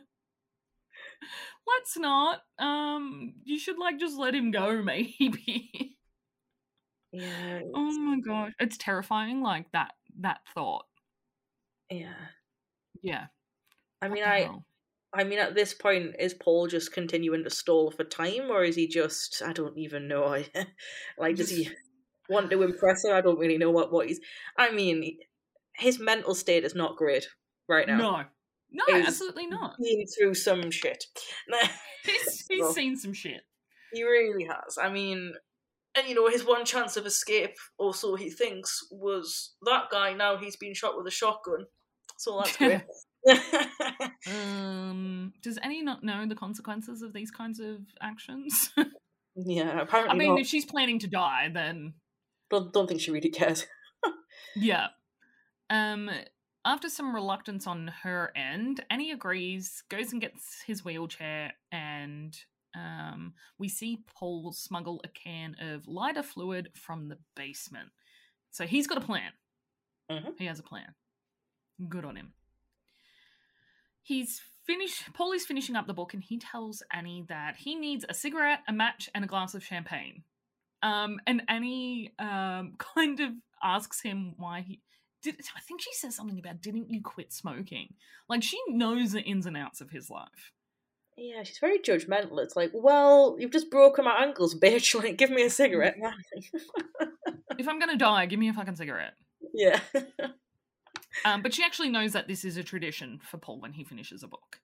Let's 1.67 1.97
not. 1.97 2.41
Um, 2.57 3.35
you 3.43 3.59
should 3.59 3.77
like 3.77 3.99
just 3.99 4.17
let 4.17 4.33
him 4.33 4.49
go, 4.49 4.81
maybe. 4.81 5.97
yeah. 7.11 7.59
oh 7.73 7.99
my 7.99 8.19
gosh, 8.19 8.53
it's 8.59 8.77
terrifying. 8.77 9.41
Like 9.41 9.71
that 9.73 9.93
that 10.21 10.39
thought. 10.53 10.85
Yeah. 11.89 12.13
Yeah. 13.01 13.25
I 14.01 14.09
mean, 14.09 14.23
I. 14.23 14.41
hell? 14.41 14.65
I 15.13 15.23
mean, 15.23 15.39
at 15.39 15.55
this 15.55 15.73
point, 15.73 16.15
is 16.19 16.33
Paul 16.33 16.67
just 16.67 16.91
continuing 16.91 17.43
to 17.45 17.49
stall 17.49 17.89
for 17.89 18.03
time, 18.03 18.49
or 18.51 18.63
is 18.65 18.75
he 18.75 18.87
just? 18.87 19.41
I 19.45 19.53
don't 19.53 19.77
even 19.77 20.07
know. 20.07 20.25
I 20.33 20.45
like, 21.17 21.37
does 21.37 21.49
he 21.49 21.69
want 22.29 22.51
to 22.51 22.63
impress 22.63 23.03
her? 23.07 23.13
I 23.15 23.21
don't 23.21 23.39
really 23.39 23.57
know 23.57 23.71
what 23.71 23.93
what 23.93 24.07
he's. 24.07 24.19
I 24.57 24.71
mean, 24.71 25.17
his 25.75 25.99
mental 25.99 26.35
state 26.35 26.65
is 26.65 26.75
not 26.75 26.97
great 26.97 27.27
right 27.69 27.87
now. 27.87 27.97
No, 27.97 28.85
no, 28.89 28.97
Is- 28.97 29.07
absolutely 29.07 29.47
not. 29.47 29.75
Been 29.81 30.05
through 30.07 30.33
some 30.35 30.69
shit. 30.71 31.05
He's, 32.03 32.45
he's 32.47 32.65
So- 32.65 32.71
seen 32.73 32.95
some 32.97 33.13
shit. 33.13 33.41
He 33.91 34.03
really 34.03 34.43
has. 34.45 34.77
I 34.79 34.89
mean, 34.89 35.33
and 35.95 36.07
you 36.07 36.15
know, 36.15 36.27
his 36.27 36.45
one 36.45 36.65
chance 36.65 36.97
of 36.97 37.05
escape, 37.05 37.55
or 37.77 37.93
so 37.93 38.15
he 38.15 38.29
thinks, 38.29 38.85
was 38.91 39.55
that 39.63 39.85
guy. 39.91 40.13
Now 40.13 40.37
he's 40.37 40.55
been 40.55 40.73
shot 40.73 40.97
with 40.97 41.07
a 41.07 41.11
shotgun. 41.11 41.65
So 42.17 42.37
that's 42.37 42.57
great. 42.57 42.81
Um, 44.27 45.33
does 45.43 45.57
Annie 45.57 45.83
not 45.83 46.03
know 46.03 46.25
the 46.27 46.35
consequences 46.35 47.01
of 47.01 47.13
these 47.13 47.31
kinds 47.31 47.59
of 47.59 47.77
actions? 48.01 48.71
yeah, 49.35 49.81
apparently 49.81 50.15
I 50.15 50.17
mean, 50.17 50.29
not. 50.29 50.39
if 50.41 50.47
she's 50.47 50.65
planning 50.65 50.99
to 50.99 51.07
die, 51.07 51.49
then 51.53 51.93
Don't, 52.49 52.73
don't 52.73 52.87
think 52.87 53.01
she 53.01 53.11
really 53.11 53.29
cares. 53.29 53.65
yeah. 54.55 54.87
Um, 55.69 56.09
after 56.65 56.89
some 56.89 57.13
reluctance 57.13 57.67
on 57.67 57.91
her 58.03 58.31
end, 58.35 58.83
Annie 58.89 59.11
agrees, 59.11 59.83
goes 59.89 60.11
and 60.11 60.21
gets 60.21 60.63
his 60.65 60.83
wheelchair, 60.83 61.53
and 61.71 62.35
um, 62.75 63.33
we 63.57 63.69
see 63.69 64.03
Paul 64.15 64.51
smuggle 64.51 65.01
a 65.03 65.07
can 65.07 65.55
of 65.59 65.87
lighter 65.87 66.23
fluid 66.23 66.69
from 66.73 67.07
the 67.09 67.17
basement. 67.35 67.89
So 68.51 68.65
he's 68.65 68.87
got 68.87 68.97
a 68.97 69.01
plan. 69.01 69.31
Mhm. 70.09 70.37
He 70.37 70.45
has 70.45 70.59
a 70.59 70.63
plan. 70.63 70.93
Good 71.89 72.05
on 72.05 72.15
him. 72.15 72.33
He's 74.01 74.41
finished. 74.65 75.13
Paul 75.13 75.31
is 75.31 75.45
finishing 75.45 75.75
up 75.75 75.87
the 75.87 75.93
book, 75.93 76.13
and 76.13 76.23
he 76.23 76.37
tells 76.37 76.83
Annie 76.91 77.25
that 77.27 77.57
he 77.57 77.75
needs 77.75 78.05
a 78.07 78.13
cigarette, 78.13 78.61
a 78.67 78.73
match, 78.73 79.09
and 79.15 79.23
a 79.23 79.27
glass 79.27 79.55
of 79.55 79.63
champagne. 79.63 80.23
Um, 80.83 81.19
and 81.25 81.41
Annie 81.47 82.13
um, 82.19 82.75
kind 82.77 83.19
of 83.19 83.31
asks 83.63 84.01
him 84.01 84.35
why 84.37 84.61
he 84.61 84.81
did. 85.21 85.39
I 85.55 85.59
think 85.61 85.81
she 85.81 85.93
says 85.93 86.15
something 86.15 86.37
about 86.37 86.61
didn't 86.61 86.91
you 86.91 87.01
quit 87.01 87.33
smoking? 87.33 87.95
Like 88.29 88.43
she 88.43 88.59
knows 88.67 89.13
the 89.13 89.21
ins 89.21 89.45
and 89.45 89.57
outs 89.57 89.81
of 89.81 89.89
his 89.89 90.09
life. 90.09 90.51
Yeah, 91.17 91.43
she's 91.43 91.59
very 91.59 91.79
judgmental. 91.79 92.43
It's 92.43 92.55
like, 92.57 92.71
well, 92.73 93.37
you've 93.39 93.51
just 93.51 93.71
broken 93.71 94.03
my 94.05 94.21
ankles, 94.23 94.53
bitch. 94.53 94.93
Like, 95.01 95.17
give 95.17 95.29
me 95.29 95.43
a 95.43 95.49
cigarette. 95.49 95.95
If 97.57 97.69
I'm 97.69 97.79
gonna 97.79 97.95
die, 97.97 98.25
give 98.25 98.37
me 98.39 98.49
a 98.49 98.53
fucking 98.53 98.75
cigarette. 98.75 99.13
yeah. 99.53 99.79
Um, 101.23 101.41
but 101.41 101.53
she 101.53 101.63
actually 101.63 101.87
knows 101.87 102.11
that 102.11 102.27
this 102.27 102.43
is 102.43 102.57
a 102.57 102.63
tradition 102.63 103.21
for 103.23 103.37
Paul 103.37 103.61
when 103.61 103.71
he 103.71 103.85
finishes 103.85 104.21
a 104.21 104.27
book. 104.27 104.59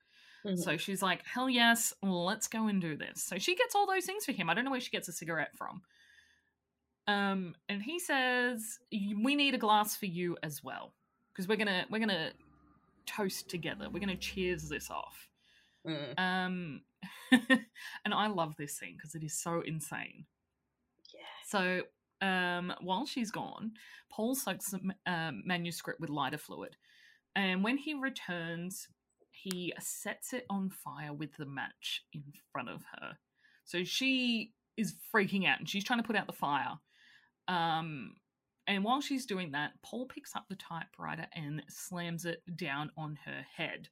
Mhm. 0.45 0.60
So 0.60 0.76
she's 0.76 1.02
like, 1.02 1.26
hell 1.26 1.49
yes, 1.49 1.94
let's 2.03 2.49
go 2.49 2.68
and 2.68 2.82
do 2.82 2.98
this. 2.98 3.23
So 3.23 3.38
she 3.38 3.56
gets 3.56 3.73
all 3.73 3.88
those 3.88 4.06
things 4.06 4.26
for 4.26 4.34
him. 4.34 4.49
I 4.49 4.53
don't 4.53 4.65
know 4.65 4.72
where 4.72 4.82
she 4.82 4.90
gets 4.91 5.07
a 5.07 5.14
cigarette 5.14 5.56
from. 5.57 5.82
Um, 7.07 7.56
and 7.69 7.82
he 7.82 7.99
says, 7.99 8.80
we 8.91 9.34
need 9.36 9.53
a 9.53 9.57
glass 9.57 9.95
for 9.95 10.07
you 10.07 10.36
as 10.44 10.61
well. 10.61 10.91
Because 11.32 11.48
we're 11.48 11.56
gonna 11.56 11.86
we're 11.90 11.99
gonna 11.99 12.32
toast 13.06 13.49
together. 13.49 13.88
We're 13.90 14.02
gonna 14.02 14.18
cheers 14.18 14.68
this 14.68 14.91
off. 14.91 15.30
Mm. 15.88 16.20
Um 16.20 16.82
and 17.32 18.14
I 18.14 18.28
love 18.28 18.56
this 18.58 18.78
scene 18.78 18.95
because 18.98 19.16
it 19.16 19.24
is 19.24 19.41
so 19.41 19.62
insane. 19.66 20.26
Yeah. 21.14 21.22
So 21.48 21.82
um, 22.22 22.74
while 22.82 23.06
she's 23.06 23.32
gone, 23.32 23.72
Paul 24.12 24.36
soaks 24.36 24.72
the 24.72 24.80
um, 25.06 25.44
manuscript 25.45 25.99
with 25.99 26.10
lighter 26.10 26.38
fluid, 26.38 26.76
and 27.36 27.64
when 27.64 27.78
he 27.78 27.94
returns, 27.94 28.88
he 29.32 29.74
sets 29.80 30.34
it 30.34 30.45
on 30.49 30.70
fire 30.70 31.14
with 31.14 31.36
the 31.38 31.45
match 31.45 32.03
in 32.14 32.24
front 32.52 32.70
of 32.70 32.84
her. 32.94 33.18
So 33.66 33.84
she 33.84 34.52
is 34.78 34.95
freaking 35.14 35.48
out, 35.48 35.60
and 35.60 35.70
she's 35.70 35.84
trying 35.84 35.99
to 36.02 36.08
put 36.08 36.16
out 36.16 36.28
the 36.28 36.34
fire. 36.34 36.74
Um, 37.48 38.16
and 38.68 38.84
while 38.84 39.02
she's 39.02 39.26
doing 39.26 39.52
that, 39.52 39.72
Paul 39.84 40.06
picks 40.06 40.36
up 40.36 40.45
the 40.48 40.56
typewriter 40.56 41.28
and 41.34 41.64
slams 41.70 42.26
it 42.26 42.44
down 42.56 42.91
on 42.98 43.18
her 43.26 43.44
head. 43.58 43.90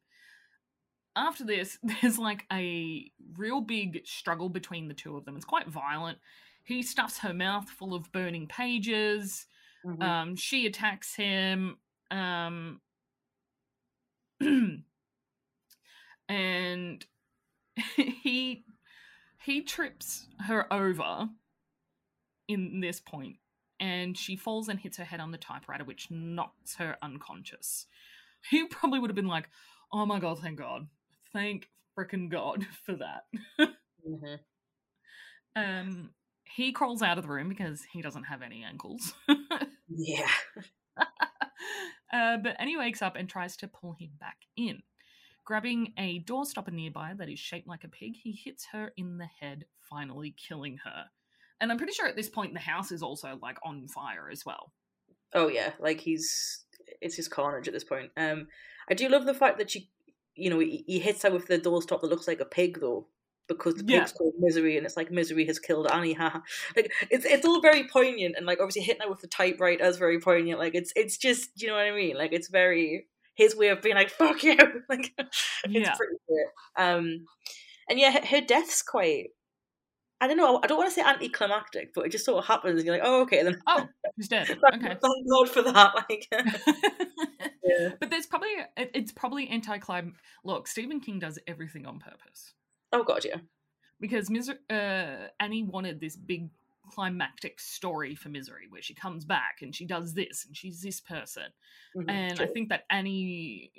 After 1.20 1.44
this, 1.44 1.78
there's 2.02 2.18
like 2.18 2.46
a 2.52 3.12
real 3.38 3.62
big 3.62 4.02
struggle 4.06 4.50
between 4.50 4.88
the 4.88 4.94
two 4.94 5.18
of 5.18 5.26
them. 5.26 5.36
It's 5.36 5.46
quite 5.46 5.68
violent. 5.68 6.18
He 6.64 6.82
stuffs 6.82 7.20
her 7.20 7.34
mouth 7.34 7.70
full 7.70 7.94
of 7.94 8.12
burning 8.12 8.48
pages. 8.48 9.46
Mhm. 9.86 10.02
Um, 10.04 10.36
she 10.36 10.66
attacks 10.66 11.16
him. 11.16 11.78
Um, 12.12 12.82
and 16.30 17.06
he 17.96 18.66
he 19.42 19.62
trips 19.62 20.28
her 20.46 20.72
over 20.72 21.30
in 22.48 22.80
this 22.82 23.00
point 23.00 23.38
and 23.80 24.18
she 24.18 24.36
falls 24.36 24.68
and 24.68 24.80
hits 24.80 24.98
her 24.98 25.06
head 25.06 25.20
on 25.20 25.32
the 25.32 25.38
typewriter, 25.38 25.84
which 25.86 26.12
knocks 26.12 26.76
her 26.76 26.98
unconscious. 27.02 27.86
He 28.50 28.66
probably 28.68 29.00
would 29.00 29.10
have 29.10 29.16
been 29.16 29.28
like, 29.28 29.50
"Oh 29.92 30.06
my 30.06 30.20
god, 30.20 30.40
thank 30.40 30.58
God, 30.60 30.88
thank 31.34 31.70
freaking 31.98 32.30
God 32.30 32.66
for 32.86 32.96
that." 32.96 33.24
mm-hmm. 33.60 34.36
Um, 35.56 36.12
he 36.44 36.72
crawls 36.72 37.02
out 37.02 37.18
of 37.18 37.24
the 37.24 37.30
room 37.30 37.50
because 37.50 37.84
he 37.92 38.02
doesn't 38.02 38.24
have 38.24 38.42
any 38.42 38.64
ankles. 38.64 39.14
yeah. 39.90 40.28
uh, 42.14 42.38
but 42.38 42.56
Annie 42.60 42.78
wakes 42.78 43.02
up 43.02 43.16
and 43.16 43.30
tries 43.30 43.56
to 43.58 43.68
pull 43.68 43.94
him 44.00 44.12
back 44.20 44.38
in. 44.56 44.82
Grabbing 45.46 45.94
a 45.98 46.24
doorstopper 46.24 46.72
nearby 46.72 47.14
that 47.18 47.30
is 47.30 47.40
shaped 47.40 47.68
like 47.68 47.84
a 47.84 47.88
pig, 47.88 48.14
he 48.16 48.32
hits 48.32 48.68
her 48.72 48.92
in 48.98 49.18
the 49.18 49.28
head, 49.40 49.66
finally 49.82 50.36
killing 50.38 50.78
her. 50.84 51.06
And 51.60 51.72
I'm 51.72 51.78
pretty 51.78 51.94
sure 51.94 52.08
at 52.08 52.16
this 52.16 52.30
point 52.30 52.54
the 52.54 52.60
house 52.60 52.92
is 52.92 53.02
also 53.02 53.38
like 53.42 53.58
on 53.64 53.88
fire 53.88 54.30
as 54.32 54.46
well. 54.46 54.72
Oh 55.34 55.48
yeah, 55.48 55.72
like 55.80 56.00
he's 56.00 56.66
it's 57.02 57.16
his 57.16 57.28
carnage 57.28 57.68
at 57.68 57.74
this 57.74 57.84
point. 57.84 58.12
Um, 58.18 58.48
I 58.90 58.94
do 58.94 59.10
love 59.10 59.26
the 59.26 59.34
fact 59.34 59.58
that 59.60 59.70
she, 59.70 59.90
you 60.40 60.50
know, 60.50 60.60
he, 60.60 60.84
he 60.88 61.00
hits 61.00 61.24
her 61.24 61.32
with 61.32 61.48
the 61.48 61.60
doorstop 61.60 62.02
that 62.02 62.10
looks 62.10 62.28
like 62.28 62.40
a 62.40 62.46
pig 62.46 62.80
though, 62.80 63.08
because 63.48 63.76
the 63.76 63.84
pig's 63.84 64.12
yeah. 64.12 64.18
called 64.18 64.34
Misery, 64.40 64.78
and 64.78 64.86
it's 64.86 64.98
like 64.98 65.12
Misery 65.12 65.46
has 65.46 65.60
killed 65.60 65.88
Annie. 65.92 66.14
Ha! 66.20 66.42
like 66.76 66.92
it's 67.10 67.26
it's 67.26 67.46
all 67.46 67.62
very 67.62 67.88
poignant, 67.88 68.36
and 68.38 68.46
like 68.46 68.60
obviously 68.60 68.84
hitting 68.84 69.02
her 69.02 69.10
with 69.10 69.22
the 69.22 69.28
typewriter 69.28 69.86
is 69.86 69.98
very 69.98 70.20
poignant. 70.20 70.60
Like 70.60 70.76
it's 70.76 70.94
it's 70.96 71.18
just 71.18 71.62
you 71.62 71.68
know 71.68 71.76
what 71.76 71.86
I 71.86 71.92
mean. 71.92 72.16
Like 72.16 72.34
it's 72.34 72.50
very 72.50 73.08
his 73.36 73.56
way 73.56 73.70
of 73.70 73.82
being 73.82 73.96
like 73.96 74.10
fuck 74.10 74.44
you. 74.44 74.58
like 74.90 75.14
it's 75.18 75.34
yeah. 75.66 75.96
pretty. 75.96 76.16
Um, 76.78 77.26
and 77.90 78.00
yeah, 78.00 78.26
her 78.26 78.42
death's 78.42 78.84
quite 78.84 79.30
I 80.22 80.28
don't 80.28 80.38
know. 80.38 80.60
I 80.62 80.68
don't 80.68 80.78
want 80.78 80.90
to 80.90 80.94
say 80.94 81.02
anticlimactic, 81.02 81.94
but 81.94 82.06
it 82.06 82.12
just 82.12 82.26
sort 82.26 82.40
of 82.40 82.46
happens. 82.46 82.80
And 82.80 82.86
you're 82.86 82.96
like, 82.96 83.06
oh, 83.06 83.22
okay, 83.22 83.42
then. 83.44 83.60
Oh, 83.68 83.88
he's 84.18 84.28
dead. 84.28 84.48
thank, 84.48 84.84
okay. 84.84 84.98
Thank 85.02 85.30
God 85.30 85.50
for 85.50 85.62
that. 85.62 85.94
Like, 85.96 86.28
yeah. 87.64 87.92
But 88.00 88.10
there's 88.10 88.26
probably 88.26 88.50
it's 88.78 89.12
probably 89.14 89.48
anti-clim. 89.48 90.16
Look, 90.44 90.68
Stephen 90.68 91.00
King 91.00 91.20
does 91.20 91.40
everything 91.48 91.86
on 91.86 92.00
purpose. 92.00 92.54
Oh 92.92 93.04
God, 93.04 93.24
yeah. 93.24 93.38
Because 94.02 94.30
Mis- 94.30 94.50
uh, 94.70 95.28
Annie 95.40 95.64
wanted 95.64 96.00
this 96.00 96.16
big 96.16 96.50
climactic 96.92 97.60
story 97.60 98.16
for 98.16 98.30
Misery, 98.30 98.66
where 98.70 98.82
she 98.82 98.94
comes 98.94 99.24
back 99.24 99.58
and 99.62 99.76
she 99.76 99.86
does 99.86 100.14
this 100.14 100.46
and 100.46 100.56
she's 100.56 100.82
this 100.82 101.00
person, 101.00 101.44
mm-hmm, 101.96 102.10
and 102.10 102.38
true. 102.38 102.46
I 102.46 102.50
think 102.50 102.70
that 102.70 102.86
Annie 102.90 103.72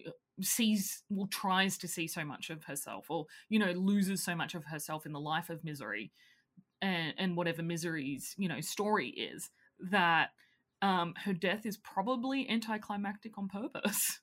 sees 0.43 1.03
well 1.11 1.27
tries 1.27 1.77
to 1.79 1.89
see 1.89 2.07
so 2.07 2.25
much 2.25 2.51
of 2.51 2.65
herself 2.65 3.11
or 3.11 3.27
you 3.49 3.59
know 3.59 3.73
loses 3.73 4.23
so 4.23 4.35
much 4.35 4.55
of 4.55 4.65
herself 4.65 5.05
in 5.05 5.13
the 5.13 5.21
life 5.21 5.51
of 5.51 5.63
misery 5.65 6.11
and, 6.83 7.15
and 7.19 7.37
whatever 7.37 7.63
misery's 7.63 8.35
you 8.39 8.49
know 8.49 8.61
story 8.61 9.09
is 9.09 9.51
that 9.91 10.31
um, 10.83 11.15
her 11.25 11.33
death 11.33 11.67
is 11.67 11.77
probably 11.77 12.49
anticlimactic 12.49 13.37
on 13.39 13.49
purpose. 13.49 14.21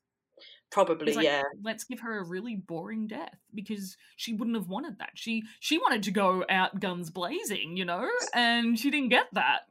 Probably, 0.69 1.13
like, 1.13 1.25
yeah. 1.25 1.43
Let's 1.63 1.85
give 1.85 2.01
her 2.01 2.19
a 2.19 2.23
really 2.23 2.55
boring 2.55 3.07
death 3.07 3.37
because 3.55 3.95
she 4.17 4.33
wouldn't 4.33 4.57
have 4.57 4.67
wanted 4.67 4.99
that. 4.99 5.11
She 5.15 5.43
she 5.59 5.77
wanted 5.77 6.03
to 6.03 6.11
go 6.11 6.43
out 6.49 6.79
guns 6.79 7.09
blazing, 7.09 7.77
you 7.77 7.85
know, 7.85 8.07
and 8.33 8.77
she 8.77 8.91
didn't 8.91 9.09
get 9.09 9.27
that. 9.33 9.61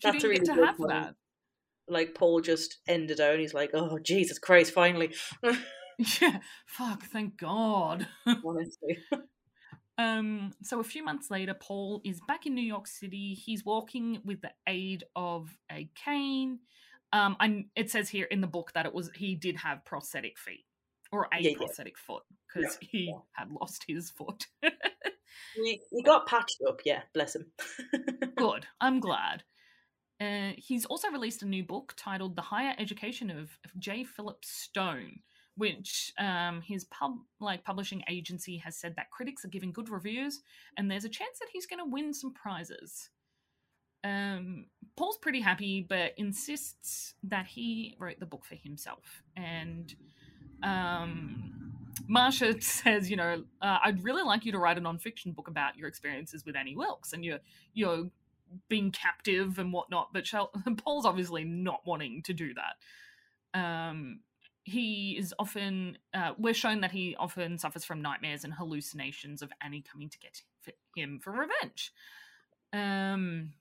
She 0.00 0.08
That's 0.08 0.22
didn't 0.22 0.30
really 0.30 0.46
get 0.46 0.54
to 0.56 0.66
have 0.66 0.76
point. 0.76 0.90
that. 0.90 1.14
Like 1.88 2.14
Paul 2.14 2.40
just 2.40 2.78
ended 2.88 3.18
her, 3.18 3.30
and 3.30 3.40
he's 3.40 3.54
like, 3.54 3.70
"Oh 3.74 3.98
Jesus 3.98 4.38
Christ, 4.38 4.72
finally." 4.72 5.14
yeah, 6.20 6.38
fuck, 6.66 7.04
thank 7.04 7.36
God. 7.36 8.06
Honestly. 8.26 8.98
Um, 10.00 10.54
so 10.62 10.80
a 10.80 10.84
few 10.84 11.04
months 11.04 11.30
later, 11.30 11.52
Paul 11.52 12.00
is 12.04 12.20
back 12.26 12.46
in 12.46 12.54
New 12.54 12.62
York 12.62 12.86
City. 12.86 13.34
He's 13.34 13.66
walking 13.66 14.22
with 14.24 14.40
the 14.40 14.52
aid 14.66 15.04
of 15.14 15.50
a 15.70 15.90
cane. 15.94 16.60
Um, 17.12 17.36
and 17.38 17.66
it 17.76 17.90
says 17.90 18.08
here 18.08 18.24
in 18.24 18.40
the 18.40 18.46
book 18.46 18.72
that 18.74 18.86
it 18.86 18.94
was 18.94 19.10
he 19.14 19.34
did 19.34 19.56
have 19.56 19.84
prosthetic 19.84 20.38
feet 20.38 20.64
or 21.12 21.28
a 21.34 21.42
yeah, 21.42 21.56
prosthetic 21.56 21.94
yeah. 21.96 22.06
foot 22.06 22.22
because 22.46 22.78
yeah, 22.80 22.88
he 22.90 23.14
had 23.32 23.50
lost 23.50 23.84
his 23.86 24.10
foot. 24.10 24.46
he, 25.54 25.80
he 25.90 26.02
got 26.02 26.26
patched 26.26 26.60
up. 26.66 26.80
Yeah, 26.84 27.02
bless 27.12 27.36
him. 27.36 27.46
Good. 28.36 28.66
I'm 28.80 29.00
glad. 29.00 29.42
Uh, 30.20 30.52
he's 30.56 30.84
also 30.86 31.10
released 31.10 31.42
a 31.42 31.46
new 31.46 31.64
book 31.64 31.94
titled 31.96 32.36
"The 32.36 32.42
Higher 32.42 32.74
Education 32.78 33.28
of, 33.28 33.50
of 33.64 33.78
J. 33.78 34.04
Philip 34.04 34.44
Stone." 34.44 35.20
Which 35.60 36.12
um, 36.18 36.62
his 36.62 36.84
pub 36.86 37.18
like 37.38 37.62
publishing 37.62 38.02
agency 38.08 38.56
has 38.56 38.76
said 38.76 38.96
that 38.96 39.10
critics 39.10 39.44
are 39.44 39.48
giving 39.48 39.72
good 39.72 39.90
reviews, 39.90 40.40
and 40.78 40.90
there's 40.90 41.04
a 41.04 41.08
chance 41.08 41.38
that 41.38 41.48
he's 41.52 41.66
going 41.66 41.78
to 41.78 41.90
win 41.90 42.14
some 42.14 42.32
prizes. 42.32 43.10
Um, 44.02 44.66
Paul's 44.96 45.18
pretty 45.18 45.40
happy, 45.40 45.84
but 45.86 46.14
insists 46.16 47.12
that 47.24 47.46
he 47.46 47.94
wrote 47.98 48.18
the 48.18 48.24
book 48.24 48.46
for 48.46 48.54
himself. 48.54 49.22
And 49.36 49.94
um, 50.62 51.74
Marcia 52.08 52.58
says, 52.62 53.10
you 53.10 53.16
know, 53.16 53.44
uh, 53.60 53.78
I'd 53.84 54.02
really 54.02 54.22
like 54.22 54.46
you 54.46 54.52
to 54.52 54.58
write 54.58 54.78
a 54.78 54.80
nonfiction 54.80 55.34
book 55.34 55.48
about 55.48 55.76
your 55.76 55.88
experiences 55.88 56.46
with 56.46 56.56
Annie 56.56 56.76
Wilkes 56.76 57.12
and 57.12 57.22
your 57.22 57.40
your 57.74 58.10
being 58.68 58.92
captive 58.92 59.58
and 59.58 59.74
whatnot. 59.74 60.08
But 60.14 60.24
Paul's 60.78 61.04
obviously 61.04 61.44
not 61.44 61.82
wanting 61.84 62.22
to 62.22 62.32
do 62.32 62.54
that. 62.54 63.58
Um, 63.60 64.20
he 64.64 65.16
is 65.18 65.34
often 65.38 65.98
uh, 66.14 66.32
we're 66.38 66.54
shown 66.54 66.80
that 66.82 66.92
he 66.92 67.16
often 67.16 67.58
suffers 67.58 67.84
from 67.84 68.02
nightmares 68.02 68.44
and 68.44 68.52
hallucinations 68.52 69.42
of 69.42 69.52
Annie 69.62 69.82
coming 69.90 70.08
to 70.08 70.18
get 70.18 70.42
him 70.94 71.18
for 71.18 71.32
revenge. 71.32 71.92
Um, 72.72 73.54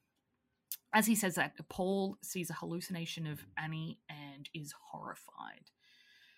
as 0.94 1.06
he 1.06 1.16
says 1.16 1.36
that, 1.36 1.54
Paul 1.70 2.18
sees 2.22 2.50
a 2.50 2.54
hallucination 2.54 3.28
of 3.28 3.40
Annie 3.58 4.00
and 4.10 4.50
is 4.54 4.74
horrified. 4.92 5.72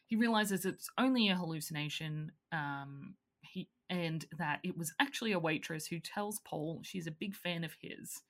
He 0.06 0.16
realizes 0.16 0.66
it's 0.66 0.90
only 0.98 1.30
a 1.30 1.36
hallucination, 1.36 2.34
um, 2.52 3.16
he, 3.42 3.70
and 3.90 4.26
that 4.38 4.60
it 4.64 4.78
was 4.78 4.94
actually 5.00 5.32
a 5.32 5.40
waitress 5.40 5.88
who 5.88 6.00
tells 6.00 6.40
Paul 6.40 6.82
she's 6.84 7.08
a 7.08 7.12
big 7.12 7.34
fan 7.34 7.64
of 7.64 7.76
his. 7.82 8.22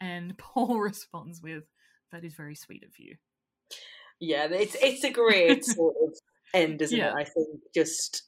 And 0.00 0.36
Paul 0.38 0.80
responds 0.80 1.42
with, 1.42 1.64
That 2.10 2.24
is 2.24 2.34
very 2.34 2.54
sweet 2.54 2.84
of 2.84 2.98
you 2.98 3.16
yeah, 4.20 4.46
it's 4.50 4.76
it's 4.80 5.04
a 5.04 5.10
great 5.10 5.64
sort 5.64 5.94
of 6.02 6.14
end, 6.54 6.82
isn't 6.82 6.98
yeah. 6.98 7.10
it? 7.10 7.14
I 7.16 7.24
think 7.24 7.48
just 7.74 8.22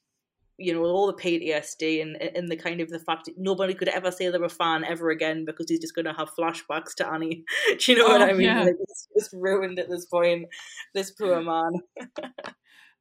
you 0.58 0.74
know 0.74 0.82
all 0.82 1.06
the 1.06 1.14
PTSD 1.14 2.02
and 2.02 2.16
and 2.20 2.48
the 2.48 2.56
kind 2.56 2.80
of 2.80 2.88
the 2.88 2.98
fact 2.98 3.26
that 3.26 3.34
nobody 3.38 3.74
could 3.74 3.88
ever 3.88 4.10
say 4.10 4.28
they're 4.28 4.42
a 4.42 4.48
fan 4.48 4.84
ever 4.84 5.10
again 5.10 5.44
because 5.44 5.66
he's 5.68 5.80
just 5.80 5.94
going 5.94 6.04
to 6.04 6.12
have 6.12 6.30
flashbacks 6.38 6.94
to 6.96 7.08
Annie. 7.08 7.44
Do 7.78 7.92
you 7.92 7.98
know 7.98 8.06
oh, 8.06 8.18
what 8.18 8.22
I 8.22 8.32
mean? 8.32 8.42
Yeah. 8.42 8.64
Like 8.64 8.76
it's 8.80 9.08
just 9.16 9.32
ruined 9.32 9.78
at 9.78 9.88
this 9.88 10.06
point. 10.06 10.46
This 10.94 11.10
poor 11.12 11.40
man. 11.42 11.72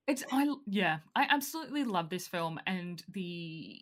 it's 0.07 0.23
I 0.31 0.47
yeah 0.67 0.99
I 1.15 1.27
absolutely 1.29 1.83
love 1.83 2.09
this 2.09 2.27
film 2.27 2.59
and 2.65 3.03
the 3.11 3.81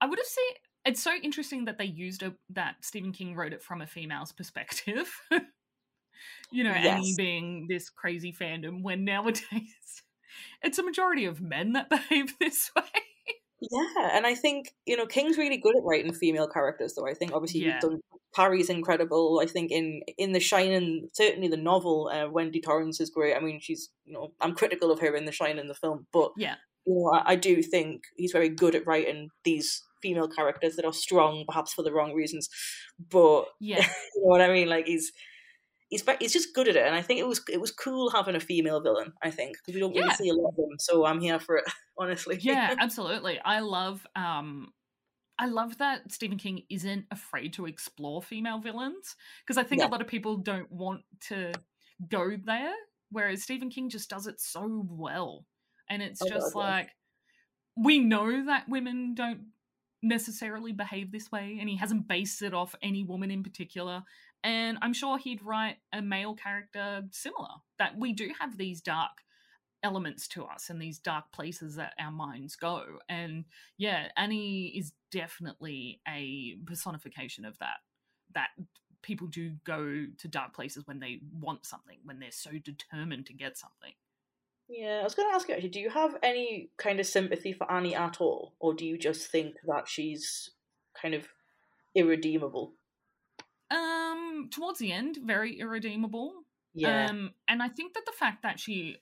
I 0.00 0.06
would 0.06 0.18
have 0.18 0.26
said 0.26 0.60
it's 0.84 1.02
so 1.02 1.14
interesting 1.22 1.64
that 1.66 1.78
they 1.78 1.84
used 1.84 2.22
a, 2.22 2.34
that 2.50 2.76
Stephen 2.82 3.12
King 3.12 3.34
wrote 3.34 3.52
it 3.52 3.62
from 3.62 3.82
a 3.82 3.86
female's 3.86 4.32
perspective. 4.32 5.10
you 6.50 6.64
know, 6.64 6.70
yes. 6.70 6.86
Annie 6.86 7.14
being 7.16 7.66
this 7.68 7.90
crazy 7.90 8.32
fandom 8.32 8.82
when 8.82 9.04
nowadays 9.04 9.42
it's 10.62 10.78
a 10.78 10.82
majority 10.82 11.24
of 11.24 11.40
men 11.40 11.72
that 11.72 11.90
behave 11.90 12.34
this 12.38 12.70
way. 12.76 12.82
Yeah, 13.60 14.10
and 14.12 14.24
I 14.24 14.34
think 14.34 14.72
you 14.86 14.96
know 14.96 15.06
King's 15.06 15.36
really 15.36 15.56
good 15.56 15.76
at 15.76 15.82
writing 15.84 16.12
female 16.12 16.46
characters. 16.46 16.94
Though 16.94 17.08
I 17.08 17.14
think 17.14 17.32
obviously 17.32 17.64
yeah. 17.64 17.80
done 17.80 18.00
Carrie's 18.34 18.70
incredible. 18.70 19.40
I 19.42 19.46
think 19.46 19.72
in 19.72 20.02
in 20.16 20.32
The 20.32 20.40
Shining, 20.40 21.08
certainly 21.12 21.48
the 21.48 21.56
novel, 21.56 22.08
uh, 22.12 22.30
Wendy 22.30 22.60
Torrance 22.60 23.00
is 23.00 23.10
great. 23.10 23.34
I 23.34 23.40
mean, 23.40 23.58
she's 23.60 23.90
you 24.04 24.12
know 24.12 24.32
I'm 24.40 24.54
critical 24.54 24.92
of 24.92 25.00
her 25.00 25.14
in 25.16 25.24
The 25.24 25.32
Shining, 25.32 25.66
the 25.66 25.74
film, 25.74 26.06
but 26.12 26.30
yeah, 26.36 26.54
you 26.86 26.94
know 26.94 27.10
I, 27.12 27.32
I 27.32 27.36
do 27.36 27.62
think 27.62 28.02
he's 28.16 28.32
very 28.32 28.48
good 28.48 28.76
at 28.76 28.86
writing 28.86 29.30
these 29.44 29.82
female 30.02 30.28
characters 30.28 30.76
that 30.76 30.84
are 30.84 30.92
strong, 30.92 31.44
perhaps 31.48 31.72
for 31.72 31.82
the 31.82 31.92
wrong 31.92 32.14
reasons. 32.14 32.48
But 33.10 33.46
yeah, 33.60 33.82
you 34.14 34.22
know 34.22 34.28
what 34.28 34.40
I 34.40 34.52
mean. 34.52 34.68
Like 34.68 34.86
he's 34.86 35.10
he's 35.88 36.04
he's 36.20 36.32
just 36.32 36.54
good 36.54 36.68
at 36.68 36.76
it, 36.76 36.86
and 36.86 36.94
I 36.94 37.02
think 37.02 37.20
it 37.20 37.26
was 37.26 37.40
it 37.50 37.60
was 37.60 37.70
cool 37.70 38.10
having 38.10 38.36
a 38.36 38.40
female 38.40 38.80
villain. 38.80 39.12
I 39.22 39.30
think 39.30 39.56
because 39.56 39.74
we 39.74 39.80
don't 39.80 39.94
yeah. 39.94 40.02
really 40.02 40.14
see 40.14 40.28
a 40.28 40.34
lot 40.34 40.50
of 40.50 40.56
them, 40.56 40.78
so 40.78 41.04
I'm 41.04 41.20
here 41.20 41.38
for 41.38 41.56
it. 41.56 41.64
Honestly, 41.98 42.38
yeah, 42.40 42.74
absolutely. 42.80 43.40
I 43.44 43.60
love 43.60 44.06
um, 44.14 44.72
I 45.38 45.46
love 45.46 45.78
that 45.78 46.12
Stephen 46.12 46.38
King 46.38 46.62
isn't 46.70 47.06
afraid 47.10 47.52
to 47.54 47.66
explore 47.66 48.22
female 48.22 48.58
villains 48.58 49.16
because 49.44 49.58
I 49.58 49.64
think 49.64 49.80
yeah. 49.80 49.88
a 49.88 49.90
lot 49.90 50.00
of 50.00 50.06
people 50.06 50.36
don't 50.36 50.70
want 50.70 51.02
to 51.28 51.52
go 52.08 52.36
there, 52.44 52.74
whereas 53.10 53.42
Stephen 53.42 53.70
King 53.70 53.88
just 53.88 54.10
does 54.10 54.26
it 54.26 54.40
so 54.40 54.86
well, 54.88 55.46
and 55.88 56.02
it's 56.02 56.22
oh, 56.22 56.28
just 56.28 56.54
like 56.54 56.90
we 57.76 57.98
know 57.98 58.44
that 58.46 58.68
women 58.68 59.14
don't 59.14 59.40
necessarily 60.02 60.72
behave 60.72 61.10
this 61.10 61.32
way 61.32 61.58
and 61.60 61.68
he 61.68 61.76
hasn't 61.76 62.06
based 62.06 62.40
it 62.42 62.54
off 62.54 62.74
any 62.82 63.02
woman 63.02 63.32
in 63.32 63.42
particular 63.42 64.02
and 64.44 64.78
I'm 64.82 64.92
sure 64.92 65.18
he'd 65.18 65.42
write 65.42 65.76
a 65.92 66.02
male 66.02 66.34
character 66.34 67.02
similar. 67.10 67.48
That 67.78 67.98
we 67.98 68.12
do 68.12 68.30
have 68.40 68.56
these 68.56 68.80
dark 68.80 69.10
elements 69.82 70.26
to 70.28 70.44
us 70.44 70.70
and 70.70 70.80
these 70.80 70.98
dark 70.98 71.32
places 71.32 71.76
that 71.76 71.94
our 72.00 72.10
minds 72.10 72.56
go. 72.56 72.82
And 73.08 73.44
yeah, 73.76 74.08
Annie 74.16 74.72
is 74.76 74.92
definitely 75.12 76.00
a 76.06 76.56
personification 76.66 77.44
of 77.44 77.58
that 77.58 77.76
that 78.34 78.48
people 79.02 79.26
do 79.26 79.52
go 79.64 80.06
to 80.18 80.28
dark 80.28 80.54
places 80.54 80.86
when 80.86 81.00
they 81.00 81.20
want 81.32 81.64
something, 81.64 81.98
when 82.04 82.18
they're 82.18 82.30
so 82.30 82.50
determined 82.52 83.26
to 83.26 83.32
get 83.32 83.56
something. 83.56 83.92
Yeah, 84.68 84.98
I 85.00 85.04
was 85.04 85.14
going 85.14 85.30
to 85.30 85.34
ask 85.34 85.48
you 85.48 85.54
actually, 85.54 85.70
do 85.70 85.80
you 85.80 85.88
have 85.88 86.16
any 86.22 86.70
kind 86.76 87.00
of 87.00 87.06
sympathy 87.06 87.52
for 87.52 87.70
Annie 87.70 87.94
at 87.94 88.20
all? 88.20 88.54
Or 88.60 88.74
do 88.74 88.84
you 88.84 88.98
just 88.98 89.30
think 89.30 89.54
that 89.66 89.88
she's 89.88 90.50
kind 91.00 91.14
of 91.14 91.28
irredeemable? 91.94 92.74
Um, 93.70 94.48
towards 94.50 94.78
the 94.78 94.92
end, 94.92 95.18
very 95.24 95.58
irredeemable. 95.58 96.32
Yeah. 96.74 97.06
Um, 97.06 97.32
and 97.48 97.62
I 97.62 97.68
think 97.68 97.94
that 97.94 98.06
the 98.06 98.12
fact 98.12 98.42
that 98.42 98.58
she, 98.58 98.96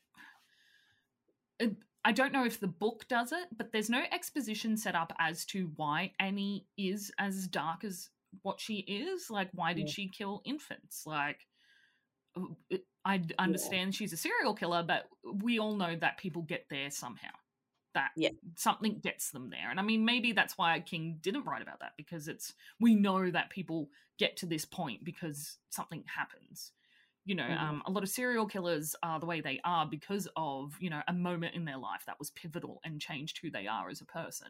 I 2.05 2.13
don't 2.13 2.33
know 2.33 2.45
if 2.45 2.59
the 2.59 2.67
book 2.67 3.07
does 3.09 3.33
it, 3.33 3.49
but 3.57 3.73
there's 3.73 3.91
no 3.91 4.03
exposition 4.11 4.77
set 4.77 4.95
up 4.95 5.13
as 5.19 5.45
to 5.47 5.71
why 5.77 6.13
Annie 6.19 6.67
is 6.77 7.13
as 7.19 7.47
dark 7.47 7.85
as 7.85 8.11
what 8.43 8.61
she 8.61 8.79
is. 8.79 9.31
Like, 9.31 9.51
why 9.53 9.73
did 9.73 9.87
yeah. 9.87 9.93
she 9.93 10.09
kill 10.09 10.43
infants? 10.45 11.05
Like, 11.07 11.41
I 13.05 13.23
understand 13.39 13.93
yeah. 13.93 13.99
she's 13.99 14.13
a 14.13 14.17
serial 14.17 14.55
killer, 14.55 14.83
but 14.83 15.09
we 15.25 15.59
all 15.59 15.77
know 15.77 15.97
that 15.97 16.19
people 16.19 16.43
get 16.43 16.67
there 16.71 16.91
somehow. 16.91 17.31
That 17.97 18.11
yeah. 18.15 18.29
something 18.57 19.01
gets 19.01 19.31
them 19.31 19.51
there. 19.51 19.71
And 19.71 19.81
I 19.81 19.83
mean, 19.83 20.05
maybe 20.05 20.33
that's 20.33 20.57
why 20.59 20.79
King 20.81 21.19
didn't 21.23 21.47
write 21.47 21.63
about 21.63 21.81
that 21.81 21.95
because 21.97 22.29
it's 22.29 22.53
we 22.79 22.95
know 22.95 23.31
that 23.31 23.51
people 23.51 23.89
get 24.19 24.37
to 24.37 24.47
this 24.47 24.65
point 24.67 25.03
because 25.03 25.57
something 25.71 26.05
happens. 26.15 26.73
You 27.25 27.35
know, 27.35 27.43
mm-hmm. 27.43 27.65
um, 27.65 27.83
a 27.87 27.91
lot 27.91 28.03
of 28.03 28.11
serial 28.11 28.47
killers 28.47 28.95
are 29.03 29.19
the 29.19 29.27
way 29.27 29.41
they 29.41 29.61
are 29.65 29.87
because 29.87 30.29
of 30.37 30.75
you 30.79 30.91
know 30.91 31.01
a 31.09 31.13
moment 31.13 31.55
in 31.55 31.65
their 31.65 31.79
life 31.79 32.05
that 32.07 32.19
was 32.19 32.31
pivotal 32.31 32.81
and 32.85 33.01
changed 33.01 33.41
who 33.43 33.51
they 33.51 33.67
are 33.67 33.89
as 33.89 34.03
a 34.03 34.05
person. 34.05 34.49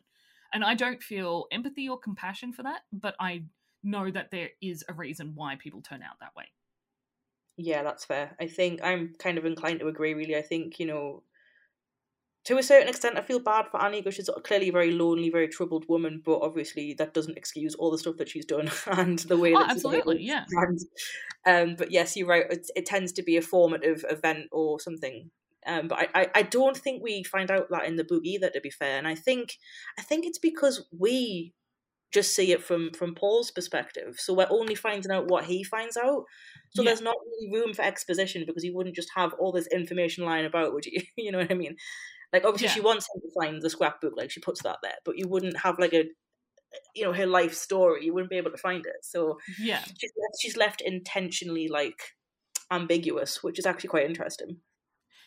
And 0.52 0.64
I 0.64 0.74
don't 0.74 1.02
feel 1.02 1.46
empathy 1.52 1.88
or 1.88 1.98
compassion 1.98 2.52
for 2.52 2.64
that, 2.64 2.80
but 2.92 3.14
I 3.20 3.44
know 3.82 4.10
that 4.10 4.30
there 4.30 4.50
is 4.60 4.84
a 4.88 4.92
reason 4.92 5.32
why 5.36 5.56
people 5.56 5.80
turn 5.80 6.02
out 6.02 6.18
that 6.20 6.34
way. 6.36 6.46
Yeah, 7.56 7.82
that's 7.82 8.04
fair. 8.04 8.36
I 8.40 8.46
think 8.46 8.80
I'm 8.82 9.14
kind 9.18 9.38
of 9.38 9.46
inclined 9.46 9.80
to 9.80 9.88
agree, 9.88 10.14
really. 10.14 10.36
I 10.36 10.42
think, 10.42 10.78
you 10.78 10.86
know, 10.86 11.22
to 12.46 12.58
a 12.58 12.62
certain 12.62 12.88
extent, 12.88 13.18
I 13.18 13.22
feel 13.22 13.40
bad 13.40 13.66
for 13.68 13.82
Annie 13.82 14.00
because 14.00 14.14
she's 14.14 14.30
clearly 14.44 14.68
a 14.68 14.72
very 14.72 14.92
lonely, 14.92 15.30
very 15.30 15.48
troubled 15.48 15.84
woman, 15.88 16.22
but 16.24 16.38
obviously 16.38 16.94
that 16.94 17.12
doesn't 17.12 17.36
excuse 17.36 17.74
all 17.74 17.90
the 17.90 17.98
stuff 17.98 18.18
that 18.18 18.28
she's 18.28 18.44
done 18.44 18.70
and 18.86 19.18
the 19.20 19.36
way 19.36 19.52
oh, 19.52 19.58
that 19.58 19.70
absolutely, 19.72 20.22
yeah. 20.22 20.44
And, 20.52 20.78
um, 21.44 21.76
but 21.76 21.90
yes, 21.90 22.16
you're 22.16 22.28
right. 22.28 22.44
It, 22.48 22.70
it, 22.76 22.86
tends 22.86 23.12
to 23.14 23.22
be 23.24 23.36
a 23.36 23.42
formative 23.42 24.04
event 24.08 24.46
or 24.52 24.78
something. 24.78 25.30
Um, 25.66 25.88
but 25.88 25.98
I, 25.98 26.08
I, 26.14 26.30
I 26.36 26.42
don't 26.42 26.76
think 26.76 27.02
we 27.02 27.24
find 27.24 27.50
out 27.50 27.68
that 27.70 27.86
in 27.86 27.96
the 27.96 28.04
book 28.04 28.22
either. 28.24 28.48
To 28.50 28.60
be 28.60 28.70
fair, 28.70 28.96
and 28.96 29.08
I 29.08 29.16
think 29.16 29.56
I 29.98 30.02
think 30.02 30.24
it's 30.24 30.38
because 30.38 30.86
we 30.96 31.52
just 32.12 32.36
see 32.36 32.52
it 32.52 32.62
from 32.62 32.92
from 32.92 33.16
Paul's 33.16 33.50
perspective. 33.50 34.14
So 34.18 34.32
we're 34.32 34.46
only 34.48 34.76
finding 34.76 35.10
out 35.10 35.26
what 35.26 35.46
he 35.46 35.64
finds 35.64 35.96
out. 35.96 36.22
So 36.70 36.82
yeah. 36.82 36.90
there's 36.90 37.02
not 37.02 37.16
really 37.26 37.58
room 37.60 37.74
for 37.74 37.82
exposition 37.82 38.44
because 38.46 38.62
he 38.62 38.70
wouldn't 38.70 38.94
just 38.94 39.10
have 39.16 39.32
all 39.40 39.50
this 39.50 39.66
information 39.66 40.24
lying 40.24 40.46
about, 40.46 40.72
would 40.72 40.86
you? 40.86 41.02
you 41.16 41.32
know 41.32 41.38
what 41.38 41.50
I 41.50 41.54
mean? 41.54 41.74
Like 42.36 42.44
obviously 42.44 42.66
yeah. 42.66 42.74
she 42.74 42.80
wants 42.82 43.08
him 43.14 43.22
to 43.22 43.30
find 43.32 43.62
the 43.62 43.70
scrapbook, 43.70 44.12
like 44.14 44.30
she 44.30 44.40
puts 44.40 44.62
that 44.62 44.76
there, 44.82 44.96
but 45.06 45.16
you 45.16 45.26
wouldn't 45.26 45.56
have 45.56 45.78
like 45.78 45.94
a 45.94 46.04
you 46.94 47.02
know 47.02 47.14
her 47.14 47.26
life 47.26 47.54
story. 47.54 48.04
You 48.04 48.12
wouldn't 48.12 48.28
be 48.28 48.36
able 48.36 48.50
to 48.50 48.58
find 48.58 48.84
it. 48.84 48.96
So 49.00 49.38
yeah, 49.58 49.80
she's 49.98 50.12
left, 50.14 50.36
she's 50.38 50.56
left 50.58 50.80
intentionally 50.82 51.68
like 51.68 52.14
ambiguous, 52.70 53.42
which 53.42 53.58
is 53.58 53.64
actually 53.64 53.88
quite 53.88 54.04
interesting. 54.04 54.58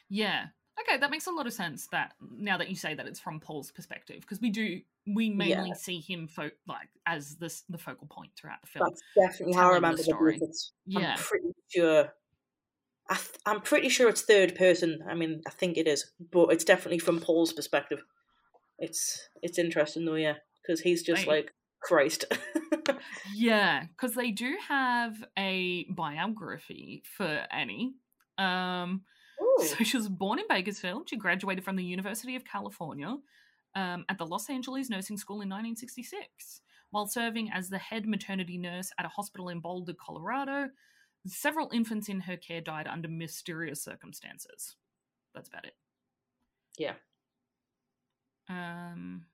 Yeah. 0.07 0.45
Okay, 0.81 0.97
that 0.97 1.09
makes 1.09 1.25
a 1.25 1.31
lot 1.31 1.47
of 1.47 1.53
sense. 1.53 1.87
That 1.91 2.13
now 2.31 2.59
that 2.59 2.69
you 2.69 2.75
say 2.75 2.93
that 2.93 3.07
it's 3.07 3.19
from 3.19 3.39
Paul's 3.39 3.71
perspective, 3.71 4.21
because 4.21 4.39
we 4.39 4.51
do 4.51 4.81
we 5.07 5.31
mainly 5.31 5.69
yeah. 5.69 5.73
see 5.73 5.99
him 5.99 6.27
fo- 6.27 6.51
like 6.67 6.89
as 7.07 7.37
this 7.37 7.63
the 7.69 7.79
focal 7.79 8.05
point 8.05 8.29
throughout 8.37 8.61
the 8.61 8.67
film. 8.67 8.85
That's 8.87 9.01
definitely 9.17 9.55
how 9.55 9.71
I 9.71 9.73
remember 9.73 9.97
the 9.97 10.03
story. 10.03 10.39
yeah, 10.85 11.13
I'm 11.13 11.17
pretty 11.17 11.47
sure. 11.69 12.13
I 13.09 13.15
th- 13.15 13.39
I'm 13.45 13.61
pretty 13.61 13.89
sure 13.89 14.07
it's 14.07 14.21
third 14.21 14.55
person. 14.55 14.99
I 15.09 15.15
mean, 15.15 15.41
I 15.47 15.49
think 15.49 15.77
it 15.77 15.87
is, 15.87 16.11
but 16.31 16.51
it's 16.51 16.63
definitely 16.63 16.99
from 16.99 17.19
Paul's 17.19 17.53
perspective. 17.53 18.03
It's 18.77 19.29
it's 19.41 19.57
interesting 19.57 20.05
though, 20.05 20.15
yeah, 20.15 20.35
because 20.61 20.81
he's 20.81 21.03
just 21.03 21.25
like 21.25 21.51
Christ. 21.81 22.25
yeah, 23.35 23.85
because 23.85 24.13
they 24.15 24.31
do 24.31 24.55
have 24.67 25.15
a 25.37 25.85
biography 25.89 27.03
for 27.17 27.45
Annie. 27.51 27.93
Um, 28.37 29.01
Ooh. 29.41 29.65
so 29.65 29.83
she 29.83 29.97
was 29.97 30.07
born 30.07 30.39
in 30.39 30.45
Bakersfield. 30.47 31.09
She 31.09 31.17
graduated 31.17 31.63
from 31.63 31.75
the 31.75 31.83
University 31.83 32.35
of 32.35 32.45
California 32.45 33.17
um, 33.75 34.05
at 34.07 34.17
the 34.17 34.25
Los 34.25 34.49
Angeles 34.49 34.89
Nursing 34.89 35.17
School 35.17 35.41
in 35.41 35.49
1966. 35.49 36.61
While 36.91 37.07
serving 37.07 37.51
as 37.53 37.69
the 37.69 37.77
head 37.77 38.07
maternity 38.07 38.57
nurse 38.57 38.91
at 38.97 39.05
a 39.05 39.09
hospital 39.09 39.49
in 39.49 39.59
Boulder, 39.59 39.93
Colorado, 39.93 40.69
several 41.27 41.69
infants 41.73 42.09
in 42.09 42.21
her 42.21 42.37
care 42.37 42.61
died 42.61 42.87
under 42.87 43.07
mysterious 43.07 43.83
circumstances. 43.83 44.75
That's 45.33 45.49
about 45.49 45.65
it. 45.65 45.75
Yeah. 46.77 46.93
Um, 48.47 49.25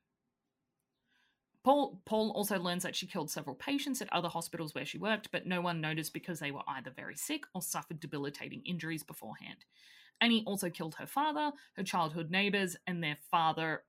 Paul, 1.64 2.02
Paul 2.06 2.32
also 2.32 2.60
learns 2.60 2.84
that 2.84 2.96
she 2.96 3.08
killed 3.08 3.32
several 3.32 3.56
patients 3.56 4.02
at 4.02 4.14
other 4.14 4.30
hospitals 4.30 4.76
where 4.76 4.86
she 4.86 4.98
worked, 4.98 5.32
but 5.32 5.48
no 5.48 5.62
one 5.62 5.82
noticed 5.82 6.14
because 6.14 6.40
they 6.40 6.52
were 6.52 6.62
either 6.68 6.92
very 6.92 7.16
sick 7.16 7.44
or 7.56 7.62
suffered 7.62 8.00
debilitating 8.00 8.62
injuries 8.66 9.04
beforehand. 9.04 9.66
Annie 10.22 10.44
also 10.46 10.70
killed 10.70 10.96
her 10.96 11.08
father, 11.08 11.52
her 11.76 11.84
childhood 11.84 12.30
neighbors, 12.30 12.76
and 12.86 13.04
their 13.04 13.18
father 13.32 13.84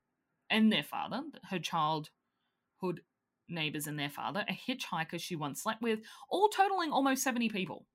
and 0.49 0.73
their 0.73 0.83
father, 0.83 1.23
her 1.51 1.59
childhood 1.59 3.03
neighbors 3.49 3.87
and 3.87 3.99
their 3.99 4.11
father, 4.11 4.45
a 4.49 4.53
hitchhiker 4.53 5.21
she 5.21 5.37
once 5.37 5.63
slept 5.63 5.83
with, 5.83 6.01
all 6.31 6.49
totaling 6.49 6.91
almost 6.91 7.23
70 7.23 7.49
people. 7.49 7.87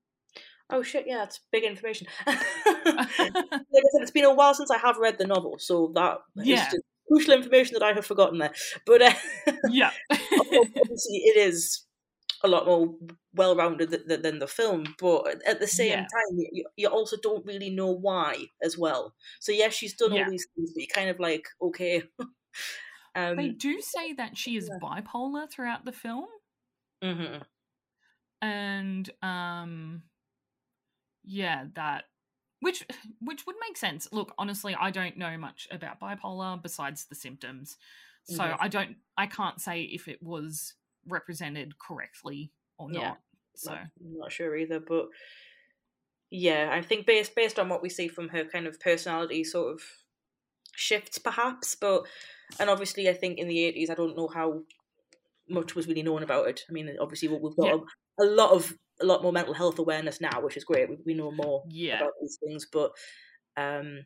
Oh 0.69 0.84
shit, 0.84 1.06
yeah, 1.06 1.18
that's 1.18 1.41
big 1.52 1.64
information. 1.64 2.07
like 2.26 2.38
I 2.38 3.18
said, 3.26 4.02
it's 4.02 4.11
been 4.11 4.23
a 4.23 4.34
while 4.34 4.53
since 4.53 4.72
I 4.72 4.78
have 4.78 4.98
read 4.98 5.18
the 5.18 5.28
novel, 5.28 5.57
so 5.60 5.91
that 5.95 6.19
yeah. 6.36 6.68
is 6.68 6.82
crucial 7.11 7.34
information 7.34 7.73
that 7.73 7.84
I 7.84 7.94
have 7.94 8.06
forgotten 8.06 8.40
there. 8.40 8.53
But 8.86 9.02
uh, 9.02 9.14
yeah, 9.69 9.91
obviously 10.11 11.18
it 11.18 11.38
is 11.38 11.86
a 12.44 12.48
lot 12.48 12.65
more 12.65 12.95
well 13.36 13.56
rounded 13.56 13.91
than, 14.07 14.22
than, 14.22 14.40
the 14.40 14.48
film, 14.48 14.95
but 14.99 15.41
at 15.45 15.60
the 15.60 15.68
same 15.68 15.91
yeah. 15.91 15.98
time, 15.98 16.38
you, 16.52 16.65
you, 16.76 16.88
also 16.88 17.18
don't 17.22 17.45
really 17.45 17.69
know 17.69 17.91
why 17.91 18.36
as 18.64 18.78
well. 18.78 19.14
So 19.40 19.52
yes, 19.52 19.73
she's 19.73 19.94
done 19.94 20.14
yeah. 20.14 20.23
all 20.23 20.32
these 20.32 20.48
things, 20.56 20.72
but 20.73 20.82
you're 20.82 20.95
kind 20.95 21.10
of 21.10 21.19
like, 21.19 21.45
okay, 21.61 22.03
um, 23.15 23.35
they 23.35 23.49
do 23.49 23.81
say 23.81 24.13
that 24.13 24.38
she 24.38 24.55
is 24.55 24.69
bipolar 24.81 25.49
throughout 25.49 25.85
the 25.85 25.91
film. 25.91 26.27
Mm-hmm. 27.03 27.41
And 28.41 29.09
um 29.21 30.03
yeah, 31.23 31.65
that 31.75 32.05
which 32.61 32.85
which 33.19 33.45
would 33.45 33.55
make 33.59 33.77
sense. 33.77 34.07
Look, 34.11 34.33
honestly, 34.38 34.75
I 34.79 34.91
don't 34.91 35.17
know 35.17 35.38
much 35.38 35.67
about 35.71 35.99
bipolar 35.99 36.61
besides 36.61 37.05
the 37.05 37.15
symptoms. 37.15 37.77
So 38.23 38.43
mm-hmm. 38.43 38.63
I 38.63 38.67
don't 38.67 38.95
I 39.17 39.27
can't 39.27 39.59
say 39.59 39.81
if 39.83 40.07
it 40.07 40.21
was 40.21 40.75
represented 41.07 41.77
correctly 41.77 42.51
or 42.77 42.91
yeah. 42.91 42.99
not. 42.99 43.17
So 43.55 43.73
I'm 43.73 43.89
not 43.99 44.31
sure 44.31 44.55
either, 44.55 44.79
but 44.79 45.07
yeah, 46.29 46.69
I 46.71 46.81
think 46.81 47.05
based 47.05 47.35
based 47.35 47.59
on 47.59 47.67
what 47.67 47.81
we 47.81 47.89
see 47.89 48.07
from 48.07 48.29
her 48.29 48.45
kind 48.45 48.67
of 48.67 48.79
personality 48.79 49.43
sort 49.43 49.73
of 49.73 49.81
shifts 50.76 51.18
perhaps, 51.18 51.76
but 51.76 52.03
and 52.60 52.69
obviously 52.69 53.10
I 53.10 53.14
think 53.14 53.38
in 53.38 53.48
the 53.48 53.64
eighties 53.64 53.89
I 53.89 53.95
don't 53.95 54.18
know 54.18 54.27
how 54.27 54.61
much 55.49 55.76
was 55.76 55.88
really 55.88 56.03
known 56.03 56.23
about 56.23 56.48
it. 56.48 56.61
I 56.69 56.73
mean, 56.73 56.89
obviously 56.99 57.27
we've 57.27 57.56
got 57.56 57.68
yeah. 57.68 57.77
a, 58.19 58.23
a, 58.23 58.26
lot 58.26 58.52
of 58.52 58.73
a 59.02 59.06
lot 59.06 59.22
more 59.22 59.34
mental 59.34 59.53
health 59.53 59.80
awareness 59.80 60.22
now, 60.22 60.41
which 60.41 60.57
is 60.57 60.64
great. 60.64 60.89
We, 60.89 60.98
we 61.06 61.14
know 61.14 61.31
more 61.31 61.64
yeah. 61.69 61.98
about 61.98 62.14
these 62.22 62.38
things, 62.43 62.68
but 62.72 62.91
um, 63.57 64.06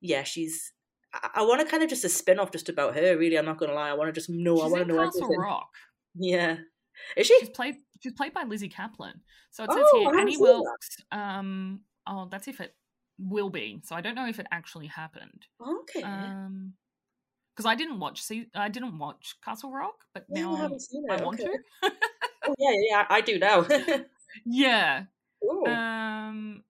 yeah, 0.00 0.22
she's. 0.22 0.72
I, 1.12 1.30
I 1.36 1.42
want 1.42 1.60
to 1.60 1.66
kind 1.66 1.82
of 1.82 1.88
just 1.88 2.04
a 2.04 2.08
spin 2.08 2.38
off 2.38 2.52
just 2.52 2.68
about 2.68 2.94
her. 2.94 3.16
Really, 3.16 3.36
I'm 3.36 3.46
not 3.46 3.58
going 3.58 3.70
to 3.70 3.74
lie. 3.74 3.90
I 3.90 3.94
want 3.94 4.08
to 4.08 4.18
just 4.18 4.30
know. 4.30 4.56
She's 4.56 4.64
I 4.64 4.68
want 4.68 4.88
to 4.88 4.94
know 4.94 5.04
Castle 5.04 5.24
everything. 5.24 5.40
Rock. 5.40 5.70
Yeah, 6.14 6.56
is 7.16 7.26
she? 7.26 7.38
She's 7.40 7.50
played. 7.50 7.76
She's 8.00 8.12
played 8.12 8.34
by 8.34 8.44
Lizzy 8.44 8.68
Caplan. 8.68 9.14
So 9.50 9.64
it 9.64 9.72
says 9.72 9.84
oh, 9.92 10.10
here 10.10 10.20
Annie 10.20 10.36
Wilkes. 10.36 10.96
Um, 11.10 11.80
oh, 12.06 12.28
that's 12.30 12.48
if 12.48 12.60
it 12.60 12.74
will 13.18 13.50
be. 13.50 13.80
So 13.84 13.94
I 13.94 14.00
don't 14.00 14.14
know 14.14 14.28
if 14.28 14.38
it 14.38 14.46
actually 14.50 14.86
happened. 14.86 15.46
Okay. 15.60 16.02
Um, 16.02 16.74
because 17.54 17.66
I 17.66 17.74
didn't 17.74 17.98
watch. 17.98 18.22
See, 18.22 18.46
I 18.54 18.68
didn't 18.68 18.98
watch 18.98 19.34
Castle 19.44 19.72
Rock, 19.72 20.04
but 20.14 20.26
now 20.28 20.54
I, 20.54 21.14
I 21.14 21.22
want 21.24 21.40
to. 21.40 21.58
oh 21.82 22.54
yeah, 22.56 22.74
yeah, 22.88 23.06
I 23.08 23.20
do 23.20 23.36
now. 23.38 23.66
yeah. 24.46 25.04
Ooh. 25.44 25.66
Um. 25.66 26.62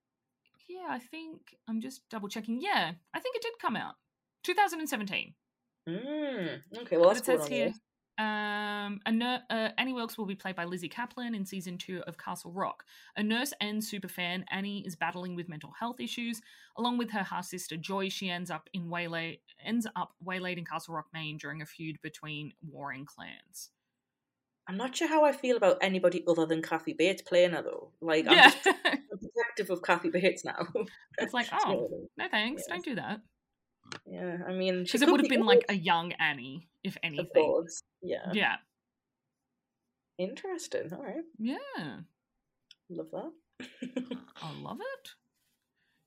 Yeah, 0.67 0.87
I 0.89 0.99
think 0.99 1.41
I'm 1.69 1.83
just 1.83 2.09
double 2.09 2.29
checking. 2.29 2.61
Yeah, 2.61 2.93
I 3.13 3.21
think 3.21 3.37
it 3.37 3.43
did 3.43 3.53
come 3.61 3.77
out 3.77 3.95
2017. 4.45 5.35
Mm, 5.89 6.61
okay, 6.79 6.97
well, 6.97 7.09
that's 7.09 7.21
it 7.21 7.25
says 7.25 7.49
here. 7.49 7.73
Um, 8.19 9.01
a 9.07 9.13
ner- 9.13 9.45
uh, 9.49 9.69
Annie 9.79 9.93
Wilkes 9.93 10.19
will 10.19 10.27
be 10.27 10.35
played 10.35 10.57
by 10.57 10.65
Lizzy 10.65 10.89
Caplan 10.89 11.37
in 11.37 11.47
season 11.47 11.79
two 11.79 12.03
of 12.09 12.19
Castle 12.19 12.51
Rock. 12.51 12.85
A 13.17 13.23
nurse 13.23 13.53
and 13.61 13.81
superfan, 13.81 14.43
Annie 14.51 14.85
is 14.85 14.97
battling 14.97 15.37
with 15.37 15.49
mental 15.49 15.73
health 15.79 16.01
issues. 16.01 16.41
Along 16.77 16.99
with 16.99 17.13
her 17.13 17.23
half 17.23 17.45
sister 17.45 17.77
Joy, 17.77 18.09
she 18.09 18.29
ends 18.29 18.51
up 18.51 18.69
in 18.73 18.91
waylay 18.91 19.39
ends 19.65 19.87
up 19.95 20.15
waylaid 20.23 20.59
in 20.59 20.65
Castle 20.65 20.95
Rock, 20.95 21.07
Maine 21.15 21.37
during 21.37 21.63
a 21.63 21.67
feud 21.67 21.99
between 22.03 22.53
warring 22.69 23.05
clans. 23.05 23.71
I'm 24.67 24.77
not 24.77 24.95
sure 24.97 25.09
how 25.09 25.25
I 25.25 25.33
feel 25.33 25.57
about 25.57 25.79
anybody 25.81 26.25
other 26.29 26.45
than 26.45 26.61
Kathy 26.61 26.93
Bates 26.93 27.23
playing 27.23 27.53
her 27.53 27.63
though. 27.63 27.93
Like 28.01 28.27
I'm 28.29 28.35
just 28.35 28.63
protective 28.65 29.71
of 29.71 29.83
Kathy 29.83 30.11
Bates 30.11 30.45
now. 30.45 30.67
It's 31.19 31.35
like, 31.35 31.49
oh 31.53 31.89
no 32.17 32.29
thanks, 32.29 32.65
yeah. 32.67 32.75
don't 32.75 32.85
do 32.85 32.95
that. 32.97 33.21
Yeah, 34.07 34.39
I 34.47 34.53
mean, 34.53 34.85
because 34.85 35.03
it 35.03 35.11
would 35.11 35.21
have 35.21 35.29
been 35.29 35.47
like 35.47 35.65
a 35.69 35.75
young 35.75 36.13
Annie, 36.13 36.69
if 36.83 36.97
anything. 37.03 37.27
Of 37.27 37.33
course. 37.33 37.83
Yeah. 38.03 38.33
Yeah. 38.33 38.57
Interesting. 40.19 40.93
All 40.93 41.03
right. 41.03 41.25
Yeah. 41.39 41.57
Love 42.91 43.11
that. 43.13 43.33
I 44.43 44.61
love 44.61 44.79
it. 44.81 45.11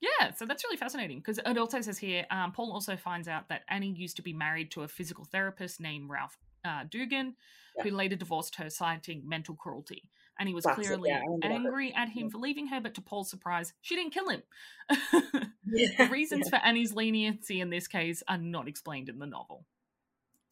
Yeah, 0.02 0.34
so 0.34 0.46
that's 0.46 0.64
really 0.64 0.78
fascinating 0.78 1.20
because 1.20 1.38
it 1.38 1.58
also 1.58 1.80
says 1.82 2.00
here 2.00 2.26
um, 2.32 2.52
Paul 2.52 2.74
also 2.74 2.98
finds 2.98 3.28
out 3.28 3.50
that 3.50 3.62
Annie 3.70 3.94
used 3.96 4.16
to 4.16 4.24
be 4.24 4.34
married 4.34 4.72
to 4.72 4.82
a 4.82 4.88
physical 4.88 5.26
therapist 5.26 5.80
named 5.80 6.10
Ralph 6.10 6.38
uh, 6.66 6.86
Dugan, 6.90 7.36
yeah. 7.78 7.84
who 7.84 7.92
later 7.92 8.16
divorced 8.16 8.56
her, 8.56 8.70
citing 8.72 9.22
mental 9.26 9.56
cruelty. 9.56 10.10
And 10.42 10.50
he 10.50 10.56
was 10.56 10.66
clearly 10.66 11.12
yeah, 11.12 11.22
angry 11.44 11.94
at 11.96 12.10
him 12.10 12.24
yeah. 12.24 12.30
for 12.30 12.40
leaving 12.40 12.66
her, 12.70 12.82
but 12.82 12.96
to 12.96 13.02
Paul's 13.02 13.30
surprise, 13.30 13.74
she 13.80 13.96
didn't 13.96 14.12
kill 14.12 14.28
him. 14.28 14.42
the 14.90 16.08
reasons 16.12 16.50
for 16.50 16.56
Annie's 16.56 16.96
leniency 16.96 17.62
in 17.62 17.70
this 17.70 17.88
case 17.88 18.24
are 18.28 18.40
not 18.40 18.68
explained 18.68 19.08
in 19.08 19.20
the 19.20 19.28
novel. 19.28 19.66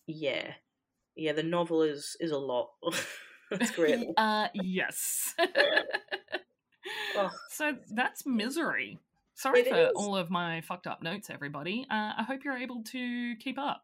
Yeah, 0.06 0.53
yeah, 1.16 1.34
the 1.34 1.41
novel 1.41 1.82
is 1.82 2.16
is 2.20 2.30
a 2.30 2.38
lot. 2.38 2.70
that's 3.49 3.72
great. 3.72 4.10
uh, 4.16 4.49
yes. 4.53 5.34
oh. 7.18 7.32
So 7.49 7.76
that's 7.91 8.28
misery. 8.28 8.99
Sorry 9.34 9.61
it 9.61 9.70
for 9.70 9.76
is. 9.76 9.91
all 9.95 10.16
of 10.16 10.30
my 10.30 10.61
fucked 10.61 10.86
up 10.86 11.02
notes, 11.02 11.32
everybody. 11.32 11.88
Uh, 11.90 12.14
I 12.20 12.24
hope 12.28 12.44
you're 12.44 12.57
able 12.57 12.84
to 12.84 13.36
keep 13.38 13.57
up. 13.57 13.82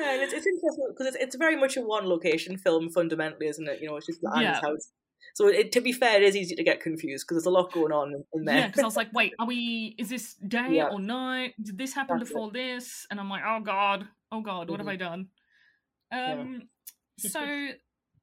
Yeah, 0.00 0.14
and 0.14 0.22
it's, 0.22 0.32
it's 0.32 0.46
interesting 0.46 0.86
because 0.88 1.14
it's, 1.14 1.16
it's 1.24 1.36
very 1.36 1.56
much 1.56 1.76
a 1.76 1.82
one 1.82 2.08
location 2.08 2.56
film 2.56 2.90
fundamentally, 2.90 3.46
isn't 3.46 3.68
it? 3.68 3.80
You 3.80 3.88
know, 3.88 3.96
it's 3.96 4.06
just 4.06 4.20
Anne's 4.34 4.42
yeah. 4.42 4.60
house. 4.60 4.90
So 5.34 5.48
it, 5.48 5.72
to 5.72 5.80
be 5.80 5.92
fair, 5.92 6.16
it 6.16 6.22
is 6.22 6.36
easy 6.36 6.54
to 6.56 6.64
get 6.64 6.80
confused 6.80 7.26
because 7.26 7.42
there's 7.42 7.46
a 7.46 7.50
lot 7.50 7.72
going 7.72 7.92
on 7.92 8.24
in, 8.34 8.44
there. 8.44 8.56
Yeah, 8.56 8.66
because 8.66 8.82
I 8.82 8.86
was 8.86 8.96
like, 8.96 9.12
wait, 9.12 9.32
are 9.38 9.46
we? 9.46 9.94
Is 9.98 10.08
this 10.08 10.34
day 10.34 10.68
yeah. 10.70 10.88
or 10.88 11.00
night? 11.00 11.54
Did 11.62 11.78
this 11.78 11.94
happen 11.94 12.18
That's 12.18 12.28
before 12.28 12.48
it. 12.48 12.54
this? 12.54 13.06
And 13.10 13.18
I'm 13.18 13.30
like, 13.30 13.42
oh 13.46 13.60
god, 13.60 14.06
oh 14.30 14.40
god, 14.40 14.68
what 14.68 14.80
mm-hmm. 14.80 14.88
have 14.88 14.94
I 14.94 14.96
done? 14.96 15.28
Um, 16.12 16.62
yeah. 17.18 17.30
so 17.30 17.68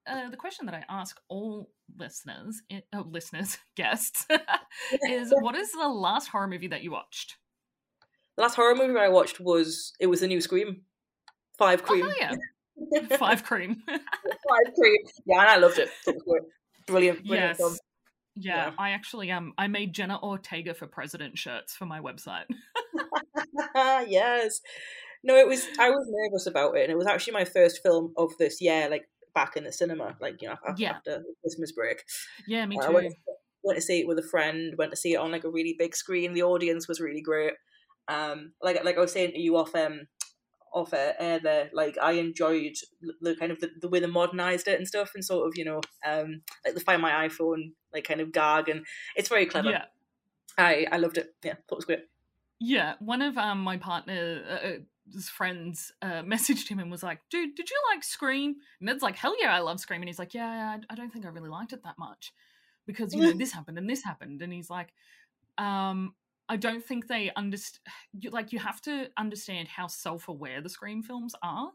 uh, 0.08 0.30
the 0.30 0.38
question 0.38 0.66
that 0.68 0.76
I 0.76 0.84
ask 0.90 1.20
all 1.30 1.72
listeners, 1.98 2.62
oh, 2.94 3.06
listeners, 3.10 3.58
guests, 3.76 4.26
is 5.10 5.34
what 5.42 5.56
is 5.56 5.72
the 5.72 5.88
last 5.88 6.28
horror 6.28 6.48
movie 6.48 6.68
that 6.68 6.84
you 6.84 6.92
watched? 6.92 7.38
The 8.38 8.44
last 8.44 8.56
horror 8.56 8.76
movie 8.76 9.00
I 9.00 9.10
watched 9.10 9.40
was 9.40 9.94
it 10.00 10.08
was 10.08 10.22
the 10.22 10.28
new 10.28 10.42
Scream, 10.42 10.82
Five 11.60 11.84
Cream. 11.84 12.06
Oh, 12.08 12.14
yeah. 12.18 13.18
Five 13.18 13.44
Cream. 13.46 13.84
Five 13.86 14.74
Cream. 14.74 14.98
Yeah, 15.26 15.42
and 15.42 15.50
I 15.50 15.58
loved 15.58 15.78
it. 15.78 15.90
brilliant, 16.06 16.48
brilliant 16.88 17.26
yes. 17.26 17.58
Film. 17.58 17.76
Yeah, 18.36 18.68
yeah, 18.68 18.72
I 18.80 18.92
actually 18.92 19.32
um 19.32 19.54
I 19.58 19.68
made 19.68 19.94
Jenna 19.94 20.18
Ortega 20.24 20.74
for 20.74 20.88
president 20.88 21.38
shirts 21.38 21.76
for 21.76 21.86
my 21.86 22.00
website. 22.00 22.46
yes. 24.08 24.62
No, 25.22 25.36
it 25.36 25.48
was 25.48 25.68
I 25.78 25.90
was 25.90 26.08
nervous 26.10 26.48
about 26.48 26.78
it 26.78 26.84
and 26.84 26.92
it 26.92 26.98
was 26.98 27.08
actually 27.08 27.34
my 27.34 27.44
first 27.44 27.84
film 27.84 28.14
of 28.16 28.32
this 28.38 28.62
year. 28.62 28.88
Like 28.90 29.10
back 29.36 29.58
in 29.58 29.66
the 29.66 29.74
cinema, 29.74 30.16
like 30.22 30.42
you 30.42 30.48
know, 30.48 30.56
after, 30.66 30.82
yeah. 30.82 30.92
after 30.92 31.24
Christmas 31.42 31.74
break. 31.74 32.04
Yeah, 32.48 32.66
me 32.66 32.78
too. 32.78 32.88
Uh, 32.88 32.92
went, 32.92 33.14
went, 33.64 33.78
to 33.78 33.82
see 33.82 34.00
it 34.00 34.08
with 34.08 34.20
a 34.20 34.24
friend. 34.24 34.76
Went 34.78 34.92
to 34.92 34.98
see 34.98 35.14
it 35.14 35.18
on 35.18 35.32
like 35.32 35.44
a 35.44 35.50
really 35.50 35.76
big 35.78 35.94
screen. 35.94 36.34
The 36.34 36.44
audience 36.44 36.88
was 36.88 37.02
really 37.02 37.22
great. 37.22 37.54
Um, 38.08 38.54
like 38.62 38.82
like 38.86 38.98
I 38.98 39.02
was 39.02 39.12
saying 39.12 39.32
to 39.32 39.40
you 39.40 39.58
off 39.58 39.76
um 39.76 40.08
off 40.74 40.94
air 40.94 41.40
there, 41.40 41.70
like 41.74 41.98
I 41.98 42.14
enjoyed 42.14 42.74
the 43.22 43.36
kind 43.36 43.52
of 43.52 43.60
the, 43.60 43.70
the 43.80 43.88
way 43.88 44.00
they 44.00 44.08
modernized 44.08 44.68
it 44.68 44.78
and 44.78 44.88
stuff, 44.88 45.12
and 45.16 45.24
sort 45.24 45.48
of 45.48 45.58
you 45.58 45.66
know 45.66 45.82
um 46.06 46.42
like 46.66 46.74
the 46.74 46.80
Find 46.80 47.02
My 47.02 47.28
iPhone 47.28 47.72
like 47.94 48.04
kind 48.04 48.22
of 48.22 48.32
gag, 48.32 48.70
and 48.70 48.86
it's 49.16 49.30
very 49.30 49.46
clever. 49.46 49.72
Yeah. 49.72 49.86
I 50.58 50.88
I 50.92 50.98
loved 50.98 51.18
it. 51.18 51.34
Yeah, 51.44 51.56
thought 51.68 51.76
it 51.76 51.78
was 51.78 51.86
great. 51.86 52.06
Yeah, 52.60 52.96
one 53.00 53.22
of 53.22 53.38
um 53.38 53.62
my 53.62 53.78
partner 53.78 54.44
uh, 54.48 54.68
uh 54.68 54.78
his 55.14 55.30
friends 55.30 55.92
uh, 56.02 56.22
messaged 56.24 56.68
him 56.68 56.80
and 56.80 56.92
was 56.92 57.04
like, 57.04 57.20
"Dude, 57.30 57.56
did 57.56 57.70
you 57.70 57.78
like 57.92 58.04
Scream?" 58.04 58.56
And 58.80 58.88
Ned's 58.88 59.04
like, 59.04 59.16
"Hell 59.16 59.36
yeah, 59.40 59.56
I 59.56 59.60
love 59.60 59.80
Scream." 59.80 60.02
And 60.02 60.10
he's 60.10 60.20
like, 60.20 60.34
"Yeah, 60.34 60.78
I, 60.78 60.94
I 60.94 60.96
don't 60.96 61.12
think 61.12 61.26
I 61.26 61.30
really 61.30 61.50
liked 61.50 61.74
it 61.74 61.84
that 61.84 61.98
much 61.98 62.34
because 62.86 63.14
you 63.14 63.22
know 63.22 63.34
this 63.38 63.52
happened 63.52 63.78
and 63.78 63.90
this 63.90 64.04
happened." 64.04 64.42
And 64.42 64.54
he's 64.54 64.70
like, 64.70 64.94
um, 65.58 66.14
"I 66.50 66.58
don't 66.58 66.84
think 66.84 67.08
they 67.08 67.32
understand. 67.36 67.82
Like, 68.32 68.52
you 68.52 68.60
have 68.60 68.82
to 68.82 69.10
understand 69.18 69.68
how 69.68 69.88
self-aware 69.88 70.62
the 70.62 70.70
Scream 70.70 71.04
films 71.04 71.36
are. 71.42 71.72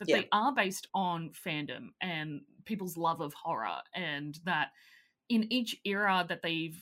That 0.00 0.08
yeah. 0.08 0.16
they 0.16 0.28
are 0.30 0.54
based 0.54 0.88
on 0.92 1.30
fandom 1.30 1.88
and 2.02 2.42
people's 2.66 2.98
love 2.98 3.22
of 3.22 3.32
horror, 3.32 3.78
and 3.94 4.38
that 4.44 4.72
in 5.30 5.50
each 5.50 5.76
era 5.84 6.26
that 6.28 6.42
they've, 6.42 6.78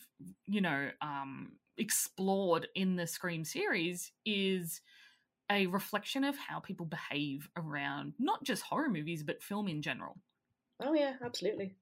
you 0.47 0.61
know, 0.61 0.91
um, 1.01 1.53
explored 1.79 2.67
in 2.75 2.97
the 2.97 3.07
Scream 3.07 3.45
series 3.45 4.11
is." 4.25 4.81
a 5.53 5.67
reflection 5.67 6.25
of 6.25 6.37
how 6.39 6.59
people 6.59 6.87
behave 6.87 7.51
around 7.55 8.15
not 8.19 8.43
just 8.45 8.63
horror 8.63 8.89
movies 8.89 9.23
but 9.23 9.43
film 9.43 9.69
in 9.69 9.83
general. 9.83 10.17
Oh 10.83 10.95
yeah, 10.95 11.15
absolutely. 11.23 11.77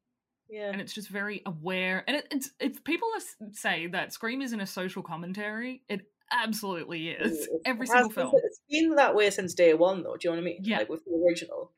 Yeah, 0.49 0.71
and 0.71 0.81
it's 0.81 0.93
just 0.93 1.09
very 1.09 1.43
aware. 1.47 2.05
And 2.07 2.19
it, 2.19 2.29
it's 2.31 2.51
if 2.61 2.85
people 2.85 3.09
say 3.53 3.87
that 3.89 4.13
Scream 4.13 4.43
isn't 4.43 4.61
a 4.61 4.67
social 4.67 5.03
commentary, 5.03 5.83
it 5.89 6.03
absolutely 6.31 7.11
is. 7.11 7.47
It, 7.47 7.51
Every 7.65 7.87
single 7.87 8.09
been, 8.09 8.15
film. 8.15 8.33
It's 8.45 8.61
been 8.69 8.97
that 8.97 9.15
way 9.15 9.31
since 9.31 9.55
day 9.55 9.75
one, 9.75 10.03
though. 10.03 10.17
Do 10.17 10.29
you 10.29 10.31
know 10.31 10.37
what 10.37 10.43
I 10.43 10.45
mean? 10.45 10.61
Yeah. 10.63 10.79
Like 10.79 10.89
with 10.89 11.05
the 11.05 11.25
original, 11.27 11.73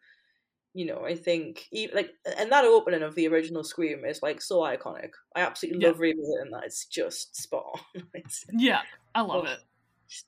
you 0.73 0.86
know, 0.86 1.05
I 1.05 1.15
think 1.15 1.66
even, 1.73 1.95
like 1.95 2.11
and 2.36 2.51
that 2.51 2.65
opening 2.65 3.03
of 3.03 3.15
the 3.15 3.28
original 3.28 3.65
Scream 3.65 4.05
is 4.05 4.23
like 4.23 4.41
so 4.43 4.61
iconic. 4.61 5.11
I 5.35 5.41
absolutely 5.43 5.82
yeah. 5.82 5.89
love 5.89 6.01
revisiting 6.01 6.51
that. 6.53 6.65
It's 6.65 6.86
just 6.86 7.36
spot 7.36 7.81
on. 7.95 8.03
yeah, 8.59 8.81
I 9.15 9.20
love 9.23 9.45
oh. 9.47 9.53
it. 9.53 9.59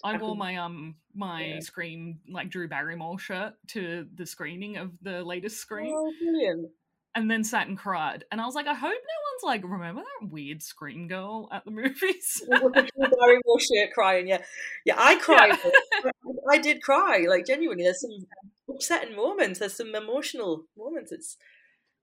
I 0.02 0.16
wore 0.16 0.36
my 0.36 0.56
um 0.56 0.96
my 1.14 1.44
yeah. 1.44 1.60
Scream 1.60 2.20
like 2.28 2.50
Drew 2.50 2.68
Barrymore 2.68 3.18
shirt 3.18 3.54
to 3.68 4.06
the 4.14 4.26
screening 4.26 4.76
of 4.78 4.92
the 5.02 5.22
latest 5.22 5.58
Scream. 5.58 5.92
Oh, 5.94 6.12
brilliant! 6.20 6.70
And 7.16 7.30
then 7.30 7.44
sat 7.44 7.66
and 7.66 7.78
cried, 7.78 8.24
and 8.30 8.42
I 8.42 8.44
was 8.44 8.54
like, 8.54 8.66
I 8.66 8.74
hope 8.74 8.82
no 8.82 8.90
one's 8.92 9.42
like, 9.42 9.64
remember 9.64 10.02
that 10.02 10.28
weird 10.30 10.62
Scream 10.62 11.08
girl 11.08 11.48
at 11.50 11.64
the 11.64 11.70
movies? 11.70 12.44
Barrymore 12.50 13.58
shirt 13.58 13.94
crying, 13.94 14.28
yeah, 14.28 14.42
yeah. 14.84 14.96
I 14.98 15.16
cried. 15.16 15.58
Yeah. 15.64 16.10
I 16.50 16.58
did 16.58 16.82
cry, 16.82 17.24
like 17.26 17.46
genuinely. 17.46 17.84
There's 17.84 18.02
some 18.02 18.26
upsetting 18.68 19.16
moments. 19.16 19.60
There's 19.60 19.74
some 19.74 19.94
emotional 19.94 20.66
moments. 20.76 21.10
It's 21.10 21.38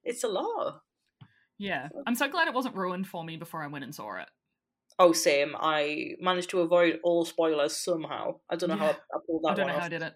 it's 0.02 0.24
a 0.24 0.28
lot. 0.28 0.80
Yeah, 1.58 1.90
I'm 2.08 2.16
so 2.16 2.28
glad 2.28 2.48
it 2.48 2.54
wasn't 2.54 2.74
ruined 2.74 3.06
for 3.06 3.24
me 3.24 3.36
before 3.36 3.62
I 3.62 3.68
went 3.68 3.84
and 3.84 3.94
saw 3.94 4.16
it. 4.16 4.28
Oh, 4.98 5.12
same. 5.12 5.54
I 5.58 6.14
managed 6.20 6.50
to 6.50 6.60
avoid 6.60 6.98
all 7.02 7.24
spoilers 7.24 7.76
somehow. 7.76 8.40
I 8.50 8.56
don't 8.56 8.68
know 8.68 8.76
yeah. 8.76 8.80
how 8.80 8.88
I, 8.88 9.16
I 9.16 9.18
pulled 9.26 9.42
that. 9.44 9.50
I 9.50 9.54
don't 9.54 9.66
know 9.68 9.74
off. 9.74 9.80
how 9.80 9.86
I 9.86 9.90
did 9.90 10.02
it. 10.02 10.14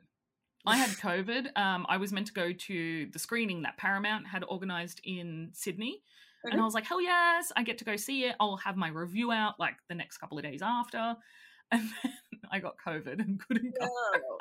I 0.66 0.76
had 0.76 0.90
COVID. 0.90 1.56
Um, 1.56 1.86
I 1.88 1.96
was 1.96 2.12
meant 2.12 2.26
to 2.28 2.32
go 2.32 2.52
to 2.52 3.06
the 3.06 3.18
screening 3.18 3.62
that 3.62 3.76
Paramount 3.76 4.26
had 4.26 4.44
organized 4.44 5.00
in 5.04 5.50
Sydney. 5.52 6.02
Mm-hmm. 6.44 6.52
And 6.52 6.60
I 6.60 6.64
was 6.64 6.74
like, 6.74 6.84
hell 6.84 7.00
yes, 7.00 7.52
I 7.56 7.62
get 7.62 7.78
to 7.78 7.84
go 7.84 7.96
see 7.96 8.24
it. 8.24 8.36
I'll 8.38 8.56
have 8.56 8.76
my 8.76 8.88
review 8.88 9.32
out 9.32 9.58
like 9.58 9.76
the 9.88 9.94
next 9.94 10.18
couple 10.18 10.38
of 10.38 10.44
days 10.44 10.62
after. 10.62 11.16
And 11.70 11.82
then 12.02 12.12
I 12.50 12.60
got 12.60 12.76
COVID 12.78 13.18
and 13.20 13.38
couldn't 13.46 13.74
go. 13.78 13.84
No. 13.84 14.38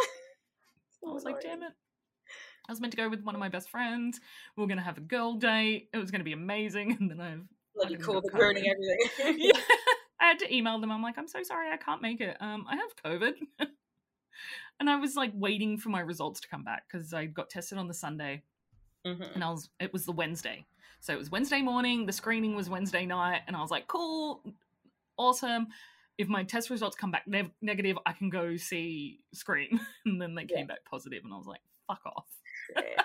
I 1.08 1.12
was 1.12 1.22
like, 1.22 1.40
damn 1.40 1.62
it. 1.62 1.70
I 2.68 2.72
was 2.72 2.80
meant 2.80 2.90
to 2.94 2.96
go 2.96 3.08
with 3.08 3.22
one 3.22 3.36
of 3.36 3.38
my 3.38 3.48
best 3.48 3.70
friends. 3.70 4.18
We 4.56 4.60
were 4.60 4.66
going 4.66 4.78
to 4.78 4.82
have 4.82 4.98
a 4.98 5.02
girl 5.02 5.34
date. 5.34 5.88
It 5.94 5.98
was 5.98 6.10
going 6.10 6.18
to 6.18 6.24
be 6.24 6.32
amazing. 6.32 6.96
And 6.98 7.08
then 7.08 7.20
I've 7.20 7.44
bloody 7.76 7.96
ruining 7.96 8.64
everything. 8.66 9.36
yeah. 9.38 9.60
I 10.20 10.26
had 10.26 10.40
to 10.40 10.52
email 10.52 10.80
them. 10.80 10.90
I'm 10.90 11.00
like, 11.00 11.16
I'm 11.16 11.28
so 11.28 11.44
sorry, 11.44 11.70
I 11.70 11.76
can't 11.76 12.02
make 12.02 12.20
it. 12.20 12.36
Um, 12.40 12.66
I 12.68 12.74
have 12.74 12.96
COVID. 13.04 13.34
And 14.80 14.88
I 14.88 14.96
was 14.96 15.16
like 15.16 15.32
waiting 15.34 15.78
for 15.78 15.88
my 15.88 16.00
results 16.00 16.40
to 16.40 16.48
come 16.48 16.64
back 16.64 16.84
because 16.90 17.12
I 17.12 17.26
got 17.26 17.50
tested 17.50 17.78
on 17.78 17.88
the 17.88 17.94
Sunday, 17.94 18.42
mm-hmm. 19.06 19.22
and 19.34 19.44
I 19.44 19.50
was 19.50 19.68
it 19.80 19.92
was 19.92 20.04
the 20.04 20.12
Wednesday, 20.12 20.66
so 21.00 21.12
it 21.12 21.18
was 21.18 21.30
Wednesday 21.30 21.62
morning. 21.62 22.06
The 22.06 22.12
screening 22.12 22.54
was 22.54 22.68
Wednesday 22.68 23.06
night, 23.06 23.42
and 23.46 23.56
I 23.56 23.60
was 23.60 23.70
like, 23.70 23.86
cool, 23.86 24.42
awesome. 25.16 25.68
If 26.16 26.28
my 26.28 26.42
test 26.42 26.70
results 26.70 26.96
come 26.96 27.12
back 27.12 27.24
ne- 27.28 27.52
negative, 27.62 27.96
I 28.04 28.12
can 28.12 28.28
go 28.28 28.56
see 28.56 29.20
Scream. 29.32 29.78
and 30.06 30.20
then 30.20 30.34
they 30.34 30.44
came 30.44 30.66
back 30.66 30.84
positive, 30.90 31.22
and 31.24 31.32
I 31.32 31.36
was 31.36 31.46
like, 31.46 31.60
fuck 31.86 32.00
off. 32.06 32.26
yeah. 32.76 33.02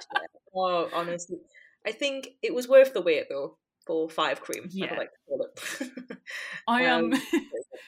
Oh, 0.55 0.89
honestly, 0.93 1.37
I 1.85 1.91
think 1.91 2.29
it 2.41 2.53
was 2.53 2.67
worth 2.67 2.93
the 2.93 3.01
wait 3.01 3.27
though 3.29 3.57
for 3.85 4.09
five 4.09 4.41
cream. 4.41 4.67
Yeah. 4.69 4.93
I 4.93 4.97
like 4.97 5.09
to. 5.27 6.17
I 6.67 6.85
um, 6.85 7.13
um 7.13 7.21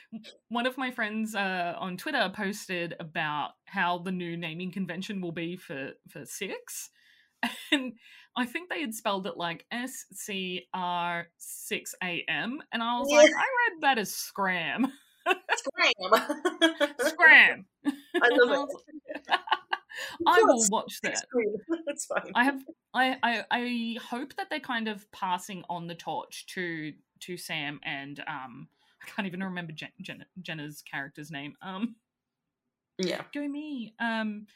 one 0.49 0.65
of 0.65 0.77
my 0.77 0.91
friends 0.91 1.35
uh, 1.35 1.73
on 1.77 1.97
Twitter 1.97 2.31
posted 2.33 2.95
about 2.99 3.51
how 3.65 3.99
the 3.99 4.11
new 4.11 4.37
naming 4.37 4.71
convention 4.71 5.21
will 5.21 5.31
be 5.31 5.57
for 5.57 5.91
for 6.09 6.25
six, 6.25 6.89
and 7.71 7.93
I 8.35 8.45
think 8.45 8.69
they 8.69 8.81
had 8.81 8.93
spelled 8.93 9.27
it 9.27 9.37
like 9.37 9.65
S 9.71 10.05
C 10.11 10.67
R 10.73 11.27
six 11.37 11.95
A 12.03 12.23
M, 12.27 12.61
and 12.71 12.83
I 12.83 12.99
was 12.99 13.07
yeah. 13.09 13.17
like, 13.17 13.31
I 13.31 13.73
read 13.73 13.81
that 13.81 13.97
as 13.97 14.13
scram. 14.13 14.91
Scram. 15.55 15.91
scram. 16.99 17.65
I 18.21 18.29
love 18.31 18.69
it. 18.69 19.39
I 20.27 20.41
will 20.41 20.63
watch 20.69 20.99
that. 21.03 21.23
That's 21.85 22.05
fine. 22.07 22.31
I 22.35 22.43
have. 22.43 22.61
I, 22.93 23.17
I 23.23 23.43
I 23.51 23.95
hope 24.03 24.35
that 24.35 24.49
they're 24.49 24.59
kind 24.59 24.87
of 24.87 25.09
passing 25.11 25.63
on 25.69 25.87
the 25.87 25.95
torch 25.95 26.45
to 26.47 26.93
to 27.21 27.37
Sam 27.37 27.79
and 27.83 28.19
um. 28.27 28.67
I 29.03 29.07
can't 29.11 29.27
even 29.27 29.43
remember 29.43 29.71
Jen, 29.71 29.89
Jen, 30.01 30.25
Jenna's 30.41 30.81
character's 30.81 31.29
name. 31.29 31.55
Um. 31.61 31.95
Yeah. 32.97 33.21
Go 33.33 33.47
me. 33.47 33.93
Um. 33.99 34.47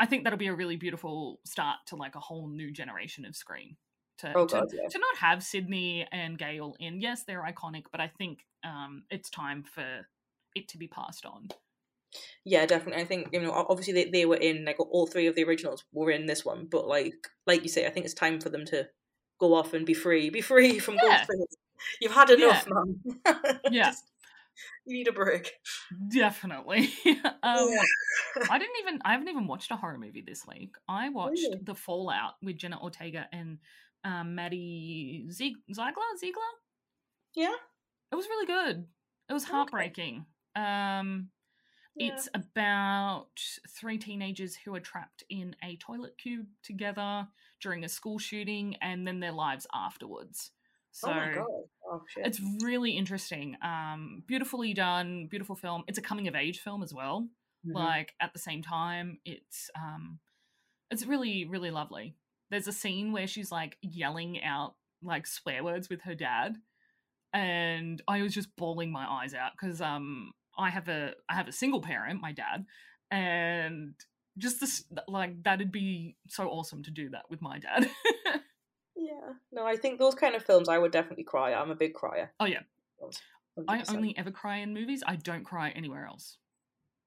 I 0.00 0.06
think 0.06 0.22
that'll 0.22 0.38
be 0.38 0.46
a 0.46 0.54
really 0.54 0.76
beautiful 0.76 1.40
start 1.44 1.78
to 1.86 1.96
like 1.96 2.14
a 2.14 2.20
whole 2.20 2.46
new 2.48 2.70
generation 2.70 3.24
of 3.24 3.34
Scream. 3.34 3.76
To, 4.18 4.32
Oh, 4.36 4.46
to, 4.46 4.66
yeah. 4.72 4.88
to 4.88 4.98
not 4.98 5.16
have 5.18 5.42
Sydney 5.42 6.06
and 6.12 6.38
Gail 6.38 6.76
in. 6.78 7.00
Yes, 7.00 7.24
they're 7.24 7.42
iconic, 7.42 7.84
but 7.90 8.00
I 8.00 8.06
think 8.06 8.44
um, 8.64 9.02
it's 9.10 9.28
time 9.30 9.64
for 9.64 10.06
it 10.54 10.68
to 10.68 10.78
be 10.78 10.86
passed 10.86 11.26
on. 11.26 11.48
Yeah, 12.44 12.64
definitely. 12.66 13.02
I 13.02 13.06
think 13.06 13.28
you 13.32 13.40
know, 13.40 13.52
obviously 13.52 13.92
they, 13.94 14.10
they 14.10 14.24
were 14.26 14.36
in 14.36 14.64
like 14.64 14.80
all 14.80 15.06
three 15.06 15.26
of 15.26 15.34
the 15.34 15.44
originals 15.44 15.84
were 15.92 16.10
in 16.10 16.26
this 16.26 16.44
one, 16.44 16.66
but 16.70 16.86
like 16.88 17.14
like 17.46 17.62
you 17.62 17.68
say, 17.68 17.86
I 17.86 17.90
think 17.90 18.06
it's 18.06 18.14
time 18.14 18.40
for 18.40 18.48
them 18.48 18.64
to 18.66 18.88
go 19.38 19.54
off 19.54 19.74
and 19.74 19.84
be 19.86 19.94
free, 19.94 20.30
be 20.30 20.40
free 20.40 20.78
from 20.78 20.94
Yeah. 21.02 21.22
Ghostface. 21.24 21.56
You've 22.00 22.12
had 22.12 22.30
enough, 22.30 22.66
man. 22.68 23.00
Yeah. 23.70 23.86
Just- 23.90 24.04
you 24.84 24.96
need 24.96 25.06
a 25.06 25.12
break. 25.12 25.52
Definitely. 26.08 26.90
um, 27.06 27.68
Yeah. 27.70 27.82
I 28.50 28.58
didn't 28.58 28.74
even. 28.80 28.98
I 29.04 29.12
haven't 29.12 29.28
even 29.28 29.46
watched 29.46 29.70
a 29.70 29.76
horror 29.76 29.98
movie 29.98 30.24
this 30.26 30.44
week. 30.48 30.74
I 30.88 31.10
watched 31.10 31.42
Really? 31.42 31.60
The 31.62 31.74
Fallout 31.76 32.32
with 32.42 32.56
Jenna 32.56 32.80
Ortega 32.82 33.26
and 33.32 33.58
um, 34.04 34.34
Maddie 34.34 35.26
Zieg- 35.30 35.62
Ziegler. 35.72 36.02
Ziegler. 36.18 36.42
Yeah. 37.36 37.54
It 38.10 38.16
was 38.16 38.26
really 38.26 38.46
good. 38.46 38.86
It 39.28 39.32
was 39.32 39.44
Okay. 39.44 39.52
heartbreaking. 39.52 40.26
Um, 40.56 41.28
Yeah. 41.98 42.12
It's 42.12 42.28
about 42.34 43.26
three 43.68 43.98
teenagers 43.98 44.56
who 44.56 44.74
are 44.74 44.80
trapped 44.80 45.24
in 45.28 45.56
a 45.64 45.76
toilet 45.76 46.16
cube 46.16 46.46
together 46.62 47.26
during 47.60 47.84
a 47.84 47.88
school 47.88 48.18
shooting, 48.18 48.76
and 48.80 49.06
then 49.06 49.20
their 49.20 49.32
lives 49.32 49.66
afterwards. 49.74 50.52
So 50.92 51.10
oh 51.10 51.14
my 51.14 51.32
god. 51.34 51.46
Oh 51.90 52.02
shit. 52.08 52.26
it's 52.26 52.40
really 52.62 52.92
interesting. 52.92 53.56
Um, 53.62 54.22
beautifully 54.26 54.74
done, 54.74 55.26
beautiful 55.26 55.56
film. 55.56 55.84
It's 55.86 55.98
a 55.98 56.02
coming 56.02 56.28
of 56.28 56.34
age 56.34 56.60
film 56.60 56.82
as 56.82 56.94
well. 56.94 57.28
Mhm. 57.66 57.74
Like 57.74 58.14
at 58.20 58.32
the 58.32 58.38
same 58.38 58.62
time, 58.62 59.18
it's 59.24 59.70
um, 59.76 60.18
it's 60.90 61.04
really 61.06 61.44
really 61.44 61.70
lovely. 61.70 62.16
There's 62.50 62.68
a 62.68 62.72
scene 62.72 63.12
where 63.12 63.26
she's 63.26 63.52
like 63.52 63.76
yelling 63.82 64.42
out 64.42 64.74
like 65.02 65.26
swear 65.26 65.62
words 65.64 65.88
with 65.88 66.02
her 66.02 66.14
dad, 66.14 66.56
and 67.32 68.02
I 68.08 68.22
was 68.22 68.34
just 68.34 68.54
bawling 68.56 68.90
my 68.92 69.06
eyes 69.06 69.34
out 69.34 69.52
because 69.52 69.80
um, 69.80 70.32
I 70.58 70.70
have 70.70 70.88
a 70.88 71.14
I 71.28 71.34
have 71.34 71.48
a 71.48 71.52
single 71.52 71.80
parent, 71.80 72.20
my 72.20 72.32
dad, 72.32 72.66
and 73.10 73.94
just 74.36 74.60
this 74.60 74.84
like 75.06 75.42
that'd 75.42 75.72
be 75.72 76.16
so 76.28 76.48
awesome 76.48 76.82
to 76.84 76.90
do 76.90 77.10
that 77.10 77.30
with 77.30 77.40
my 77.40 77.58
dad. 77.58 77.88
Yeah. 78.98 79.34
No, 79.52 79.64
I 79.64 79.76
think 79.76 79.98
those 79.98 80.14
kind 80.14 80.34
of 80.34 80.44
films 80.44 80.68
I 80.68 80.78
would 80.78 80.92
definitely 80.92 81.24
cry. 81.24 81.54
I'm 81.54 81.70
a 81.70 81.74
big 81.74 81.94
crier. 81.94 82.32
Oh, 82.40 82.44
yeah. 82.44 82.60
100%. 83.02 83.64
I 83.68 83.82
only 83.88 84.16
ever 84.18 84.30
cry 84.30 84.58
in 84.58 84.74
movies. 84.74 85.02
I 85.06 85.16
don't 85.16 85.44
cry 85.44 85.70
anywhere 85.70 86.06
else. 86.06 86.36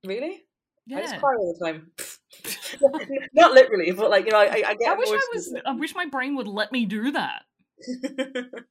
Really? 0.05 0.43
Yeah. 0.87 0.97
I 0.97 1.01
just 1.01 1.19
cry 1.19 1.35
all 1.37 1.55
the 1.57 1.65
time. 1.65 1.91
Not 3.33 3.53
literally, 3.53 3.91
but 3.91 4.09
like 4.09 4.25
you 4.25 4.31
know, 4.31 4.39
I, 4.39 4.63
I 4.65 4.75
get. 4.75 4.89
I 4.89 4.95
wish 4.95 5.09
I 5.09 5.27
was. 5.33 5.55
I 5.65 5.73
wish 5.73 5.93
my 5.93 6.07
brain 6.07 6.35
would 6.37 6.47
let 6.47 6.71
me 6.71 6.85
do 6.85 7.11
that. 7.11 7.43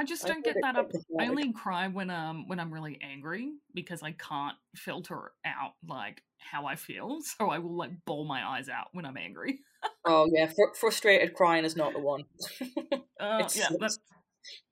I 0.00 0.04
just 0.04 0.26
don't 0.26 0.42
feel 0.42 0.54
get 0.54 0.62
that 0.62 0.76
up. 0.76 0.90
I 1.18 1.26
only 1.26 1.52
cry 1.52 1.86
when 1.88 2.08
um 2.08 2.48
when 2.48 2.58
I'm 2.58 2.72
really 2.72 2.98
angry 3.02 3.52
because 3.74 4.02
I 4.02 4.12
can't 4.12 4.56
filter 4.74 5.32
out 5.44 5.72
like 5.86 6.22
how 6.38 6.64
I 6.64 6.76
feel. 6.76 7.18
So 7.38 7.50
I 7.50 7.58
will 7.58 7.76
like 7.76 7.90
bawl 8.06 8.24
my 8.24 8.42
eyes 8.42 8.70
out 8.70 8.86
when 8.92 9.04
I'm 9.04 9.18
angry. 9.18 9.60
Oh 10.06 10.26
yeah, 10.32 10.46
fr- 10.46 10.74
frustrated 10.74 11.34
crying 11.34 11.66
is 11.66 11.76
not 11.76 11.92
the 11.92 12.00
one. 12.00 12.24
Uh, 13.20 13.46
yeah, 13.54 13.68
that's. 13.78 13.98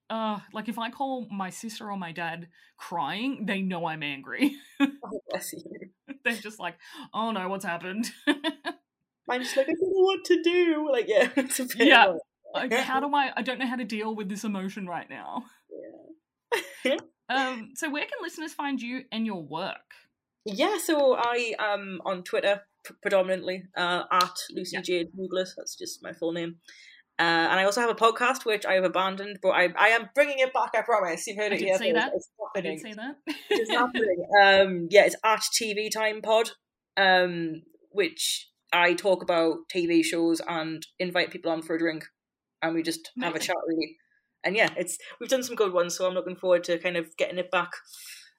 Uh, 0.09 0.39
like 0.55 0.71
if 0.71 0.79
I 0.79 0.89
call 0.89 1.27
my 1.31 1.51
sister 1.51 1.91
or 1.91 1.99
my 1.99 2.13
dad 2.13 2.49
crying, 2.79 3.45
they 3.45 3.61
know 3.61 3.85
I'm 3.85 4.03
angry. 4.03 4.57
oh, 4.81 5.21
bless 5.29 5.53
you. 5.53 5.63
They're 6.25 6.33
just 6.33 6.59
like, 6.59 6.77
"Oh 7.13 7.31
no, 7.31 7.47
what's 7.51 7.67
happened?" 7.67 8.11
I'm 8.27 9.43
just 9.43 9.55
like 9.55 9.69
I 9.69 9.73
don't 9.73 9.83
know 9.83 10.03
what 10.03 10.25
to 10.25 10.43
do. 10.43 10.89
Like 10.91 11.09
yeah, 11.09 11.29
it's 11.37 11.61
a 11.61 11.65
bit. 11.65 11.89
Yeah. 11.89 12.05
annoying. 12.05 12.21
Like, 12.61 12.73
how 12.73 13.01
do 13.01 13.15
I? 13.15 13.31
I 13.37 13.43
don't 13.43 13.59
know 13.59 13.67
how 13.67 13.77
to 13.77 13.85
deal 13.85 14.15
with 14.15 14.29
this 14.29 14.45
emotion 14.45 14.87
right 14.87 15.09
now. 15.09 15.45
Yeah. 16.85 16.97
Um, 17.31 17.73
so 17.75 17.91
where 17.91 18.05
can 18.07 18.19
listeners 18.23 18.55
find 18.55 18.81
you 18.81 19.03
and 19.13 19.27
your 19.27 19.43
work? 19.43 19.93
Yeah, 20.47 20.79
so 20.83 21.15
I 21.15 21.55
am 21.59 22.01
on 22.07 22.23
Twitter 22.23 22.63
predominantly 23.03 23.65
uh, 23.77 24.05
at 24.11 24.33
Lucy 24.51 24.77
Yeah. 24.77 24.81
Jade 24.81 25.09
Douglas. 25.15 25.53
That's 25.55 25.77
just 25.77 26.03
my 26.03 26.15
full 26.15 26.33
name. 26.33 26.57
Uh, 27.19 27.23
and 27.51 27.61
I 27.61 27.65
also 27.65 27.83
have 27.83 27.91
a 27.91 27.95
podcast 27.95 28.47
which 28.47 28.65
I 28.65 28.73
have 28.77 28.85
abandoned, 28.85 29.41
but 29.43 29.51
I, 29.51 29.69
I 29.77 29.89
am 29.89 30.09
bringing 30.15 30.39
it 30.39 30.55
back. 30.55 30.71
I 30.75 30.81
promise. 30.81 31.27
You've 31.27 31.37
heard 31.37 31.53
I 31.53 31.57
it 31.57 31.59
did 31.59 31.69
first. 31.69 31.81
that. 31.93 32.13
It's 32.15 32.31
I 32.57 32.61
did 32.63 32.79
happening. 32.79 32.79
say 32.79 32.93
that. 32.95 33.17
It's 33.51 33.71
happening. 33.83 34.27
Um, 34.43 34.89
yeah, 34.91 35.05
it's 35.05 35.17
at 35.23 35.41
TV 35.41 35.91
Time 35.93 36.23
Pod, 36.23 36.53
um, 36.97 37.61
which 37.91 38.49
I 38.73 38.95
talk 38.95 39.23
about 39.23 39.57
TV 39.71 40.03
shows 40.03 40.41
and 40.49 40.87
invite 40.99 41.31
people 41.31 41.51
on 41.51 41.61
for 41.61 41.77
a 41.77 41.79
drink, 41.79 42.07
and 42.63 42.75
we 42.75 42.83
just 42.83 43.11
have 43.21 43.35
a 43.35 43.39
chat 43.39 43.57
really. 43.67 43.97
And 44.45 44.57
yeah, 44.57 44.71
it's 44.77 44.99
we've 45.21 45.29
done 45.29 45.43
some 45.43 45.57
good 45.57 45.73
ones, 45.73 45.97
so 45.97 46.07
I'm 46.07 46.15
looking 46.15 46.37
forward 46.37 46.65
to 46.65 46.79
kind 46.79 46.97
of 46.97 47.17
getting 47.17 47.39
it 47.39 47.51
back 47.51 47.71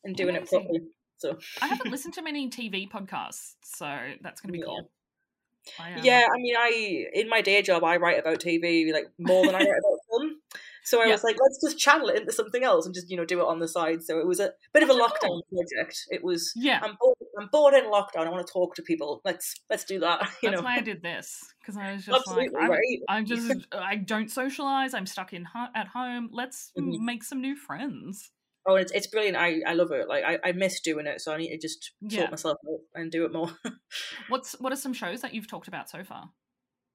and 0.04 0.16
doing 0.16 0.36
it 0.36 0.48
properly. 0.48 0.82
So 1.18 1.38
I 1.62 1.68
haven't 1.68 1.92
listened 1.92 2.14
to 2.16 2.22
many 2.22 2.50
TV 2.50 2.90
podcasts, 2.90 3.56
so 3.64 3.86
that's 4.22 4.42
going 4.42 4.54
to 4.54 4.54
be 4.54 4.60
Yeah. 4.60 4.66
cool. 4.66 4.90
I, 5.78 5.94
um, 5.94 6.00
Yeah, 6.04 6.26
I 6.34 6.38
mean, 6.38 6.56
I 6.58 7.06
in 7.14 7.30
my 7.30 7.42
day 7.42 7.62
job 7.62 7.84
I 7.84 7.98
write 7.98 8.18
about 8.18 8.40
TV 8.40 8.92
like 8.94 9.12
more 9.20 9.46
than 9.46 9.56
I 9.56 9.60
write 9.60 9.68
about 9.68 10.00
film. 10.10 10.36
So 10.86 11.02
I 11.02 11.08
Yeah. 11.08 11.12
was 11.12 11.24
like, 11.24 11.36
let's 11.40 11.62
just 11.62 11.78
channel 11.78 12.08
it 12.08 12.16
into 12.22 12.32
something 12.32 12.64
else 12.64 12.86
and 12.86 12.96
just 12.96 13.10
you 13.10 13.18
know 13.18 13.26
do 13.26 13.42
it 13.42 13.46
on 13.46 13.60
the 13.60 13.68
side. 13.68 14.02
So 14.04 14.20
it 14.20 14.26
was 14.26 14.40
a 14.40 14.52
bit 14.74 14.84
of 14.84 14.90
a 14.90 14.94
lockdown 14.94 15.42
project. 15.52 15.98
It 16.10 16.24
was. 16.24 16.54
yeah. 16.56 16.80
I'm 16.82 16.96
bored. 17.00 17.18
I'm 17.40 17.48
bored 17.52 17.74
in 17.74 17.86
lockdown. 17.86 18.28
I 18.28 18.30
want 18.30 18.46
to 18.46 18.52
talk 18.52 18.76
to 18.76 18.82
people. 18.82 19.22
Let's 19.24 19.56
let's 19.70 19.84
do 19.86 20.00
that. 20.02 20.30
You 20.44 20.50
That's 20.50 20.62
know, 20.62 20.66
why 20.66 20.76
I 20.76 20.82
did 20.82 21.02
this 21.02 21.40
because 21.62 21.78
I 21.78 21.94
was 21.94 22.06
just 22.06 22.18
absolutely 22.20 22.50
like, 22.54 22.64
I'm, 22.64 22.70
right. 22.72 23.00
I'm 23.08 23.26
just, 23.26 23.52
I 23.72 23.96
don't 23.96 24.30
socialize. 24.30 24.94
I'm 24.94 25.06
stuck 25.06 25.34
in 25.34 25.46
at 25.76 25.88
home. 25.88 26.30
Let's 26.32 26.72
m- 26.78 26.86
Mhm. 26.86 27.06
make 27.06 27.24
some 27.24 27.42
new 27.42 27.56
friends. 27.56 28.32
Oh, 28.68 28.76
it's 28.76 28.92
it's 28.92 29.08
brilliant. 29.08 29.38
I 29.38 29.62
I 29.66 29.74
love 29.74 29.92
it. 29.92 30.08
Like 30.08 30.24
I 30.24 30.38
I 30.44 30.52
miss 30.52 30.82
doing 30.82 31.08
it, 31.08 31.22
so 31.22 31.34
I 31.34 31.38
need 31.38 31.50
to 31.50 31.58
just 31.58 31.92
Yeah. 32.02 32.20
sort 32.20 32.32
myself 32.32 32.58
out 32.70 32.80
and 32.94 33.12
do 33.12 33.26
it 33.26 33.34
more. 33.34 33.50
What's 34.30 34.54
what 34.60 34.74
are 34.74 34.76
some 34.76 34.94
shows 34.94 35.22
that 35.22 35.34
you've 35.34 35.48
talked 35.50 35.68
about 35.68 35.90
so 35.90 36.04
far? 36.04 36.30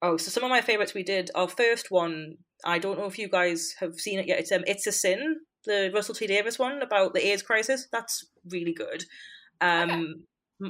Oh, 0.02 0.16
so 0.18 0.30
some 0.30 0.44
of 0.44 0.50
my 0.50 0.60
favorites 0.60 0.92
we 0.94 1.02
did. 1.02 1.30
Our 1.34 1.48
first 1.48 1.86
one, 1.90 2.34
I 2.64 2.78
don't 2.78 2.98
know 2.98 3.06
if 3.06 3.18
you 3.18 3.28
guys 3.28 3.74
have 3.80 3.94
seen 3.94 4.18
it 4.18 4.26
yet. 4.26 4.38
It's 4.40 4.52
um, 4.52 4.62
it's 4.66 4.86
a 4.86 4.92
sin, 4.92 5.36
the 5.64 5.90
Russell 5.94 6.14
T 6.14 6.26
Davies 6.26 6.58
one 6.58 6.82
about 6.82 7.14
the 7.14 7.26
AIDS 7.26 7.42
crisis. 7.42 7.88
That's 7.90 8.26
really 8.50 8.74
good. 8.74 9.04
Um, 9.60 10.26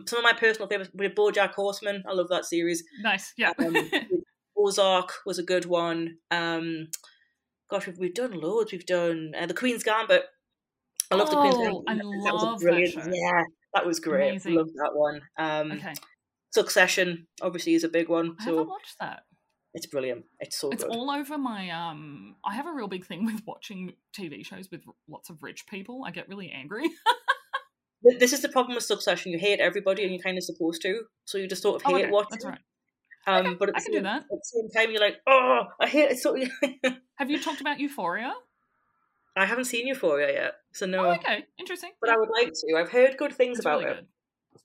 some 0.07 0.19
of 0.19 0.23
my 0.25 0.33
personal 0.33 0.69
favorites 0.69 0.91
we 0.95 1.07
did 1.07 1.17
BoJack 1.17 1.53
Horseman. 1.55 2.03
I 2.09 2.13
love 2.13 2.29
that 2.29 2.45
series. 2.45 2.83
Nice. 3.03 3.33
Yeah. 3.37 3.53
Um, 3.59 3.77
Ozark 4.57 5.13
was 5.27 5.39
a 5.39 5.43
good 5.43 5.67
one. 5.67 6.17
Um, 6.31 6.89
gosh, 7.71 7.87
we've, 7.87 7.99
we've 7.99 8.15
done 8.15 8.33
loads. 8.33 8.73
We've 8.73 8.87
done 8.87 9.33
uh, 9.39 9.47
the 9.47 9.55
Queen's 9.55 9.83
Gambit. 9.83 10.25
I 11.11 11.17
love 11.17 11.31
the 11.31 11.37
Queen's 11.37 11.55
Oh, 11.57 11.83
Gambit. 11.87 11.89
I 11.89 11.95
that 11.97 12.05
was 12.35 12.43
love 12.43 12.59
that 12.61 12.65
brilliant. 12.65 13.15
Yeah, 13.15 13.43
that 13.75 13.87
was 13.87 14.01
great. 14.01 14.31
Amazing. 14.31 14.55
Love 14.55 14.69
that 14.75 14.91
one. 14.95 15.21
Um, 15.39 15.73
okay. 15.73 15.93
Succession 16.53 17.27
obviously 17.43 17.75
is 17.75 17.85
a 17.85 17.89
big 17.89 18.09
one. 18.09 18.37
I 18.41 18.45
So 18.45 18.51
haven't 18.53 18.69
watched 18.69 18.97
that. 19.01 19.25
it's 19.75 19.87
brilliant. 19.87 20.25
It's 20.39 20.57
so 20.59 20.71
It's 20.71 20.85
good. 20.85 20.93
all 20.93 21.11
over 21.11 21.37
my 21.37 21.69
um. 21.71 22.37
I 22.45 22.55
have 22.55 22.67
a 22.67 22.73
real 22.73 22.89
big 22.89 23.05
thing 23.05 23.25
with 23.27 23.43
watching 23.47 23.95
TV 24.19 24.47
shows 24.47 24.69
with 24.71 24.83
lots 25.09 25.31
of 25.31 25.43
rich 25.43 25.67
people. 25.67 26.05
I 26.07 26.11
get 26.13 26.29
really 26.29 26.51
angry. 26.51 26.85
Th- 28.07 28.19
This 28.21 28.33
is 28.33 28.41
the 28.43 28.49
problem 28.49 28.75
with 28.75 28.85
Succession. 28.85 29.33
You 29.33 29.39
hate 29.39 29.61
everybody, 29.61 30.03
and 30.03 30.13
you're 30.13 30.23
kind 30.23 30.37
of 30.39 30.45
supposed 30.45 30.83
to, 30.83 31.03
so 31.25 31.39
you 31.39 31.47
just 31.49 31.63
sort 31.63 31.77
of 31.77 31.83
oh, 31.87 31.95
hate 31.97 32.05
okay, 32.05 32.13
watching. 32.13 32.29
that's 32.33 32.45
right. 32.45 32.59
Um, 33.27 33.47
Okay, 33.47 33.55
but 33.59 33.69
at 33.71 33.77
I 33.77 33.79
the, 33.79 33.93
same, 33.93 34.03
that. 34.03 34.23
at 34.23 34.29
the 34.29 34.41
same 34.43 34.69
time, 34.71 34.91
you're 34.93 35.01
like, 35.01 35.17
oh, 35.27 35.63
I 35.81 35.87
hate 35.87 36.11
it. 36.11 36.19
So 36.19 36.37
Have 37.17 37.31
you 37.31 37.41
talked 37.41 37.61
about 37.63 37.81
Euphoria? 37.81 38.35
I 39.37 39.47
haven't 39.47 39.65
seen 39.65 39.87
Euphoria 39.89 40.33
yet, 40.33 40.53
so 40.73 40.87
no. 40.87 41.07
Oh, 41.07 41.11
okay, 41.13 41.45
interesting. 41.59 41.91
But 42.01 42.09
Yeah, 42.11 42.15
I 42.15 42.19
would 42.19 42.29
like 42.31 42.53
to. 42.53 42.77
I've 42.79 42.91
heard 42.91 43.17
good 43.17 43.33
things 43.33 43.59
it's 43.59 43.65
about 43.67 43.81
really 43.81 43.91
it. 43.93 43.97
good. 43.97 44.07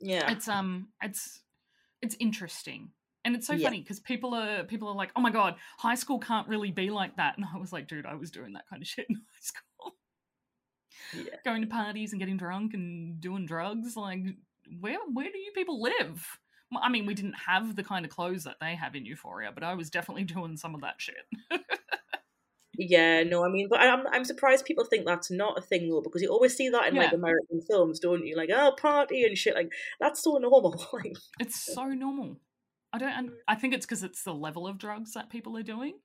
Yeah, 0.01 0.31
It's 0.31 0.47
um, 0.47 0.89
it's 1.01 1.41
it's 2.01 2.15
interesting. 2.19 2.91
And 3.25 3.35
it's 3.35 3.47
so 3.47 3.53
Yeah. 3.53 3.67
funny 3.67 3.81
because 3.81 3.99
people 3.99 4.33
are 4.35 4.63
people 4.63 4.87
are 4.87 4.95
like, 4.95 5.11
"Oh 5.15 5.21
my 5.21 5.31
god, 5.31 5.55
high 5.77 5.95
school 5.95 6.19
can't 6.19 6.47
really 6.47 6.71
be 6.71 6.89
like 6.89 7.17
that." 7.17 7.35
And 7.37 7.45
I 7.51 7.57
was 7.57 7.73
like, 7.73 7.87
"Dude, 7.87 8.05
I 8.05 8.15
was 8.15 8.29
doing 8.31 8.53
that 8.53 8.67
kind 8.69 8.81
of 8.81 8.87
shit 8.87 9.07
in 9.09 9.15
high 9.33 9.39
school, 9.41 9.61
yeah. 11.13 11.35
going 11.45 11.61
to 11.61 11.67
parties 11.67 12.11
and 12.11 12.19
getting 12.19 12.37
drunk 12.37 12.73
and 12.73 13.19
doing 13.19 13.45
drugs. 13.45 13.95
Like, 13.95 14.23
where 14.79 14.99
where 15.11 15.31
do 15.31 15.37
you 15.37 15.51
people 15.53 15.81
live?" 15.81 16.39
I 16.79 16.89
mean, 16.89 17.05
we 17.07 17.15
didn't 17.15 17.33
have 17.47 17.75
the 17.75 17.83
kind 17.83 18.05
of 18.05 18.11
clothes 18.11 18.43
that 18.43 18.57
they 18.61 18.75
have 18.75 18.95
in 18.95 19.05
Euphoria, 19.05 19.51
but 19.51 19.63
I 19.63 19.73
was 19.73 19.89
definitely 19.89 20.23
doing 20.25 20.55
some 20.55 20.75
of 20.75 20.81
that 20.81 20.95
shit. 20.97 21.25
Yeah, 22.81 23.23
no, 23.23 23.43
I 23.43 23.49
mean, 23.49 23.67
but 23.69 23.81
I'm 23.81 24.07
I'm 24.07 24.23
surprised 24.23 24.63
people 24.63 24.85
think 24.85 25.05
that's 25.05 25.29
not 25.29 25.57
a 25.57 25.61
thing 25.61 25.89
though, 25.89 25.99
because 25.99 26.21
you 26.21 26.29
always 26.29 26.55
see 26.55 26.69
that 26.69 26.87
in 26.87 26.95
like 26.95 27.11
American 27.11 27.61
films, 27.67 27.99
don't 27.99 28.25
you? 28.25 28.37
Like, 28.37 28.49
oh, 28.55 28.71
party 28.79 29.25
and 29.25 29.37
shit. 29.37 29.53
Like 29.53 29.73
that's 29.99 30.23
so 30.23 30.37
normal. 30.37 30.87
like, 30.93 31.13
It's 31.41 31.61
so 31.61 31.87
normal. 31.87 32.37
I 32.93 32.97
don't. 32.97 33.31
I 33.49 33.55
think 33.55 33.73
it's 33.73 33.85
because 33.85 34.01
it's 34.01 34.23
the 34.23 34.33
level 34.33 34.65
of 34.65 34.77
drugs 34.77 35.11
that 35.13 35.29
people 35.29 35.57
are 35.57 35.63
doing. 35.63 35.95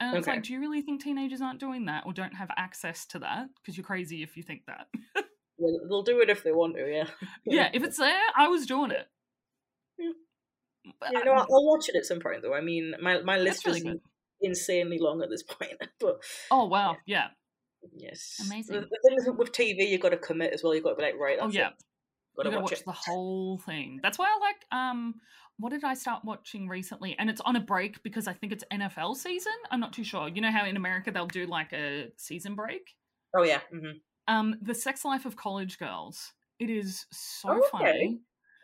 And 0.00 0.16
it's 0.16 0.26
like, 0.26 0.42
do 0.42 0.54
you 0.54 0.60
really 0.60 0.80
think 0.80 1.02
teenagers 1.02 1.42
aren't 1.42 1.60
doing 1.60 1.84
that 1.84 2.04
or 2.06 2.14
don't 2.14 2.34
have 2.34 2.50
access 2.56 3.04
to 3.06 3.18
that? 3.18 3.48
Because 3.56 3.76
you're 3.76 3.84
crazy 3.84 4.22
if 4.22 4.34
you 4.36 4.42
think 4.42 4.62
that. 4.66 4.86
yeah, 5.14 5.22
they'll 5.88 6.02
do 6.02 6.20
it 6.20 6.30
if 6.30 6.42
they 6.42 6.52
want 6.52 6.76
to, 6.76 6.90
yeah. 6.90 7.04
yeah, 7.44 7.68
if 7.74 7.84
it's 7.84 7.98
there, 7.98 8.22
I 8.34 8.48
was 8.48 8.64
doing 8.64 8.92
it. 8.92 9.06
Yeah, 9.98 10.12
yeah 11.12 11.20
no, 11.20 11.32
I'll, 11.32 11.46
I'll, 11.52 11.66
watch 11.66 11.90
it 11.90 11.96
at 11.96 12.06
some 12.06 12.18
point, 12.18 12.40
though. 12.42 12.54
I 12.54 12.62
mean, 12.62 12.94
my, 13.02 13.20
my 13.20 13.36
list 13.36 13.68
is 13.68 13.84
insanely 14.40 14.98
long 14.98 15.22
at 15.22 15.28
this 15.28 15.42
point. 15.48 15.74
but 16.00 16.22
Oh, 16.50 16.64
wow, 16.64 16.96
yeah. 17.04 17.28
Yes. 17.94 18.40
Amazing. 18.46 18.76
The, 18.76 18.80
the 18.80 18.98
thing 19.06 19.18
is, 19.18 19.28
with 19.36 19.52
TV, 19.52 19.88
you've 19.88 20.00
got 20.00 20.10
to 20.10 20.16
commit 20.16 20.54
as 20.54 20.62
well. 20.62 20.74
You've 20.74 20.84
got 20.84 20.90
to 20.90 20.96
be 20.96 21.02
like, 21.02 21.18
right, 21.20 21.38
oh, 21.40 21.50
yeah. 21.50 21.68
It. 21.68 21.74
Got 22.36 22.44
to 22.44 22.50
watch, 22.50 22.70
watch 22.70 22.84
the 22.84 22.92
whole 22.92 23.58
thing. 23.58 24.00
That's 24.02 24.18
why 24.18 24.26
I 24.26 24.38
like 24.40 24.64
um 24.72 25.14
what 25.60 25.70
did 25.70 25.84
I 25.84 25.94
start 25.94 26.24
watching 26.24 26.68
recently? 26.68 27.14
And 27.18 27.28
it's 27.28 27.40
on 27.42 27.56
a 27.56 27.60
break 27.60 28.02
because 28.02 28.26
I 28.26 28.32
think 28.32 28.52
it's 28.52 28.64
NFL 28.72 29.16
season. 29.16 29.52
I'm 29.70 29.80
not 29.80 29.92
too 29.92 30.04
sure. 30.04 30.28
You 30.28 30.40
know 30.40 30.50
how 30.50 30.64
in 30.64 30.76
America 30.76 31.10
they'll 31.10 31.26
do 31.26 31.46
like 31.46 31.72
a 31.72 32.10
season 32.16 32.54
break? 32.54 32.96
Oh 33.36 33.42
yeah. 33.42 33.60
Mm-hmm. 33.72 33.98
Um, 34.26 34.56
the 34.62 34.74
Sex 34.74 35.04
Life 35.04 35.26
of 35.26 35.36
College 35.36 35.78
Girls. 35.78 36.32
It 36.58 36.70
is 36.70 37.06
so 37.12 37.50
oh, 37.50 37.58
okay. 37.58 37.68
funny. 37.72 38.20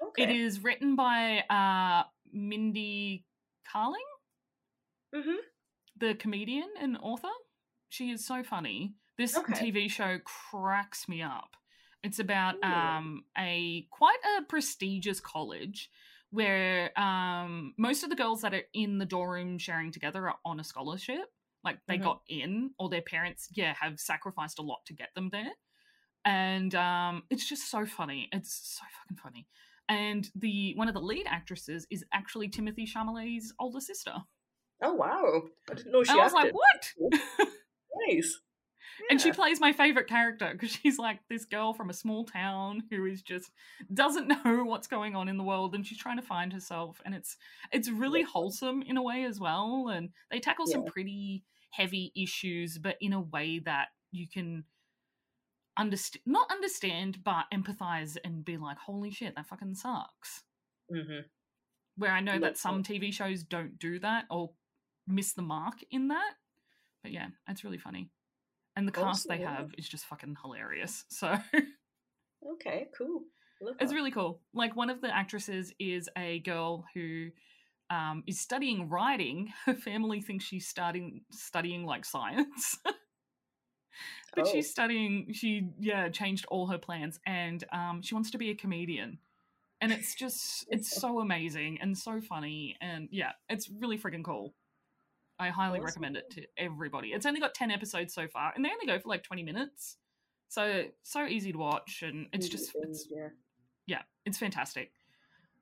Okay. 0.09 0.23
It 0.25 0.31
is 0.31 0.63
written 0.63 0.97
by 0.97 1.43
uh, 1.51 2.05
Mindy 2.33 3.25
Kaling, 3.73 3.95
mm-hmm. 5.15 5.37
the 5.99 6.15
comedian 6.15 6.69
and 6.81 6.99
author. 7.03 7.29
She 7.89 8.11
is 8.11 8.25
so 8.25 8.43
funny. 8.43 8.95
This 9.19 9.37
okay. 9.37 9.55
TV 9.55 9.91
show 9.91 10.19
cracks 10.25 11.09
me 11.09 11.23
up. 11.23 11.57
It's 12.03 12.19
about 12.19 12.63
um, 12.63 13.25
a 13.37 13.87
quite 13.91 14.19
a 14.39 14.45
prestigious 14.45 15.19
college 15.19 15.91
where 16.31 16.99
um, 16.99 17.75
most 17.79 18.03
of 18.03 18.11
the 18.11 18.17
girls 18.17 18.43
that 18.43 18.55
are 18.55 18.63
in 18.75 18.99
the 18.99 19.07
dorm 19.07 19.31
room 19.31 19.59
sharing 19.59 19.93
together 19.93 20.29
are 20.29 20.37
on 20.45 20.61
a 20.61 20.65
scholarship. 20.65 21.27
Like 21.65 21.79
they 21.89 21.95
mm-hmm. 21.95 22.05
got 22.05 22.21
in, 22.29 22.71
or 22.79 22.89
their 22.89 23.03
parents, 23.03 23.49
yeah, 23.55 23.75
have 23.81 23.99
sacrificed 23.99 24.59
a 24.59 24.63
lot 24.63 24.79
to 24.87 24.95
get 24.95 25.09
them 25.15 25.31
there. 25.33 25.51
And 26.25 26.75
um, 26.75 27.23
it's 27.31 27.49
just 27.49 27.71
so 27.71 27.87
funny. 27.87 28.29
It's 28.33 28.79
so 28.79 28.85
fucking 29.03 29.17
funny. 29.17 29.47
And 29.89 30.29
the 30.35 30.75
one 30.77 30.89
of 30.89 30.95
the 30.95 31.01
lead 31.01 31.27
actresses 31.29 31.87
is 31.91 32.05
actually 32.13 32.49
Timothée 32.49 32.89
Chalamet's 32.89 33.53
older 33.61 33.81
sister. 33.81 34.15
Oh 34.83 34.95
wow! 34.95 35.43
I 35.71 35.75
didn't 35.75 35.93
know 35.93 36.03
she. 36.03 36.11
And 36.11 36.21
I 36.21 36.25
was 36.25 36.33
like, 36.33 36.53
what? 36.53 36.93
nice. 38.09 38.41
And 39.11 39.21
she 39.21 39.33
plays 39.33 39.61
my 39.61 39.73
favorite 39.73 40.09
character 40.09 40.49
because 40.53 40.71
she's 40.71 40.99
like 40.99 41.21
this 41.29 41.45
girl 41.45 41.73
from 41.73 41.91
a 41.91 41.95
small 41.95 42.25
town 42.25 42.83
who 42.91 43.05
is 43.07 43.23
just 43.23 43.51
doesn't 43.93 44.29
know 44.45 44.65
what's 44.65 44.87
going 44.87 45.15
on 45.15 45.29
in 45.29 45.37
the 45.37 45.45
world 45.45 45.75
and 45.75 45.87
she's 45.87 45.99
trying 45.99 46.17
to 46.17 46.23
find 46.23 46.53
herself 46.53 47.01
and 47.05 47.15
it's 47.15 47.37
it's 47.73 47.91
really 47.91 48.23
wholesome 48.23 48.83
in 48.83 48.97
a 48.97 49.03
way 49.03 49.25
as 49.25 49.41
well 49.41 49.89
and 49.93 50.11
they 50.31 50.41
tackle 50.41 50.67
yeah. 50.69 50.75
some 50.75 50.85
pretty 50.85 51.45
heavy 51.71 52.13
issues 52.17 52.79
but 52.79 52.97
in 53.01 53.13
a 53.13 53.21
way 53.21 53.59
that 53.59 53.89
you 54.13 54.27
can 54.29 54.65
understand 55.77 56.23
not 56.27 56.51
understand 56.51 57.23
but 57.23 57.45
empathize 57.53 58.17
and 58.25 58.45
be 58.45 58.57
like 58.57 58.79
holy 58.79 59.11
shit 59.11 59.35
that 59.37 59.47
fucking 59.47 59.75
sucks. 59.75 60.43
Mm-hmm. 60.91 61.27
where 61.97 62.13
i 62.13 62.21
know 62.21 62.39
that 62.39 62.57
some 62.57 62.85
tv 62.85 63.13
shows 63.13 63.43
don't 63.43 63.77
do 63.77 63.99
that 63.99 64.27
or 64.31 64.53
miss 65.09 65.33
the 65.33 65.43
mark 65.43 65.75
in 65.91 66.09
that 66.09 66.35
but 67.03 67.11
yeah 67.11 67.27
it's 67.49 67.65
really 67.65 67.77
funny 67.77 68.09
and 68.77 68.87
the 68.87 68.93
cast 68.93 69.27
they 69.29 69.39
have 69.39 69.75
is 69.79 69.89
just 69.89 70.05
fucking 70.07 70.37
hilarious. 70.43 71.05
So 71.11 71.37
okay, 72.53 72.89
cool. 72.97 73.23
Love 73.61 73.77
it's 73.81 73.91
that. 73.91 73.97
really 73.97 74.11
cool. 74.11 74.41
Like 74.53 74.77
one 74.77 74.91
of 74.91 75.01
the 75.01 75.15
actresses 75.15 75.73
is 75.81 76.09
a 76.17 76.41
girl 76.41 76.85
who 76.95 77.29
um, 77.91 78.23
is 78.27 78.39
studying 78.39 78.89
writing. 78.89 79.53
Her 79.65 79.75
family 79.75 80.21
thinks 80.21 80.45
she's 80.45 80.69
starting 80.69 81.23
studying 81.33 81.85
like 81.85 82.05
science. 82.05 82.79
but 84.35 84.47
oh. 84.47 84.53
she's 84.53 84.71
studying 84.71 85.33
she 85.33 85.71
yeah 85.81 86.09
changed 86.11 86.45
all 86.51 86.67
her 86.67 86.79
plans 86.79 87.19
and 87.27 87.65
um, 87.73 88.03
she 88.03 88.15
wants 88.15 88.31
to 88.31 88.39
be 88.39 88.51
a 88.51 88.55
comedian 88.55 89.19
and 89.81 89.91
it's 89.91 90.15
just 90.15 90.67
it's 90.69 91.01
so 91.01 91.21
amazing 91.21 91.79
and 91.81 91.97
so 91.97 92.21
funny 92.21 92.77
and 92.83 93.09
yeah 93.11 93.33
it's 93.49 93.71
really 93.81 93.99
freaking 93.99 94.23
cool 94.23 94.53
I 95.39 95.49
highly 95.49 95.79
awesome. 95.79 95.87
recommend 95.87 96.17
it 96.17 96.31
to 96.31 96.43
everybody. 96.57 97.09
It's 97.09 97.27
only 97.27 97.41
got 97.41 97.55
10 97.55 97.71
episodes 97.71 98.15
so 98.15 98.27
far, 98.29 98.53
and 98.55 98.65
they 98.65 98.71
only 98.71 98.87
go 98.87 98.99
for 98.99 99.09
like 99.09 99.23
20 99.23 99.43
minutes. 99.43 99.97
So, 100.49 100.85
so 101.03 101.27
easy 101.27 101.53
to 101.53 101.59
watch, 101.59 102.03
and 102.03 102.29
it's 102.33 102.49
just, 102.49 102.71
it's, 102.75 103.09
yeah. 103.11 103.29
yeah, 103.87 104.03
it's 104.25 104.39
fantastic. 104.39 104.93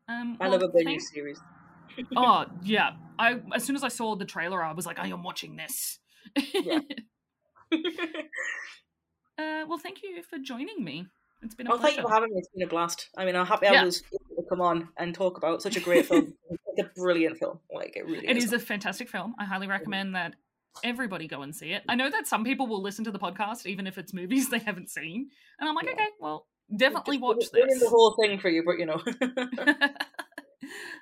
Um, 0.09 0.37
I 0.41 0.49
well, 0.49 0.61
love 0.61 0.75
a 0.75 0.85
new 0.85 1.01
series. 1.01 1.41
oh, 2.17 2.45
yeah. 2.63 2.91
I 3.19 3.41
As 3.55 3.65
soon 3.65 3.77
as 3.77 3.83
I 3.83 3.89
saw 3.89 4.17
the 4.17 4.25
trailer, 4.25 4.63
I 4.63 4.73
was 4.73 4.87
like, 4.87 4.99
I 4.99 5.09
am 5.09 5.23
watching 5.23 5.57
this. 5.57 5.99
yeah. 6.53 6.81
uh, 9.39 9.65
well, 9.67 9.79
thank 9.79 10.03
you 10.03 10.23
for 10.29 10.39
joining 10.39 10.85
me. 10.85 11.07
It's 11.45 11.55
been 11.55 11.67
a 11.67 11.75
oh, 11.75 11.79
pleasure. 11.79 11.97
thank 11.97 11.97
you 11.99 12.09
for 12.09 12.15
having 12.15 12.31
me. 12.35 12.39
It's 12.39 12.49
been 12.49 12.63
a 12.63 12.67
blast. 12.67 13.11
I 13.17 13.25
mean, 13.25 13.37
I'm 13.37 13.47
happy 13.47 13.67
yeah. 13.71 13.83
I 13.83 13.85
was 13.85 14.03
able 14.13 14.43
to 14.43 14.49
come 14.49 14.61
on 14.61 14.89
and 14.97 15.15
talk 15.15 15.37
about 15.37 15.63
such 15.63 15.77
a 15.77 15.81
great 15.81 16.07
film. 16.07 16.35
it's 16.51 16.81
a 16.81 16.91
brilliant 17.01 17.39
film. 17.39 17.59
Like 17.73 17.97
it 17.97 18.07
really. 18.07 18.27
It 18.27 18.37
is, 18.37 18.45
is 18.45 18.53
a 18.55 18.59
fantastic 18.59 19.09
film. 19.09 19.35
I 19.39 19.45
highly 19.45 19.67
recommend 19.67 20.15
that 20.15 20.35
everybody 20.83 21.29
go 21.29 21.43
and 21.43 21.55
see 21.55 21.73
it. 21.73 21.83
I 21.89 21.95
know 21.95 22.11
that 22.11 22.27
some 22.27 22.45
people 22.45 22.67
will 22.67 22.83
listen 22.83 23.05
to 23.05 23.11
the 23.11 23.19
podcast 23.19 23.67
even 23.67 23.87
if 23.87 23.99
it's 23.99 24.15
movies 24.15 24.49
they 24.51 24.59
haven't 24.59 24.91
seen, 24.91 25.29
and 25.61 25.69
I'm 25.69 25.75
like, 25.75 25.87
yeah. 25.87 25.93
okay, 25.93 26.09
well, 26.19 26.47
definitely 26.75 27.19
watch 27.19 27.51
this. 27.53 27.81
the 27.81 27.89
whole 27.89 28.17
thing 28.21 28.39
for 28.39 28.49
you, 28.49 28.65
but 28.65 28.79
you 28.79 28.87
know. 28.87 29.03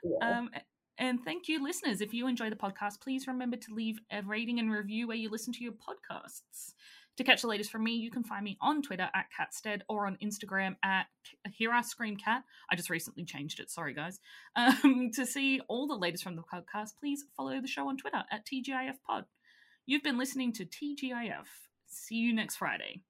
yeah. 0.04 0.38
Um, 0.38 0.50
and 0.98 1.24
thank 1.24 1.48
you, 1.48 1.62
listeners. 1.62 2.00
If 2.00 2.12
you 2.12 2.26
enjoy 2.26 2.50
the 2.50 2.56
podcast, 2.56 3.00
please 3.00 3.26
remember 3.26 3.56
to 3.56 3.74
leave 3.74 3.98
a 4.10 4.22
rating 4.22 4.58
and 4.58 4.70
review 4.70 5.08
where 5.08 5.16
you 5.16 5.30
listen 5.30 5.52
to 5.54 5.64
your 5.64 5.72
podcasts. 5.72 6.74
To 7.22 7.30
catch 7.30 7.42
the 7.42 7.46
latest 7.46 7.70
from 7.70 7.84
me, 7.84 7.92
you 7.92 8.10
can 8.10 8.24
find 8.24 8.42
me 8.42 8.58
on 8.60 8.82
Twitter 8.82 9.08
at 9.14 9.26
Catstead 9.30 9.84
or 9.88 10.08
on 10.08 10.18
Instagram 10.20 10.74
at 10.82 11.06
Here 11.52 11.70
I 11.70 11.80
Scream 11.82 12.16
Cat. 12.16 12.42
I 12.68 12.74
just 12.74 12.90
recently 12.90 13.24
changed 13.24 13.60
it. 13.60 13.70
Sorry, 13.70 13.94
guys. 13.94 14.18
Um, 14.56 15.10
to 15.14 15.24
see 15.24 15.60
all 15.68 15.86
the 15.86 15.94
latest 15.94 16.24
from 16.24 16.34
the 16.34 16.42
podcast, 16.42 16.90
please 16.98 17.24
follow 17.36 17.60
the 17.60 17.68
show 17.68 17.88
on 17.88 17.96
Twitter 17.96 18.24
at 18.32 18.44
TGIF 18.44 18.96
Pod. 19.06 19.26
You've 19.86 20.02
been 20.02 20.18
listening 20.18 20.52
to 20.54 20.64
TGIF. 20.64 21.46
See 21.86 22.16
you 22.16 22.34
next 22.34 22.56
Friday. 22.56 23.02